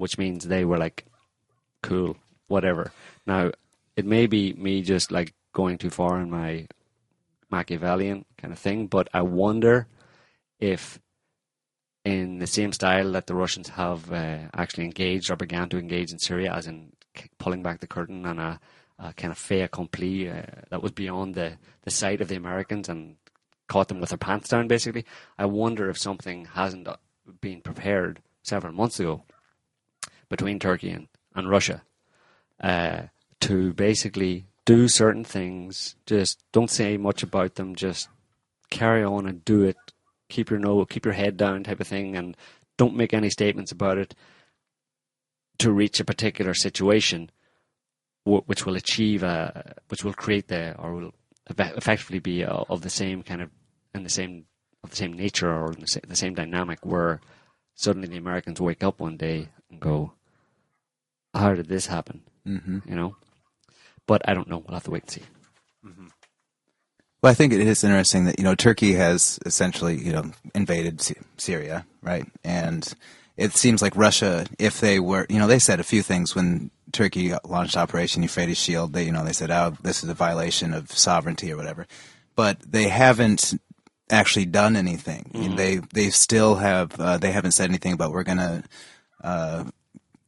which 0.00 0.16
means 0.16 0.46
they 0.46 0.64
were 0.64 0.78
like, 0.78 1.04
"Cool, 1.82 2.16
whatever." 2.48 2.92
Now, 3.26 3.52
it 3.96 4.06
may 4.06 4.26
be 4.26 4.54
me 4.54 4.82
just 4.82 5.12
like 5.12 5.34
going 5.52 5.76
too 5.76 5.90
far 5.90 6.20
in 6.20 6.30
my 6.30 6.66
Machiavellian 7.50 8.24
kind 8.38 8.52
of 8.52 8.58
thing, 8.58 8.86
but 8.86 9.08
I 9.12 9.22
wonder 9.22 9.88
if 10.58 10.98
in 12.04 12.38
the 12.38 12.46
same 12.46 12.72
style 12.72 13.12
that 13.12 13.26
the 13.26 13.34
Russians 13.34 13.68
have 13.70 14.10
uh, 14.10 14.48
actually 14.54 14.84
engaged 14.84 15.30
or 15.30 15.36
began 15.36 15.68
to 15.68 15.78
engage 15.78 16.12
in 16.12 16.18
Syria, 16.18 16.54
as 16.54 16.66
in 16.66 16.92
pulling 17.38 17.62
back 17.62 17.80
the 17.80 17.86
curtain 17.86 18.24
and 18.24 18.40
a, 18.40 18.60
a 18.98 19.12
kind 19.12 19.32
of 19.32 19.38
fait 19.38 19.62
accompli 19.62 20.30
uh, 20.30 20.42
that 20.70 20.82
was 20.82 20.92
beyond 20.92 21.34
the, 21.34 21.58
the 21.82 21.90
sight 21.90 22.22
of 22.22 22.28
the 22.28 22.36
Americans 22.36 22.88
and 22.88 23.16
caught 23.68 23.88
them 23.88 24.00
with 24.00 24.10
their 24.10 24.18
pants 24.18 24.48
down, 24.48 24.66
basically. 24.66 25.04
I 25.38 25.44
wonder 25.44 25.90
if 25.90 25.98
something 25.98 26.46
hasn't 26.46 26.88
uh, 26.88 26.96
been 27.42 27.60
prepared 27.60 28.22
several 28.42 28.72
months 28.72 28.98
ago 28.98 29.24
between 30.30 30.58
Turkey 30.58 30.90
and, 30.90 31.08
and 31.34 31.50
Russia 31.50 31.82
uh, 32.62 33.02
to 33.40 33.74
basically 33.74 34.46
do 34.64 34.88
certain 34.88 35.24
things. 35.24 35.96
Just 36.06 36.42
don't 36.52 36.70
say 36.70 36.96
much 36.96 37.22
about 37.22 37.56
them. 37.56 37.74
Just 37.74 38.08
carry 38.70 39.04
on 39.04 39.26
and 39.26 39.44
do 39.44 39.62
it. 39.64 39.76
Keep 40.28 40.50
your 40.50 40.60
nose, 40.60 40.86
keep 40.88 41.04
your 41.04 41.14
head 41.14 41.36
down, 41.36 41.64
type 41.64 41.80
of 41.80 41.88
thing, 41.88 42.16
and 42.16 42.36
don't 42.76 42.94
make 42.94 43.12
any 43.12 43.28
statements 43.28 43.72
about 43.72 43.98
it. 43.98 44.14
To 45.58 45.72
reach 45.72 46.00
a 46.00 46.04
particular 46.04 46.54
situation, 46.54 47.30
wh- 48.24 48.46
which 48.46 48.64
will 48.64 48.76
achieve 48.76 49.22
a, 49.22 49.74
which 49.88 50.04
will 50.04 50.14
create 50.14 50.46
the, 50.48 50.74
or 50.78 50.94
will 50.94 51.14
effectively 51.48 52.20
be 52.20 52.44
of 52.44 52.80
the 52.82 52.88
same 52.88 53.22
kind 53.24 53.42
of, 53.42 53.50
and 53.92 54.06
the 54.06 54.10
same, 54.10 54.44
of 54.84 54.90
the 54.90 54.96
same 54.96 55.12
nature 55.12 55.52
or 55.52 55.74
the 55.74 56.16
same 56.16 56.34
dynamic, 56.34 56.78
where 56.86 57.20
suddenly 57.74 58.06
the 58.08 58.16
Americans 58.16 58.60
wake 58.60 58.84
up 58.84 59.00
one 59.00 59.16
day 59.16 59.48
and 59.68 59.80
go, 59.80 60.12
"How 61.34 61.54
did 61.54 61.68
this 61.68 61.86
happen?" 61.86 62.22
hmm 62.44 62.78
You 62.86 62.94
know. 62.96 63.16
But 64.06 64.28
I 64.28 64.34
don't 64.34 64.48
know. 64.48 64.58
We'll 64.58 64.74
have 64.74 64.84
to 64.84 64.90
wait 64.90 65.02
and 65.04 65.10
see. 65.10 65.22
Well, 67.22 67.30
I 67.30 67.34
think 67.34 67.52
it 67.52 67.60
is 67.60 67.84
interesting 67.84 68.24
that 68.24 68.38
you 68.38 68.44
know 68.44 68.54
Turkey 68.54 68.94
has 68.94 69.38
essentially 69.44 69.96
you 69.98 70.12
know 70.12 70.30
invaded 70.54 71.00
Sy- 71.02 71.14
Syria, 71.36 71.84
right? 72.02 72.26
And 72.42 72.92
it 73.36 73.52
seems 73.52 73.82
like 73.82 73.94
Russia, 73.96 74.46
if 74.58 74.80
they 74.80 74.98
were, 75.00 75.26
you 75.28 75.38
know, 75.38 75.46
they 75.46 75.58
said 75.58 75.80
a 75.80 75.84
few 75.84 76.02
things 76.02 76.34
when 76.34 76.70
Turkey 76.92 77.32
launched 77.44 77.76
Operation 77.76 78.22
Euphrates 78.22 78.58
Shield. 78.58 78.92
They, 78.94 79.04
you 79.04 79.12
know, 79.12 79.24
they 79.24 79.32
said, 79.34 79.50
"Oh, 79.50 79.76
this 79.82 80.02
is 80.02 80.08
a 80.08 80.14
violation 80.14 80.72
of 80.72 80.90
sovereignty 80.92 81.52
or 81.52 81.56
whatever," 81.56 81.86
but 82.36 82.58
they 82.66 82.88
haven't 82.88 83.54
actually 84.10 84.46
done 84.46 84.74
anything. 84.74 85.30
Know, 85.34 85.56
They 85.56 85.76
they 85.92 86.08
still 86.10 86.56
have 86.56 86.98
uh, 86.98 87.18
they 87.18 87.32
haven't 87.32 87.52
said 87.52 87.68
anything 87.68 87.92
about 87.92 88.12
we're 88.12 88.24
gonna 88.24 88.64
uh, 89.22 89.64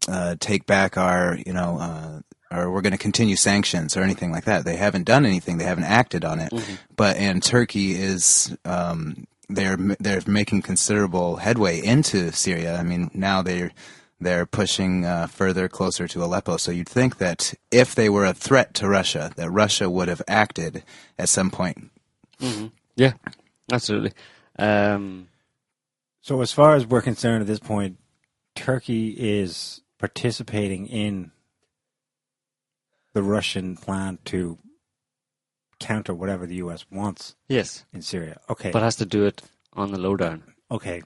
uh, 0.09 0.37
take 0.41 0.67
back 0.67 0.97
our 0.97 1.39
you 1.47 1.53
know. 1.53 1.79
Uh, 1.79 2.21
or 2.55 2.71
we're 2.71 2.83
going 2.83 2.93
to 2.93 2.99
continue 2.99 3.35
sanctions 3.35 3.97
or 3.97 4.03
anything 4.03 4.31
like 4.31 4.45
that. 4.45 4.67
They 4.67 4.77
haven't 4.77 5.05
done 5.05 5.25
anything. 5.25 5.57
They 5.57 5.65
haven't 5.65 5.85
acted 5.85 6.23
on 6.23 6.39
it. 6.39 6.53
But 6.97 7.17
and 7.17 7.43
Turkey 7.43 7.93
is 7.93 8.55
um, 8.67 9.27
they're 9.49 9.79
they're 9.99 10.21
making 10.27 10.61
considerable 10.61 11.37
headway 11.37 11.81
into 11.83 12.31
Syria. 12.31 12.77
I 12.77 12.83
mean, 12.83 13.11
now 13.15 13.41
they're 13.41 13.73
they're 14.21 14.45
pushing 14.45 15.07
uh, 15.07 15.29
further 15.29 15.67
closer 15.67 16.07
to 16.09 16.23
Aleppo. 16.23 16.59
So 16.59 16.71
you'd 16.73 16.89
think 16.91 17.17
that 17.19 17.55
if 17.71 17.95
they 17.95 18.11
were 18.11 18.27
a 18.27 18.35
threat 18.35 18.75
to 18.75 18.87
Russia, 18.87 19.33
that 19.37 19.51
Russia 19.51 19.89
would 19.89 20.09
have 20.09 20.21
acted 20.29 20.83
at 21.19 21.31
some 21.31 21.51
point. 21.51 21.91
Yeah, 22.97 23.15
absolutely. 23.73 24.13
Um, 24.59 25.29
So, 26.21 26.41
as 26.41 26.53
far 26.53 26.77
as 26.77 26.87
we're 26.87 27.03
concerned 27.03 27.41
at 27.41 27.47
this 27.47 27.59
point, 27.61 27.97
Turkey 28.55 29.09
is 29.19 29.82
participating 30.03 30.89
in 30.89 31.31
the 33.15 33.23
Russian 33.23 33.77
plan 33.77 34.19
to 34.25 34.59
counter 35.79 36.13
whatever 36.13 36.45
the 36.45 36.57
U.S. 36.57 36.85
wants 36.91 37.37
yes, 37.49 37.85
in 37.93 38.03
Syria. 38.03 38.41
Okay, 38.51 38.73
but 38.73 38.83
has 38.83 38.97
to 38.97 39.07
do 39.07 39.25
it 39.25 39.43
on 39.75 39.93
the 39.93 40.01
lowdown. 40.01 40.43
okay, 40.73 41.03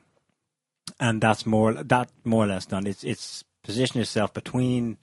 and 0.98 1.20
that's 1.20 1.44
more 1.44 1.74
that 1.74 2.08
more 2.24 2.44
or 2.44 2.48
less 2.48 2.64
done. 2.64 2.86
It's 2.86 3.04
it's 3.04 3.44
positioned 3.62 4.00
itself 4.00 4.32
between 4.32 4.96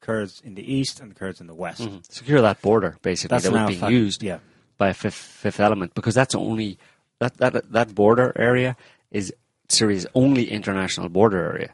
Kurds 0.00 0.40
in 0.44 0.54
the 0.54 0.62
east 0.72 1.00
and 1.00 1.10
the 1.10 1.14
Kurds 1.16 1.40
in 1.40 1.48
the 1.48 1.54
west. 1.54 1.80
Mhm. 1.82 2.04
Secure 2.12 2.40
that 2.40 2.62
border, 2.62 2.98
basically, 3.02 3.34
That's 3.34 3.44
that 3.46 3.52
now 3.52 3.62
was 3.66 3.70
being 3.70 3.80
fact- 3.80 3.92
used 3.92 4.22
Yeah, 4.22 4.38
by 4.78 4.90
a 4.90 4.94
fifth, 4.94 5.14
fifth 5.42 5.58
element, 5.58 5.94
because 5.94 6.14
that's 6.14 6.36
only 6.36 6.78
that 7.18 7.36
that 7.38 7.72
that 7.72 7.94
border 7.96 8.32
area 8.36 8.76
is 9.10 9.34
Syria's 9.68 10.06
only 10.14 10.44
international 10.52 11.08
border 11.08 11.42
area. 11.52 11.72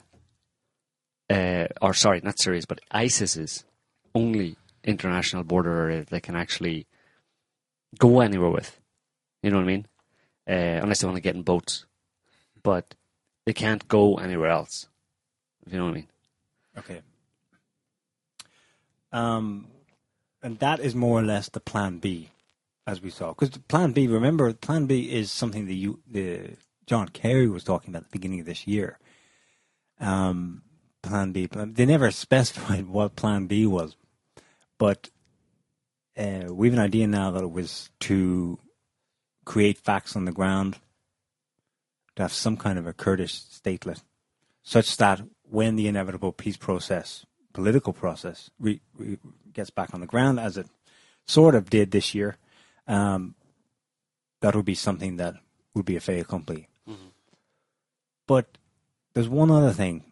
Uh, 1.30 1.68
or 1.80 1.94
sorry, 1.94 2.20
not 2.24 2.40
Syria's, 2.40 2.66
but 2.66 2.80
ISIS's 2.90 3.64
only 4.14 4.56
international 4.82 5.44
border 5.44 5.72
area 5.72 6.04
they 6.04 6.20
can 6.20 6.34
actually 6.34 6.86
go 7.98 8.20
anywhere 8.20 8.50
with. 8.50 8.80
You 9.42 9.50
know 9.50 9.58
what 9.58 9.64
I 9.64 9.66
mean? 9.66 9.86
Uh, 10.48 10.80
unless 10.82 11.00
they 11.00 11.06
want 11.06 11.16
to 11.16 11.22
get 11.22 11.36
in 11.36 11.42
boats, 11.42 11.86
but 12.62 12.94
they 13.46 13.52
can't 13.52 13.86
go 13.86 14.16
anywhere 14.16 14.50
else. 14.50 14.88
You 15.70 15.78
know 15.78 15.84
what 15.84 15.90
I 15.90 15.94
mean? 15.94 16.08
Okay. 16.78 17.00
Um, 19.12 19.68
and 20.42 20.58
that 20.58 20.80
is 20.80 20.94
more 20.94 21.20
or 21.20 21.22
less 21.22 21.48
the 21.48 21.60
plan 21.60 21.98
B, 21.98 22.30
as 22.86 23.00
we 23.00 23.10
saw. 23.10 23.28
Because 23.32 23.50
plan 23.68 23.92
B, 23.92 24.06
remember, 24.06 24.52
plan 24.52 24.86
B 24.86 25.12
is 25.12 25.30
something 25.30 25.66
that 25.66 25.74
you, 25.74 26.00
the 26.10 26.56
John 26.86 27.08
Kerry 27.08 27.48
was 27.48 27.64
talking 27.64 27.90
about 27.90 28.04
at 28.04 28.10
the 28.10 28.18
beginning 28.18 28.40
of 28.40 28.46
this 28.46 28.66
year. 28.66 28.98
Um, 30.00 30.62
plan 31.02 31.32
B, 31.32 31.48
they 31.50 31.86
never 31.86 32.10
specified 32.10 32.86
what 32.86 33.16
plan 33.16 33.46
B 33.46 33.66
was, 33.66 33.96
but 34.78 35.10
uh, 36.16 36.52
we 36.52 36.68
have 36.68 36.74
an 36.74 36.84
idea 36.84 37.06
now 37.06 37.30
that 37.30 37.42
it 37.42 37.50
was 37.50 37.90
to 38.00 38.58
create 39.44 39.78
facts 39.78 40.16
on 40.16 40.24
the 40.24 40.32
ground, 40.32 40.78
to 42.16 42.22
have 42.22 42.32
some 42.32 42.56
kind 42.56 42.78
of 42.78 42.86
a 42.86 42.92
Kurdish 42.92 43.40
statelet, 43.40 44.02
such 44.62 44.96
that 44.98 45.22
when 45.42 45.76
the 45.76 45.88
inevitable 45.88 46.32
peace 46.32 46.56
process, 46.56 47.24
political 47.52 47.92
process, 47.92 48.50
re, 48.58 48.80
re, 48.96 49.18
gets 49.52 49.70
back 49.70 49.92
on 49.94 50.00
the 50.00 50.06
ground, 50.06 50.38
as 50.38 50.56
it 50.56 50.66
sort 51.26 51.54
of 51.54 51.70
did 51.70 51.90
this 51.90 52.14
year, 52.14 52.36
um, 52.86 53.34
that 54.40 54.54
would 54.54 54.64
be 54.64 54.74
something 54.74 55.16
that 55.16 55.34
would 55.74 55.84
be 55.84 55.96
a 55.96 56.00
fait 56.00 56.20
accompli. 56.20 56.68
But 58.26 58.58
there's 59.14 59.28
one 59.28 59.50
other 59.50 59.72
thing. 59.72 60.04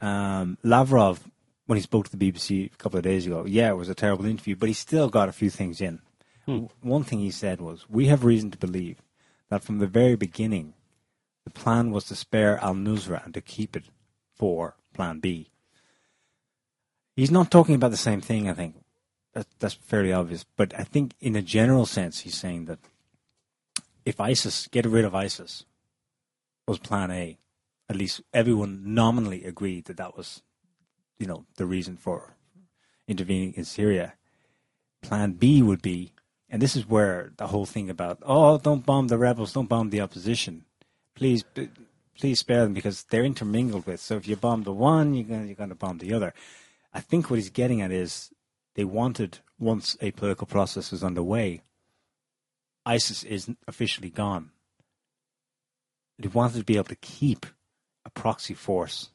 Um, 0.00 0.58
Lavrov, 0.62 1.28
when 1.66 1.76
he 1.76 1.82
spoke 1.82 2.08
to 2.08 2.16
the 2.16 2.30
BBC 2.32 2.66
a 2.72 2.76
couple 2.76 2.98
of 2.98 3.04
days 3.04 3.26
ago, 3.26 3.44
yeah, 3.46 3.70
it 3.70 3.76
was 3.76 3.88
a 3.88 3.94
terrible 3.94 4.24
interview, 4.26 4.56
but 4.56 4.68
he 4.68 4.72
still 4.74 5.08
got 5.08 5.28
a 5.28 5.32
few 5.32 5.50
things 5.50 5.80
in. 5.80 6.00
W- 6.46 6.68
One 6.80 7.04
thing 7.04 7.18
he 7.18 7.30
said 7.30 7.60
was, 7.60 7.86
"We 7.90 8.06
have 8.06 8.24
reason 8.24 8.50
to 8.52 8.58
believe 8.58 9.02
that 9.50 9.62
from 9.64 9.78
the 9.78 9.86
very 9.86 10.14
beginning, 10.16 10.74
the 11.44 11.50
plan 11.50 11.90
was 11.90 12.04
to 12.06 12.14
spare 12.16 12.58
Al 12.62 12.74
Nusra 12.74 13.24
and 13.24 13.34
to 13.34 13.40
keep 13.40 13.76
it 13.76 13.84
for 14.34 14.76
Plan 14.94 15.18
B." 15.20 15.50
He's 17.16 17.30
not 17.30 17.50
talking 17.50 17.74
about 17.74 17.90
the 17.90 17.96
same 17.96 18.20
thing. 18.20 18.48
I 18.48 18.54
think 18.54 18.76
that, 19.34 19.46
that's 19.58 19.74
fairly 19.74 20.12
obvious, 20.12 20.44
but 20.56 20.72
I 20.78 20.84
think 20.84 21.14
in 21.20 21.34
a 21.36 21.42
general 21.42 21.84
sense, 21.86 22.20
he's 22.20 22.36
saying 22.36 22.66
that 22.66 22.78
if 24.04 24.20
ISIS 24.20 24.68
get 24.68 24.86
rid 24.86 25.04
of 25.04 25.14
ISIS 25.14 25.64
was 26.66 26.78
Plan 26.78 27.10
A, 27.10 27.36
at 27.88 27.96
least 27.96 28.20
everyone 28.32 28.94
nominally 28.94 29.44
agreed 29.44 29.86
that 29.86 29.96
that 29.96 30.16
was, 30.16 30.42
you 31.18 31.26
know, 31.26 31.46
the 31.56 31.66
reason 31.66 31.96
for 31.96 32.36
intervening 33.06 33.54
in 33.56 33.64
Syria. 33.64 34.14
Plan 35.00 35.32
B 35.32 35.62
would 35.62 35.80
be, 35.80 36.12
and 36.50 36.60
this 36.60 36.76
is 36.76 36.88
where 36.88 37.32
the 37.36 37.46
whole 37.46 37.66
thing 37.66 37.88
about 37.88 38.18
oh, 38.22 38.58
don't 38.58 38.84
bomb 38.84 39.08
the 39.08 39.18
rebels, 39.18 39.52
don't 39.52 39.68
bomb 39.68 39.90
the 39.90 40.00
opposition, 40.00 40.64
please, 41.14 41.44
please 42.18 42.40
spare 42.40 42.64
them 42.64 42.74
because 42.74 43.04
they're 43.04 43.24
intermingled 43.24 43.86
with. 43.86 44.00
So 44.00 44.16
if 44.16 44.26
you 44.26 44.36
bomb 44.36 44.64
the 44.64 44.72
one, 44.72 45.14
you're 45.14 45.24
going 45.24 45.46
you're 45.46 45.54
going 45.54 45.68
to 45.70 45.74
bomb 45.74 45.98
the 45.98 46.12
other. 46.12 46.34
I 46.92 47.00
think 47.00 47.30
what 47.30 47.38
he's 47.38 47.50
getting 47.50 47.80
at 47.80 47.92
is 47.92 48.30
they 48.74 48.84
wanted 48.84 49.38
once 49.58 49.96
a 50.00 50.10
political 50.12 50.46
process 50.46 50.90
was 50.90 51.04
underway, 51.04 51.62
ISIS 52.84 53.22
is 53.24 53.50
officially 53.66 54.10
gone. 54.10 54.50
They 56.18 56.28
wanted 56.28 56.58
to 56.58 56.64
be 56.64 56.76
able 56.76 56.86
to 56.86 56.96
keep 56.96 57.46
a 58.08 58.20
proxy 58.20 58.54
force 58.54 59.10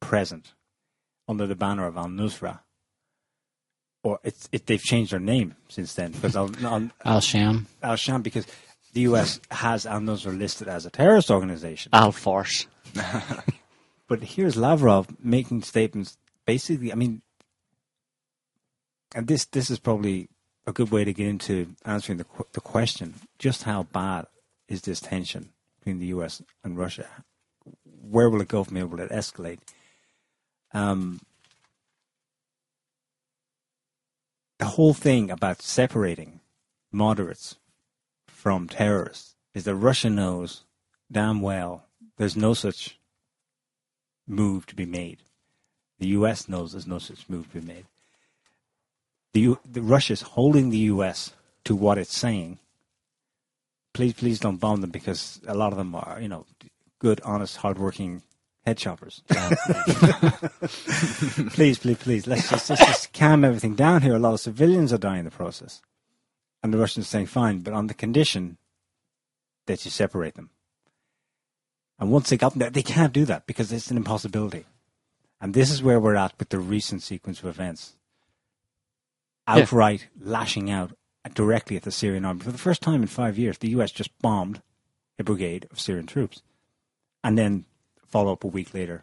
present 0.00 0.52
under 1.26 1.46
the 1.46 1.56
banner 1.56 1.86
of 1.86 1.96
Al 1.96 2.06
Nusra. 2.06 2.60
Or 4.02 4.20
it's 4.22 4.48
it, 4.52 4.66
they've 4.66 4.82
changed 4.82 5.12
their 5.12 5.20
name 5.20 5.56
since 5.68 5.94
then 5.94 6.12
because 6.12 6.36
Al, 6.36 6.50
Al, 6.62 6.90
Al 7.04 7.20
Sham. 7.20 7.66
Al 7.82 7.96
Sham 7.96 8.20
because 8.20 8.46
the 8.92 9.00
U.S. 9.02 9.40
has 9.50 9.86
Al 9.86 10.00
Nusra 10.00 10.36
listed 10.38 10.68
as 10.68 10.84
a 10.84 10.90
terrorist 10.90 11.30
organization. 11.30 11.90
Al 11.92 12.12
Force. 12.12 12.66
But 14.06 14.22
here's 14.22 14.56
Lavrov 14.56 15.08
making 15.22 15.62
statements. 15.62 16.18
Basically, 16.46 16.92
I 16.92 16.94
mean, 16.94 17.22
and 19.14 19.26
this 19.26 19.46
this 19.46 19.70
is 19.70 19.78
probably 19.78 20.28
a 20.66 20.72
good 20.72 20.90
way 20.90 21.04
to 21.04 21.12
get 21.12 21.26
into 21.26 21.74
answering 21.84 22.18
the 22.18 22.26
the 22.52 22.60
question: 22.60 23.14
just 23.38 23.62
how 23.62 23.84
bad 23.84 24.26
is 24.68 24.82
this 24.82 25.00
tension 25.00 25.50
between 25.78 26.00
the 26.00 26.06
U.S. 26.06 26.42
and 26.62 26.76
Russia? 26.76 27.08
Where 28.10 28.28
will 28.30 28.40
it 28.40 28.48
go 28.48 28.64
from 28.64 28.76
here? 28.76 28.86
Will 28.86 29.00
it 29.00 29.10
escalate? 29.10 29.58
Um, 30.72 31.20
the 34.58 34.66
whole 34.66 34.94
thing 34.94 35.30
about 35.30 35.62
separating 35.62 36.40
moderates 36.92 37.56
from 38.26 38.68
terrorists 38.68 39.34
is 39.54 39.64
that 39.64 39.74
Russia 39.74 40.10
knows 40.10 40.64
damn 41.10 41.40
well 41.40 41.84
there's 42.16 42.36
no 42.36 42.54
such 42.54 42.98
move 44.26 44.66
to 44.66 44.74
be 44.74 44.86
made. 44.86 45.18
The 45.98 46.08
U.S. 46.08 46.48
knows 46.48 46.72
there's 46.72 46.86
no 46.86 46.98
such 46.98 47.28
move 47.28 47.52
to 47.52 47.60
be 47.60 47.66
made. 47.66 47.86
The, 49.32 49.40
U- 49.40 49.60
the 49.64 49.82
Russia's 49.82 50.22
holding 50.22 50.70
the 50.70 50.78
U.S. 50.78 51.32
to 51.64 51.74
what 51.74 51.98
it's 51.98 52.16
saying. 52.16 52.58
Please, 53.92 54.14
please 54.14 54.40
don't 54.40 54.56
bomb 54.56 54.80
them 54.80 54.90
because 54.90 55.40
a 55.46 55.54
lot 55.54 55.72
of 55.72 55.78
them 55.78 55.94
are, 55.94 56.18
you 56.20 56.28
know, 56.28 56.46
good, 57.04 57.20
honest, 57.22 57.58
hardworking 57.58 58.22
head 58.64 58.78
choppers. 58.78 59.22
please, 61.50 61.78
please, 61.78 61.98
please. 61.98 62.26
Let's 62.26 62.48
just, 62.48 62.70
let's 62.70 62.86
just 62.86 63.12
calm 63.12 63.44
everything 63.44 63.74
down 63.74 64.00
here. 64.00 64.14
A 64.14 64.18
lot 64.18 64.32
of 64.32 64.40
civilians 64.40 64.90
are 64.90 64.96
dying 64.96 65.18
in 65.18 65.26
the 65.26 65.30
process. 65.30 65.82
And 66.62 66.72
the 66.72 66.78
Russians 66.78 67.04
are 67.04 67.10
saying, 67.10 67.26
fine, 67.26 67.58
but 67.58 67.74
on 67.74 67.88
the 67.88 67.94
condition 67.94 68.56
that 69.66 69.84
you 69.84 69.90
separate 69.90 70.34
them. 70.34 70.48
And 71.98 72.10
once 72.10 72.30
they 72.30 72.38
got 72.38 72.58
there, 72.58 72.70
they 72.70 72.82
can't 72.82 73.12
do 73.12 73.26
that 73.26 73.46
because 73.46 73.70
it's 73.70 73.90
an 73.90 73.98
impossibility. 73.98 74.64
And 75.42 75.52
this 75.52 75.70
is 75.70 75.82
where 75.82 76.00
we're 76.00 76.16
at 76.16 76.32
with 76.38 76.48
the 76.48 76.58
recent 76.58 77.02
sequence 77.02 77.40
of 77.40 77.44
events. 77.44 77.96
Outright 79.46 80.08
lashing 80.18 80.70
out 80.70 80.92
directly 81.34 81.76
at 81.76 81.82
the 81.82 81.92
Syrian 81.92 82.24
army. 82.24 82.40
For 82.40 82.50
the 82.50 82.56
first 82.56 82.80
time 82.80 83.02
in 83.02 83.08
five 83.08 83.36
years, 83.36 83.58
the 83.58 83.68
US 83.76 83.90
just 83.90 84.18
bombed 84.22 84.62
a 85.18 85.22
brigade 85.22 85.68
of 85.70 85.78
Syrian 85.78 86.06
troops. 86.06 86.40
And 87.24 87.36
then 87.38 87.64
follow 88.06 88.32
up 88.32 88.44
a 88.44 88.48
week 88.48 88.72
later, 88.74 89.02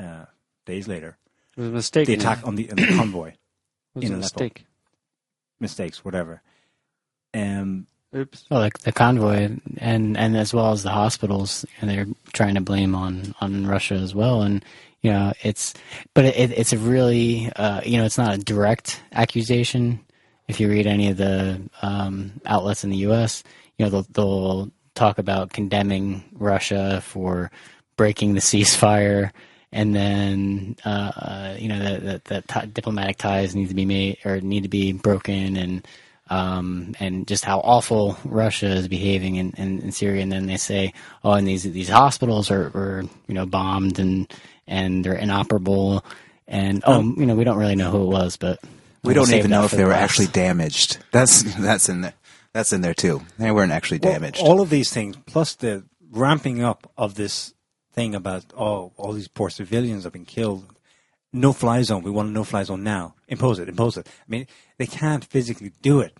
uh, 0.00 0.24
days 0.64 0.88
later, 0.88 1.18
It 1.56 1.60
was 1.60 1.68
a 1.68 1.72
mistake. 1.72 2.06
the 2.06 2.14
attack 2.14 2.46
on 2.46 2.54
the, 2.54 2.70
on 2.70 2.76
the 2.76 2.86
convoy. 2.96 3.28
It 3.30 3.36
was 3.94 4.04
in 4.04 4.12
a 4.12 4.14
Aleppo. 4.14 4.24
mistake. 4.24 4.64
Mistakes, 5.60 6.04
whatever. 6.04 6.40
Um, 7.34 7.86
Oops. 8.16 8.44
Well, 8.48 8.60
like 8.60 8.78
the 8.80 8.92
convoy 8.92 9.56
and 9.78 10.16
and 10.16 10.36
as 10.36 10.54
well 10.54 10.70
as 10.72 10.84
the 10.84 10.90
hospitals, 10.90 11.64
and 11.80 11.90
they're 11.90 12.06
trying 12.32 12.54
to 12.54 12.60
blame 12.60 12.94
on 12.94 13.34
on 13.40 13.66
Russia 13.66 13.94
as 13.94 14.14
well. 14.14 14.42
And 14.42 14.64
you 15.02 15.10
know, 15.10 15.32
it's 15.42 15.74
but 16.14 16.24
it, 16.24 16.52
it's 16.52 16.72
a 16.72 16.78
really 16.78 17.50
uh, 17.56 17.80
you 17.84 17.98
know, 17.98 18.04
it's 18.04 18.18
not 18.18 18.34
a 18.34 18.38
direct 18.38 19.02
accusation. 19.12 19.98
If 20.46 20.60
you 20.60 20.68
read 20.68 20.86
any 20.86 21.08
of 21.08 21.16
the 21.16 21.60
um, 21.82 22.40
outlets 22.46 22.84
in 22.84 22.90
the 22.90 22.98
U.S., 22.98 23.42
you 23.78 23.84
know, 23.86 23.90
they'll, 23.90 24.06
they'll 24.12 24.70
talk 24.94 25.18
about 25.18 25.52
condemning 25.52 26.24
Russia 26.34 27.00
for 27.04 27.50
breaking 27.96 28.34
the 28.34 28.40
ceasefire. 28.40 29.30
And 29.72 29.94
then, 29.94 30.76
uh, 30.84 31.56
you 31.58 31.68
know, 31.68 31.78
that, 31.80 32.04
that, 32.04 32.24
that 32.26 32.48
t- 32.48 32.70
diplomatic 32.72 33.16
ties 33.18 33.56
need 33.56 33.68
to 33.68 33.74
be 33.74 33.84
made 33.84 34.18
or 34.24 34.40
need 34.40 34.62
to 34.62 34.68
be 34.68 34.92
broken, 34.92 35.56
and 35.56 35.88
um, 36.30 36.94
and 37.00 37.26
just 37.26 37.44
how 37.44 37.58
awful 37.58 38.16
Russia 38.24 38.68
is 38.68 38.86
behaving 38.88 39.34
in, 39.36 39.50
in, 39.56 39.80
in 39.80 39.92
Syria. 39.92 40.22
And 40.22 40.30
then 40.32 40.46
they 40.46 40.56
say, 40.56 40.94
oh, 41.24 41.32
and 41.32 41.46
these 41.46 41.64
these 41.64 41.88
hospitals 41.88 42.52
are, 42.52 42.66
are 42.66 43.02
you 43.26 43.34
know 43.34 43.46
bombed 43.46 43.98
and 43.98 44.32
and 44.68 45.04
they're 45.04 45.14
inoperable. 45.16 46.04
And 46.46 46.82
oh, 46.86 47.02
you 47.02 47.26
know, 47.26 47.34
we 47.34 47.42
don't 47.44 47.58
really 47.58 47.74
know 47.76 47.90
who 47.90 48.02
it 48.02 48.12
was, 48.12 48.36
but 48.36 48.60
We 49.02 49.12
don't 49.12 49.32
even 49.32 49.50
know 49.50 49.64
if 49.64 49.72
they 49.72 49.78
the 49.78 49.84
were 49.84 49.90
last. 49.90 50.02
actually 50.04 50.28
damaged. 50.28 50.98
That's 51.10 51.42
that's 51.58 51.88
in 51.88 52.02
there. 52.02 52.14
That's 52.54 52.72
in 52.72 52.80
there 52.80 52.94
too. 52.94 53.20
They 53.36 53.50
weren't 53.50 53.72
actually 53.72 53.98
Well, 54.02 54.12
damaged. 54.12 54.38
all 54.40 54.60
of 54.62 54.70
these 54.70 54.90
things, 54.90 55.16
plus 55.26 55.54
the 55.56 55.84
ramping 56.10 56.62
up 56.62 56.90
of 56.96 57.16
this 57.16 57.52
thing 57.92 58.14
about 58.14 58.44
oh, 58.56 58.92
all 58.96 59.12
these 59.12 59.28
poor 59.28 59.50
civilians 59.50 60.04
have 60.04 60.12
been 60.12 60.24
killed. 60.24 60.64
No 61.32 61.52
fly 61.52 61.82
zone. 61.82 62.02
We 62.04 62.12
want 62.12 62.28
a 62.28 62.32
no 62.32 62.44
fly 62.44 62.62
zone 62.62 62.84
now. 62.84 63.16
Impose 63.28 63.58
it. 63.58 63.68
Impose 63.68 63.96
it. 63.96 64.06
I 64.06 64.24
mean, 64.28 64.46
they 64.78 64.86
can't 64.86 65.24
physically 65.24 65.72
do 65.82 66.00
it 66.00 66.16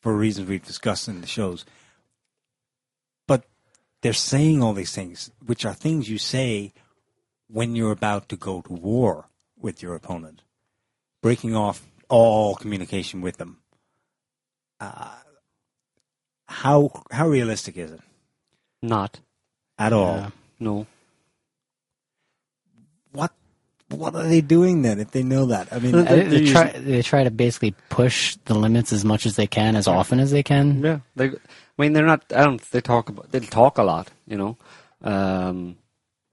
for 0.00 0.16
reasons 0.16 0.48
we've 0.48 0.64
discussed 0.64 1.08
in 1.08 1.20
the 1.20 1.26
shows. 1.26 1.64
But 3.26 3.44
they're 4.02 4.12
saying 4.12 4.62
all 4.62 4.72
these 4.72 4.94
things, 4.94 5.32
which 5.44 5.64
are 5.64 5.74
things 5.74 6.08
you 6.08 6.18
say 6.18 6.72
when 7.48 7.74
you're 7.74 7.90
about 7.90 8.28
to 8.28 8.36
go 8.36 8.62
to 8.62 8.72
war 8.72 9.26
with 9.58 9.82
your 9.82 9.96
opponent, 9.96 10.42
breaking 11.22 11.56
off 11.56 11.84
all 12.08 12.54
communication 12.54 13.20
with 13.20 13.36
them. 13.38 13.58
Uh, 14.78 15.16
how 16.50 16.90
how 17.10 17.28
realistic 17.28 17.76
is 17.78 17.92
it 17.92 18.00
Not. 18.82 19.20
at 19.78 19.92
all? 19.92 20.16
Yeah. 20.16 20.30
No. 20.58 20.86
What 23.12 23.32
what 23.88 24.14
are 24.14 24.28
they 24.28 24.40
doing 24.40 24.82
then 24.82 25.00
if 25.00 25.10
they 25.10 25.22
know 25.22 25.46
that? 25.46 25.72
I 25.72 25.78
mean, 25.78 25.92
They, 25.92 26.02
They're 26.02 26.24
they 26.28 26.44
try. 26.50 26.66
using- 26.74 26.84
They 26.90 27.02
try 27.02 27.24
to 27.24 27.30
basically 27.30 27.74
push 27.88 28.36
the 28.44 28.54
limits 28.54 28.92
as 28.92 29.04
much 29.04 29.26
as 29.26 29.36
they 29.36 29.46
can, 29.46 29.74
as 29.76 29.88
often 29.88 30.20
as 30.20 30.30
they 30.30 30.42
can. 30.42 30.82
Yeah. 30.82 30.98
They. 31.16 31.28
I 31.28 31.82
mean, 31.82 31.92
they're 31.94 32.06
not. 32.06 32.24
I 32.34 32.44
don't. 32.44 32.60
They 32.70 32.80
talk 32.80 33.08
about. 33.08 33.30
They 33.32 33.40
talk 33.40 33.78
a 33.78 33.82
lot. 33.82 34.10
You 34.26 34.36
know. 34.38 34.56
Um, 35.02 35.76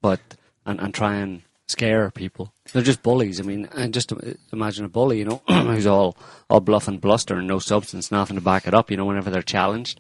but 0.02 0.20
and 0.66 0.80
and 0.80 0.94
try 0.94 1.16
and 1.16 1.42
scare 1.68 2.12
people. 2.12 2.54
They're 2.74 2.82
just 2.84 3.02
bullies. 3.04 3.40
I 3.40 3.44
mean, 3.44 3.68
and 3.76 3.94
just 3.94 4.12
imagine 4.54 4.86
a 4.86 4.90
bully. 4.90 5.20
You 5.20 5.26
know, 5.26 5.42
who's 5.48 5.88
all 5.88 6.16
all 6.50 6.60
bluff 6.60 6.88
and 6.88 7.00
bluster 7.02 7.36
and 7.38 7.48
no 7.48 7.60
substance, 7.60 8.12
nothing 8.12 8.36
to 8.36 8.42
back 8.42 8.68
it 8.68 8.74
up. 8.74 8.92
You 8.92 8.98
know, 8.98 9.06
whenever 9.06 9.30
they're 9.30 9.42
challenged, 9.42 10.00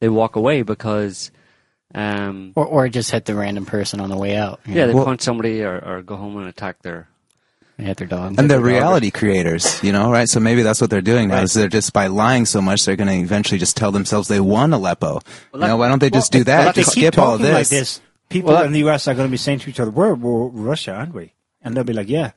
they 0.00 0.08
walk 0.08 0.36
away 0.36 0.62
because. 0.62 1.30
Um, 1.94 2.52
Or, 2.54 2.66
or 2.66 2.88
just 2.90 3.10
hit 3.12 3.24
the 3.24 3.34
random 3.34 3.64
person 3.64 3.98
on 3.98 4.10
the 4.10 4.16
way 4.18 4.36
out. 4.36 4.60
yeah, 4.66 4.74
know, 4.74 4.86
they 4.88 4.94
Well- 4.94 5.06
punch 5.06 5.22
somebody 5.22 5.62
or, 5.62 5.78
or 5.78 6.02
go 6.02 6.16
home 6.16 6.36
and 6.36 6.46
attack 6.46 6.82
their 6.82 7.08
hit 7.78 7.96
their 7.96 8.06
dog. 8.06 8.34
and 8.38 8.50
they're 8.50 8.58
Robert. 8.58 8.68
reality 8.72 9.10
creators, 9.10 9.82
you 9.82 9.90
know, 9.92 10.10
right? 10.10 10.28
So 10.28 10.38
maybe 10.38 10.60
that's 10.62 10.82
what 10.82 10.90
they're 10.90 11.00
doing 11.00 11.28
now. 11.28 11.36
Right. 11.36 11.44
Is 11.44 11.54
they're 11.54 11.68
just 11.68 11.94
by 11.94 12.08
lying 12.08 12.44
so 12.44 12.60
much, 12.60 12.84
they're 12.84 12.96
going 12.96 13.08
to 13.08 13.14
eventually 13.14 13.58
just 13.58 13.74
tell 13.78 13.90
themselves 13.90 14.28
they 14.28 14.38
won 14.40 14.74
Aleppo. 14.74 15.20
Well, 15.52 15.62
you 15.62 15.68
know, 15.68 15.76
why 15.78 15.88
don't 15.88 16.00
they 16.00 16.10
just 16.10 16.34
Well, 16.34 16.40
do 16.40 16.44
that? 16.44 16.64
But 16.66 16.74
they 16.74 16.82
Just 16.82 16.94
keep 16.94 17.04
skip 17.04 17.18
all 17.18 17.38
this. 17.38 17.54
like 17.54 17.68
this. 17.68 18.02
People 18.28 18.50
Well, 18.50 18.58
that- 18.60 18.66
in 18.66 18.72
the 18.72 18.80
US 18.90 19.08
are 19.08 19.14
going 19.14 19.26
to 19.28 19.30
be 19.30 19.38
saying 19.38 19.60
to 19.60 19.70
each 19.70 19.80
other, 19.80 19.90
"We're, 19.90 20.12
we're 20.12 20.48
Russia, 20.48 20.92
aren't 20.92 21.14
we?" 21.14 21.32
And 21.68 21.76
they'll 21.76 21.84
be 21.84 21.92
like, 21.92 22.08
"Yeah." 22.08 22.30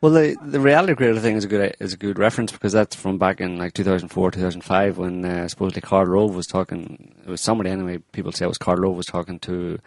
Well, 0.00 0.12
the 0.12 0.36
the 0.40 0.60
reality 0.60 0.94
creator 0.94 1.18
thing 1.18 1.34
is 1.34 1.44
a 1.44 1.48
good 1.48 1.74
is 1.80 1.94
a 1.94 1.96
good 1.96 2.16
reference 2.16 2.52
because 2.52 2.72
that's 2.72 2.94
from 2.94 3.18
back 3.18 3.40
in 3.40 3.58
like 3.58 3.74
2004, 3.74 4.30
2005 4.30 4.98
when 4.98 5.24
uh, 5.24 5.48
supposedly 5.48 5.82
Karl 5.82 6.06
Rove 6.06 6.36
was 6.36 6.46
talking. 6.46 7.16
It 7.26 7.28
was 7.28 7.40
somebody 7.40 7.70
anyway. 7.70 7.98
People 8.12 8.30
say 8.30 8.44
it 8.44 8.48
was 8.48 8.56
Karl 8.56 8.76
Rove 8.76 8.96
was 8.96 9.06
talking 9.06 9.40
to 9.40 9.80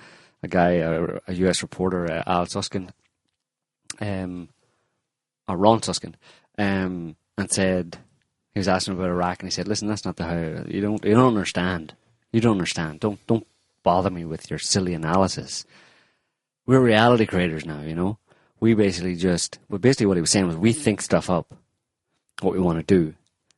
a 0.43 0.49
guy, 0.49 0.71
a, 0.71 1.19
a 1.27 1.33
U.S. 1.35 1.61
reporter, 1.61 2.11
uh, 2.11 2.23
Al 2.27 2.45
Suskind, 2.47 2.91
um, 4.01 4.49
or 5.47 5.55
Ron 5.55 5.81
Suskind, 5.81 6.17
um, 6.57 7.15
and 7.37 7.49
said 7.49 7.97
he 8.53 8.59
was 8.59 8.67
asking 8.67 8.95
about 8.95 9.07
Iraq, 9.07 9.39
and 9.39 9.47
he 9.47 9.51
said, 9.51 9.69
"Listen, 9.69 9.87
that's 9.87 10.03
not 10.03 10.17
the 10.17 10.25
how 10.25 10.65
you 10.67 10.81
don't 10.81 11.05
you 11.05 11.13
don't 11.13 11.29
understand. 11.29 11.93
You 12.33 12.41
don't 12.41 12.57
understand. 12.57 12.99
Don't 12.99 13.25
don't 13.27 13.47
bother 13.81 14.09
me 14.09 14.25
with 14.25 14.49
your 14.49 14.59
silly 14.59 14.93
analysis. 14.93 15.63
We're 16.65 16.81
reality 16.81 17.25
creators 17.25 17.65
now, 17.65 17.79
you 17.79 17.95
know." 17.95 18.17
We 18.61 18.73
basically 18.73 19.15
just 19.15 19.59
well 19.67 19.79
basically 19.79 20.05
what 20.05 20.15
he 20.15 20.21
was 20.21 20.31
saying 20.31 20.47
was 20.47 20.55
we 20.55 20.71
think 20.71 21.01
stuff 21.01 21.29
up 21.29 21.53
what 22.41 22.53
we 22.53 22.59
want 22.59 22.79
to 22.79 22.95
do 22.95 23.13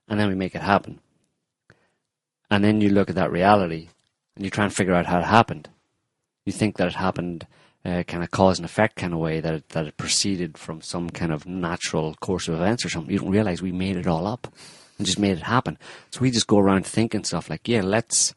and 0.07 0.19
then 0.19 0.29
we 0.29 0.35
make 0.35 0.55
it 0.55 0.61
happen. 0.61 0.99
And 2.49 2.63
then 2.63 2.81
you 2.81 2.89
look 2.89 3.09
at 3.09 3.15
that 3.15 3.31
reality 3.31 3.89
and 4.35 4.43
you 4.43 4.51
try 4.51 4.63
and 4.63 4.73
figure 4.73 4.93
out 4.93 5.05
how 5.05 5.19
it 5.19 5.25
happened. 5.25 5.69
You 6.45 6.51
think 6.51 6.77
that 6.77 6.87
it 6.87 6.95
happened 6.95 7.47
uh, 7.85 8.03
kind 8.03 8.23
of 8.23 8.31
cause 8.31 8.59
and 8.59 8.65
effect 8.65 8.95
kind 8.95 9.13
of 9.13 9.19
way 9.19 9.39
that 9.39 9.53
it, 9.53 9.69
that 9.69 9.87
it 9.87 9.97
proceeded 9.97 10.57
from 10.57 10.81
some 10.81 11.09
kind 11.09 11.31
of 11.31 11.45
natural 11.45 12.15
course 12.15 12.47
of 12.47 12.55
events 12.55 12.85
or 12.85 12.89
something. 12.89 13.11
You 13.11 13.19
don't 13.19 13.29
realize 13.29 13.61
we 13.61 13.71
made 13.71 13.97
it 13.97 14.07
all 14.07 14.27
up 14.27 14.53
and 14.97 15.05
just 15.07 15.19
made 15.19 15.37
it 15.37 15.43
happen. 15.43 15.77
So 16.11 16.21
we 16.21 16.31
just 16.31 16.47
go 16.47 16.59
around 16.59 16.85
thinking 16.85 17.23
stuff 17.23 17.49
like 17.49 17.67
yeah 17.67 17.81
let's 17.81 18.33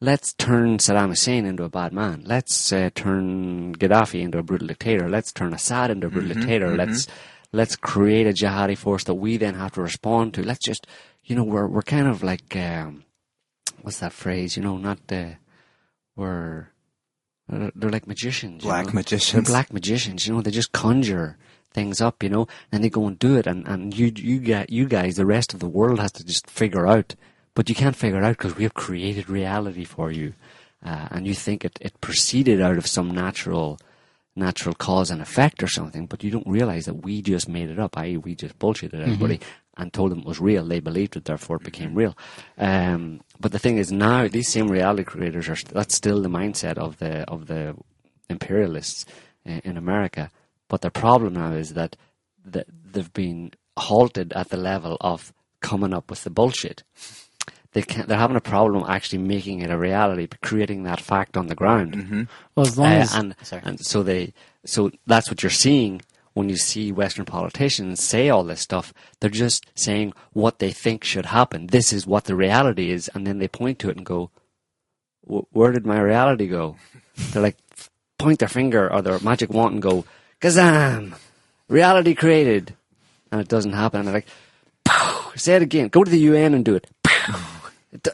let's 0.00 0.32
turn 0.34 0.78
Saddam 0.78 1.08
Hussein 1.08 1.44
into 1.46 1.64
a 1.64 1.68
bad 1.68 1.92
man. 1.92 2.22
Let's 2.24 2.72
uh, 2.72 2.90
turn 2.94 3.74
Gaddafi 3.74 4.20
into 4.20 4.38
a 4.38 4.42
brutal 4.42 4.68
dictator. 4.68 5.08
Let's 5.08 5.32
turn 5.32 5.52
Assad 5.52 5.90
into 5.90 6.06
a 6.06 6.10
brutal 6.10 6.34
dictator. 6.34 6.76
Let's 6.76 7.06
let's 7.52 7.76
create 7.76 8.26
a 8.26 8.32
jihadi 8.32 8.76
force 8.76 9.04
that 9.04 9.14
we 9.14 9.36
then 9.36 9.54
have 9.54 9.72
to 9.72 9.82
respond 9.82 10.34
to. 10.34 10.42
Let's 10.42 10.64
just, 10.64 10.86
you 11.24 11.34
know, 11.36 11.44
we're 11.44 11.66
we're 11.66 11.82
kind 11.82 12.06
of 12.06 12.22
like 12.22 12.54
um, 12.56 13.04
what's 13.82 14.00
that 14.00 14.12
phrase? 14.12 14.56
You 14.56 14.62
know, 14.62 14.76
not 14.76 14.98
uh, 15.10 15.30
we're 16.16 16.68
they're 17.48 17.90
like 17.90 18.06
magicians. 18.06 18.64
you 18.64 18.70
Black 18.70 18.86
know? 18.86 18.92
magicians. 18.92 19.32
They're 19.32 19.52
black 19.52 19.72
magicians. 19.72 20.26
You 20.26 20.34
know, 20.34 20.42
they 20.42 20.50
just 20.50 20.72
conjure 20.72 21.38
things 21.72 22.00
up. 22.00 22.22
You 22.22 22.28
know, 22.28 22.46
and 22.70 22.84
they 22.84 22.90
go 22.90 23.06
and 23.06 23.18
do 23.18 23.36
it. 23.36 23.46
And 23.46 23.66
and 23.66 23.96
you 23.96 24.12
you 24.14 24.38
get 24.38 24.70
you 24.70 24.86
guys, 24.86 25.16
the 25.16 25.26
rest 25.26 25.54
of 25.54 25.60
the 25.60 25.68
world 25.68 25.98
has 25.98 26.12
to 26.12 26.24
just 26.24 26.48
figure 26.48 26.86
out. 26.86 27.14
But 27.58 27.68
you 27.68 27.74
can't 27.74 27.96
figure 27.96 28.18
it 28.18 28.24
out 28.24 28.38
because 28.38 28.54
we 28.54 28.62
have 28.62 28.74
created 28.74 29.28
reality 29.28 29.82
for 29.82 30.12
you, 30.12 30.34
uh, 30.86 31.08
and 31.10 31.26
you 31.26 31.34
think 31.34 31.64
it, 31.64 31.76
it 31.80 32.00
proceeded 32.00 32.60
out 32.60 32.78
of 32.78 32.86
some 32.86 33.10
natural 33.10 33.80
natural 34.36 34.76
cause 34.76 35.10
and 35.10 35.20
effect 35.20 35.60
or 35.64 35.66
something. 35.66 36.06
But 36.06 36.22
you 36.22 36.30
don't 36.30 36.46
realize 36.46 36.84
that 36.84 37.02
we 37.02 37.20
just 37.20 37.48
made 37.48 37.68
it 37.68 37.80
up. 37.80 37.98
I.e., 37.98 38.16
we 38.16 38.36
just 38.36 38.60
bullshitted 38.60 39.00
everybody 39.00 39.40
and 39.76 39.92
told 39.92 40.12
them 40.12 40.20
it 40.20 40.24
was 40.24 40.40
real. 40.40 40.64
They 40.64 40.78
believed 40.78 41.16
it, 41.16 41.24
therefore 41.24 41.56
it 41.56 41.64
became 41.64 41.96
real. 41.96 42.16
Um, 42.58 43.22
but 43.40 43.50
the 43.50 43.58
thing 43.58 43.78
is, 43.78 43.90
now 43.90 44.28
these 44.28 44.52
same 44.52 44.68
reality 44.68 45.02
creators 45.02 45.48
are 45.48 45.56
that's 45.72 45.96
still 45.96 46.22
the 46.22 46.28
mindset 46.28 46.78
of 46.78 46.98
the 46.98 47.28
of 47.28 47.48
the 47.48 47.74
imperialists 48.30 49.04
in, 49.44 49.62
in 49.64 49.76
America. 49.76 50.30
But 50.68 50.82
their 50.82 50.92
problem 50.92 51.32
now 51.32 51.54
is 51.54 51.74
that 51.74 51.96
that 52.44 52.68
they've 52.70 53.12
been 53.12 53.50
halted 53.76 54.32
at 54.34 54.50
the 54.50 54.56
level 54.56 54.96
of 55.00 55.32
coming 55.60 55.92
up 55.92 56.08
with 56.08 56.22
the 56.22 56.30
bullshit. 56.30 56.84
They 57.72 57.82
can't, 57.82 58.08
they're 58.08 58.18
having 58.18 58.36
a 58.36 58.40
problem 58.40 58.84
actually 58.88 59.18
making 59.18 59.60
it 59.60 59.70
a 59.70 59.76
reality, 59.78 60.26
but 60.26 60.40
creating 60.40 60.84
that 60.84 61.00
fact 61.00 61.36
on 61.36 61.48
the 61.48 61.54
ground. 61.54 62.26
Well, 62.54 62.66
as 62.66 62.78
long 62.78 62.88
Uh, 62.92 62.96
as 63.00 63.14
and 63.14 63.34
sorry. 63.42 63.62
and 63.64 63.78
so 63.84 64.02
they 64.02 64.32
so 64.64 64.90
that's 65.06 65.28
what 65.30 65.42
you're 65.42 65.50
seeing 65.50 66.00
when 66.34 66.48
you 66.48 66.56
see 66.56 66.92
Western 66.92 67.24
politicians 67.26 68.02
say 68.02 68.28
all 68.30 68.44
this 68.44 68.60
stuff. 68.60 68.94
They're 69.20 69.28
just 69.30 69.66
saying 69.74 70.12
what 70.32 70.60
they 70.60 70.70
think 70.72 71.04
should 71.04 71.26
happen. 71.26 71.66
This 71.66 71.92
is 71.92 72.06
what 72.06 72.24
the 72.24 72.34
reality 72.36 72.90
is, 72.90 73.10
and 73.14 73.26
then 73.26 73.38
they 73.38 73.48
point 73.48 73.78
to 73.80 73.90
it 73.90 73.96
and 73.96 74.06
go, 74.06 74.30
"Wh- 75.28 75.44
"Where 75.54 75.72
did 75.72 75.84
my 75.86 76.00
reality 76.00 76.46
go?" 76.46 76.76
They're 77.32 77.42
like, 77.42 77.58
point 78.18 78.38
their 78.40 78.48
finger 78.48 78.92
or 78.92 79.02
their 79.02 79.18
magic 79.20 79.50
wand 79.50 79.74
and 79.74 79.82
go, 79.82 80.04
Kazam! 80.40 81.14
Reality 81.68 82.14
created. 82.14 82.74
And 83.30 83.40
it 83.40 83.46
doesn't 83.48 83.74
happen. 83.74 83.98
And 84.00 84.08
they're 84.08 84.14
like, 84.14 84.26
Pow! 84.84 85.32
say 85.36 85.54
it 85.56 85.62
again. 85.62 85.86
Go 85.88 86.02
to 86.02 86.10
the 86.10 86.18
UN 86.18 86.54
and 86.54 86.64
do 86.64 86.74
it. 86.74 86.86
Pow! 87.90 87.94
It 87.96 88.02
do- 88.02 88.10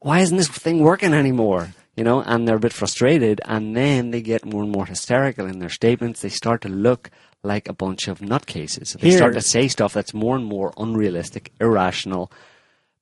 Why 0.00 0.20
isn't 0.20 0.36
this 0.36 0.48
thing 0.48 0.80
working 0.82 1.12
anymore? 1.14 1.68
You 1.96 2.04
know, 2.04 2.20
and 2.20 2.46
they're 2.46 2.56
a 2.56 2.60
bit 2.60 2.74
frustrated 2.74 3.40
and 3.46 3.74
then 3.74 4.10
they 4.10 4.20
get 4.20 4.44
more 4.44 4.62
and 4.62 4.70
more 4.70 4.84
hysterical 4.86 5.46
in 5.46 5.58
their 5.60 5.70
statements. 5.70 6.20
They 6.20 6.28
start 6.28 6.60
to 6.62 6.68
look 6.68 7.10
like 7.42 7.68
a 7.68 7.72
bunch 7.72 8.06
of 8.08 8.18
nutcases. 8.20 8.98
They 8.98 9.08
Here- 9.08 9.16
start 9.18 9.34
to 9.34 9.40
say 9.40 9.68
stuff 9.68 9.94
that's 9.94 10.12
more 10.12 10.36
and 10.36 10.44
more 10.44 10.74
unrealistic, 10.76 11.52
irrational, 11.60 12.30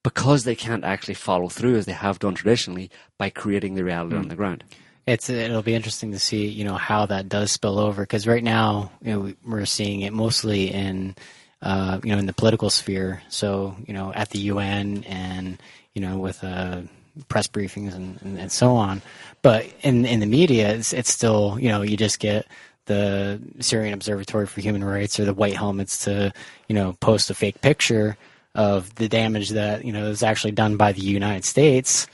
because 0.05 0.45
they 0.45 0.55
can't 0.55 0.85
actually 0.85 1.15
follow 1.15 1.49
through 1.49 1.77
as 1.77 1.87
they 1.87 1.93
have 1.93 2.19
done 2.21 2.35
traditionally 2.35 2.91
by 3.19 3.31
creating 3.31 3.75
the 3.75 3.83
reality 3.85 4.17
on 4.17 4.29
the 4.29 4.37
ground. 4.37 4.63
It's 5.07 5.29
it'll 5.29 5.63
be 5.63 5.75
interesting 5.75 6.13
to 6.13 6.19
see 6.19 6.47
you 6.47 6.65
know 6.65 6.77
how 6.77 7.07
that 7.07 7.29
does 7.29 7.51
spill 7.53 7.79
over 7.79 8.03
because 8.03 8.27
right 8.27 8.43
now 8.45 8.91
you 9.03 9.13
know 9.13 9.21
we- 9.21 9.37
we're 9.47 9.65
seeing 9.67 10.01
it 10.03 10.13
mostly 10.13 10.71
in 10.73 11.15
uh, 11.63 11.99
you 12.05 12.13
know 12.13 12.19
in 12.19 12.27
the 12.27 12.33
political 12.33 12.71
sphere. 12.71 13.23
So 13.29 13.77
you 13.87 13.93
know 13.93 14.13
at 14.15 14.31
the 14.31 14.39
UN 14.53 15.05
and 15.05 15.59
you 15.95 16.03
know 16.03 16.19
with 16.19 16.43
uh, 16.45 16.83
press 17.29 17.47
briefings 17.47 17.95
and, 17.95 18.21
and, 18.23 18.39
and 18.39 18.53
so 18.53 18.77
on. 18.77 19.03
But 19.43 19.67
in 19.83 20.05
in 20.05 20.21
the 20.21 20.27
media, 20.27 20.75
it's 20.75 20.93
it's 20.93 21.13
still 21.13 21.59
you 21.61 21.69
know 21.69 21.83
you 21.83 21.97
just 21.97 22.19
get 22.19 22.47
the 22.87 23.41
Syrian 23.61 23.95
Observatory 23.95 24.47
for 24.47 24.61
Human 24.61 24.85
Rights 24.85 25.19
or 25.19 25.25
the 25.25 25.35
White 25.35 25.55
Helmets 25.57 26.05
to 26.05 26.33
you 26.69 26.75
know 26.75 26.95
post 27.01 27.31
a 27.31 27.35
fake 27.35 27.61
picture 27.61 28.17
of 28.55 28.95
the 28.97 29.09
damage 29.09 29.51
that 29.51 29.85
you 29.85 29.93
know 29.93 30.07
is 30.07 30.23
actually 30.23 30.53
done 30.53 30.77
by 30.77 30.93
the 30.93 31.03
United 31.03 31.45
States 31.45 32.07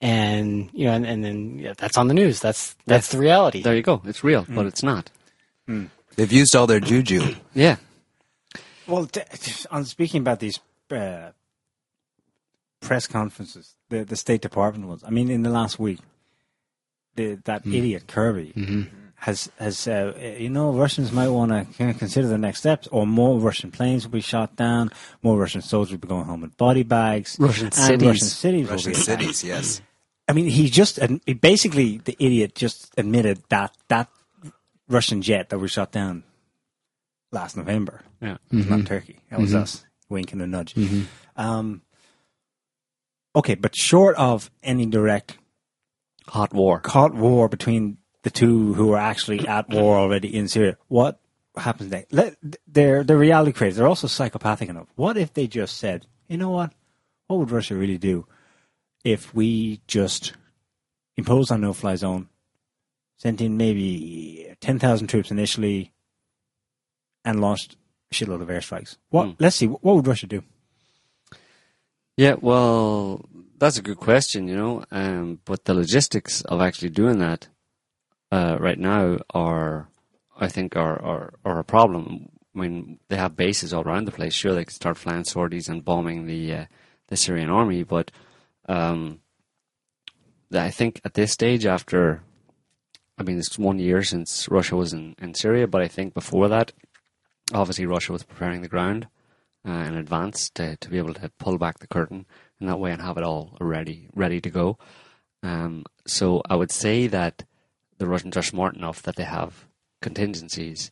and 0.00 0.70
you 0.72 0.86
know, 0.86 0.92
and, 0.92 1.06
and 1.06 1.24
then 1.24 1.58
yeah, 1.58 1.72
that's 1.76 1.96
on 1.96 2.08
the 2.08 2.14
news. 2.14 2.40
That's 2.40 2.76
that's 2.86 3.08
the 3.10 3.18
reality. 3.18 3.62
There 3.62 3.74
you 3.74 3.82
go. 3.82 4.02
It's 4.04 4.22
real, 4.22 4.46
but 4.48 4.66
it's 4.66 4.82
not. 4.82 5.10
They've 6.16 6.32
used 6.32 6.54
all 6.54 6.66
their 6.66 6.80
juju. 6.80 7.34
Yeah. 7.54 7.76
Well, 8.86 9.06
t- 9.06 9.20
t- 9.32 9.66
on 9.70 9.84
speaking 9.84 10.20
about 10.20 10.40
these 10.40 10.60
uh, 10.90 11.30
press 12.86 13.06
conferences, 13.06 13.74
the 13.88 14.04
the 14.04 14.16
State 14.16 14.40
Department 14.40 14.88
ones. 14.88 15.02
I 15.04 15.10
mean, 15.10 15.30
in 15.30 15.42
the 15.42 15.50
last 15.50 15.78
week, 15.78 16.00
the, 17.16 17.38
that 17.44 17.62
mm-hmm. 17.62 17.74
idiot 17.74 18.04
Kirby 18.06 18.52
mm-hmm. 18.56 18.82
has 19.16 19.50
has 19.58 19.88
uh, 19.88 20.12
you 20.38 20.48
know 20.48 20.72
Russians 20.72 21.12
might 21.12 21.28
want 21.28 21.50
to 21.52 21.94
consider 21.94 22.28
the 22.28 22.38
next 22.38 22.60
steps, 22.60 22.86
or 22.88 23.06
more 23.06 23.38
Russian 23.38 23.70
planes 23.70 24.04
will 24.04 24.12
be 24.12 24.20
shot 24.20 24.56
down, 24.56 24.90
more 25.22 25.38
Russian 25.38 25.62
soldiers 25.62 25.92
will 25.92 25.98
be 25.98 26.08
going 26.08 26.26
home 26.26 26.40
with 26.42 26.56
body 26.56 26.82
bags, 26.82 27.36
Russian 27.38 27.66
and 27.66 27.74
cities. 27.74 28.06
Russian 28.06 28.28
cities, 28.28 28.70
Russian 28.70 28.92
will 28.92 28.98
be 28.98 29.02
cities, 29.02 29.44
yes. 29.44 29.82
I 30.28 30.32
mean, 30.32 30.46
he 30.46 30.68
just 30.68 30.98
ad- 30.98 31.20
he 31.26 31.34
basically 31.34 31.98
the 31.98 32.16
idiot 32.18 32.54
just 32.54 32.92
admitted 32.96 33.42
that 33.48 33.76
that 33.88 34.08
Russian 34.88 35.22
jet 35.22 35.48
that 35.50 35.58
was 35.58 35.70
shot 35.70 35.92
down 35.92 36.24
last 37.32 37.56
November 37.56 38.02
Yeah. 38.20 38.38
was 38.52 38.66
not 38.66 38.78
mm-hmm. 38.78 38.86
Turkey. 38.86 39.20
That 39.30 39.40
was 39.40 39.54
us. 39.54 39.84
winking 40.08 40.40
and 40.40 40.54
a 40.54 40.56
nudge. 40.56 40.74
Um, 41.36 41.82
okay, 43.36 43.54
but 43.54 43.76
short 43.76 44.16
of 44.16 44.50
any 44.62 44.86
direct 44.86 45.38
Hot 46.28 46.52
war. 46.52 46.82
hot 46.84 47.14
war 47.14 47.48
between 47.48 47.98
the 48.22 48.30
two 48.30 48.74
who 48.74 48.92
are 48.92 48.98
actually 48.98 49.46
at 49.46 49.68
war 49.68 49.96
already 49.96 50.34
in 50.34 50.48
Syria, 50.48 50.76
what 50.88 51.20
happens 51.56 51.90
next? 51.90 52.12
Let, 52.12 52.36
they're, 52.66 53.04
they're 53.04 53.16
reality 53.16 53.52
creators. 53.52 53.76
They're 53.76 53.86
also 53.86 54.08
psychopathic 54.08 54.68
enough. 54.68 54.88
What 54.96 55.16
if 55.16 55.32
they 55.32 55.46
just 55.46 55.76
said, 55.76 56.06
you 56.26 56.36
know 56.36 56.50
what? 56.50 56.72
What 57.28 57.38
would 57.38 57.50
Russia 57.52 57.76
really 57.76 57.98
do 57.98 58.26
if 59.04 59.32
we 59.32 59.80
just 59.86 60.32
imposed 61.16 61.52
a 61.52 61.58
no-fly 61.58 61.94
zone, 61.94 62.28
sent 63.18 63.40
in 63.40 63.56
maybe 63.56 64.52
10,000 64.60 65.06
troops 65.06 65.30
initially, 65.30 65.92
and 67.24 67.40
launched 67.40 67.76
a 68.10 68.14
shitload 68.14 68.42
of 68.42 68.48
airstrikes? 68.48 68.96
What? 69.10 69.26
Hmm. 69.26 69.32
Let's 69.38 69.56
see. 69.56 69.66
What 69.66 69.94
would 69.94 70.06
Russia 70.08 70.26
do? 70.26 70.42
Yeah, 72.16 72.36
well, 72.40 73.28
that's 73.58 73.78
a 73.78 73.82
good 73.82 73.98
question, 73.98 74.48
you 74.48 74.56
know. 74.56 74.84
Um, 74.90 75.40
but 75.44 75.64
the 75.64 75.74
logistics 75.74 76.40
of 76.42 76.60
actually 76.60 76.90
doing 76.90 77.18
that 77.18 77.48
uh, 78.32 78.56
right 78.58 78.78
now 78.78 79.18
are, 79.34 79.88
I 80.38 80.48
think, 80.48 80.76
are, 80.76 81.00
are 81.02 81.34
are 81.44 81.58
a 81.58 81.64
problem. 81.64 82.30
I 82.54 82.58
mean, 82.58 83.00
they 83.08 83.16
have 83.16 83.36
bases 83.36 83.74
all 83.74 83.82
around 83.82 84.06
the 84.06 84.12
place. 84.12 84.32
Sure, 84.32 84.54
they 84.54 84.64
could 84.64 84.74
start 84.74 84.96
flying 84.96 85.24
sorties 85.24 85.68
and 85.68 85.84
bombing 85.84 86.26
the 86.26 86.54
uh, 86.54 86.64
the 87.08 87.16
Syrian 87.16 87.50
army, 87.50 87.82
but 87.82 88.10
um, 88.66 89.20
I 90.52 90.70
think 90.70 91.00
at 91.04 91.14
this 91.14 91.32
stage, 91.32 91.66
after, 91.66 92.22
I 93.18 93.22
mean, 93.22 93.38
it's 93.38 93.58
one 93.58 93.78
year 93.78 94.02
since 94.02 94.48
Russia 94.48 94.76
was 94.76 94.92
in, 94.92 95.14
in 95.18 95.34
Syria, 95.34 95.66
but 95.66 95.82
I 95.82 95.88
think 95.88 96.14
before 96.14 96.48
that, 96.48 96.72
obviously 97.52 97.86
Russia 97.86 98.12
was 98.12 98.22
preparing 98.22 98.62
the 98.62 98.68
ground 98.68 99.06
uh, 99.66 99.70
in 99.70 99.96
advance 99.96 100.48
to, 100.50 100.76
to 100.76 100.90
be 100.90 100.98
able 100.98 101.14
to 101.14 101.30
pull 101.38 101.58
back 101.58 101.78
the 101.78 101.86
curtain 101.86 102.26
in 102.60 102.66
that 102.66 102.78
way 102.78 102.92
and 102.92 103.02
have 103.02 103.16
it 103.18 103.24
all 103.24 103.56
ready 103.60 104.08
ready 104.14 104.40
to 104.40 104.50
go. 104.50 104.78
Um, 105.42 105.84
so 106.06 106.42
I 106.48 106.56
would 106.56 106.70
say 106.70 107.06
that 107.08 107.44
the 107.98 108.06
Russians 108.06 108.36
are 108.36 108.42
smart 108.42 108.76
enough 108.76 109.02
that 109.02 109.16
they 109.16 109.24
have 109.24 109.66
contingencies, 110.00 110.90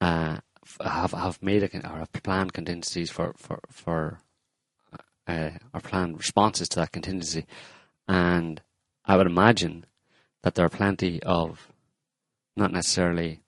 uh, 0.00 0.38
have 0.84 1.12
have 1.12 1.42
made 1.42 1.62
a, 1.62 1.88
or 1.88 1.98
have 1.98 2.12
planned 2.12 2.52
contingencies 2.52 3.10
for 3.10 3.34
for 3.36 3.60
for 3.70 4.20
uh, 5.26 5.50
or 5.72 5.80
planned 5.80 6.18
responses 6.18 6.68
to 6.70 6.80
that 6.80 6.92
contingency, 6.92 7.46
and 8.08 8.62
I 9.04 9.16
would 9.16 9.26
imagine 9.26 9.86
that 10.42 10.54
there 10.54 10.64
are 10.64 10.70
plenty 10.70 11.22
of 11.22 11.68
not 12.56 12.72
necessarily 12.72 13.40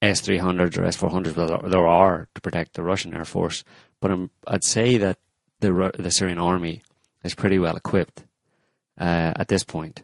S 0.00 0.20
three 0.20 0.38
hundreds 0.38 0.78
or 0.78 0.84
S 0.84 0.96
four 0.96 1.10
hundreds, 1.10 1.36
there- 1.36 1.86
are 1.86 2.28
to 2.34 2.40
protect 2.40 2.74
the 2.74 2.82
Russian 2.82 3.14
air 3.14 3.24
force. 3.24 3.64
But 4.00 4.10
i 4.12 4.28
I'd 4.46 4.64
say 4.64 4.96
that 4.98 5.18
the 5.60 5.90
the 5.98 6.10
Syrian 6.10 6.38
army 6.38 6.82
is 7.24 7.34
pretty 7.34 7.58
well 7.58 7.76
equipped 7.76 8.24
uh, 9.00 9.32
at 9.36 9.48
this 9.48 9.64
point, 9.64 10.02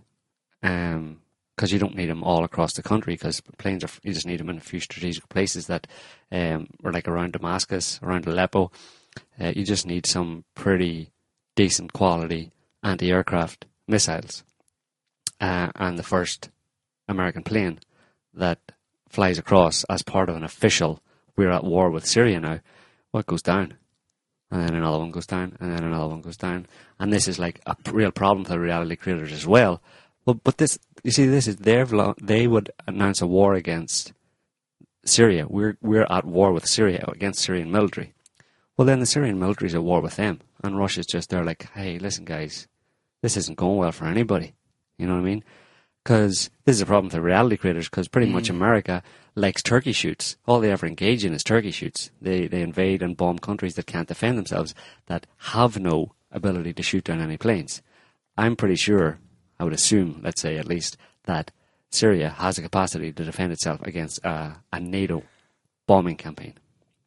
because 0.61 1.73
you 1.73 1.79
don't 1.79 1.95
need 1.95 2.11
them 2.11 2.25
all 2.25 2.43
across 2.43 2.73
the 2.73 2.83
country. 2.83 3.15
Because 3.15 3.41
planes 3.59 3.85
are 3.85 3.91
you 4.03 4.13
just 4.13 4.27
need 4.27 4.41
them 4.41 4.51
in 4.51 4.57
a 4.57 4.61
few 4.61 4.81
strategic 4.81 5.29
places 5.29 5.67
that 5.69 5.87
um, 6.33 6.67
are 6.83 6.93
like 6.93 7.07
around 7.07 7.33
Damascus, 7.33 8.01
around 8.03 8.27
Aleppo. 8.27 8.73
Uh, 9.41 9.53
you 9.55 9.65
just 9.65 9.87
need 9.87 10.07
some 10.07 10.45
pretty 10.57 11.11
decent 11.55 11.93
quality 11.93 12.51
anti-aircraft 12.83 13.67
missiles, 13.87 14.43
uh, 15.41 15.69
and 15.77 15.97
the 15.97 16.03
first 16.03 16.51
American 17.07 17.45
plane 17.45 17.79
that 18.33 18.59
flies 19.15 19.39
across 19.39 19.85
as 19.85 20.03
part 20.03 20.29
of 20.29 20.37
an 20.37 20.45
official 20.45 21.01
we're 21.37 21.51
at 21.51 21.65
war 21.65 21.91
with 21.91 22.07
Syria 22.07 22.41
now, 22.41 22.61
what 23.11 23.27
goes 23.27 23.43
down? 23.43 23.75
And 24.51 24.69
then 24.69 24.75
another 24.75 24.99
one 24.99 25.11
goes 25.11 25.27
down, 25.27 25.57
and 25.59 25.73
then 25.73 25.83
another 25.83 26.09
one 26.09 26.21
goes 26.21 26.37
down. 26.37 26.67
And 27.01 27.13
this 27.13 27.27
is 27.27 27.39
like 27.39 27.61
a 27.67 27.77
real 27.91 28.13
problem 28.13 28.45
for 28.45 28.53
the 28.53 28.61
reality 28.61 28.95
creators 28.95 29.33
as 29.33 29.47
well. 29.47 29.83
But 30.25 30.45
but 30.45 30.59
this 30.59 30.79
you 31.03 31.11
see 31.11 31.27
this 31.27 31.49
is 31.49 31.57
their 31.57 31.87
they 32.21 32.47
would 32.47 32.71
announce 32.87 33.21
a 33.21 33.27
war 33.27 33.55
against 33.55 34.13
Syria. 35.05 35.47
We're 35.49 35.77
we're 35.83 36.07
at 36.09 36.25
war 36.25 36.53
with 36.53 36.67
Syria 36.69 37.05
against 37.09 37.41
Syrian 37.41 37.73
military. 37.73 38.13
Well 38.77 38.87
then 38.87 39.01
the 39.01 39.07
Syrian 39.07 39.39
military 39.39 39.69
is 39.69 39.75
at 39.75 39.83
war 39.83 40.01
with 40.01 40.17
them. 40.17 40.41
And 40.63 40.79
Russia's 40.79 41.07
just 41.07 41.31
there 41.31 41.45
like, 41.45 41.69
hey, 41.75 41.99
listen 41.99 42.25
guys, 42.25 42.69
this 43.23 43.37
isn't 43.37 43.59
going 43.59 43.77
well 43.77 43.93
for 43.93 44.07
anybody. 44.07 44.55
You 44.99 45.07
know 45.07 45.15
what 45.15 45.21
I 45.21 45.25
mean? 45.25 45.45
Because 46.05 46.51
this 46.65 46.77
is 46.77 46.83
a 46.83 46.87
problem 46.87 47.11
for 47.11 47.21
reality 47.21 47.57
creators. 47.57 47.89
Because 47.89 48.09
pretty 48.09 48.31
much 48.31 48.51
America 48.51 49.03
likes 49.35 49.63
turkey 49.63 49.93
shoots. 49.93 50.37
All 50.47 50.61
they 50.61 50.71
ever 50.71 50.87
engage 50.87 51.25
in 51.25 51.33
is 51.33 51.43
turkey 51.43 51.71
shoots. 51.71 52.11
They 52.21 52.47
they 52.47 52.63
invade 52.63 53.03
and 53.03 53.17
bomb 53.17 53.39
countries 53.39 53.75
that 53.75 53.87
can't 53.87 54.09
defend 54.09 54.39
themselves, 54.39 54.75
that 55.07 55.27
have 55.39 55.79
no 55.79 56.13
ability 56.31 56.75
to 56.75 56.83
shoot 56.83 57.05
down 57.05 57.21
any 57.21 57.37
planes. 57.37 57.83
I'm 58.37 58.57
pretty 58.57 58.77
sure, 58.77 59.19
I 59.59 59.65
would 59.65 59.73
assume, 59.73 60.21
let's 60.23 60.41
say 60.41 60.57
at 60.57 60.67
least, 60.67 60.97
that 61.25 61.53
Syria 61.91 62.31
has 62.31 62.59
a 62.59 62.63
capacity 62.63 63.13
to 63.13 63.25
defend 63.25 63.53
itself 63.53 63.81
against 63.83 64.25
uh, 64.27 64.55
a 64.73 64.81
NATO 64.81 65.23
bombing 65.87 66.17
campaign. 66.17 66.55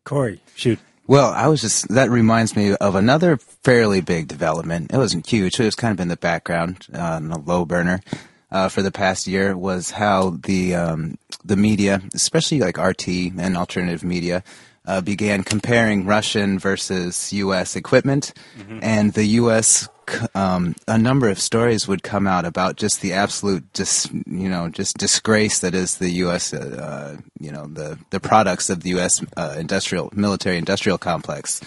Corey, 0.05 0.41
shoot. 0.55 0.79
Well, 1.05 1.31
I 1.31 1.47
was 1.47 1.61
just, 1.61 1.89
that 1.89 2.09
reminds 2.09 2.55
me 2.55 2.75
of 2.75 2.95
another 2.95 3.37
fairly 3.37 4.01
big 4.01 4.27
development. 4.27 4.93
It 4.93 4.97
wasn't 4.97 5.27
huge, 5.27 5.59
it 5.59 5.65
was 5.65 5.75
kind 5.75 5.93
of 5.93 5.99
in 5.99 6.07
the 6.07 6.17
background, 6.17 6.87
uh, 6.93 6.99
on 6.99 7.31
a 7.31 7.39
low 7.39 7.65
burner. 7.65 8.01
Uh, 8.49 8.69
for 8.69 8.81
the 8.81 8.91
past 8.91 9.27
year 9.27 9.57
was 9.57 9.91
how 9.91 10.29
the 10.43 10.73
um, 10.73 11.17
the 11.43 11.57
media, 11.57 12.01
especially 12.13 12.59
like 12.59 12.77
RT 12.77 13.07
and 13.37 13.57
alternative 13.57 14.05
media, 14.05 14.41
uh, 14.85 15.01
began 15.01 15.43
comparing 15.43 16.05
Russian 16.05 16.57
versus 16.57 17.33
U.S. 17.33 17.75
equipment, 17.75 18.33
and 18.81 19.13
the 19.13 19.25
U.S. 19.25 19.89
Um, 20.33 20.75
a 20.87 20.97
number 20.97 21.27
of 21.27 21.39
stories 21.41 21.89
would 21.89 22.03
come 22.03 22.25
out 22.25 22.45
about 22.45 22.77
just 22.77 23.01
the 23.01 23.11
absolute, 23.11 23.73
dis, 23.73 24.09
you 24.25 24.47
know, 24.47 24.69
just 24.69 24.97
disgrace 24.97 25.59
that 25.59 25.75
is 25.75 25.97
the 25.97 26.09
U.S. 26.11 26.53
Uh, 26.53 27.17
you 27.41 27.51
know, 27.51 27.67
the 27.67 27.99
the 28.11 28.21
products 28.21 28.69
of 28.69 28.81
the 28.81 28.91
U.S. 28.91 29.21
Uh, 29.35 29.55
industrial 29.59 30.09
military 30.15 30.57
industrial 30.57 30.97
complex. 30.97 31.59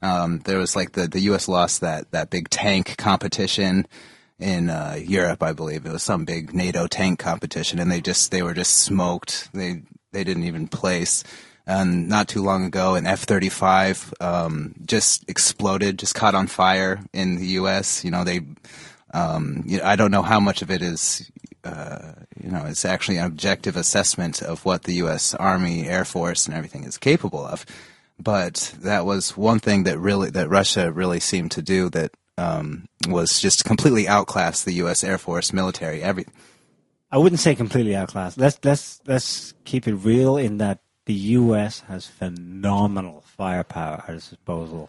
Um, 0.00 0.38
there 0.46 0.56
was 0.56 0.74
like 0.74 0.92
the 0.92 1.06
the 1.06 1.20
U.S. 1.20 1.46
lost 1.46 1.82
that 1.82 2.10
that 2.12 2.30
big 2.30 2.48
tank 2.48 2.96
competition 2.96 3.86
in 4.42 4.68
uh, 4.70 4.98
Europe, 5.02 5.42
I 5.42 5.52
believe. 5.52 5.86
It 5.86 5.92
was 5.92 6.02
some 6.02 6.24
big 6.24 6.52
NATO 6.54 6.86
tank 6.86 7.18
competition, 7.18 7.78
and 7.78 7.90
they 7.90 8.00
just 8.00 8.30
they 8.30 8.42
were 8.42 8.54
just 8.54 8.74
smoked. 8.74 9.48
They 9.52 9.82
they 10.12 10.24
didn't 10.24 10.44
even 10.44 10.68
place. 10.68 11.24
And 11.64 12.08
not 12.08 12.26
too 12.26 12.42
long 12.42 12.64
ago, 12.64 12.96
an 12.96 13.06
F 13.06 13.20
thirty 13.20 13.48
five 13.48 14.12
um, 14.20 14.74
just 14.84 15.28
exploded, 15.28 15.98
just 15.98 16.14
caught 16.14 16.34
on 16.34 16.48
fire 16.48 17.00
in 17.12 17.36
the 17.36 17.46
U.S. 17.58 18.04
You 18.04 18.10
know, 18.10 18.24
they. 18.24 18.40
Um, 19.14 19.62
you 19.66 19.76
know, 19.76 19.84
I 19.84 19.96
don't 19.96 20.10
know 20.10 20.22
how 20.22 20.40
much 20.40 20.62
of 20.62 20.70
it 20.70 20.80
is 20.80 21.30
uh, 21.64 22.12
you 22.42 22.50
know, 22.50 22.64
it's 22.66 22.84
actually 22.84 23.18
an 23.18 23.26
objective 23.26 23.76
assessment 23.76 24.42
of 24.42 24.64
what 24.64 24.82
the 24.82 24.94
U.S. 24.94 25.34
Army, 25.34 25.86
Air 25.86 26.04
Force, 26.04 26.46
and 26.46 26.56
everything 26.56 26.84
is 26.84 26.98
capable 26.98 27.44
of. 27.44 27.64
But 28.18 28.74
that 28.80 29.06
was 29.06 29.36
one 29.36 29.58
thing 29.58 29.84
that 29.84 29.98
really 29.98 30.30
that 30.30 30.48
Russia 30.48 30.92
really 30.92 31.20
seemed 31.20 31.50
to 31.52 31.62
do 31.62 31.88
that 31.90 32.12
um, 32.38 32.86
was 33.08 33.40
just 33.40 33.64
completely 33.64 34.06
outclassed 34.08 34.64
the 34.64 34.74
U.S. 34.74 35.04
Air 35.04 35.18
Force, 35.18 35.52
military, 35.52 36.02
every. 36.02 36.26
I 37.10 37.18
wouldn't 37.18 37.40
say 37.40 37.54
completely 37.54 37.94
outclassed. 37.94 38.38
Let's 38.38 38.58
let's 38.64 39.00
let's 39.06 39.54
keep 39.64 39.86
it 39.86 39.94
real 39.94 40.36
in 40.36 40.58
that 40.58 40.80
the 41.06 41.14
U.S. 41.14 41.80
has 41.80 42.06
phenomenal 42.06 43.22
firepower 43.26 44.04
at 44.06 44.14
its 44.14 44.30
disposal. 44.30 44.88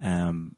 Um, 0.00 0.54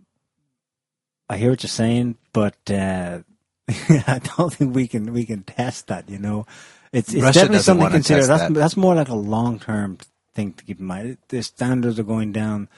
I 1.28 1.36
hear 1.38 1.50
what 1.50 1.62
you're 1.62 1.68
saying, 1.68 2.16
but 2.32 2.56
uh, 2.70 3.20
I 3.68 4.20
don't 4.36 4.52
think 4.52 4.74
we 4.74 4.88
can 4.88 5.12
we 5.12 5.24
can 5.24 5.42
test 5.42 5.86
that. 5.86 6.10
You 6.10 6.18
know, 6.18 6.46
it's 6.92 7.14
it's 7.14 7.22
Russia 7.22 7.40
definitely 7.40 7.62
something 7.62 7.86
to 7.86 7.92
consider. 7.92 8.26
That's 8.26 8.42
that. 8.42 8.54
that's 8.54 8.76
more 8.76 8.94
like 8.94 9.08
a 9.08 9.14
long 9.14 9.58
term 9.58 9.98
thing 10.34 10.52
to 10.54 10.64
keep 10.64 10.80
in 10.80 10.86
mind. 10.86 11.18
The 11.28 11.42
standards 11.42 11.98
are 11.98 12.04
going 12.04 12.32
down. 12.32 12.68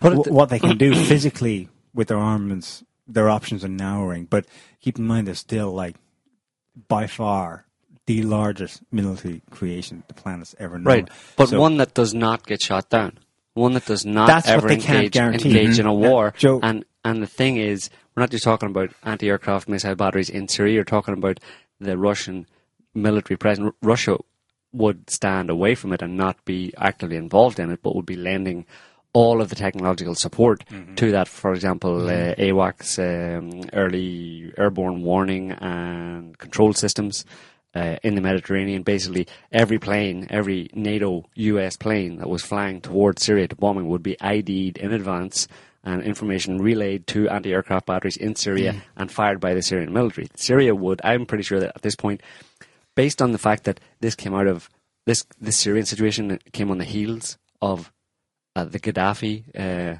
But 0.00 0.12
Wh- 0.14 0.26
it- 0.26 0.32
what 0.32 0.48
they 0.48 0.58
can 0.58 0.76
do 0.76 0.94
physically 0.94 1.68
with 1.94 2.08
their 2.08 2.18
armaments, 2.18 2.82
their 3.12 3.28
options 3.28 3.64
are 3.64 3.68
narrowing. 3.68 4.24
But 4.24 4.46
keep 4.80 4.98
in 4.98 5.06
mind, 5.06 5.26
they're 5.26 5.34
still 5.34 5.72
like 5.72 5.96
by 6.88 7.06
far 7.06 7.66
the 8.06 8.22
largest 8.22 8.82
military 8.90 9.42
creation 9.50 10.02
the 10.08 10.14
planet's 10.14 10.54
ever 10.58 10.78
known. 10.78 10.84
Right, 10.86 11.08
but 11.36 11.48
So- 11.48 11.60
one 11.60 11.76
that 11.76 11.94
does 11.94 12.14
not 12.14 12.46
get 12.46 12.62
shot 12.62 12.88
down, 12.88 13.18
one 13.54 13.74
that 13.74 13.86
does 13.86 14.04
not 14.04 14.48
ever 14.48 14.70
engage, 14.70 15.16
engage 15.16 15.78
in 15.78 15.86
a 15.86 15.90
Mhm. 15.92 16.08
war. 16.08 16.34
Joe- 16.36 16.60
And 16.62 16.84
and 17.02 17.22
the 17.22 17.26
thing 17.26 17.56
is, 17.56 17.88
we're 18.14 18.22
not 18.22 18.30
just 18.30 18.44
talking 18.44 18.68
about 18.68 18.90
anti-aircraft 19.04 19.68
missile 19.68 19.94
batteries 19.94 20.28
in 20.28 20.48
Syria. 20.48 20.74
You're 20.74 20.84
talking 20.84 21.14
about 21.14 21.40
the 21.80 21.96
Russian 21.96 22.46
military 22.94 23.38
presence. 23.38 23.72
Russia 23.82 24.18
would 24.72 25.08
stand 25.08 25.48
away 25.50 25.74
from 25.74 25.92
it 25.94 26.02
and 26.02 26.16
not 26.16 26.44
be 26.44 26.74
actively 26.76 27.16
involved 27.16 27.58
in 27.58 27.70
it, 27.70 27.80
but 27.82 27.96
would 27.96 28.04
be 28.06 28.16
lending 28.16 28.66
all 29.12 29.40
of 29.40 29.48
the 29.48 29.56
technological 29.56 30.14
support 30.14 30.64
Mm-hmm. 30.70 30.94
to 30.96 31.10
that. 31.12 31.28
For 31.28 31.52
example, 31.52 32.08
uh, 32.08 32.34
AWACS, 32.36 32.98
um, 32.98 33.68
early 33.72 34.52
airborne 34.56 35.02
warning 35.02 35.52
and 35.52 36.36
control 36.38 36.72
systems 36.72 37.24
uh, 37.74 37.96
in 38.02 38.14
the 38.14 38.20
Mediterranean. 38.20 38.82
Basically, 38.82 39.26
every 39.52 39.78
plane, 39.78 40.26
every 40.30 40.70
NATO 40.74 41.24
US 41.34 41.76
plane 41.76 42.16
that 42.18 42.28
was 42.28 42.42
flying 42.42 42.80
towards 42.80 43.24
Syria 43.24 43.48
to 43.48 43.56
bombing 43.56 43.88
would 43.88 44.02
be 44.02 44.16
ID'd 44.20 44.78
in 44.78 44.92
advance 44.92 45.48
and 45.82 46.02
information 46.02 46.58
relayed 46.58 47.06
to 47.06 47.28
anti-aircraft 47.30 47.86
batteries 47.86 48.16
in 48.16 48.34
Syria 48.36 48.74
and 48.96 49.10
fired 49.10 49.40
by 49.40 49.54
the 49.54 49.62
Syrian 49.62 49.92
military. 49.92 50.28
Syria 50.36 50.74
would, 50.74 51.00
I'm 51.02 51.24
pretty 51.26 51.42
sure 51.44 51.58
that 51.58 51.72
at 51.74 51.82
this 51.82 51.96
point, 51.96 52.22
based 52.94 53.22
on 53.22 53.32
the 53.32 53.38
fact 53.38 53.64
that 53.64 53.80
this 54.00 54.14
came 54.14 54.34
out 54.34 54.46
of 54.46 54.68
this 55.06 55.24
this 55.40 55.56
Syrian 55.56 55.86
situation 55.86 56.38
came 56.52 56.70
on 56.70 56.76
the 56.78 56.84
heels 56.84 57.38
of 57.62 57.90
uh, 58.56 58.64
the 58.64 58.80
Gaddafi, 58.80 59.44
uh, 59.54 59.96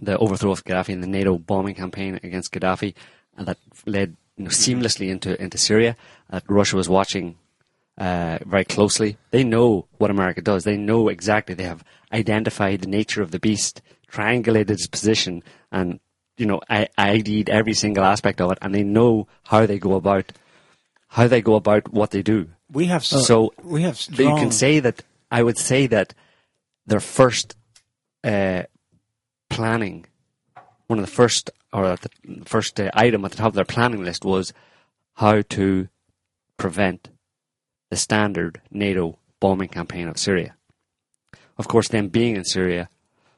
the 0.00 0.18
overthrow 0.18 0.52
of 0.52 0.64
Gaddafi 0.64 0.92
and 0.92 1.02
the 1.02 1.08
NATO 1.08 1.38
bombing 1.38 1.74
campaign 1.74 2.20
against 2.22 2.52
Gaddafi, 2.52 2.94
and 3.36 3.46
that 3.46 3.58
led 3.86 4.16
you 4.36 4.44
know, 4.44 4.50
seamlessly 4.50 5.08
into 5.08 5.40
into 5.40 5.58
Syria. 5.58 5.96
That 6.30 6.44
Russia 6.48 6.76
was 6.76 6.88
watching 6.88 7.36
uh, 7.98 8.38
very 8.44 8.64
closely. 8.64 9.16
They 9.30 9.44
know 9.44 9.86
what 9.98 10.10
America 10.10 10.42
does. 10.42 10.64
They 10.64 10.76
know 10.76 11.08
exactly. 11.08 11.54
They 11.54 11.64
have 11.64 11.84
identified 12.12 12.80
the 12.80 12.88
nature 12.88 13.22
of 13.22 13.30
the 13.30 13.38
beast, 13.38 13.82
triangulated 14.10 14.70
its 14.70 14.86
position, 14.86 15.42
and 15.70 16.00
you 16.36 16.46
know, 16.46 16.60
I 16.68 16.88
ID'd 16.98 17.48
every 17.48 17.74
single 17.74 18.04
aspect 18.04 18.40
of 18.40 18.52
it, 18.52 18.58
and 18.60 18.74
they 18.74 18.82
know 18.82 19.26
how 19.44 19.66
they 19.66 19.78
go 19.78 19.94
about 19.94 20.32
how 21.08 21.26
they 21.28 21.40
go 21.40 21.54
about 21.54 21.92
what 21.92 22.10
they 22.10 22.22
do. 22.22 22.50
we 22.70 22.86
have 22.86 23.04
so, 23.04 23.20
So 23.20 23.54
we 23.62 23.82
have 23.82 23.98
But 24.10 24.18
you 24.18 24.34
can 24.36 24.50
say 24.50 24.80
that 24.80 25.02
I 25.30 25.42
would 25.42 25.56
say 25.56 25.86
that 25.86 26.14
their 26.86 27.00
first 27.00 27.56
uh, 28.26 28.64
planning, 29.48 30.06
one 30.88 30.98
of 30.98 31.06
the 31.06 31.10
first 31.10 31.50
or 31.72 31.96
the 31.96 32.10
first 32.44 32.80
uh, 32.80 32.90
item 32.94 33.24
at 33.24 33.30
the 33.30 33.36
top 33.36 33.48
of 33.48 33.54
their 33.54 33.64
planning 33.64 34.04
list 34.04 34.24
was 34.24 34.52
how 35.14 35.42
to 35.42 35.88
prevent 36.56 37.08
the 37.90 37.96
standard 37.96 38.60
NATO 38.70 39.18
bombing 39.40 39.68
campaign 39.68 40.08
of 40.08 40.18
Syria. 40.18 40.54
Of 41.58 41.68
course, 41.68 41.88
them 41.88 42.08
being 42.08 42.36
in 42.36 42.44
Syria 42.44 42.88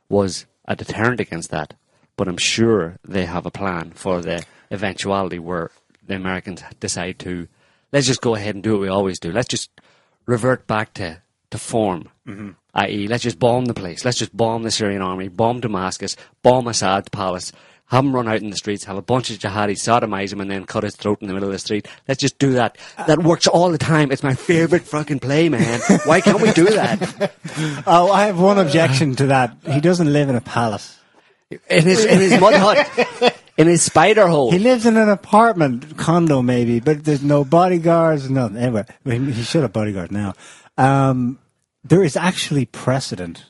was 0.08 0.46
a 0.66 0.74
deterrent 0.74 1.20
against 1.20 1.50
that, 1.50 1.74
but 2.16 2.28
I'm 2.28 2.38
sure 2.38 2.98
they 3.06 3.26
have 3.26 3.46
a 3.46 3.50
plan 3.50 3.90
for 3.90 4.20
the 4.20 4.44
eventuality 4.70 5.38
where 5.38 5.70
the 6.06 6.16
Americans 6.16 6.62
decide 6.80 7.18
to 7.20 7.48
let's 7.92 8.06
just 8.06 8.20
go 8.20 8.34
ahead 8.34 8.54
and 8.54 8.64
do 8.64 8.72
what 8.72 8.80
we 8.80 8.88
always 8.88 9.18
do. 9.18 9.32
Let's 9.32 9.48
just 9.48 9.70
revert 10.26 10.66
back 10.66 10.94
to, 10.94 11.22
to 11.50 11.58
form, 11.58 12.08
i.e., 12.74 13.08
let's 13.08 13.22
just 13.22 13.38
bomb 13.38 13.64
the 13.66 13.74
place. 13.74 14.04
Let's 14.04 14.18
just 14.18 14.36
bomb 14.36 14.62
the 14.62 14.70
Syrian 14.70 15.02
army, 15.02 15.28
bomb 15.28 15.60
Damascus, 15.60 16.16
bomb 16.42 16.66
Assad's 16.66 17.08
palace, 17.08 17.52
have 17.88 18.04
him 18.04 18.14
run 18.14 18.28
out 18.28 18.42
in 18.42 18.50
the 18.50 18.56
streets, 18.56 18.84
have 18.84 18.96
a 18.98 19.02
bunch 19.02 19.30
of 19.30 19.38
jihadis 19.38 19.78
sodomize 19.78 20.32
him, 20.32 20.40
and 20.40 20.50
then 20.50 20.64
cut 20.64 20.82
his 20.82 20.94
throat 20.94 21.18
in 21.22 21.28
the 21.28 21.32
middle 21.32 21.48
of 21.48 21.54
the 21.54 21.58
street. 21.58 21.88
Let's 22.06 22.20
just 22.20 22.38
do 22.38 22.52
that. 22.52 22.76
That 23.06 23.18
works 23.18 23.46
all 23.46 23.70
the 23.70 23.78
time. 23.78 24.12
It's 24.12 24.22
my 24.22 24.34
favorite 24.34 24.82
fucking 24.82 25.20
play, 25.20 25.48
man. 25.48 25.80
Why 26.04 26.20
can't 26.20 26.40
we 26.40 26.52
do 26.52 26.66
that? 26.66 27.32
oh, 27.86 28.12
I 28.12 28.26
have 28.26 28.38
one 28.38 28.58
objection 28.58 29.16
to 29.16 29.26
that. 29.28 29.56
He 29.66 29.80
doesn't 29.80 30.12
live 30.12 30.28
in 30.28 30.36
a 30.36 30.40
palace. 30.42 30.98
In 31.50 31.84
his 31.84 32.04
in 32.04 32.18
his 32.20 32.38
mud 32.38 32.54
hut, 32.54 33.34
in 33.56 33.68
his 33.68 33.82
spider 33.82 34.26
hole. 34.26 34.52
He 34.52 34.58
lives 34.58 34.84
in 34.84 34.98
an 34.98 35.08
apartment 35.08 35.96
condo, 35.96 36.42
maybe, 36.42 36.80
but 36.80 37.04
there's 37.04 37.22
no 37.22 37.42
bodyguards. 37.42 38.28
No, 38.28 38.48
anyway, 38.48 38.84
he 39.06 39.42
should 39.44 39.62
have 39.62 39.72
bodyguards 39.72 40.12
now. 40.12 40.34
Um, 40.76 41.38
there 41.88 42.02
is 42.02 42.16
actually 42.16 42.66
precedent 42.66 43.46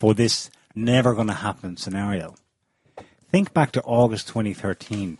for 0.00 0.14
this 0.14 0.50
never 0.74 1.14
going 1.14 1.28
to 1.28 1.34
happen 1.34 1.76
scenario. 1.76 2.34
Think 3.30 3.54
back 3.54 3.72
to 3.72 3.82
August 3.82 4.28
2013. 4.28 5.18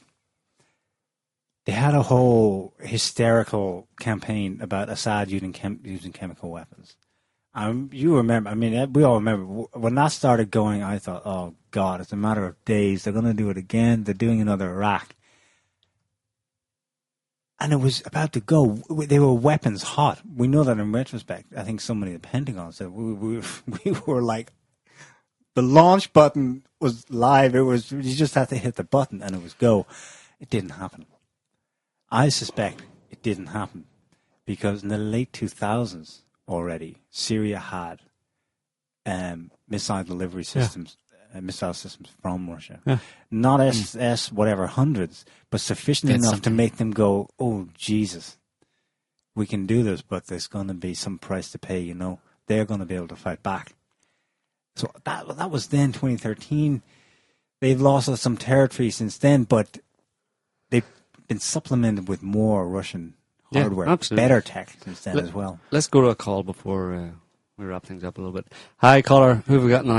They 1.66 1.72
had 1.72 1.94
a 1.94 2.02
whole 2.02 2.74
hysterical 2.80 3.86
campaign 4.00 4.58
about 4.60 4.88
Assad 4.88 5.30
using 5.30 5.52
chem- 5.52 5.80
using 5.84 6.10
chemical 6.10 6.50
weapons. 6.50 6.96
Um, 7.54 7.90
you 7.92 8.16
remember? 8.16 8.50
I 8.50 8.54
mean, 8.54 8.92
we 8.92 9.04
all 9.04 9.16
remember 9.16 9.44
when 9.44 9.94
that 9.94 10.08
started 10.08 10.50
going. 10.50 10.82
I 10.82 10.98
thought, 10.98 11.22
"Oh 11.24 11.54
God, 11.70 12.00
it's 12.00 12.12
a 12.12 12.16
matter 12.16 12.46
of 12.46 12.64
days. 12.64 13.04
They're 13.04 13.12
going 13.12 13.24
to 13.26 13.34
do 13.34 13.50
it 13.50 13.56
again. 13.56 14.04
They're 14.04 14.14
doing 14.14 14.40
another 14.40 14.70
Iraq." 14.70 15.14
And 17.60 17.72
it 17.74 17.76
was 17.76 18.02
about 18.06 18.32
to 18.32 18.40
go. 18.40 18.82
They 18.88 19.18
were 19.18 19.34
weapons 19.34 19.82
hot. 19.82 20.20
We 20.34 20.48
know 20.48 20.64
that 20.64 20.78
in 20.78 20.92
retrospect. 20.92 21.52
I 21.54 21.62
think 21.62 21.80
somebody 21.80 22.14
at 22.14 22.22
the 22.22 22.28
Pentagon 22.28 22.72
said 22.72 22.88
we, 22.88 23.12
we, 23.12 23.42
we 23.84 23.92
were 24.06 24.22
like 24.22 24.52
the 25.54 25.62
launch 25.62 26.12
button 26.12 26.64
was 26.80 27.08
live. 27.10 27.54
It 27.54 27.62
was 27.62 27.92
you 27.92 28.14
just 28.14 28.34
had 28.34 28.48
to 28.48 28.56
hit 28.56 28.76
the 28.76 28.84
button 28.84 29.22
and 29.22 29.34
it 29.34 29.42
was 29.42 29.54
go. 29.54 29.86
It 30.38 30.48
didn't 30.48 30.70
happen. 30.70 31.06
I 32.10 32.28
suspect 32.30 32.82
it 33.10 33.22
didn't 33.22 33.48
happen 33.48 33.84
because 34.46 34.82
in 34.82 34.88
the 34.88 34.98
late 34.98 35.32
2000s 35.32 36.22
already, 36.48 36.96
Syria 37.10 37.58
had 37.58 38.00
um, 39.06 39.50
missile 39.68 40.02
delivery 40.02 40.44
systems, 40.44 40.96
missile 41.40 41.74
systems 41.74 42.08
from 42.22 42.48
Russia. 42.50 42.80
Not 43.30 43.60
S, 43.60 43.94
S 43.96 44.32
whatever 44.32 44.66
hundreds, 44.66 45.24
but 45.50 45.60
sufficient 45.60 46.12
enough 46.12 46.42
to 46.42 46.50
make 46.50 46.76
them 46.76 46.90
go, 46.90 47.28
oh, 47.38 47.68
Jesus, 47.76 48.38
we 49.34 49.46
can 49.46 49.66
do 49.66 49.82
this, 49.82 50.02
but 50.02 50.26
there's 50.26 50.46
going 50.48 50.68
to 50.68 50.74
be 50.74 50.94
some 50.94 51.18
price 51.18 51.50
to 51.52 51.58
pay, 51.58 51.80
you 51.80 51.94
know. 51.94 52.18
They're 52.46 52.64
going 52.64 52.80
to 52.80 52.86
be 52.86 52.96
able 52.96 53.08
to 53.08 53.16
fight 53.16 53.42
back. 53.42 53.74
So 54.76 54.90
that 55.04 55.36
that 55.36 55.50
was 55.50 55.68
then 55.68 55.92
2013. 55.92 56.82
They've 57.60 57.80
lost 57.80 58.14
some 58.16 58.36
territory 58.36 58.90
since 58.90 59.18
then, 59.18 59.44
but 59.44 59.78
they've 60.70 60.84
been 61.28 61.38
supplemented 61.40 62.08
with 62.08 62.22
more 62.22 62.66
Russian 62.68 63.14
Yeah, 63.52 63.62
hardware, 63.62 63.88
absolutely. 63.88 64.24
better 64.24 64.40
tech 64.40 64.76
since 64.82 65.02
then 65.02 65.16
Let- 65.16 65.24
as 65.24 65.32
well. 65.34 65.60
Let's 65.70 65.86
go 65.86 66.00
to 66.00 66.08
a 66.08 66.14
call 66.14 66.42
before 66.42 66.94
uh, 66.94 67.08
we 67.58 67.66
wrap 67.66 67.84
things 67.84 68.02
up 68.02 68.16
a 68.18 68.20
little 68.20 68.34
bit. 68.34 68.46
Hi, 68.78 69.02
caller. 69.02 69.42
Who 69.46 69.54
have 69.54 69.62
we 69.64 69.68
got 69.70 69.82
in 69.84 69.88
the 69.88 69.94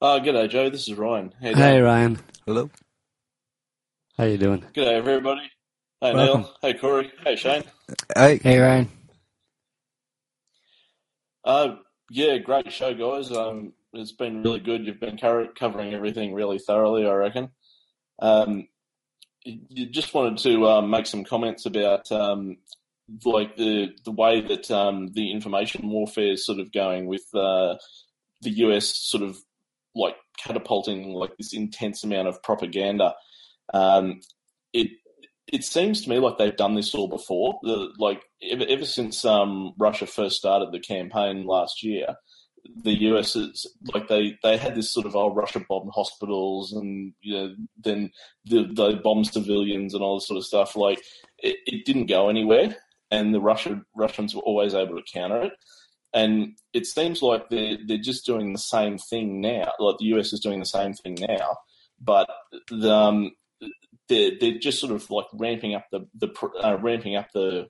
line? 0.00 0.20
Uh, 0.20 0.24
g'day, 0.24 0.48
Joe. 0.48 0.70
This 0.70 0.88
is 0.88 0.94
Ryan. 0.94 1.32
How 1.40 1.54
Hey. 1.54 1.80
Ryan. 1.80 2.18
Hello. 2.46 2.70
How 4.16 4.24
you 4.24 4.38
doing? 4.38 4.62
G'day, 4.74 4.92
everybody. 4.92 5.42
Hey, 6.00 6.14
Welcome. 6.14 6.40
Niall. 6.42 6.56
Hey, 6.62 6.74
Corey. 6.74 7.12
Hey, 7.24 7.36
Shane. 7.36 7.64
I, 8.16 8.40
Hey, 8.42 8.58
Ryan. 8.58 8.88
Uh, 11.44 11.76
yeah, 12.10 12.38
great 12.38 12.72
show, 12.72 12.94
guys. 12.94 13.30
Um, 13.30 13.72
it's 13.92 14.12
been 14.12 14.42
really 14.42 14.60
good. 14.60 14.86
You've 14.86 15.00
been 15.00 15.18
covering 15.18 15.94
everything 15.94 16.34
really 16.34 16.58
thoroughly, 16.58 17.06
I 17.06 17.12
reckon. 17.12 17.50
Um, 18.20 18.68
you 19.44 19.86
just 19.86 20.12
wanted 20.12 20.38
to 20.38 20.66
um, 20.68 20.90
make 20.90 21.06
some 21.06 21.24
comments 21.24 21.64
about 21.64 22.10
um, 22.12 22.58
like 23.24 23.56
the 23.56 23.88
the 24.04 24.10
way 24.12 24.42
that 24.42 24.70
um, 24.70 25.08
the 25.12 25.32
information 25.32 25.88
warfare 25.88 26.32
is 26.32 26.44
sort 26.44 26.58
of 26.60 26.70
going 26.72 27.06
with 27.06 27.24
uh, 27.34 27.76
the 28.42 28.50
US 28.66 28.94
sort 28.94 29.22
of 29.22 29.38
like 29.94 30.16
catapulting 30.38 31.12
like 31.12 31.36
this 31.36 31.52
intense 31.52 32.04
amount 32.04 32.28
of 32.28 32.42
propaganda. 32.42 33.14
Um, 33.72 34.20
it 34.72 34.88
it 35.52 35.64
seems 35.64 36.02
to 36.02 36.10
me 36.10 36.18
like 36.18 36.38
they've 36.38 36.56
done 36.56 36.74
this 36.74 36.94
all 36.94 37.08
before. 37.08 37.58
The, 37.62 37.92
like 37.98 38.22
ever, 38.42 38.64
ever 38.68 38.84
since 38.84 39.24
um, 39.24 39.72
Russia 39.78 40.06
first 40.06 40.36
started 40.36 40.70
the 40.72 40.80
campaign 40.80 41.44
last 41.44 41.82
year, 41.82 42.16
the 42.82 43.00
US 43.10 43.36
is 43.36 43.66
like 43.92 44.08
they, 44.08 44.38
they 44.42 44.56
had 44.56 44.74
this 44.74 44.92
sort 44.92 45.06
of 45.06 45.16
oh 45.16 45.32
Russia 45.32 45.60
bombed 45.68 45.90
hospitals 45.94 46.72
and 46.72 47.12
you 47.20 47.34
know 47.34 47.54
then 47.82 48.10
the, 48.44 48.64
they 48.64 48.94
bombed 48.94 49.26
civilians 49.26 49.94
and 49.94 50.02
all 50.02 50.18
this 50.18 50.28
sort 50.28 50.38
of 50.38 50.46
stuff. 50.46 50.76
Like 50.76 51.00
it, 51.38 51.56
it 51.66 51.84
didn't 51.84 52.06
go 52.06 52.28
anywhere, 52.28 52.76
and 53.10 53.34
the 53.34 53.40
Russia 53.40 53.82
Russians 53.94 54.34
were 54.34 54.42
always 54.42 54.74
able 54.74 54.96
to 54.96 55.12
counter 55.12 55.42
it. 55.42 55.52
And 56.12 56.56
it 56.72 56.86
seems 56.86 57.22
like 57.22 57.50
they're 57.50 57.78
they're 57.86 57.98
just 57.98 58.26
doing 58.26 58.52
the 58.52 58.58
same 58.58 58.98
thing 58.98 59.40
now. 59.40 59.72
Like 59.78 59.98
the 59.98 60.06
US 60.16 60.32
is 60.32 60.40
doing 60.40 60.58
the 60.58 60.66
same 60.66 60.92
thing 60.92 61.16
now, 61.20 61.58
but 62.00 62.28
the, 62.70 62.92
um, 62.92 63.32
they're 64.08 64.32
they're 64.40 64.58
just 64.58 64.80
sort 64.80 64.92
of 64.92 65.08
like 65.10 65.26
ramping 65.32 65.74
up 65.74 65.86
the 65.92 66.06
the 66.14 66.28
uh, 66.62 66.76
ramping 66.78 67.16
up 67.16 67.28
the 67.32 67.68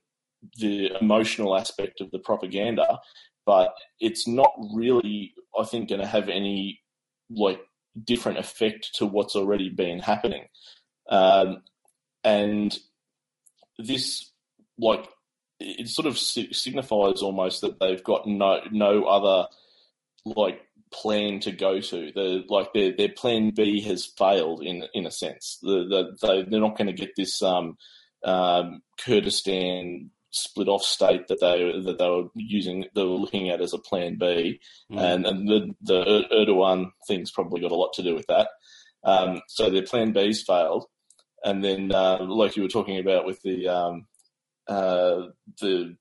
the 0.59 0.91
emotional 1.01 1.57
aspect 1.57 2.01
of 2.01 2.11
the 2.11 2.19
propaganda, 2.19 2.99
but 3.47 3.75
it's 4.01 4.27
not 4.27 4.53
really, 4.75 5.35
I 5.59 5.65
think, 5.65 5.89
going 5.89 6.01
to 6.01 6.07
have 6.07 6.29
any 6.29 6.81
like 7.31 7.61
different 8.05 8.39
effect 8.39 8.91
to 8.95 9.07
what's 9.07 9.37
already 9.37 9.69
been 9.69 9.99
happening. 9.99 10.45
Um, 11.09 11.63
and 12.25 12.77
this, 13.79 14.31
like, 14.79 15.09
it 15.61 15.89
sort 15.89 16.07
of 16.07 16.19
signifies 16.19 17.23
almost 17.23 17.61
that 17.61 17.79
they've 17.79 18.03
got 18.03 18.27
no 18.27 18.61
no 18.71 19.05
other 19.05 19.47
like 20.25 20.61
plan 20.91 21.41
to 21.41 21.53
go 21.53 21.81
to. 21.81 22.13
The 22.13 22.45
like 22.49 22.73
their 22.73 22.93
their 22.97 23.11
plan 23.11 23.51
B 23.51 23.81
has 23.83 24.07
failed 24.07 24.63
in 24.63 24.85
in 24.95 25.07
a 25.07 25.11
sense. 25.11 25.59
The, 25.63 25.87
the, 25.89 26.27
they 26.27 26.43
they're 26.43 26.61
not 26.61 26.77
going 26.77 26.89
to 26.89 26.93
get 26.93 27.11
this 27.17 27.43
um, 27.43 27.77
um, 28.25 28.83
Kurdistan 28.99 30.11
split 30.33 30.69
off 30.69 30.83
state 30.83 31.27
that 31.29 31.41
they 31.41 31.81
that 31.85 31.99
they 31.99 32.09
were 32.09 32.29
using 32.35 32.87
they 32.95 33.03
were 33.03 33.11
looking 33.11 33.51
at 33.51 33.61
as 33.61 33.73
a 33.73 33.79
plan 33.79 34.17
B, 34.19 34.61
mm. 34.91 34.99
and 34.99 35.27
and 35.27 35.49
the 35.49 35.75
the 35.83 36.25
Erdogan 36.33 36.91
thing's 37.07 37.31
probably 37.31 37.61
got 37.61 37.73
a 37.73 37.77
lot 37.77 37.93
to 37.95 38.03
do 38.03 38.15
with 38.15 38.27
that. 38.29 38.49
Um, 39.05 39.41
so 39.49 39.71
their 39.71 39.83
plan 39.83 40.13
B's 40.13 40.43
failed, 40.43 40.87
and 41.45 41.65
then 41.65 41.93
uh, 41.93 42.19
like 42.23 42.57
you 42.57 42.63
were 42.63 42.69
talking 42.69 42.99
about 42.99 43.27
with 43.27 43.41
the 43.43 43.69
um, 43.69 44.07
the 44.71 45.97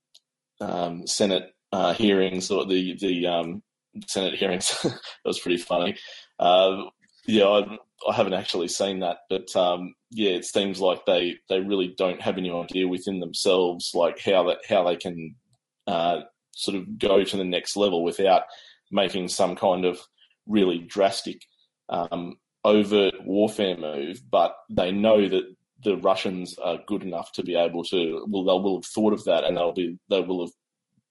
um, 0.62 1.08
Senate 1.08 1.54
uh, 1.72 1.94
hearings 1.94 2.52
or 2.52 2.66
the 2.66 2.98
the 3.00 3.28
um, 3.28 3.64
Senate 4.08 4.36
hearings. 4.36 4.70
that 4.84 5.00
was 5.26 5.40
pretty 5.40 5.58
funny. 5.58 5.98
Uh, 6.40 6.84
yeah, 7.26 7.46
I, 7.46 7.78
I, 8.10 8.16
haven't 8.16 8.34
actually 8.34 8.70
seen 8.70 9.02
that, 9.02 9.18
but 9.30 9.56
um, 9.56 9.94
yeah, 10.10 10.32
it 10.32 10.46
seems 10.46 10.80
like 10.80 11.06
they, 11.06 11.36
they 11.50 11.60
really 11.60 11.94
don't 11.98 12.22
have 12.22 12.38
any 12.38 12.50
idea 12.50 12.88
within 12.88 13.20
themselves 13.20 13.92
like 13.94 14.20
how 14.20 14.44
that 14.48 14.60
how 14.68 14.84
they 14.84 14.96
can 14.96 15.36
uh, 15.86 16.22
sort 16.56 16.78
of 16.78 16.98
go 16.98 17.24
to 17.24 17.38
the 17.38 17.44
next 17.44 17.76
level 17.76 18.04
without 18.04 18.44
making 18.92 19.28
some 19.28 19.56
kind 19.56 19.86
of 19.86 20.00
really 20.48 20.80
drastic 20.80 21.42
um, 21.90 22.36
overt 22.64 23.14
warfare 23.26 23.78
move. 23.78 24.22
But 24.30 24.56
they 24.70 24.92
know 24.92 25.28
that 25.28 25.56
the 25.84 25.98
Russians 25.98 26.58
are 26.60 26.80
good 26.88 27.04
enough 27.04 27.32
to 27.34 27.44
be 27.44 27.56
able 27.56 27.84
to. 27.86 28.26
Well, 28.28 28.44
they 28.44 28.64
will 28.64 28.78
have 28.78 28.86
thought 28.86 29.14
of 29.14 29.24
that, 29.26 29.44
and 29.44 29.56
they'll 29.56 29.74
be 29.74 29.98
they 30.10 30.22
will 30.22 30.46
have 30.46 30.54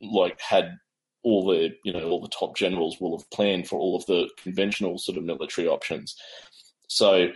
like 0.00 0.40
had 0.40 0.76
all 1.22 1.46
the 1.46 1.70
you 1.84 1.92
know 1.92 2.08
all 2.08 2.20
the 2.20 2.28
top 2.28 2.56
generals 2.56 2.98
will 3.00 3.18
have 3.18 3.30
planned 3.30 3.68
for 3.68 3.78
all 3.78 3.96
of 3.96 4.06
the 4.06 4.28
conventional 4.42 4.98
sort 4.98 5.18
of 5.18 5.24
military 5.24 5.66
options. 5.66 6.16
So 6.88 7.28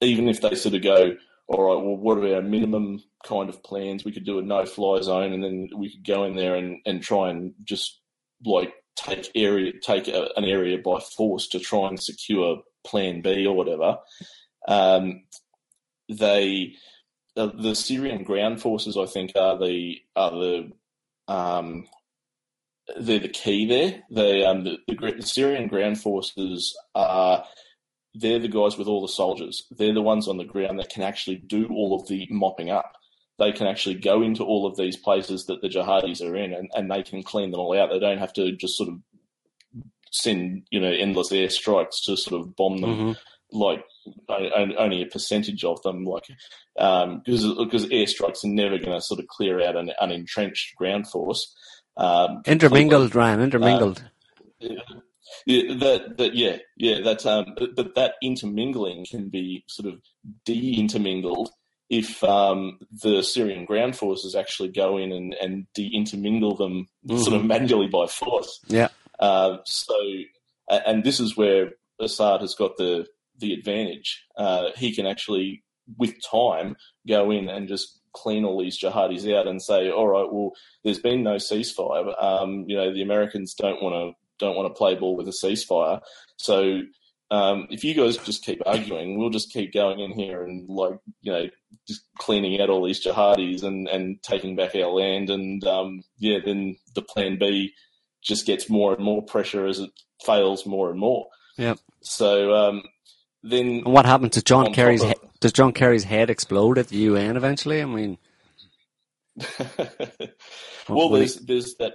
even 0.00 0.28
if 0.28 0.40
they 0.40 0.54
sort 0.54 0.74
of 0.74 0.82
go, 0.82 1.16
all 1.46 1.62
right, 1.62 1.84
well, 1.84 1.96
what 1.96 2.18
are 2.18 2.34
our 2.34 2.42
minimum 2.42 3.02
kind 3.24 3.48
of 3.48 3.62
plans? 3.62 4.04
We 4.04 4.12
could 4.12 4.24
do 4.24 4.38
a 4.38 4.42
no-fly 4.42 5.00
zone, 5.02 5.32
and 5.32 5.42
then 5.42 5.68
we 5.76 5.90
could 5.92 6.04
go 6.04 6.24
in 6.24 6.36
there 6.36 6.56
and, 6.56 6.80
and 6.86 7.02
try 7.02 7.30
and 7.30 7.54
just 7.64 8.00
like 8.44 8.72
take 8.96 9.30
area 9.34 9.72
take 9.82 10.08
a, 10.08 10.28
an 10.36 10.44
area 10.44 10.76
by 10.76 10.98
force 10.98 11.48
to 11.48 11.58
try 11.58 11.88
and 11.88 12.02
secure 12.02 12.62
Plan 12.84 13.22
B 13.22 13.46
or 13.46 13.56
whatever. 13.56 13.98
Um, 14.68 15.22
they 16.18 16.74
uh, 17.36 17.50
the 17.54 17.74
Syrian 17.74 18.24
ground 18.24 18.60
forces, 18.60 18.96
I 18.96 19.06
think, 19.06 19.32
are 19.36 19.58
the 19.58 19.96
are 20.14 20.30
the 20.30 20.72
um, 21.28 21.86
they're 22.98 23.20
the 23.20 23.28
key 23.28 23.66
there. 23.66 24.02
They, 24.10 24.44
um, 24.44 24.64
the, 24.64 24.78
the, 24.88 25.22
Syrian 25.22 25.68
ground 25.68 26.00
forces 26.00 26.76
are 26.94 27.44
they're 28.14 28.38
the 28.38 28.48
guys 28.48 28.76
with 28.76 28.88
all 28.88 29.00
the 29.00 29.08
soldiers. 29.08 29.64
They're 29.70 29.94
the 29.94 30.02
ones 30.02 30.28
on 30.28 30.36
the 30.36 30.44
ground 30.44 30.78
that 30.78 30.90
can 30.90 31.02
actually 31.02 31.36
do 31.36 31.68
all 31.68 31.98
of 31.98 32.08
the 32.08 32.26
mopping 32.30 32.70
up. 32.70 32.92
They 33.38 33.52
can 33.52 33.66
actually 33.66 33.94
go 33.94 34.22
into 34.22 34.44
all 34.44 34.66
of 34.66 34.76
these 34.76 34.96
places 34.96 35.46
that 35.46 35.62
the 35.62 35.68
jihadis 35.68 36.22
are 36.22 36.36
in, 36.36 36.52
and, 36.52 36.70
and 36.74 36.90
they 36.90 37.02
can 37.02 37.22
clean 37.22 37.50
them 37.50 37.60
all 37.60 37.78
out. 37.78 37.90
They 37.90 37.98
don't 37.98 38.18
have 38.18 38.34
to 38.34 38.52
just 38.52 38.76
sort 38.76 38.90
of 38.90 38.98
send 40.10 40.66
you 40.70 40.80
know 40.80 40.92
endless 40.92 41.32
airstrikes 41.32 42.04
to 42.04 42.16
sort 42.16 42.42
of 42.42 42.54
bomb 42.54 42.80
them. 42.80 42.90
Mm-hmm. 42.90 43.58
Like 43.58 43.84
only 44.28 45.02
a 45.02 45.06
percentage 45.06 45.64
of 45.64 45.80
them, 45.82 46.04
like 46.04 46.26
because 46.74 47.44
um, 47.44 47.56
because 47.58 47.86
airstrikes 47.86 48.44
are 48.44 48.48
never 48.48 48.78
going 48.78 48.92
to 48.92 49.00
sort 49.00 49.20
of 49.20 49.26
clear 49.28 49.60
out 49.60 49.76
an 49.76 49.92
unentrenched 50.00 50.74
ground 50.76 51.08
force. 51.08 51.54
Um, 51.96 52.42
intermingled, 52.46 53.14
Ryan, 53.14 53.40
intermingled. 53.40 54.02
Uh, 54.62 54.68
yeah, 55.46 55.74
that, 55.78 56.16
that, 56.18 56.34
yeah, 56.34 56.56
yeah, 56.76 57.00
that, 57.02 57.26
um, 57.26 57.56
but 57.74 57.94
that 57.94 58.14
intermingling 58.22 59.06
can 59.10 59.28
be 59.28 59.64
sort 59.66 59.92
of 59.92 60.00
de-intermingled 60.44 61.50
if 61.90 62.22
um, 62.24 62.78
the 63.02 63.22
Syrian 63.22 63.64
ground 63.64 63.96
forces 63.96 64.34
actually 64.34 64.70
go 64.70 64.98
in 64.98 65.12
and, 65.12 65.34
and 65.34 65.66
de-intermingle 65.74 66.56
them 66.56 66.86
mm-hmm. 67.06 67.18
sort 67.18 67.34
of 67.34 67.40
mm-hmm. 67.40 67.48
manually 67.48 67.88
by 67.88 68.06
force. 68.06 68.60
Yeah. 68.68 68.88
Uh, 69.18 69.58
so, 69.64 69.94
and 70.68 71.04
this 71.04 71.20
is 71.20 71.36
where 71.36 71.72
Assad 72.00 72.40
has 72.40 72.54
got 72.54 72.76
the 72.76 73.06
the 73.42 73.52
advantage. 73.52 74.24
Uh, 74.36 74.68
he 74.76 74.94
can 74.94 75.06
actually, 75.06 75.62
with 75.98 76.14
time, 76.22 76.76
go 77.06 77.30
in 77.30 77.48
and 77.48 77.68
just 77.68 78.00
clean 78.14 78.44
all 78.44 78.60
these 78.60 78.80
jihadis 78.80 79.30
out 79.34 79.46
and 79.46 79.62
say, 79.62 79.90
all 79.90 80.08
right, 80.08 80.30
well, 80.30 80.52
there's 80.84 80.98
been 80.98 81.22
no 81.22 81.36
ceasefire. 81.36 82.22
Um, 82.22 82.64
you 82.66 82.76
know, 82.76 82.92
the 82.92 83.02
Americans 83.02 83.54
don't 83.54 83.82
want 83.82 83.94
to 83.94 84.12
don't 84.38 84.56
want 84.56 84.72
to 84.72 84.76
play 84.76 84.94
ball 84.94 85.16
with 85.16 85.28
a 85.28 85.30
ceasefire. 85.30 86.00
So 86.36 86.82
um, 87.30 87.66
if 87.70 87.84
you 87.84 87.94
guys 87.94 88.18
just 88.18 88.44
keep 88.44 88.60
arguing, 88.66 89.16
we'll 89.18 89.30
just 89.30 89.52
keep 89.52 89.72
going 89.72 90.00
in 90.00 90.12
here 90.12 90.42
and 90.44 90.68
like 90.68 90.98
you 91.22 91.32
know 91.32 91.48
just 91.88 92.02
cleaning 92.18 92.60
out 92.60 92.70
all 92.70 92.84
these 92.84 93.04
jihadis 93.04 93.62
and 93.62 93.88
and 93.88 94.22
taking 94.22 94.56
back 94.56 94.74
our 94.74 94.90
land. 94.90 95.30
And 95.30 95.64
um, 95.64 96.02
yeah, 96.18 96.38
then 96.44 96.76
the 96.94 97.02
plan 97.02 97.38
B 97.38 97.72
just 98.22 98.46
gets 98.46 98.68
more 98.68 98.94
and 98.94 99.02
more 99.02 99.22
pressure 99.22 99.66
as 99.66 99.78
it 99.78 99.90
fails 100.24 100.66
more 100.66 100.90
and 100.90 101.00
more. 101.00 101.26
Yep. 101.56 101.78
So 102.02 102.54
um, 102.54 102.82
then, 103.42 103.66
and 103.66 103.84
what 103.84 104.06
happened 104.06 104.32
to 104.32 104.42
John 104.42 104.72
Kerry's? 104.72 105.02
Of, 105.02 105.14
does 105.40 105.52
John 105.52 105.72
Kerry's 105.72 106.04
head 106.04 106.30
explode 106.30 106.78
at 106.78 106.88
the 106.88 106.96
UN 106.98 107.36
eventually? 107.36 107.82
I 107.82 107.86
mean, 107.86 108.18
well, 110.88 111.08
there's 111.10 111.36
there's 111.36 111.74
that 111.76 111.94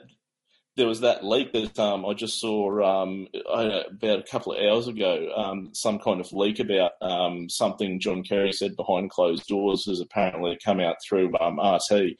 there 0.76 0.88
was 0.88 1.02
that 1.02 1.24
leak 1.24 1.54
that 1.54 1.80
um, 1.80 2.06
I 2.06 2.14
just 2.14 2.40
saw 2.40 3.02
um, 3.02 3.28
about 3.50 4.20
a 4.20 4.24
couple 4.30 4.54
of 4.54 4.60
hours 4.60 4.88
ago. 4.88 5.32
Um, 5.36 5.70
some 5.74 6.00
kind 6.00 6.20
of 6.20 6.32
leak 6.34 6.60
about 6.60 6.92
um, 7.02 7.50
something 7.50 8.00
John 8.00 8.24
Kerry 8.24 8.52
said 8.52 8.76
behind 8.76 9.10
closed 9.10 9.48
doors 9.48 9.86
has 9.86 10.02
apparently 10.02 10.58
come 10.64 10.80
out 10.80 10.98
through 11.08 11.32
um, 11.40 11.60
RT, 11.60 12.18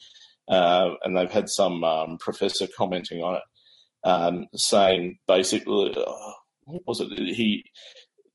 uh, 0.48 0.90
and 1.04 1.16
they've 1.16 1.30
had 1.30 1.50
some 1.50 1.84
um, 1.84 2.18
professor 2.18 2.66
commenting 2.76 3.22
on 3.22 3.36
it, 3.36 4.48
saying 4.58 5.18
basically, 5.28 5.94
uh, 5.94 6.32
what 6.64 6.82
was 6.86 7.00
it? 7.00 7.10
He 7.12 7.64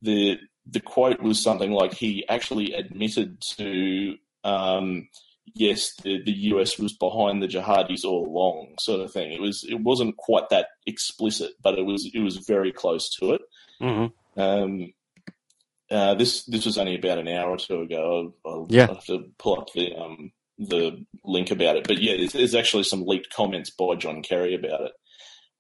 the 0.04 0.38
the 0.66 0.80
quote 0.80 1.22
was 1.22 1.42
something 1.42 1.72
like 1.72 1.94
he 1.94 2.26
actually 2.30 2.74
admitted 2.74 3.42
to 3.58 4.16
um, 4.44 5.08
yes 5.54 5.96
the, 6.04 6.22
the 6.24 6.32
US 6.32 6.80
was 6.80 6.94
behind 6.94 7.42
the 7.42 7.48
jihadis 7.48 8.06
all 8.06 8.28
along 8.28 8.76
sort 8.80 9.02
of 9.02 9.12
thing. 9.12 9.32
It 9.32 9.42
was 9.42 9.66
it 9.68 9.80
wasn't 9.80 10.18
quite 10.18 10.50
that 10.50 10.68
explicit 10.86 11.52
but 11.62 11.78
it 11.78 11.86
was 11.86 12.10
it 12.14 12.20
was 12.20 12.38
very 12.38 12.72
close 12.72 13.10
to 13.20 13.34
it. 13.34 13.42
Mm-hmm. 13.82 14.40
um, 14.40 14.94
uh, 15.92 16.16
this 16.16 16.46
this 16.46 16.66
was 16.66 16.78
only 16.78 16.96
about 16.96 17.20
an 17.20 17.28
hour 17.28 17.52
or 17.52 17.58
two 17.58 17.82
ago. 17.82 18.34
I'll, 18.46 18.52
I'll 18.52 18.68
yeah. 18.70 18.88
have 18.88 19.06
to 19.06 19.26
pull 19.38 19.60
up 19.60 19.68
the 19.74 19.94
um, 19.96 20.32
the 20.58 21.06
link 21.24 21.52
about 21.52 21.76
it. 21.76 21.88
But 21.88 22.02
yeah 22.02 22.18
there's, 22.18 22.34
there's, 22.34 22.56
actually 22.56 22.84
some 22.84 23.06
leaked 23.06 23.34
comments 23.34 23.70
by 23.70 23.96
John 23.96 24.22
Kerry 24.22 24.56
about 24.56 24.82
it. 24.82 24.92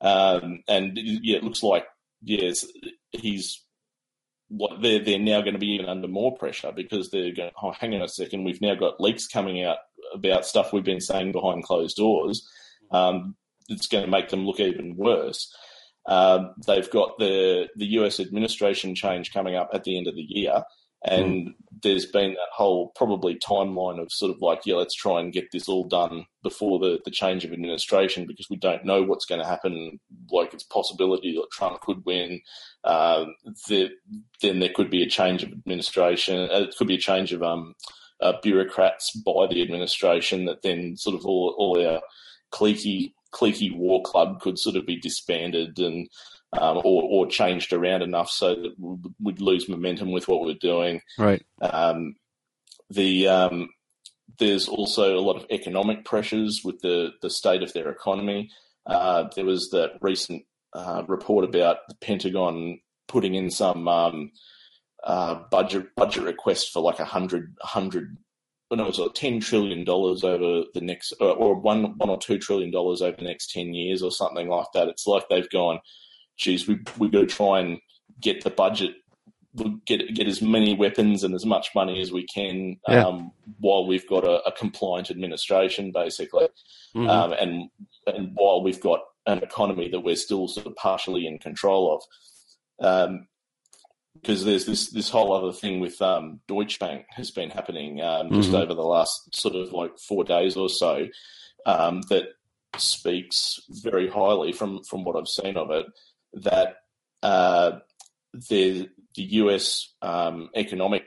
Um, 0.01 0.63
and 0.67 0.97
yeah 0.97 1.37
it 1.37 1.43
looks 1.43 1.63
like 1.63 1.85
yes 2.23 2.65
he's 3.11 3.62
they're 4.81 5.03
they're 5.03 5.19
now 5.19 5.41
going 5.41 5.53
to 5.53 5.59
be 5.59 5.73
even 5.73 5.87
under 5.87 6.07
more 6.07 6.35
pressure 6.35 6.71
because 6.75 7.09
they're 7.09 7.33
going. 7.33 7.51
Oh, 7.61 7.71
hang 7.71 7.93
on 7.93 8.01
a 8.01 8.07
second, 8.07 8.43
we've 8.43 8.61
now 8.61 8.75
got 8.75 8.99
leaks 8.99 9.27
coming 9.27 9.63
out 9.63 9.77
about 10.13 10.45
stuff 10.45 10.73
we've 10.73 10.83
been 10.83 11.01
saying 11.01 11.31
behind 11.31 11.63
closed 11.63 11.97
doors. 11.97 12.47
Um, 12.91 13.35
it's 13.69 13.87
going 13.87 14.05
to 14.05 14.11
make 14.11 14.29
them 14.29 14.45
look 14.45 14.59
even 14.59 14.95
worse. 14.95 15.51
Um, 16.05 16.53
they've 16.67 16.89
got 16.89 17.17
the 17.17 17.69
the 17.75 17.85
US 17.99 18.19
administration 18.19 18.95
change 18.95 19.33
coming 19.33 19.55
up 19.55 19.69
at 19.73 19.83
the 19.83 19.97
end 19.97 20.07
of 20.07 20.15
the 20.15 20.25
year, 20.27 20.63
and 21.05 21.47
mm. 21.47 21.53
there's 21.81 22.05
been 22.05 22.31
that 22.31 22.49
whole 22.53 22.91
probably 22.95 23.35
timeline 23.35 24.01
of 24.01 24.11
sort 24.11 24.33
of 24.33 24.41
like, 24.41 24.61
yeah, 24.65 24.75
let's 24.75 24.95
try 24.95 25.19
and 25.19 25.33
get 25.33 25.51
this 25.51 25.67
all 25.67 25.83
done 25.83 26.25
before 26.43 26.79
the, 26.79 26.99
the 27.03 27.11
change 27.11 27.43
of 27.43 27.51
administration 27.51 28.25
because 28.25 28.47
we 28.49 28.57
don't 28.57 28.85
know 28.85 29.03
what's 29.03 29.25
going 29.25 29.41
to 29.41 29.47
happen. 29.47 29.99
Like 30.31 30.53
it's 30.53 30.63
possibility 30.63 31.33
that 31.33 31.51
Trump 31.51 31.81
could 31.81 32.05
win. 32.05 32.39
Um, 32.83 33.35
the, 33.67 33.89
then 34.41 34.59
there 34.59 34.71
could 34.73 34.89
be 34.89 35.03
a 35.03 35.09
change 35.09 35.43
of 35.43 35.51
administration. 35.51 36.49
Uh, 36.49 36.61
it 36.61 36.75
could 36.77 36.87
be 36.87 36.95
a 36.95 36.99
change 36.99 37.33
of 37.33 37.43
um, 37.43 37.73
uh, 38.21 38.33
bureaucrats 38.41 39.11
by 39.17 39.47
the 39.49 39.61
administration 39.61 40.45
that 40.45 40.61
then 40.61 40.95
sort 40.95 41.15
of 41.15 41.25
all, 41.25 41.53
all 41.57 41.85
our 41.85 42.01
cliquey 42.53 43.13
cliquey 43.33 43.75
war 43.75 43.99
club 44.03 44.39
could 44.39 44.59
sort 44.59 44.75
of 44.75 44.85
be 44.85 44.95
disbanded 44.95 45.79
and 45.79 46.07
um, 46.59 46.77
or, 46.77 47.03
or, 47.03 47.27
changed 47.27 47.73
around 47.73 48.01
enough 48.01 48.29
so 48.29 48.55
that 48.55 48.75
we'd 49.21 49.41
lose 49.41 49.67
momentum 49.67 50.11
with 50.11 50.27
what 50.27 50.41
we're 50.41 50.53
doing. 50.53 51.01
Right. 51.17 51.43
Um, 51.61 52.15
the 52.89 53.27
um, 53.27 53.69
there's 54.39 54.67
also 54.67 55.17
a 55.17 55.21
lot 55.21 55.35
of 55.35 55.45
economic 55.49 56.05
pressures 56.05 56.61
with 56.63 56.81
the 56.81 57.11
the 57.21 57.29
state 57.29 57.63
of 57.63 57.73
their 57.73 57.89
economy. 57.89 58.49
Uh, 58.85 59.25
there 59.35 59.45
was 59.45 59.69
that 59.71 59.97
recent 60.01 60.43
uh, 60.73 61.03
report 61.07 61.45
about 61.45 61.77
the 61.87 61.95
Pentagon 61.95 62.79
putting 63.07 63.35
in 63.35 63.49
some 63.49 63.87
um, 63.87 64.31
uh, 65.03 65.35
budget 65.51 65.95
budget 65.95 66.23
request 66.23 66.71
for 66.71 66.81
like 66.81 66.99
a 66.99 67.05
hundred 67.05 67.55
hundred. 67.61 68.17
No, 68.71 68.85
it 68.85 68.87
was 68.87 68.99
like 68.99 69.13
ten 69.13 69.39
trillion 69.39 69.83
dollars 69.83 70.23
over 70.23 70.63
the 70.73 70.81
next, 70.81 71.13
or 71.19 71.53
one 71.53 71.95
one 71.97 72.09
or 72.09 72.17
two 72.17 72.39
trillion 72.39 72.71
dollars 72.71 73.03
over 73.03 73.15
the 73.15 73.23
next 73.23 73.51
ten 73.51 73.73
years, 73.73 74.01
or 74.01 74.11
something 74.11 74.47
like 74.47 74.65
that. 74.73 74.87
It's 74.87 75.05
like 75.05 75.29
they've 75.29 75.49
gone 75.49 75.79
geez, 76.37 76.67
we 76.67 76.79
we've 76.97 77.11
got 77.11 77.21
to 77.21 77.25
try 77.25 77.59
and 77.59 77.79
get 78.21 78.43
the 78.43 78.49
budget, 78.49 78.95
get 79.85 80.13
get 80.13 80.27
as 80.27 80.41
many 80.41 80.75
weapons 80.75 81.23
and 81.23 81.33
as 81.33 81.45
much 81.45 81.69
money 81.75 82.01
as 82.01 82.11
we 82.11 82.25
can 82.25 82.77
yeah. 82.87 83.05
um, 83.05 83.31
while 83.59 83.85
we've 83.85 84.07
got 84.07 84.23
a, 84.23 84.41
a 84.47 84.51
compliant 84.51 85.11
administration, 85.11 85.91
basically, 85.91 86.47
mm-hmm. 86.95 87.09
um, 87.09 87.33
and 87.33 87.69
and 88.07 88.31
while 88.35 88.63
we've 88.63 88.81
got 88.81 89.01
an 89.25 89.39
economy 89.39 89.89
that 89.89 90.01
we're 90.01 90.15
still 90.15 90.47
sort 90.47 90.67
of 90.67 90.75
partially 90.75 91.27
in 91.27 91.39
control 91.39 91.95
of. 91.95 92.03
Um, 92.85 93.27
because 94.21 94.45
there's 94.45 94.65
this 94.65 94.89
this 94.91 95.09
whole 95.09 95.33
other 95.33 95.51
thing 95.51 95.79
with 95.79 96.01
um, 96.01 96.39
Deutsche 96.47 96.79
Bank 96.79 97.05
has 97.09 97.31
been 97.31 97.49
happening 97.49 98.01
um, 98.01 98.31
just 98.31 98.49
mm-hmm. 98.49 98.57
over 98.57 98.73
the 98.73 98.81
last 98.81 99.35
sort 99.35 99.55
of 99.55 99.73
like 99.73 99.97
four 99.97 100.23
days 100.23 100.55
or 100.55 100.69
so 100.69 101.07
um, 101.65 102.01
that 102.09 102.29
speaks 102.77 103.59
very 103.69 104.07
highly 104.07 104.51
from 104.51 104.83
from 104.83 105.03
what 105.03 105.15
I've 105.15 105.27
seen 105.27 105.57
of 105.57 105.71
it 105.71 105.85
that 106.33 106.77
uh, 107.21 107.79
the 108.49 108.89
the 109.15 109.23
US 109.23 109.93
um, 110.01 110.49
economic 110.55 111.03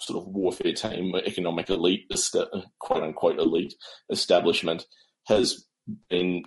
sort 0.00 0.22
of 0.22 0.28
warfare 0.32 0.72
team, 0.72 1.14
economic 1.14 1.70
elite, 1.70 2.10
quote 2.78 3.02
unquote 3.02 3.38
elite 3.38 3.74
establishment, 4.10 4.86
has 5.26 5.66
been 6.08 6.44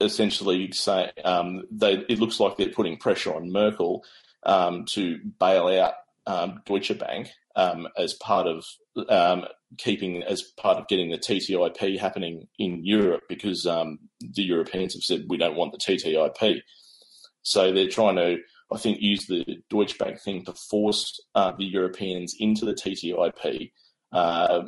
essentially 0.00 0.72
say 0.72 1.10
um, 1.24 1.62
they, 1.70 2.04
it 2.08 2.18
looks 2.18 2.40
like 2.40 2.56
they're 2.56 2.68
putting 2.70 2.96
pressure 2.96 3.34
on 3.34 3.52
Merkel 3.52 4.04
um, 4.44 4.84
to 4.86 5.18
bail 5.38 5.68
out 5.68 5.94
um, 6.26 6.62
Deutsche 6.64 6.96
Bank 6.98 7.30
um, 7.56 7.88
as 7.96 8.14
part 8.14 8.46
of 8.46 8.64
um, 9.08 9.44
keeping 9.78 10.22
as 10.22 10.42
part 10.42 10.78
of 10.78 10.88
getting 10.88 11.10
the 11.10 11.18
TTIP 11.18 11.98
happening 11.98 12.48
in 12.58 12.84
Europe 12.84 13.22
because 13.28 13.66
um, 13.66 13.98
the 14.20 14.42
Europeans 14.42 14.94
have 14.94 15.02
said 15.02 15.26
we 15.28 15.36
don't 15.36 15.56
want 15.56 15.72
the 15.72 15.78
TTIP. 15.78 16.60
So 17.42 17.72
they're 17.72 17.88
trying 17.88 18.16
to, 18.16 18.38
I 18.72 18.78
think, 18.78 19.00
use 19.00 19.26
the 19.26 19.62
Deutsche 19.68 19.98
Bank 19.98 20.20
thing 20.20 20.44
to 20.44 20.52
force 20.52 21.20
uh, 21.34 21.52
the 21.56 21.64
Europeans 21.64 22.34
into 22.38 22.64
the 22.64 22.74
TTIP. 22.74 23.72
Uh, 24.12 24.62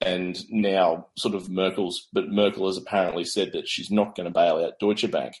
and 0.00 0.42
now, 0.50 1.08
sort 1.16 1.34
of 1.34 1.50
Merkel's, 1.50 2.08
but 2.12 2.30
Merkel 2.30 2.66
has 2.66 2.78
apparently 2.78 3.24
said 3.24 3.52
that 3.52 3.68
she's 3.68 3.90
not 3.90 4.16
going 4.16 4.24
to 4.24 4.32
bail 4.32 4.64
out 4.64 4.78
Deutsche 4.80 5.10
Bank. 5.10 5.34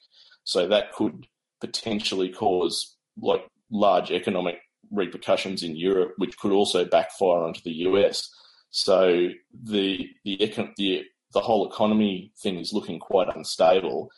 So 0.44 0.68
that 0.68 0.92
could 0.92 1.26
potentially 1.60 2.30
cause 2.30 2.96
like 3.20 3.42
large 3.70 4.10
economic 4.10 4.58
repercussions 4.90 5.62
in 5.62 5.76
Europe, 5.76 6.14
which 6.16 6.36
could 6.38 6.52
also 6.52 6.84
backfire 6.84 7.42
onto 7.42 7.60
the 7.62 7.72
US. 7.86 8.28
So 8.70 9.28
the 9.62 10.08
the 10.24 10.36
the 10.76 11.04
the 11.32 11.40
whole 11.40 11.68
economy 11.68 12.32
thing 12.42 12.58
is 12.58 12.72
looking 12.72 12.98
quite 12.98 13.34
unstable, 13.34 14.10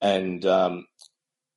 and 0.00 0.44
um, 0.46 0.86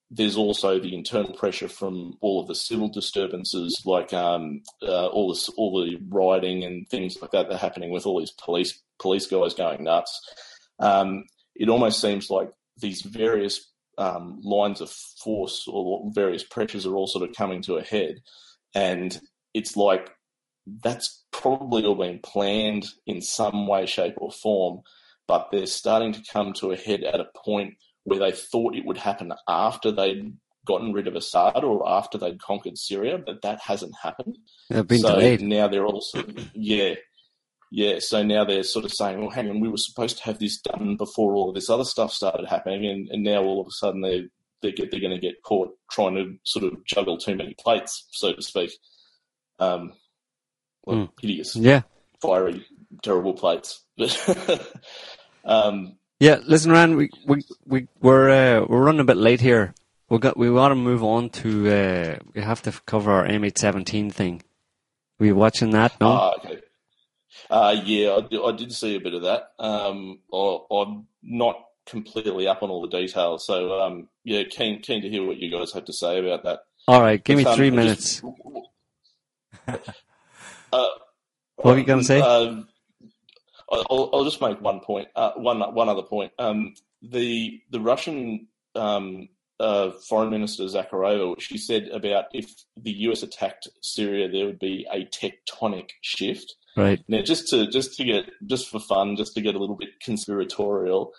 there's 0.09 0.37
also 0.37 0.79
the 0.79 0.95
internal 0.95 1.33
pressure 1.33 1.67
from 1.67 2.17
all 2.21 2.41
of 2.41 2.47
the 2.47 2.55
civil 2.55 2.87
disturbances, 2.87 3.81
like 3.85 4.13
um, 4.13 4.61
uh, 4.81 5.07
all 5.07 5.29
this, 5.29 5.49
all 5.49 5.83
the 5.83 5.97
rioting 6.09 6.63
and 6.63 6.87
things 6.87 7.21
like 7.21 7.31
that 7.31 7.49
that 7.49 7.55
are 7.55 7.59
happening 7.59 7.91
with 7.91 8.05
all 8.05 8.19
these 8.19 8.31
police 8.31 8.81
police 8.99 9.27
guys 9.27 9.53
going 9.53 9.83
nuts. 9.83 10.19
Um, 10.79 11.25
it 11.55 11.69
almost 11.69 11.99
seems 11.99 12.29
like 12.29 12.51
these 12.77 13.01
various 13.01 13.69
um, 13.97 14.39
lines 14.43 14.79
of 14.79 14.89
force 14.89 15.67
or 15.67 16.09
various 16.13 16.43
pressures 16.43 16.85
are 16.85 16.95
all 16.95 17.07
sort 17.07 17.27
of 17.27 17.35
coming 17.35 17.61
to 17.63 17.75
a 17.75 17.83
head, 17.83 18.21
and 18.73 19.19
it's 19.53 19.75
like 19.75 20.09
that's 20.81 21.25
probably 21.31 21.83
all 21.83 21.95
been 21.95 22.19
planned 22.19 22.85
in 23.05 23.21
some 23.21 23.67
way, 23.67 23.85
shape, 23.85 24.15
or 24.17 24.31
form, 24.31 24.81
but 25.27 25.49
they're 25.51 25.65
starting 25.65 26.13
to 26.13 26.23
come 26.31 26.53
to 26.53 26.71
a 26.71 26.77
head 26.77 27.03
at 27.03 27.19
a 27.19 27.27
point 27.43 27.75
where 28.07 28.19
they 28.19 28.31
thought 28.31 28.73
it 28.73 28.85
would 28.85 28.97
happen 28.97 29.33
after 29.49 29.91
they'd 29.91 30.33
gotten 30.65 30.93
rid 30.93 31.07
of 31.07 31.15
Assad 31.15 31.61
or 31.61 31.87
after 31.87 32.17
they'd 32.17 32.41
conquered 32.41 32.77
Syria, 32.77 33.17
but 33.17 33.41
that 33.41 33.59
hasn't 33.59 33.95
happened. 34.01 34.37
They've 34.69 34.87
been 34.87 34.99
so 34.99 35.15
delayed. 35.15 35.41
now 35.41 35.67
they're 35.67 35.85
also, 35.85 36.23
yeah, 36.53 36.95
yeah. 37.69 37.95
So 37.99 38.23
now 38.23 38.45
they're 38.45 38.63
sort 38.63 38.85
of 38.85 38.93
saying, 38.93 39.19
well, 39.19 39.29
hang 39.29 39.49
on, 39.49 39.59
we 39.59 39.67
were 39.67 39.75
supposed 39.75 40.19
to 40.19 40.23
have 40.23 40.39
this 40.39 40.57
done 40.61 40.95
before 40.95 41.33
all 41.33 41.49
of 41.49 41.55
this 41.55 41.69
other 41.69 41.83
stuff 41.83 42.13
started 42.13 42.47
happening, 42.47 42.85
and, 42.85 43.09
and 43.09 43.23
now 43.23 43.43
all 43.43 43.59
of 43.59 43.67
a 43.67 43.71
sudden 43.71 44.01
they 44.01 44.29
they 44.61 44.71
get 44.71 44.89
they're 44.89 45.01
going 45.01 45.13
to 45.13 45.19
get 45.19 45.43
caught 45.43 45.69
trying 45.91 46.15
to 46.15 46.37
sort 46.45 46.63
of 46.63 46.85
juggle 46.85 47.17
too 47.17 47.35
many 47.35 47.55
plates, 47.59 48.07
so 48.11 48.31
to 48.31 48.41
speak. 48.41 48.71
Um, 49.59 49.91
well, 50.85 50.97
mm. 50.97 51.09
hideous, 51.19 51.57
yeah, 51.57 51.81
fiery, 52.21 52.65
terrible 53.03 53.33
plates, 53.33 53.83
but. 53.97 54.71
um, 55.43 55.97
yeah, 56.19 56.39
listen, 56.45 56.71
Rand, 56.71 56.97
we 56.97 57.09
we 57.25 57.43
we 57.65 57.87
we're 58.01 58.29
uh, 58.29 58.65
we're 58.65 58.83
running 58.83 59.01
a 59.01 59.05
bit 59.05 59.17
late 59.17 59.41
here. 59.41 59.73
We 60.09 60.17
got 60.19 60.37
we 60.37 60.49
want 60.49 60.71
to 60.71 60.75
move 60.75 61.03
on 61.03 61.29
to 61.29 61.69
uh, 61.69 62.19
we 62.33 62.41
have 62.41 62.61
to 62.63 62.71
cover 62.85 63.11
our 63.11 63.27
MH17 63.27 64.11
thing. 64.11 64.41
Were 65.19 65.27
you 65.27 65.35
watching 65.35 65.71
that? 65.71 65.99
No. 65.99 66.07
Ah, 66.07 66.33
okay. 66.37 66.59
Uh, 67.49 67.75
yeah, 67.83 68.09
I, 68.09 68.49
I, 68.49 68.51
did 68.53 68.73
see 68.73 68.95
a 68.95 68.99
bit 68.99 69.13
of 69.13 69.23
that. 69.23 69.51
Um, 69.59 70.19
I, 70.33 70.59
am 70.71 71.07
not 71.21 71.63
completely 71.85 72.47
up 72.47 72.63
on 72.63 72.69
all 72.69 72.81
the 72.81 72.87
details, 72.87 73.45
so 73.45 73.79
um, 73.79 74.09
yeah, 74.23 74.43
keen 74.49 74.81
keen 74.81 75.01
to 75.03 75.09
hear 75.09 75.25
what 75.25 75.37
you 75.37 75.51
guys 75.51 75.71
have 75.73 75.85
to 75.85 75.93
say 75.93 76.19
about 76.19 76.43
that. 76.43 76.59
All 76.87 77.01
right, 77.01 77.23
give 77.23 77.37
me 77.37 77.45
um, 77.45 77.55
three 77.55 77.71
minutes. 77.71 78.21
Just, 78.21 78.23
uh, 80.73 80.87
what 81.57 81.75
are 81.75 81.77
you 81.77 81.85
going 81.85 81.99
to 81.99 82.05
say? 82.05 82.21
I'll, 83.69 84.09
I'll 84.13 84.23
just 84.23 84.41
make 84.41 84.61
one 84.61 84.79
point. 84.79 85.09
Uh, 85.15 85.31
one 85.35 85.59
one 85.73 85.89
other 85.89 86.03
point. 86.03 86.31
Um, 86.39 86.73
the 87.01 87.61
the 87.69 87.79
Russian 87.79 88.47
um, 88.75 89.29
uh, 89.59 89.91
Foreign 90.07 90.29
Minister 90.29 90.63
Zakharova, 90.63 91.39
she 91.39 91.57
said 91.57 91.87
about 91.89 92.25
if 92.33 92.53
the 92.75 92.91
US 92.91 93.23
attacked 93.23 93.67
Syria, 93.81 94.29
there 94.29 94.45
would 94.45 94.59
be 94.59 94.87
a 94.91 95.05
tectonic 95.05 95.89
shift. 96.01 96.55
Right. 96.75 97.03
Now, 97.07 97.21
just 97.23 97.47
to 97.49 97.67
just 97.67 97.95
to 97.97 98.03
get 98.03 98.29
just 98.45 98.69
for 98.69 98.79
fun, 98.79 99.15
just 99.15 99.33
to 99.35 99.41
get 99.41 99.55
a 99.55 99.59
little 99.59 99.75
bit 99.75 99.99
conspiratorial. 100.03 101.13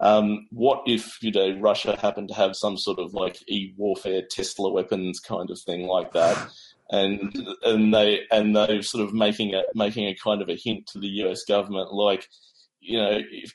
Um, 0.00 0.48
what 0.50 0.82
if 0.86 1.22
you 1.22 1.30
know 1.30 1.56
Russia 1.60 1.96
happened 1.96 2.28
to 2.28 2.34
have 2.34 2.56
some 2.56 2.76
sort 2.76 2.98
of 2.98 3.14
like 3.14 3.38
e-warfare 3.48 4.22
Tesla 4.28 4.72
weapons 4.72 5.20
kind 5.20 5.50
of 5.50 5.60
thing 5.60 5.86
like 5.86 6.12
that? 6.12 6.36
And 6.92 7.48
and 7.64 7.92
they 7.92 8.20
and 8.30 8.54
they're 8.54 8.82
sort 8.82 9.02
of 9.02 9.14
making 9.14 9.54
a 9.54 9.62
making 9.74 10.06
a 10.06 10.14
kind 10.14 10.42
of 10.42 10.48
a 10.48 10.54
hint 10.54 10.86
to 10.88 10.98
the 10.98 11.08
U.S. 11.08 11.44
government, 11.44 11.92
like 11.92 12.28
you 12.80 12.98
know, 12.98 13.18
if, 13.30 13.54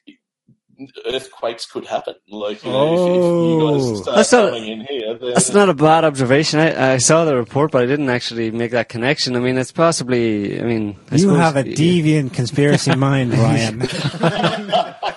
earthquakes 1.05 1.65
could 1.67 1.85
happen. 1.85 2.15
Like 2.29 2.63
you 2.63 2.71
know, 2.71 2.77
oh, 2.77 2.95
if, 2.95 3.11
if, 3.11 3.51
you 3.51 3.59
guys 3.59 3.91
oh. 3.91 4.01
start 4.01 4.15
that's 4.17 4.29
coming 4.31 4.61
not, 4.61 4.71
in 4.71 4.81
here, 4.81 5.17
then... 5.19 5.33
that's 5.33 5.53
not 5.53 5.69
a 5.69 5.75
bad 5.75 6.03
observation. 6.03 6.59
I, 6.59 6.93
I, 6.93 6.97
saw 6.97 7.25
the 7.25 7.35
report, 7.35 7.71
but 7.71 7.83
I 7.83 7.85
didn't 7.85 8.09
actually 8.09 8.49
make 8.49 8.71
that 8.71 8.89
connection. 8.89 9.35
I 9.35 9.39
mean, 9.39 9.57
it's 9.57 9.71
possibly. 9.71 10.59
I 10.59 10.63
mean, 10.63 10.97
I 11.11 11.15
you 11.15 11.21
suppose, 11.21 11.37
have 11.37 11.57
a 11.57 11.63
deviant 11.63 12.33
conspiracy 12.33 12.95
mind, 12.97 13.33
Ryan. 13.33 13.79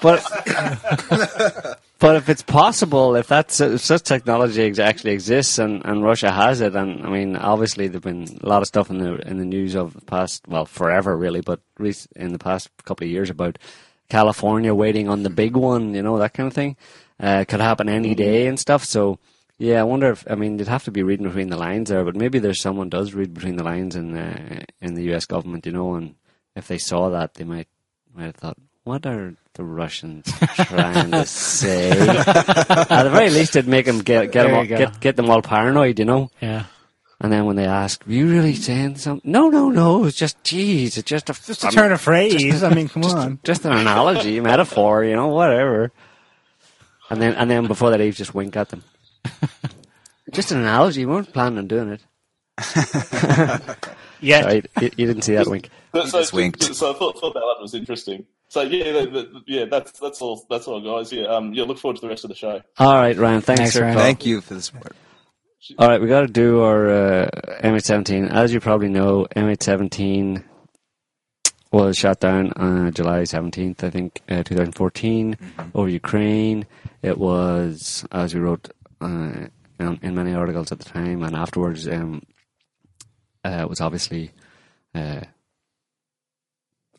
but 0.02 1.80
But 2.00 2.16
if 2.16 2.30
it's 2.30 2.42
possible, 2.42 3.14
if 3.14 3.28
that's 3.28 3.60
if 3.60 3.82
such 3.82 4.04
technology 4.04 4.62
actually 4.80 5.12
exists 5.12 5.58
and, 5.58 5.84
and 5.84 6.02
Russia 6.02 6.32
has 6.32 6.62
it, 6.62 6.74
and 6.74 7.04
I 7.04 7.10
mean, 7.10 7.36
obviously 7.36 7.88
there've 7.88 8.02
been 8.02 8.26
a 8.42 8.48
lot 8.48 8.62
of 8.62 8.68
stuff 8.68 8.88
in 8.88 8.98
the 8.98 9.16
in 9.28 9.36
the 9.36 9.44
news 9.44 9.74
of 9.74 9.92
the 9.92 10.00
past, 10.00 10.48
well, 10.48 10.64
forever 10.64 11.14
really, 11.14 11.42
but 11.42 11.60
in 12.16 12.32
the 12.32 12.38
past 12.38 12.70
couple 12.84 13.04
of 13.04 13.10
years 13.10 13.28
about 13.28 13.58
California 14.08 14.74
waiting 14.74 15.10
on 15.10 15.24
the 15.24 15.30
big 15.30 15.56
one, 15.56 15.92
you 15.92 16.02
know, 16.02 16.18
that 16.18 16.32
kind 16.32 16.46
of 16.46 16.54
thing. 16.54 16.76
Uh, 17.20 17.44
could 17.46 17.60
happen 17.60 17.90
any 17.90 18.14
day 18.14 18.46
and 18.46 18.58
stuff. 18.58 18.82
So, 18.82 19.18
yeah, 19.58 19.78
I 19.80 19.82
wonder 19.82 20.10
if 20.10 20.24
I 20.30 20.36
mean 20.36 20.58
you'd 20.58 20.68
have 20.68 20.84
to 20.84 20.90
be 20.90 21.02
reading 21.02 21.26
between 21.26 21.50
the 21.50 21.58
lines 21.58 21.90
there, 21.90 22.02
but 22.02 22.16
maybe 22.16 22.38
there's 22.38 22.62
someone 22.62 22.88
does 22.88 23.12
read 23.12 23.34
between 23.34 23.56
the 23.56 23.64
lines 23.64 23.94
in 23.94 24.12
the 24.12 24.64
in 24.80 24.94
the 24.94 25.02
U.S. 25.12 25.26
government, 25.26 25.66
you 25.66 25.72
know, 25.72 25.94
and 25.96 26.14
if 26.56 26.66
they 26.66 26.78
saw 26.78 27.10
that, 27.10 27.34
they 27.34 27.44
might 27.44 27.68
might 28.14 28.24
have 28.24 28.36
thought, 28.36 28.56
what 28.90 29.06
are 29.06 29.34
the 29.54 29.62
Russians 29.62 30.26
trying 30.66 31.12
to 31.12 31.24
say? 31.24 31.90
At 32.18 33.04
the 33.04 33.10
very 33.10 33.30
least, 33.30 33.54
it'd 33.54 33.68
make 33.68 33.86
them 33.86 34.00
get 34.00 34.32
get 34.32 34.48
them 34.48 34.54
all, 34.56 34.66
get 34.66 34.98
get 35.00 35.14
them 35.14 35.30
all 35.30 35.42
paranoid, 35.42 36.00
you 36.00 36.04
know. 36.04 36.28
Yeah. 36.40 36.64
And 37.20 37.30
then 37.30 37.44
when 37.44 37.54
they 37.54 37.66
ask, 37.66 38.04
"Are 38.04 38.10
you 38.10 38.28
really 38.28 38.56
saying 38.56 38.96
something?" 38.96 39.30
No, 39.30 39.48
no, 39.48 39.68
no. 39.70 40.06
It's 40.06 40.16
just, 40.16 40.42
geez, 40.42 40.98
it's 40.98 41.08
just 41.08 41.30
a 41.30 41.34
Just 41.34 41.62
a 41.62 41.70
turn 41.70 41.92
of 41.92 42.00
phrase. 42.00 42.64
I 42.64 42.74
mean, 42.74 42.88
come 42.88 43.04
on. 43.04 43.38
just 43.44 43.64
an 43.64 43.72
analogy, 43.72 44.40
metaphor, 44.40 45.04
you 45.04 45.14
know, 45.14 45.28
whatever. 45.28 45.92
And 47.08 47.22
then, 47.22 47.34
and 47.34 47.48
then 47.48 47.68
before 47.68 47.90
they 47.90 47.98
leave, 47.98 48.16
just 48.16 48.34
wink 48.34 48.56
at 48.56 48.70
them. 48.70 48.82
just 50.32 50.50
an 50.50 50.58
analogy. 50.58 51.06
We 51.06 51.12
weren't 51.12 51.32
planning 51.32 51.58
on 51.58 51.68
doing 51.68 51.90
it. 51.90 52.02
Yeah. 54.20 54.44
Right? 54.44 54.66
You, 54.80 54.90
you 54.96 55.06
didn't 55.06 55.22
see 55.22 55.34
that 55.34 55.46
wink. 55.46 55.70
So, 55.94 56.04
so, 56.06 56.18
just 56.20 56.32
winked. 56.32 56.62
so 56.62 56.90
I 56.90 56.98
thought, 56.98 57.18
thought 57.20 57.34
that 57.34 57.40
one 57.40 57.62
was 57.62 57.74
interesting. 57.74 58.26
So 58.50 58.62
yeah, 58.62 58.90
that, 58.92 59.12
that- 59.12 59.42
yeah, 59.46 59.64
that's 59.70 59.92
that's 60.00 60.20
all. 60.20 60.44
That's 60.50 60.66
all, 60.66 60.80
guys. 60.80 61.12
Yeah, 61.12 61.26
um, 61.26 61.54
yeah. 61.54 61.62
Look 61.62 61.78
forward 61.78 61.96
to 61.96 62.00
the 62.02 62.08
rest 62.08 62.24
of 62.24 62.30
the 62.30 62.34
show. 62.34 62.60
All 62.78 62.94
right, 62.94 63.16
Ryan. 63.16 63.40
Thanks, 63.42 63.60
Thanks, 63.60 63.76
Ryan. 63.78 63.96
Thank 63.96 64.26
you 64.26 64.40
for 64.40 64.54
the 64.54 64.62
support. 64.62 64.96
All 65.78 65.88
right, 65.88 66.00
we 66.00 66.08
got 66.08 66.22
to 66.22 66.26
do 66.26 66.60
our 66.62 66.88
uh, 66.88 67.30
MH17. 67.62 68.28
As 68.28 68.52
you 68.52 68.58
probably 68.58 68.88
know, 68.88 69.26
MH17 69.36 70.42
was 71.70 71.96
shot 71.96 72.18
down 72.18 72.52
on 72.56 72.92
July 72.92 73.20
17th, 73.22 73.84
I 73.84 73.90
think, 73.90 74.20
uh, 74.28 74.42
2014, 74.42 75.36
over 75.74 75.88
Ukraine. 75.88 76.66
It 77.02 77.18
was, 77.18 78.04
as 78.10 78.34
we 78.34 78.40
wrote 78.40 78.70
uh, 79.00 79.46
in, 79.78 80.00
in 80.02 80.14
many 80.16 80.34
articles 80.34 80.72
at 80.72 80.80
the 80.80 80.86
time 80.86 81.22
and 81.22 81.36
afterwards, 81.36 81.86
um, 81.86 82.22
uh, 83.44 83.58
it 83.60 83.68
was 83.68 83.80
obviously 83.80 84.32
uh, 84.94 85.20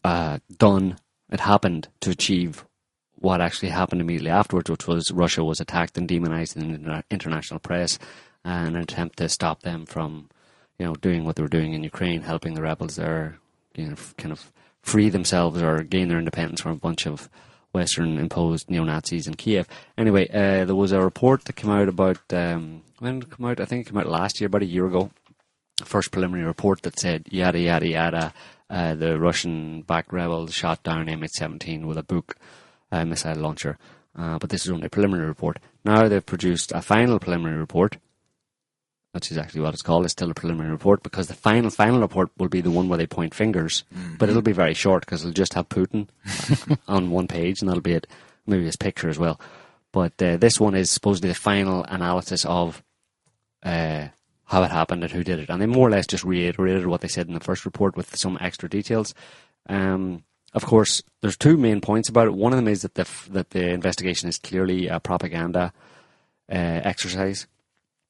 uh, 0.04 0.40
done. 0.58 0.98
It 1.32 1.40
happened 1.40 1.88
to 2.02 2.10
achieve 2.10 2.66
what 3.16 3.42
actually 3.42 3.70
happened 3.70 4.02
immediately 4.02 4.32
afterwards, 4.32 4.70
which 4.70 4.88
was 4.88 5.12
Russia 5.12 5.44
was 5.44 5.60
attacked 5.60 5.98
and 5.98 6.08
demonized 6.08 6.58
in 6.58 6.84
the 6.84 7.04
international 7.12 7.60
press, 7.60 8.00
and 8.44 8.76
an 8.76 8.82
attempt 8.82 9.18
to 9.18 9.30
stop 9.30 9.62
them 9.62 9.86
from, 9.86 10.30
you 10.80 10.86
know, 10.86 10.96
doing 10.96 11.24
what 11.24 11.36
they 11.36 11.44
were 11.44 11.48
doing 11.48 11.74
in 11.74 11.84
Ukraine, 11.84 12.22
helping 12.22 12.56
the 12.56 12.62
rebels 12.62 12.96
there, 12.96 13.38
you 13.76 13.88
know, 13.88 13.96
kind 14.18 14.32
of 14.32 14.52
free 14.82 15.10
themselves 15.10 15.62
or 15.62 15.84
gain 15.84 16.08
their 16.08 16.18
independence 16.18 16.62
from 16.62 16.72
a 16.72 16.76
bunch 16.76 17.06
of 17.06 17.30
Western 17.74 18.18
imposed 18.18 18.70
neo 18.70 18.84
Nazis 18.84 19.28
in 19.28 19.36
Kiev. 19.36 19.68
Anyway, 19.98 20.28
uh, 20.30 20.66
there 20.66 20.76
was 20.76 20.92
a 20.92 21.02
report 21.02 21.46
that 21.46 21.56
came 21.56 21.70
out 21.70 21.88
about 21.88 22.20
um, 22.34 22.82
when 23.00 23.18
it 23.18 23.30
come 23.30 23.46
out? 23.46 23.60
I 23.60 23.66
think 23.66 23.88
it 23.88 23.90
came 23.92 24.00
out 24.00 24.08
last 24.08 24.40
year, 24.40 24.48
about 24.48 24.62
a 24.62 24.66
year 24.66 24.86
ago. 24.86 25.12
First 25.84 26.12
preliminary 26.12 26.46
report 26.46 26.84
that 26.84 27.00
said 27.00 27.28
yada 27.32 27.60
yada 27.60 27.88
yada. 27.88 28.34
Uh, 28.72 28.96
the 28.96 29.20
Russian-backed 29.20 30.14
rebels 30.14 30.54
shot 30.54 30.82
down 30.82 31.08
MH17 31.08 31.86
with 31.86 31.98
a 31.98 32.04
Buk 32.04 32.38
uh, 32.90 33.04
missile 33.04 33.36
launcher. 33.36 33.78
Uh, 34.18 34.40
but 34.40 34.50
this 34.50 34.66
is 34.66 34.72
only 34.72 34.86
a 34.86 34.90
preliminary 34.90 35.28
report. 35.28 35.60
Now 35.84 36.08
they've 36.08 36.26
produced 36.26 36.72
a 36.72 36.82
final 36.82 37.20
preliminary 37.20 37.60
report. 37.60 37.98
That's 39.14 39.30
exactly 39.30 39.60
what 39.60 39.74
it's 39.74 39.84
called. 39.84 40.06
It's 40.06 40.14
still 40.14 40.32
a 40.32 40.34
preliminary 40.34 40.72
report 40.72 41.04
because 41.04 41.28
the 41.28 41.34
final 41.34 41.70
final 41.70 42.00
report 42.00 42.32
will 42.38 42.48
be 42.48 42.62
the 42.62 42.72
one 42.72 42.88
where 42.88 42.98
they 42.98 43.08
point 43.08 43.34
fingers, 43.34 43.84
but 44.18 44.30
it'll 44.30 44.42
be 44.42 44.54
very 44.54 44.74
short 44.74 45.02
because 45.06 45.22
it'll 45.22 45.34
just 45.34 45.54
have 45.54 45.68
Putin 45.68 46.08
on 46.88 47.12
one 47.12 47.28
page, 47.28 47.60
and 47.60 47.68
that'll 47.68 47.82
be 47.82 47.94
it. 47.94 48.08
Maybe 48.48 48.64
his 48.64 48.78
picture 48.78 49.10
as 49.10 49.20
well. 49.20 49.38
But 49.92 50.22
uh, 50.22 50.38
this 50.38 50.62
one 50.62 50.76
is 50.76 50.90
supposedly 50.90 51.28
the 51.28 51.36
final 51.36 51.84
analysis 51.84 52.46
of 52.46 52.82
uh, 53.64 54.08
how 54.52 54.64
it 54.64 54.72
happened 54.72 55.02
and 55.02 55.14
who 55.14 55.24
did 55.24 55.40
it, 55.40 55.50
and 55.50 55.62
they 55.62 55.66
more 55.66 55.88
or 55.88 55.92
less 55.92 56.06
just 56.06 56.26
reiterated 56.26 56.86
what 56.86 57.00
they 57.00 57.08
said 57.08 57.28
in 57.28 57.34
the 57.34 57.40
first 57.40 57.64
report 57.64 57.96
with 57.96 58.14
some 58.18 58.38
extra 58.42 58.70
details. 58.70 59.16
Um, 59.70 60.24
of 60.54 60.66
course, 60.66 61.02
there's 61.22 61.38
two 61.38 61.56
main 61.56 61.80
points 61.80 62.10
about 62.10 62.28
it. 62.28 62.34
One 62.34 62.52
of 62.52 62.58
them 62.58 62.68
is 62.68 62.82
that 62.82 62.96
the 62.96 63.08
that 63.30 63.52
the 63.52 63.70
investigation 63.70 64.28
is 64.28 64.38
clearly 64.38 64.88
a 64.88 65.00
propaganda 65.00 65.72
uh, 66.52 66.82
exercise, 66.84 67.48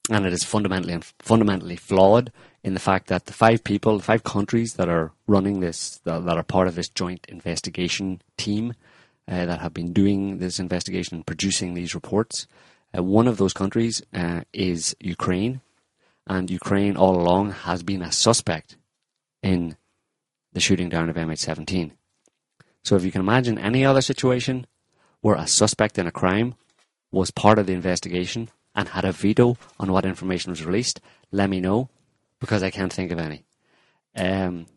and 0.09 0.25
it 0.25 0.33
is 0.33 0.43
fundamentally 0.43 0.99
fundamentally 1.19 1.75
flawed 1.75 2.31
in 2.63 2.73
the 2.73 2.79
fact 2.79 3.05
that 3.07 3.27
the 3.27 3.33
five 3.33 3.63
people, 3.63 3.97
the 3.97 4.03
five 4.03 4.23
countries 4.23 4.73
that 4.73 4.89
are 4.89 5.11
running 5.27 5.59
this, 5.59 5.99
that, 6.05 6.25
that 6.25 6.37
are 6.37 6.43
part 6.43 6.67
of 6.67 6.73
this 6.73 6.89
joint 6.89 7.25
investigation 7.29 8.19
team, 8.37 8.73
uh, 9.27 9.45
that 9.45 9.61
have 9.61 9.75
been 9.75 9.93
doing 9.93 10.39
this 10.39 10.59
investigation 10.59 11.17
and 11.17 11.25
producing 11.27 11.75
these 11.75 11.93
reports, 11.93 12.47
uh, 12.97 13.03
one 13.03 13.27
of 13.27 13.37
those 13.37 13.53
countries 13.53 14.01
uh, 14.13 14.41
is 14.53 14.95
Ukraine, 14.99 15.61
and 16.31 16.49
Ukraine 16.49 16.95
all 16.95 17.19
along 17.19 17.51
has 17.51 17.83
been 17.83 18.01
a 18.01 18.11
suspect 18.11 18.77
in 19.43 19.75
the 20.53 20.61
shooting 20.61 20.87
down 20.87 21.09
of 21.09 21.17
MH17. 21.17 21.91
So 22.83 22.95
if 22.95 23.03
you 23.03 23.11
can 23.11 23.19
imagine 23.19 23.57
any 23.57 23.85
other 23.85 24.01
situation 24.01 24.65
where 25.19 25.35
a 25.35 25.45
suspect 25.45 25.99
in 25.99 26.07
a 26.07 26.11
crime 26.11 26.55
was 27.11 27.31
part 27.31 27.59
of 27.59 27.67
the 27.67 27.73
investigation 27.73 28.49
and 28.73 28.87
had 28.87 29.03
a 29.03 29.11
veto 29.11 29.57
on 29.77 29.91
what 29.91 30.05
information 30.05 30.51
was 30.51 30.63
released, 30.63 31.01
let 31.33 31.49
me 31.49 31.59
know 31.59 31.89
because 32.39 32.63
I 32.63 32.71
can't 32.71 32.93
think 32.93 33.11
of 33.11 33.19
any. 33.19 33.43
Um, 34.15 34.67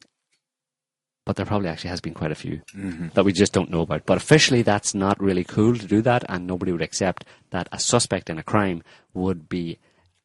but 1.25 1.37
there 1.37 1.47
probably 1.47 1.69
actually 1.69 1.91
has 1.91 2.01
been 2.01 2.15
quite 2.15 2.33
a 2.33 2.43
few 2.45 2.63
that 3.15 3.25
we 3.25 3.33
just 3.33 3.53
don't 3.53 3.71
know 3.71 3.83
about. 3.83 4.07
But 4.07 4.17
officially, 4.19 4.63
that's 4.63 4.93
not 4.93 5.23
really 5.23 5.45
cool 5.45 5.77
to 5.77 5.87
do 5.87 6.03
that, 6.03 6.25
and 6.29 6.47
nobody 6.47 6.73
would 6.73 6.83
accept 6.83 7.25
that 7.51 7.69
a 7.71 7.79
suspect 7.79 8.29
in 8.29 8.39
a 8.39 8.43
crime 8.43 8.83
would 9.15 9.49
be 9.49 9.79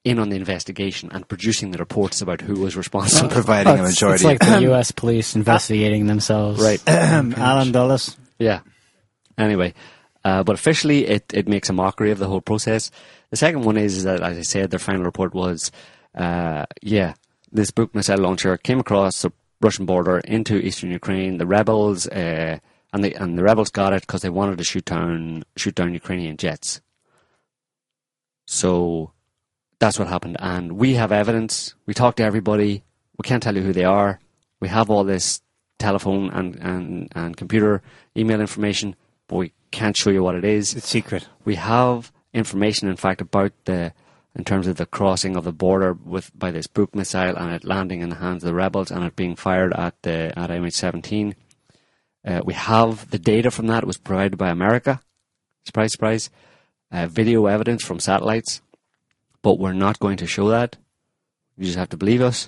in 0.10 0.20
on 0.20 0.30
the 0.30 0.36
investigation 0.36 1.10
and 1.12 1.28
producing 1.28 1.72
the 1.72 1.78
reports 1.78 2.22
about 2.22 2.42
who 2.42 2.60
was 2.60 2.76
responsible. 2.76 3.30
Providing 3.42 3.80
a 3.80 3.84
majority. 3.84 4.16
it's 4.16 4.24
like 4.24 4.40
the 4.40 4.62
U.S. 4.64 4.92
police 4.92 5.36
investigating 5.36 6.08
themselves. 6.08 6.62
right. 6.62 6.82
Allen 6.88 7.72
Dulles. 7.72 8.18
Yeah. 8.40 8.62
Anyway, 9.38 9.74
uh, 10.26 10.44
but 10.44 10.54
officially, 10.54 11.06
it, 11.08 11.32
it 11.34 11.48
makes 11.48 11.70
a 11.70 11.74
mockery 11.74 12.12
of 12.12 12.18
the 12.18 12.28
whole 12.28 12.42
process. 12.42 12.92
The 13.30 13.38
second 13.38 13.64
one 13.64 13.78
is, 13.78 14.04
that, 14.04 14.22
as 14.22 14.38
I 14.38 14.42
said, 14.42 14.72
their 14.72 14.80
final 14.80 15.04
report 15.04 15.34
was, 15.34 15.72
uh, 16.16 16.66
yeah, 16.82 17.14
this 17.52 17.72
Buk 17.72 17.94
missile 17.94 18.20
launcher 18.20 18.58
came 18.58 18.80
across 18.80 19.22
the 19.22 19.32
Russian 19.62 19.86
border 19.86 20.20
into 20.20 20.58
eastern 20.58 20.92
Ukraine. 20.92 21.38
The 21.38 21.46
rebels, 21.46 22.08
uh, 22.08 22.60
and 22.92 23.04
the 23.04 23.14
and 23.16 23.38
the 23.38 23.44
rebels 23.44 23.70
got 23.70 23.94
it 23.94 24.02
because 24.02 24.22
they 24.22 24.30
wanted 24.30 24.58
to 24.58 24.64
shoot 24.64 24.86
down 24.86 25.44
shoot 25.56 25.76
down 25.76 25.94
Ukrainian 25.94 26.38
jets. 26.38 26.82
So 28.46 29.12
that's 29.80 29.98
what 29.98 30.08
happened, 30.08 30.38
and 30.40 30.74
we 30.74 30.94
have 30.96 31.12
evidence. 31.12 31.74
We 31.86 31.94
talked 31.94 32.18
to 32.18 32.24
everybody. 32.24 32.84
We 33.18 33.24
can't 33.24 33.42
tell 33.42 33.56
you 33.56 33.64
who 33.64 33.74
they 33.74 33.86
are. 33.86 34.20
We 34.60 34.68
have 34.68 34.90
all 34.90 35.04
this 35.04 35.42
telephone 35.78 36.30
and, 36.32 36.56
and, 36.58 37.12
and 37.16 37.38
computer 37.38 37.82
email 38.16 38.42
information, 38.42 38.96
but 39.28 39.38
we 39.38 39.54
can't 39.72 39.96
show 39.96 40.10
you 40.10 40.22
what 40.22 40.36
it 40.36 40.44
is. 40.44 40.76
It's 40.76 40.88
secret. 40.88 41.30
We 41.46 41.56
have 41.56 42.12
information, 42.34 42.90
in 42.90 42.98
fact, 42.98 43.22
about 43.22 43.54
the 43.66 43.94
in 44.36 44.44
terms 44.44 44.68
of 44.68 44.76
the 44.78 44.86
crossing 44.86 45.36
of 45.36 45.44
the 45.44 45.52
border 45.52 45.94
with 45.94 46.32
by 46.38 46.52
this 46.52 46.68
Buk 46.68 46.94
missile 46.94 47.36
and 47.36 47.52
it 47.52 47.64
landing 47.64 48.02
in 48.02 48.10
the 48.10 48.18
hands 48.18 48.44
of 48.44 48.48
the 48.48 48.54
rebels 48.54 48.92
and 48.92 49.04
it 49.04 49.16
being 49.16 49.36
fired 49.36 49.74
at 49.74 50.02
the 50.04 50.34
at 50.38 50.50
MH17. 50.50 51.36
Uh, 52.26 52.42
we 52.44 52.54
have 52.54 53.10
the 53.10 53.20
data 53.20 53.50
from 53.50 53.68
that. 53.68 53.84
It 53.84 53.88
was 53.88 53.98
provided 53.98 54.38
by 54.38 54.50
America. 54.50 55.02
Surprise, 55.66 55.92
surprise. 55.92 56.30
Uh, 56.92 57.08
video 57.08 57.46
evidence 57.46 57.84
from 57.84 58.00
satellites, 58.00 58.62
but 59.42 59.60
we're 59.60 59.74
not 59.74 60.00
going 60.00 60.18
to 60.18 60.28
show 60.28 60.50
that. 60.50 60.78
You 61.58 61.66
just 61.66 61.78
have 61.78 61.90
to 61.90 61.98
believe 61.98 62.22
us. 62.22 62.46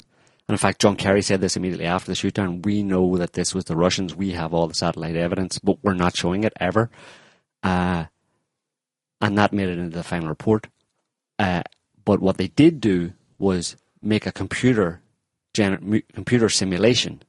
And 0.47 0.55
in 0.55 0.57
fact, 0.57 0.81
John 0.81 0.95
Kerry 0.95 1.21
said 1.21 1.41
this 1.41 1.55
immediately 1.55 1.85
after 1.85 2.11
the 2.11 2.15
shootdown. 2.15 2.65
We 2.65 2.83
know 2.83 3.17
that 3.17 3.33
this 3.33 3.53
was 3.53 3.65
the 3.65 3.75
Russians. 3.75 4.15
We 4.15 4.31
have 4.31 4.53
all 4.53 4.67
the 4.67 4.73
satellite 4.73 5.15
evidence, 5.15 5.59
but 5.59 5.77
we're 5.81 5.93
not 5.93 6.15
showing 6.15 6.43
it 6.43 6.53
ever. 6.59 6.89
Uh, 7.63 8.05
and 9.21 9.37
that 9.37 9.53
made 9.53 9.69
it 9.69 9.77
into 9.77 9.95
the 9.95 10.03
final 10.03 10.29
report. 10.29 10.67
Uh, 11.37 11.63
but 12.03 12.19
what 12.19 12.37
they 12.37 12.47
did 12.47 12.81
do 12.81 13.13
was 13.37 13.75
make 14.01 14.25
a 14.25 14.31
computer 14.31 15.01
gener- 15.53 16.03
computer 16.13 16.49
simulation 16.49 17.21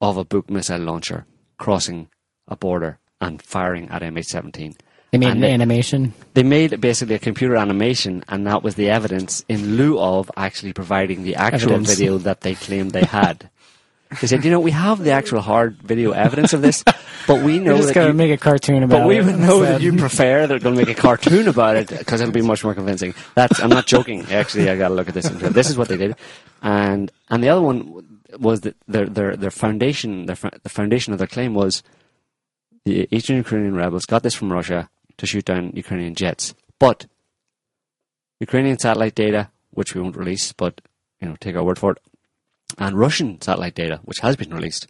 of 0.00 0.16
a 0.16 0.24
Buk 0.24 0.50
missile 0.50 0.80
launcher 0.80 1.26
crossing 1.58 2.08
a 2.46 2.56
border 2.56 2.98
and 3.20 3.42
firing 3.42 3.88
at 3.88 4.02
MH17. 4.02 4.76
They 5.14 5.18
made 5.18 5.30
an 5.36 5.40
they- 5.42 5.52
animation. 5.52 6.12
They 6.34 6.42
made 6.42 6.80
basically 6.80 7.14
a 7.14 7.20
computer 7.20 7.54
animation, 7.54 8.24
and 8.28 8.48
that 8.48 8.64
was 8.64 8.74
the 8.74 8.90
evidence 8.90 9.44
in 9.48 9.76
lieu 9.76 9.96
of 10.00 10.28
actually 10.36 10.72
providing 10.72 11.22
the 11.22 11.36
actual 11.36 11.74
Evidence. 11.74 11.94
video 11.94 12.18
that 12.18 12.40
they 12.40 12.56
claimed 12.56 12.90
they 12.90 13.04
had. 13.04 13.48
They 14.20 14.26
said, 14.28 14.44
you 14.44 14.50
know, 14.50 14.60
we 14.60 14.70
have 14.72 14.98
the 15.02 15.10
actual 15.12 15.40
hard 15.40 15.76
video 15.82 16.10
evidence 16.12 16.52
of 16.52 16.62
this, 16.62 16.84
but 17.26 17.42
we 17.42 17.58
know 17.64 17.72
We're 17.72 17.76
just 17.78 17.88
that 17.88 17.94
gonna 17.94 18.06
you, 18.08 18.12
make 18.14 18.30
a 18.32 18.36
cartoon 18.36 18.82
about 18.84 19.00
but 19.00 19.08
we 19.08 19.18
it. 19.18 19.24
would 19.24 19.38
know 19.38 19.60
that 19.60 19.80
you 19.80 19.96
prefer 19.96 20.46
they're 20.46 20.60
going 20.60 20.76
to 20.76 20.80
make 20.84 20.96
a 20.96 21.00
cartoon 21.00 21.48
about 21.48 21.76
it 21.76 21.88
because 21.88 22.20
it'll 22.20 22.32
be 22.32 22.42
much 22.42 22.62
more 22.62 22.74
convincing. 22.74 23.14
That's 23.34 23.58
I'm 23.60 23.70
not 23.70 23.86
joking. 23.86 24.20
Actually, 24.30 24.68
I 24.70 24.76
got 24.76 24.88
to 24.88 24.94
look 24.94 25.08
at 25.08 25.14
this. 25.14 25.28
This 25.28 25.68
is 25.70 25.76
what 25.76 25.88
they 25.88 25.96
did, 25.96 26.14
and 26.62 27.10
and 27.28 27.42
the 27.42 27.48
other 27.48 27.62
one 27.62 28.20
was 28.38 28.60
that 28.62 28.76
their 28.86 29.06
their 29.06 29.36
their 29.36 29.50
foundation 29.50 30.26
their 30.26 30.36
the 30.62 30.68
foundation 30.68 31.12
of 31.12 31.18
their 31.18 31.26
claim 31.36 31.54
was 31.54 31.82
the 32.84 33.08
Eastern 33.10 33.36
Ukrainian 33.38 33.74
rebels 33.74 34.06
got 34.06 34.22
this 34.22 34.34
from 34.34 34.52
Russia 34.52 34.90
to 35.18 35.26
shoot 35.26 35.44
down 35.44 35.72
Ukrainian 35.74 36.14
jets, 36.14 36.54
but 36.78 37.06
Ukrainian 38.40 38.78
satellite 38.78 39.14
data, 39.14 39.50
which 39.70 39.94
we 39.94 40.00
won't 40.00 40.16
release, 40.16 40.52
but 40.52 40.80
you 41.20 41.28
know 41.28 41.36
take 41.40 41.56
our 41.56 41.64
word 41.64 41.78
for 41.78 41.92
it, 41.92 41.98
and 42.78 42.98
Russian 42.98 43.40
satellite 43.40 43.74
data, 43.74 44.00
which 44.04 44.20
has 44.20 44.36
been 44.36 44.52
released, 44.52 44.86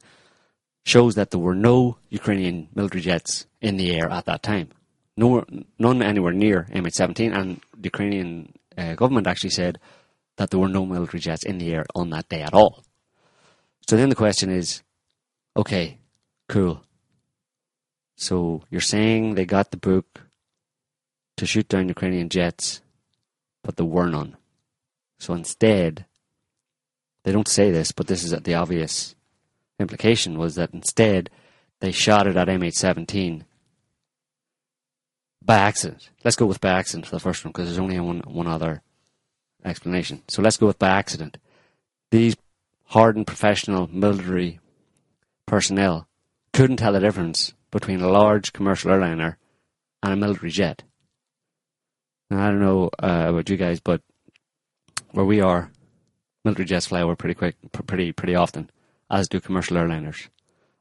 shows 0.85 1.15
that 1.15 1.31
there 1.31 1.41
were 1.41 1.55
no 1.55 1.99
Ukrainian 2.11 2.69
military 2.75 3.03
jets 3.03 3.47
in 3.61 3.77
the 3.77 3.95
air 3.97 4.11
at 4.11 4.27
that 4.27 4.43
time. 4.43 4.69
No, 5.17 5.45
none 5.79 6.03
anywhere 6.03 6.33
near 6.33 6.67
MH17, 6.73 7.37
and 7.39 7.61
the 7.77 7.85
Ukrainian 7.93 8.53
uh, 8.77 8.95
government 8.95 9.27
actually 9.27 9.51
said 9.51 9.79
that 10.37 10.51
there 10.51 10.59
were 10.59 10.69
no 10.69 10.85
military 10.85 11.21
jets 11.21 11.45
in 11.45 11.59
the 11.59 11.73
air 11.73 11.85
on 11.95 12.11
that 12.11 12.29
day 12.29 12.43
at 12.43 12.55
all. 12.55 12.83
So 13.89 13.97
then 13.97 14.09
the 14.09 14.17
question 14.17 14.51
is, 14.51 14.83
okay, 15.57 15.99
cool. 16.49 16.83
So 18.17 18.63
you're 18.71 18.81
saying 18.81 19.35
they 19.35 19.45
got 19.45 19.71
the 19.71 19.77
Buk 19.77 20.23
to 21.37 21.47
shoot 21.47 21.69
down 21.69 21.89
Ukrainian 21.89 22.29
jets, 22.29 22.81
but 23.63 23.77
there 23.77 23.87
were 23.87 24.09
none. 24.09 24.37
So 25.19 25.35
instead, 25.35 26.07
they 27.25 27.33
don't 27.33 27.49
say 27.49 27.71
this, 27.71 27.93
but 27.93 28.07
this 28.07 28.23
is 28.23 28.31
the 28.31 28.55
obvious 28.55 29.15
implication 29.79 30.39
was 30.39 30.55
that 30.55 30.73
instead 30.73 31.31
they 31.81 31.91
shot 31.91 32.27
it 32.27 32.37
at 32.37 32.49
MH17 32.49 33.43
by 35.45 35.57
accident. 35.57 36.11
Let's 36.23 36.37
go 36.37 36.47
with 36.47 36.61
by 36.61 36.71
accident 36.71 37.07
for 37.07 37.17
the 37.17 37.21
first 37.21 37.45
one 37.45 37.53
because 37.53 37.69
there's 37.69 37.79
only 37.79 37.99
one 38.01 38.21
one 38.21 38.47
other 38.47 38.83
explanation. 39.65 40.23
So 40.29 40.43
let's 40.43 40.57
go 40.57 40.67
with 40.67 40.79
by 40.79 40.89
accident. 40.89 41.39
These 42.11 42.37
hardened 42.85 43.27
professional 43.27 43.89
military 43.93 44.61
personnel 45.47 46.09
couldn't 46.53 46.77
tell 46.77 46.93
the 46.93 47.01
difference 47.01 47.53
between 47.75 48.01
a 48.01 48.09
large 48.09 48.53
commercial 48.53 48.93
airliner 48.93 49.37
and 50.01 50.13
a 50.13 50.17
military 50.17 50.51
jet. 50.51 50.85
Now, 52.31 52.47
I 52.47 52.51
don't 52.51 52.61
know 52.61 52.89
uh, 53.03 53.27
about 53.29 53.51
you 53.51 53.57
guys, 53.57 53.81
but 53.81 54.01
where 55.11 55.25
we 55.25 55.41
are, 55.41 55.73
military 56.45 56.67
jets 56.67 56.87
fly 56.87 57.03
over 57.03 57.17
pretty 57.17 57.35
quick, 57.35 57.57
pretty 57.73 58.13
pretty 58.13 58.37
often, 58.37 58.71
as 59.11 59.29
do 59.29 59.41
commercial 59.41 59.77
airliners. 59.77 60.29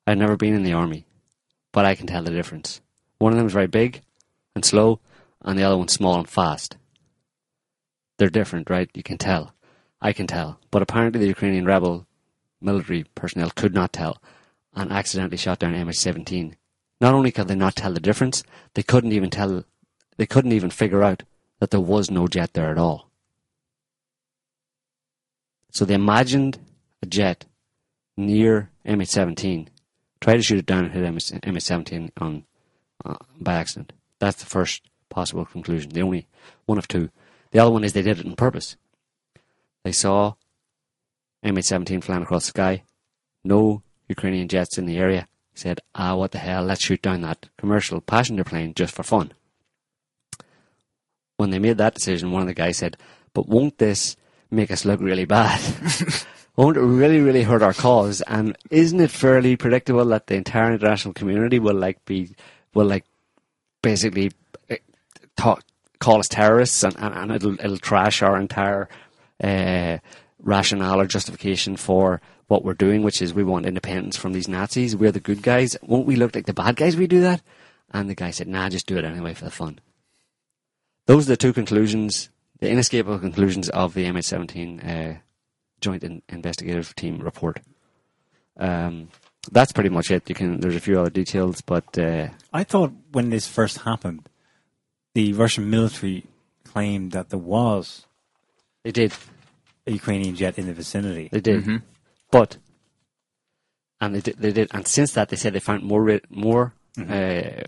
I've 0.05 0.19
never 0.19 0.37
been 0.37 0.53
in 0.53 0.61
the 0.61 0.73
army, 0.73 1.07
but 1.71 1.83
I 1.83 1.95
can 1.95 2.05
tell 2.05 2.21
the 2.21 2.29
difference. 2.29 2.79
One 3.17 3.33
of 3.33 3.37
them 3.37 3.47
is 3.47 3.53
very 3.53 3.67
big 3.67 4.01
and 4.55 4.63
slow, 4.63 4.99
and 5.41 5.57
the 5.57 5.63
other 5.63 5.77
one's 5.77 5.93
small 5.93 6.19
and 6.19 6.29
fast. 6.29 6.77
They're 8.19 8.29
different, 8.29 8.69
right? 8.69 8.89
You 8.93 9.01
can 9.01 9.17
tell. 9.17 9.55
I 9.99 10.13
can 10.13 10.27
tell. 10.27 10.59
But 10.69 10.83
apparently, 10.83 11.21
the 11.21 11.27
Ukrainian 11.27 11.65
rebel 11.65 12.05
military 12.61 13.05
personnel 13.15 13.49
could 13.49 13.73
not 13.73 13.93
tell 13.93 14.21
and 14.75 14.91
accidentally 14.91 15.37
shot 15.37 15.57
down 15.57 15.73
MH17. 15.73 16.53
Not 17.03 17.15
only 17.15 17.33
could 17.33 17.49
they 17.49 17.55
not 17.55 17.75
tell 17.75 17.91
the 17.91 17.99
difference, 17.99 18.43
they 18.75 18.81
couldn't 18.81 19.11
even 19.11 19.29
tell, 19.29 19.65
they 20.15 20.25
couldn't 20.25 20.53
even 20.53 20.69
figure 20.69 21.03
out 21.03 21.23
that 21.59 21.69
there 21.69 21.81
was 21.81 22.09
no 22.09 22.27
jet 22.27 22.53
there 22.53 22.71
at 22.71 22.77
all. 22.77 23.09
So 25.71 25.83
they 25.83 25.95
imagined 25.95 26.59
a 27.01 27.05
jet 27.05 27.43
near 28.15 28.69
MH17, 28.87 29.67
tried 30.21 30.37
to 30.37 30.41
shoot 30.43 30.59
it 30.59 30.65
down 30.65 30.85
and 30.85 30.93
hit 30.93 31.03
MH, 31.03 31.41
MH17 31.41 32.11
on 32.19 32.45
uh, 33.03 33.17
by 33.37 33.55
accident. 33.55 33.91
That's 34.19 34.41
the 34.41 34.45
first 34.45 34.83
possible 35.09 35.43
conclusion. 35.43 35.91
The 35.91 36.03
only 36.03 36.25
one 36.67 36.77
of 36.77 36.87
two. 36.87 37.09
The 37.51 37.59
other 37.59 37.71
one 37.71 37.83
is 37.83 37.91
they 37.91 38.01
did 38.01 38.19
it 38.19 38.25
on 38.25 38.37
purpose. 38.37 38.77
They 39.83 39.91
saw 39.91 40.35
MH17 41.43 42.01
flying 42.01 42.23
across 42.23 42.45
the 42.45 42.51
sky, 42.51 42.83
no 43.43 43.83
Ukrainian 44.07 44.47
jets 44.47 44.77
in 44.77 44.85
the 44.85 44.97
area. 44.97 45.27
Said, 45.55 45.81
ah, 45.93 46.15
what 46.15 46.31
the 46.31 46.39
hell? 46.39 46.63
Let's 46.63 46.83
shoot 46.83 47.01
down 47.01 47.21
that 47.21 47.47
commercial 47.57 48.01
passenger 48.01 48.43
plane 48.43 48.73
just 48.73 48.93
for 48.93 49.03
fun. 49.03 49.33
When 51.37 51.51
they 51.51 51.59
made 51.59 51.77
that 51.77 51.95
decision, 51.95 52.31
one 52.31 52.41
of 52.41 52.47
the 52.47 52.53
guys 52.53 52.77
said, 52.77 52.97
"But 53.33 53.47
won't 53.47 53.77
this 53.77 54.15
make 54.49 54.71
us 54.71 54.85
look 54.85 54.99
really 54.99 55.25
bad?" 55.25 55.59
won't 56.55 56.77
it 56.77 56.81
really, 56.81 57.19
really 57.19 57.43
hurt 57.43 57.63
our 57.63 57.73
cause? 57.73 58.21
And 58.21 58.55
isn't 58.69 58.99
it 58.99 59.11
fairly 59.11 59.55
predictable 59.55 60.05
that 60.05 60.27
the 60.27 60.35
entire 60.35 60.73
international 60.73 61.13
community 61.13 61.59
will 61.59 61.75
like 61.75 62.03
be, 62.05 62.35
will 62.73 62.85
like 62.85 63.05
basically 63.81 64.31
eh, 64.69 64.77
talk, 65.35 65.63
call 65.99 66.19
us 66.19 66.27
terrorists 66.27 66.83
and, 66.83 66.95
and, 66.97 67.13
and 67.15 67.31
it'll, 67.31 67.59
it'll 67.59 67.77
trash 67.77 68.21
our 68.21 68.39
entire 68.39 68.87
uh, 69.43 69.97
rationale 70.39 71.01
or 71.01 71.07
justification 71.07 71.75
for 71.75 72.21
what 72.47 72.63
we're 72.63 72.73
doing, 72.73 73.03
which 73.03 73.21
is 73.21 73.33
we 73.33 73.43
want 73.43 73.65
independence 73.65 74.17
from 74.17 74.33
these 74.33 74.47
Nazis. 74.47 74.95
We're 74.95 75.11
the 75.11 75.19
good 75.19 75.41
guys. 75.41 75.75
Won't 75.81 76.05
we 76.07 76.15
look 76.15 76.35
like 76.35 76.45
the 76.45 76.53
bad 76.53 76.75
guys? 76.75 76.95
We 76.97 77.07
do 77.07 77.21
that. 77.21 77.41
And 77.91 78.09
the 78.09 78.15
guy 78.15 78.31
said, 78.31 78.47
"Nah, 78.47 78.69
just 78.69 78.87
do 78.87 78.97
it 78.97 79.05
anyway 79.05 79.33
for 79.33 79.45
the 79.45 79.51
fun." 79.51 79.79
Those 81.05 81.25
are 81.27 81.33
the 81.33 81.37
two 81.37 81.53
conclusions, 81.53 82.29
the 82.59 82.69
inescapable 82.69 83.19
conclusions 83.19 83.69
of 83.69 83.93
the 83.93 84.05
MH17 84.05 84.87
uh, 84.87 85.19
Joint 85.81 86.03
in- 86.03 86.21
Investigative 86.29 86.95
Team 86.95 87.19
report. 87.19 87.59
Um, 88.57 89.09
that's 89.51 89.71
pretty 89.73 89.89
much 89.89 90.09
it. 90.11 90.27
You 90.29 90.35
can. 90.35 90.59
There's 90.59 90.75
a 90.75 90.79
few 90.79 90.99
other 90.99 91.09
details, 91.09 91.61
but 91.61 91.97
uh, 91.99 92.29
I 92.53 92.63
thought 92.63 92.93
when 93.11 93.29
this 93.29 93.47
first 93.47 93.79
happened, 93.79 94.27
the 95.13 95.33
Russian 95.33 95.69
military 95.69 96.25
claimed 96.63 97.11
that 97.11 97.29
there 97.29 97.39
was 97.39 98.05
they 98.83 98.91
did. 98.91 99.13
a 99.85 99.91
Ukrainian 99.91 100.35
jet 100.35 100.57
in 100.57 100.65
the 100.67 100.73
vicinity. 100.73 101.29
They 101.31 101.41
did. 101.41 101.81
But 102.33 102.57
and 104.01 104.15
they 104.15 104.21
did, 104.21 104.37
they 104.39 104.51
did, 104.51 104.69
and 104.73 104.87
since 104.87 105.13
that 105.13 105.29
they 105.29 105.35
said 105.35 105.53
they 105.53 105.59
found 105.59 105.83
more 105.83 106.19
more 106.31 106.73
uh, 106.97 107.63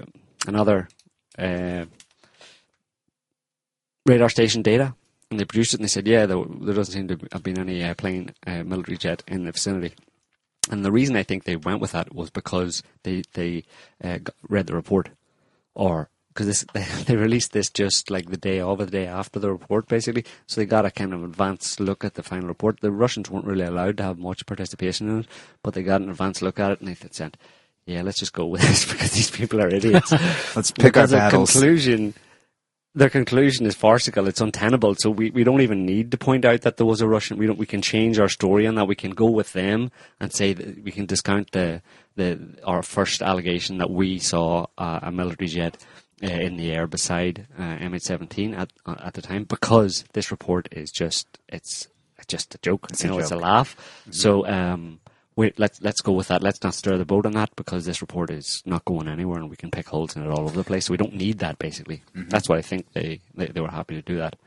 another 0.48 0.90
uh, 1.38 1.86
radar 4.08 4.30
station 4.30 4.64
data, 4.64 4.96
and 5.30 5.40
they 5.40 5.46
produced 5.46 5.76
it, 5.76 5.80
and 5.80 5.84
they 5.84 5.90
said, 5.90 6.08
yeah, 6.08 6.26
there, 6.26 6.44
there 6.62 6.74
doesn't 6.74 6.94
seem 6.94 7.08
to 7.08 7.28
have 7.32 7.44
been 7.44 7.60
any 7.60 7.84
uh, 7.84 7.94
plane 7.94 8.34
uh, 8.48 8.64
military 8.64 8.98
jet 8.98 9.22
in 9.28 9.46
the 9.46 9.52
vicinity. 9.52 9.94
And 10.72 10.84
the 10.84 10.92
reason 10.92 11.16
I 11.16 11.22
think 11.22 11.44
they 11.44 11.58
went 11.58 11.80
with 11.80 11.92
that 11.92 12.16
was 12.16 12.32
because 12.32 12.82
they 13.04 13.22
they 13.34 13.66
uh, 14.04 14.18
read 14.50 14.66
the 14.66 14.76
report, 14.76 15.10
or 15.76 16.10
because 16.36 16.66
they, 16.74 16.82
they 17.06 17.16
released 17.16 17.54
this 17.54 17.70
just 17.70 18.12
like 18.12 18.30
the 18.30 18.38
day 18.38 18.60
of, 18.60 18.80
or 18.80 18.86
the 18.86 18.92
day 18.92 19.08
after 19.08 19.40
the 19.40 19.52
report, 19.52 19.88
basically. 19.88 20.26
So 20.48 20.60
they 20.60 20.66
got 20.66 20.86
a 20.86 20.92
kind 20.92 21.14
of 21.14 21.24
advanced 21.24 21.80
look 21.80 22.04
at 22.04 22.16
the 22.16 22.24
final 22.24 22.48
report. 22.48 22.82
The 22.82 22.92
Russians 22.92 23.30
weren't 23.30 23.46
really 23.46 23.66
allowed 23.66 23.98
to 23.98 24.04
have 24.04 24.20
much 24.20 24.46
participation 24.46 25.10
in 25.10 25.20
it, 25.22 25.28
but 25.64 25.74
they 25.74 25.84
got 25.84 26.02
an 26.02 26.10
advanced 26.10 26.42
look 26.42 26.60
at 26.60 26.72
it, 26.72 26.80
and 26.80 26.90
they 26.90 26.98
said, 27.12 27.38
"Yeah, 27.86 28.02
let's 28.02 28.20
just 28.20 28.34
go 28.34 28.46
with 28.46 28.62
this 28.62 28.86
because 28.92 29.12
these 29.12 29.32
people 29.32 29.62
are 29.62 29.70
idiots." 29.70 30.12
Let's 30.56 30.72
pick 30.72 30.98
our 30.98 31.04
because 31.04 31.10
their 31.12 31.20
battles. 31.22 31.52
conclusion 31.52 32.14
their 32.98 33.10
conclusion 33.10 33.66
is 33.66 33.76
farcical 33.76 34.26
it's 34.26 34.40
untenable 34.40 34.96
so 34.96 35.10
we, 35.10 35.30
we 35.32 35.44
don't 35.44 35.60
even 35.60 35.86
need 35.86 36.12
to 36.12 36.18
point 36.18 36.46
out 36.46 36.62
that 36.62 36.78
there 36.78 36.86
was 36.86 37.02
a 37.02 37.08
russian 37.08 37.38
we 37.38 37.46
don't 37.46 37.60
we 37.60 37.66
can 37.66 37.82
change 37.82 38.18
our 38.18 38.30
story 38.30 38.66
on 38.66 38.76
that 38.76 38.88
we 38.88 38.96
can 38.96 39.12
go 39.12 39.30
with 39.30 39.52
them 39.52 39.92
and 40.22 40.32
say 40.32 40.54
that 40.54 40.82
we 40.82 40.92
can 40.92 41.06
discount 41.06 41.52
the 41.52 41.82
the 42.16 42.40
our 42.64 42.82
first 42.82 43.22
allegation 43.22 43.78
that 43.78 43.92
we 43.92 44.18
saw 44.18 44.66
uh, 44.78 45.00
a 45.04 45.12
military 45.12 45.50
jet 45.50 45.78
uh, 46.24 46.28
in 46.28 46.58
the 46.58 46.72
air 46.72 46.88
beside 46.88 47.48
uh, 47.58 47.62
MH17 47.78 48.58
at 48.58 48.72
uh, 48.86 48.96
at 49.00 49.14
the 49.14 49.22
time 49.22 49.44
because 49.44 50.06
this 50.14 50.32
report 50.32 50.68
is 50.72 50.92
just 50.92 51.40
it's 51.50 51.88
just 52.28 52.56
a 52.56 52.58
joke 52.60 52.88
It's 52.90 53.04
you 53.04 53.10
a 53.10 53.12
know 53.14 53.20
it's 53.20 53.32
a 53.32 53.36
joke. 53.36 53.44
laugh 53.44 54.04
so 54.12 54.46
um 54.48 55.00
Wait, 55.38 55.60
let's 55.60 55.82
let's 55.82 56.00
go 56.00 56.14
with 56.14 56.30
that. 56.30 56.42
Let's 56.42 56.64
not 56.64 56.74
stir 56.74 56.98
the 56.98 57.04
boat 57.04 57.26
on 57.26 57.34
that 57.34 57.54
because 57.58 57.84
this 57.86 58.00
report 58.00 58.30
is 58.32 58.64
not 58.66 58.86
going 58.86 59.10
anywhere, 59.10 59.38
and 59.38 59.50
we 59.50 59.58
can 59.58 59.70
pick 59.70 59.86
holes 59.90 60.16
in 60.16 60.24
it 60.24 60.30
all 60.30 60.44
over 60.46 60.56
the 60.56 60.64
place. 60.64 60.86
So 60.86 60.92
we 60.94 60.98
don't 60.98 61.14
need 61.14 61.40
that. 61.40 61.60
Basically, 61.60 62.04
that's 62.14 62.48
why 62.48 62.56
I 62.56 62.62
think 62.62 62.86
they, 62.94 63.20
they 63.34 63.48
they 63.48 63.60
were 63.60 63.68
happy 63.70 63.96
to 63.96 64.02
do 64.02 64.16
that. 64.16 64.38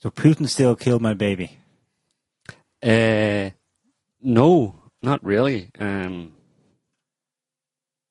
So 0.00 0.10
Putin 0.10 0.48
still 0.48 0.74
killed 0.74 1.00
my 1.00 1.14
baby. 1.14 1.58
Uh, 2.82 3.50
no, 4.20 4.74
not 5.00 5.24
really. 5.24 5.70
Um, 5.78 6.32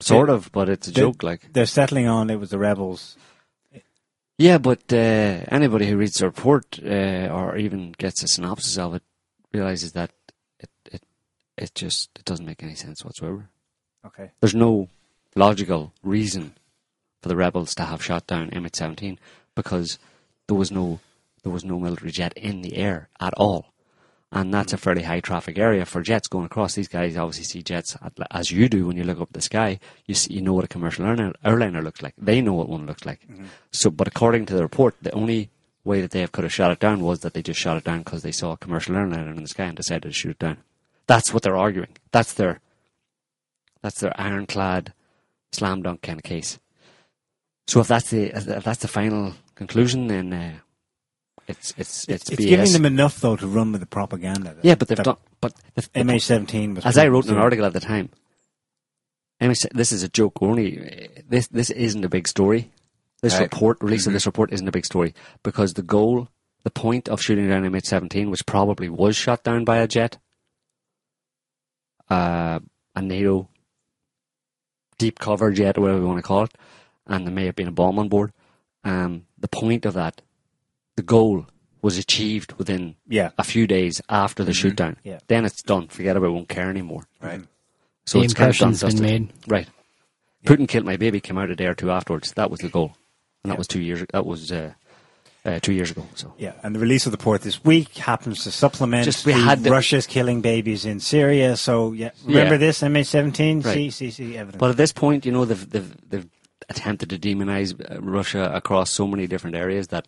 sort 0.05 0.29
of, 0.29 0.51
but 0.51 0.69
it's 0.69 0.87
a 0.87 0.91
They- 0.91 1.01
joke. 1.01 1.23
Like, 1.23 1.51
They're 1.53 1.65
settling 1.65 2.07
on 2.07 2.29
it 2.29 2.39
was 2.39 2.49
the 2.49 2.59
rebels. 2.59 3.17
yeah, 4.37 4.57
but 4.57 4.91
uh, 4.91 5.45
anybody 5.49 5.87
who 5.87 5.97
reads 5.97 6.17
the 6.17 6.25
report 6.25 6.79
uh, 6.83 7.29
or 7.31 7.55
even 7.57 7.93
gets 7.97 8.23
a 8.23 8.27
synopsis 8.27 8.77
of 8.77 8.95
it 8.95 9.03
realizes 9.53 9.91
that 9.93 10.11
it 10.59 10.69
it 10.91 11.03
it 11.57 11.75
just 11.75 12.09
it 12.17 12.25
doesn't 12.25 12.45
make 12.45 12.63
any 12.63 12.75
sense 12.75 13.03
whatsoever. 13.05 13.49
Okay. 14.05 14.31
There's 14.41 14.55
no 14.55 14.89
logical 15.35 15.93
reason 16.03 16.53
for 17.21 17.29
the 17.29 17.35
rebels 17.35 17.73
to 17.75 17.83
have 17.83 18.03
shot 18.03 18.27
down 18.27 18.49
MH17 18.51 19.17
because 19.55 19.97
there 20.47 20.57
was 20.57 20.71
no 20.71 20.99
there 21.43 21.51
was 21.51 21.63
no 21.63 21.79
military 21.79 22.11
jet 22.11 22.33
in 22.35 22.61
the 22.61 22.75
air 22.77 23.09
at 23.19 23.33
all. 23.35 23.72
And 24.33 24.51
that's 24.53 24.73
a 24.73 24.77
fairly 24.77 25.03
high 25.03 25.19
traffic 25.19 25.57
area 25.59 25.85
for 25.85 26.01
jets 26.01 26.27
going 26.27 26.45
across. 26.45 26.73
These 26.73 26.87
guys 26.87 27.15
obviously 27.15 27.43
see 27.45 27.61
jets 27.61 27.95
at- 28.01 28.13
as 28.31 28.51
you 28.51 28.67
do 28.67 28.87
when 28.87 28.97
you 28.97 29.03
look 29.03 29.21
up 29.21 29.31
the 29.31 29.41
sky. 29.41 29.79
You 30.07 30.15
see, 30.15 30.33
you 30.33 30.41
know 30.41 30.53
what 30.53 30.65
a 30.65 30.67
commercial 30.67 31.05
airliner, 31.05 31.81
looks 31.83 32.01
like. 32.01 32.15
They 32.17 32.41
know 32.41 32.53
what 32.53 32.67
one 32.67 32.85
looks 32.87 33.05
like. 33.05 33.21
So, 33.71 33.91
but 33.91 34.07
according 34.07 34.47
to 34.47 34.55
the 34.55 34.63
report, 34.63 34.95
the 35.01 35.11
only 35.13 35.51
way 35.83 36.01
that 36.01 36.11
they 36.11 36.25
could 36.27 36.43
have 36.45 36.53
shot 36.53 36.71
it 36.71 36.79
down 36.79 37.01
was 37.01 37.19
that 37.19 37.33
they 37.33 37.43
just 37.43 37.59
shot 37.59 37.77
it 37.77 37.83
down 37.83 37.99
because 37.99 38.23
they 38.23 38.31
saw 38.31 38.53
a 38.53 38.57
commercial 38.57 38.95
airliner 38.95 39.29
in 39.31 39.43
the 39.43 39.47
sky 39.47 39.65
and 39.65 39.77
decided 39.77 40.03
to 40.03 40.11
shoot 40.11 40.31
it 40.31 40.39
down. 40.39 40.57
That's 41.05 41.31
what 41.33 41.43
they're 41.43 41.57
arguing. 41.57 41.95
That's 42.11 42.33
their 42.33 42.59
that's 43.81 43.99
their 43.99 44.19
ironclad 44.19 44.93
slam 45.51 45.83
dunk 45.83 46.01
kind 46.01 46.17
of 46.17 46.23
case. 46.23 46.57
So 47.67 47.81
if 47.81 47.87
that's 47.87 48.09
the 48.09 48.35
if 48.35 48.63
that's 48.63 48.81
the 48.81 48.87
final 48.87 49.33
conclusion, 49.55 50.07
then 50.07 50.33
uh, 50.33 50.53
it's 51.47 51.73
it's 51.77 52.07
it's, 52.07 52.29
It's 52.29 52.41
BS. 52.41 52.47
giving 52.49 52.71
them 52.73 52.85
enough 52.85 53.19
though 53.19 53.35
to 53.35 53.47
run 53.47 53.71
with 53.71 53.81
the 53.81 53.87
propaganda. 53.87 54.55
yeah, 54.61 54.75
but 54.75 54.87
they've 54.87 54.97
that 54.97 55.03
done. 55.05 55.17
But 55.41 55.53
the, 55.75 55.81
the 55.93 55.99
MH17 56.01 56.75
was. 56.75 56.85
as 56.85 56.97
I 56.97 57.07
wrote 57.07 57.25
in 57.25 57.31
an 57.33 57.37
article 57.37 57.65
at 57.65 57.73
the 57.73 57.79
time, 57.81 58.09
MH, 59.41 59.67
this 59.73 59.91
is 59.91 60.03
a 60.03 60.09
joke. 60.09 60.41
Only 60.41 61.09
this 61.27 61.47
this 61.49 61.69
isn't 61.69 62.03
a 62.05 62.09
big 62.09 62.27
story. 62.27 62.71
This 63.21 63.33
Right. 63.35 63.43
report, 63.43 63.77
release 63.81 64.05
of 64.07 64.13
this 64.13 64.25
report, 64.25 64.51
isn't 64.51 64.67
a 64.67 64.71
big 64.71 64.85
story 64.85 65.13
because 65.43 65.73
the 65.75 65.81
goal, 65.81 66.27
the 66.63 66.69
point 66.69 67.07
of 67.07 67.21
shooting 67.21 67.47
down 67.47 67.63
MH17, 67.63 68.29
which 68.29 68.45
probably 68.45 68.89
was 68.89 69.15
shot 69.15 69.43
down 69.43 69.63
by 69.63 69.77
a 69.77 69.87
jet, 69.87 70.17
uh, 72.09 72.59
a 72.95 73.01
NATO 73.01 73.47
deep 74.97 75.19
cover 75.19 75.51
jet, 75.51 75.77
or 75.77 75.81
whatever 75.81 75.99
you 76.01 76.07
want 76.07 76.19
to 76.19 76.23
call 76.27 76.43
it, 76.43 76.53
and 77.07 77.25
there 77.25 77.33
may 77.33 77.45
have 77.45 77.55
been 77.55 77.67
a 77.67 77.71
bomb 77.71 77.97
on 77.99 78.09
board. 78.09 78.31
Um, 78.83 79.25
the 79.37 79.47
point 79.47 79.85
of 79.85 79.93
that, 79.93 80.21
the 80.95 81.01
goal, 81.03 81.45
was 81.81 81.97
achieved 81.97 82.53
within 82.53 82.95
Yeah. 83.07 83.31
a 83.37 83.43
few 83.43 83.67
days 83.67 84.01
after 84.09 84.43
the 84.43 84.53
shoot 84.53 84.75
down. 84.75 84.95
Yeah. 85.03 85.19
Then 85.27 85.43
it's 85.45 85.61
done. 85.61 85.87
Forget 85.89 86.15
about 86.15 86.27
it. 86.27 86.31
Won't 86.31 86.47
care 86.49 86.69
anymore. 86.69 87.03
Right. 87.21 87.41
So 88.05 88.19
the 88.19 88.25
it's 88.25 88.33
kind 88.33 88.49
of 88.51 88.57
done. 88.57 88.91
been 88.95 89.01
made. 89.01 89.33
Right. 89.47 89.67
Putin 90.45 90.67
killed 90.67 90.85
my 90.85 90.97
baby. 90.97 91.19
Came 91.19 91.37
out 91.37 91.49
a 91.49 91.55
day 91.55 91.65
or 91.65 91.73
two 91.73 91.91
afterwards. 91.91 92.31
That 92.33 92.49
was 92.51 92.59
the 92.61 92.69
goal, 92.69 92.95
and 93.43 93.51
that 93.51 93.57
was 93.57 93.67
two 93.67 93.81
years. 93.81 94.03
That 94.11 94.25
was 94.25 94.51
uh, 94.51 94.73
uh, 95.45 95.59
two 95.61 95.71
years 95.73 95.91
ago. 95.91 96.05
So 96.15 96.33
Yeah, 96.37 96.53
and 96.63 96.75
the 96.75 96.79
release 96.79 97.05
of 97.05 97.11
the 97.13 97.17
port 97.17 97.41
this 97.41 97.63
week 97.63 97.95
happens 97.97 98.43
to 98.43 98.51
supplement 98.51 99.05
Just 99.05 99.25
we 99.25 99.31
the 99.33 99.39
had 99.39 99.63
the- 99.63 99.71
Russia's 99.71 100.05
killing 100.07 100.41
babies 100.41 100.85
in 100.85 100.99
Syria. 100.99 101.55
So 101.57 101.91
yeah, 101.93 102.11
remember 102.25 102.55
Yeah. 102.55 102.57
this 102.59 102.81
MH17? 102.81 103.63
Right. 103.65 103.73
See, 103.73 103.89
see, 103.89 104.11
see 104.11 104.37
evidence. 104.37 104.59
But 104.59 104.69
at 104.71 104.77
this 104.77 104.91
point, 104.93 105.25
you 105.25 105.31
know, 105.31 105.45
they've 105.45 105.69
they've, 105.69 106.09
they've 106.09 106.29
attempted 106.69 107.09
to 107.09 107.17
demonize 107.19 107.73
uh, 107.79 108.01
Russia 108.01 108.51
across 108.53 108.89
so 108.91 109.05
many 109.07 109.27
different 109.27 109.55
areas 109.55 109.87
that 109.89 110.07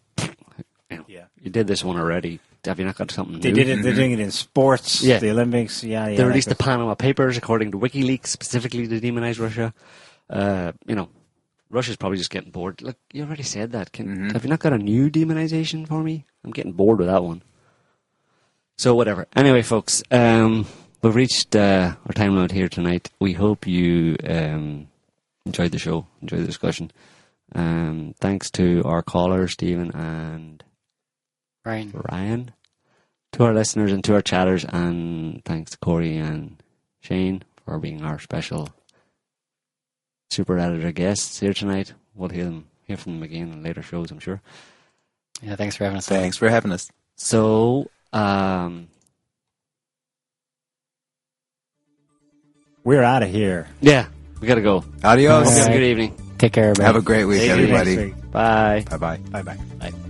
you 0.95 0.99
know, 1.01 1.05
Yeah. 1.07 1.25
you 1.41 1.49
did 1.51 1.67
this 1.67 1.83
one 1.83 1.97
already. 1.97 2.39
Have 2.65 2.79
you 2.79 2.85
not 2.85 2.95
got 2.97 3.11
something 3.11 3.39
they 3.39 3.51
new? 3.51 3.63
did 3.63 3.69
it. 3.69 3.83
They're 3.83 3.93
doing 3.93 4.11
it 4.11 4.19
in 4.19 4.31
sports, 4.31 5.03
Yeah. 5.03 5.19
the 5.19 5.29
Olympics. 5.29 5.83
Yeah, 5.83 6.07
yeah. 6.07 6.17
they 6.17 6.23
released 6.23 6.49
the 6.49 6.55
Panama 6.55 6.95
Papers, 6.95 7.37
according 7.37 7.71
to 7.71 7.77
WikiLeaks, 7.77 8.27
specifically 8.27 8.87
to 8.87 8.99
demonize 8.99 9.39
Russia. 9.39 9.73
Uh, 10.29 10.71
you 10.87 10.95
know, 10.95 11.09
Russia's 11.69 11.95
probably 11.95 12.17
just 12.17 12.31
getting 12.31 12.49
bored. 12.51 12.81
Look, 12.81 12.97
you 13.13 13.23
already 13.23 13.43
said 13.43 13.71
that. 13.73 13.91
Can, 13.91 14.31
Have 14.31 14.43
you 14.43 14.49
not 14.49 14.59
got 14.59 14.73
a 14.73 14.77
new 14.79 15.09
demonization 15.11 15.87
for 15.87 16.01
me? 16.01 16.25
I'm 16.43 16.51
getting 16.51 16.71
bored 16.73 16.97
with 16.99 17.07
that 17.07 17.23
one. 17.23 17.43
So 18.77 18.95
whatever. 18.95 19.27
Anyway, 19.35 19.61
folks, 19.61 20.03
um, 20.11 20.65
we've 21.01 21.15
reached 21.15 21.55
uh, 21.55 21.95
our 22.05 22.13
time 22.13 22.35
limit 22.35 22.51
here 22.51 22.67
tonight. 22.67 23.09
We 23.19 23.33
hope 23.33 23.67
you 23.67 24.17
um, 24.27 24.87
enjoyed 25.45 25.71
the 25.71 25.79
show, 25.79 26.07
enjoyed 26.21 26.41
the 26.41 26.45
discussion. 26.47 26.91
Um, 27.53 28.15
thanks 28.19 28.49
to 28.51 28.81
our 28.85 29.01
caller 29.01 29.47
Stephen 29.47 29.91
and 29.91 30.63
Ryan. 31.65 31.91
Ryan, 32.11 32.51
to 33.33 33.43
our 33.43 33.53
listeners 33.53 33.91
and 33.91 34.03
to 34.03 34.13
our 34.13 34.21
chatters, 34.21 34.63
and 34.65 35.43
thanks 35.45 35.71
to 35.71 35.77
Corey 35.79 36.15
and 36.17 36.61
Shane 37.01 37.43
for 37.65 37.79
being 37.79 38.03
our 38.03 38.19
special 38.19 38.69
super 40.29 40.57
editor 40.59 40.91
guests 40.91 41.39
here 41.39 41.53
tonight. 41.53 41.93
We'll 42.13 42.29
hear 42.29 42.45
them 42.45 42.67
hear 42.83 42.97
from 42.97 43.13
them 43.13 43.23
again 43.23 43.51
in 43.51 43.63
later 43.63 43.81
shows, 43.81 44.11
I'm 44.11 44.19
sure. 44.19 44.41
Yeah, 45.41 45.55
thanks 45.55 45.75
for 45.75 45.83
having 45.85 45.97
us. 45.97 46.07
Thanks 46.07 46.37
for 46.37 46.47
having 46.49 46.71
us. 46.71 46.89
So, 47.17 47.89
um, 48.13 48.87
We're 52.83 53.01
out 53.03 53.23
of 53.23 53.29
here. 53.31 53.67
yeah, 53.81 54.05
we 54.39 54.47
gotta 54.47 54.61
go. 54.61 54.85
Adios. 55.03 55.47
Hope 55.47 55.55
you 55.55 55.59
have 55.61 55.69
a 55.69 55.73
good 55.73 55.83
evening. 55.83 56.35
Take 56.37 56.53
care, 56.53 56.65
everybody. 56.65 56.85
Have 56.85 56.95
a 56.95 57.01
great 57.01 57.25
week, 57.25 57.39
See 57.39 57.47
you 57.47 57.55
next 57.55 57.71
everybody. 57.71 57.97
week. 58.13 58.31
Bye. 58.31 58.85
Bye 58.89 58.97
bye. 58.97 59.17
Bye 59.31 59.41
bye. 59.41 59.57
Bye. 59.79 60.04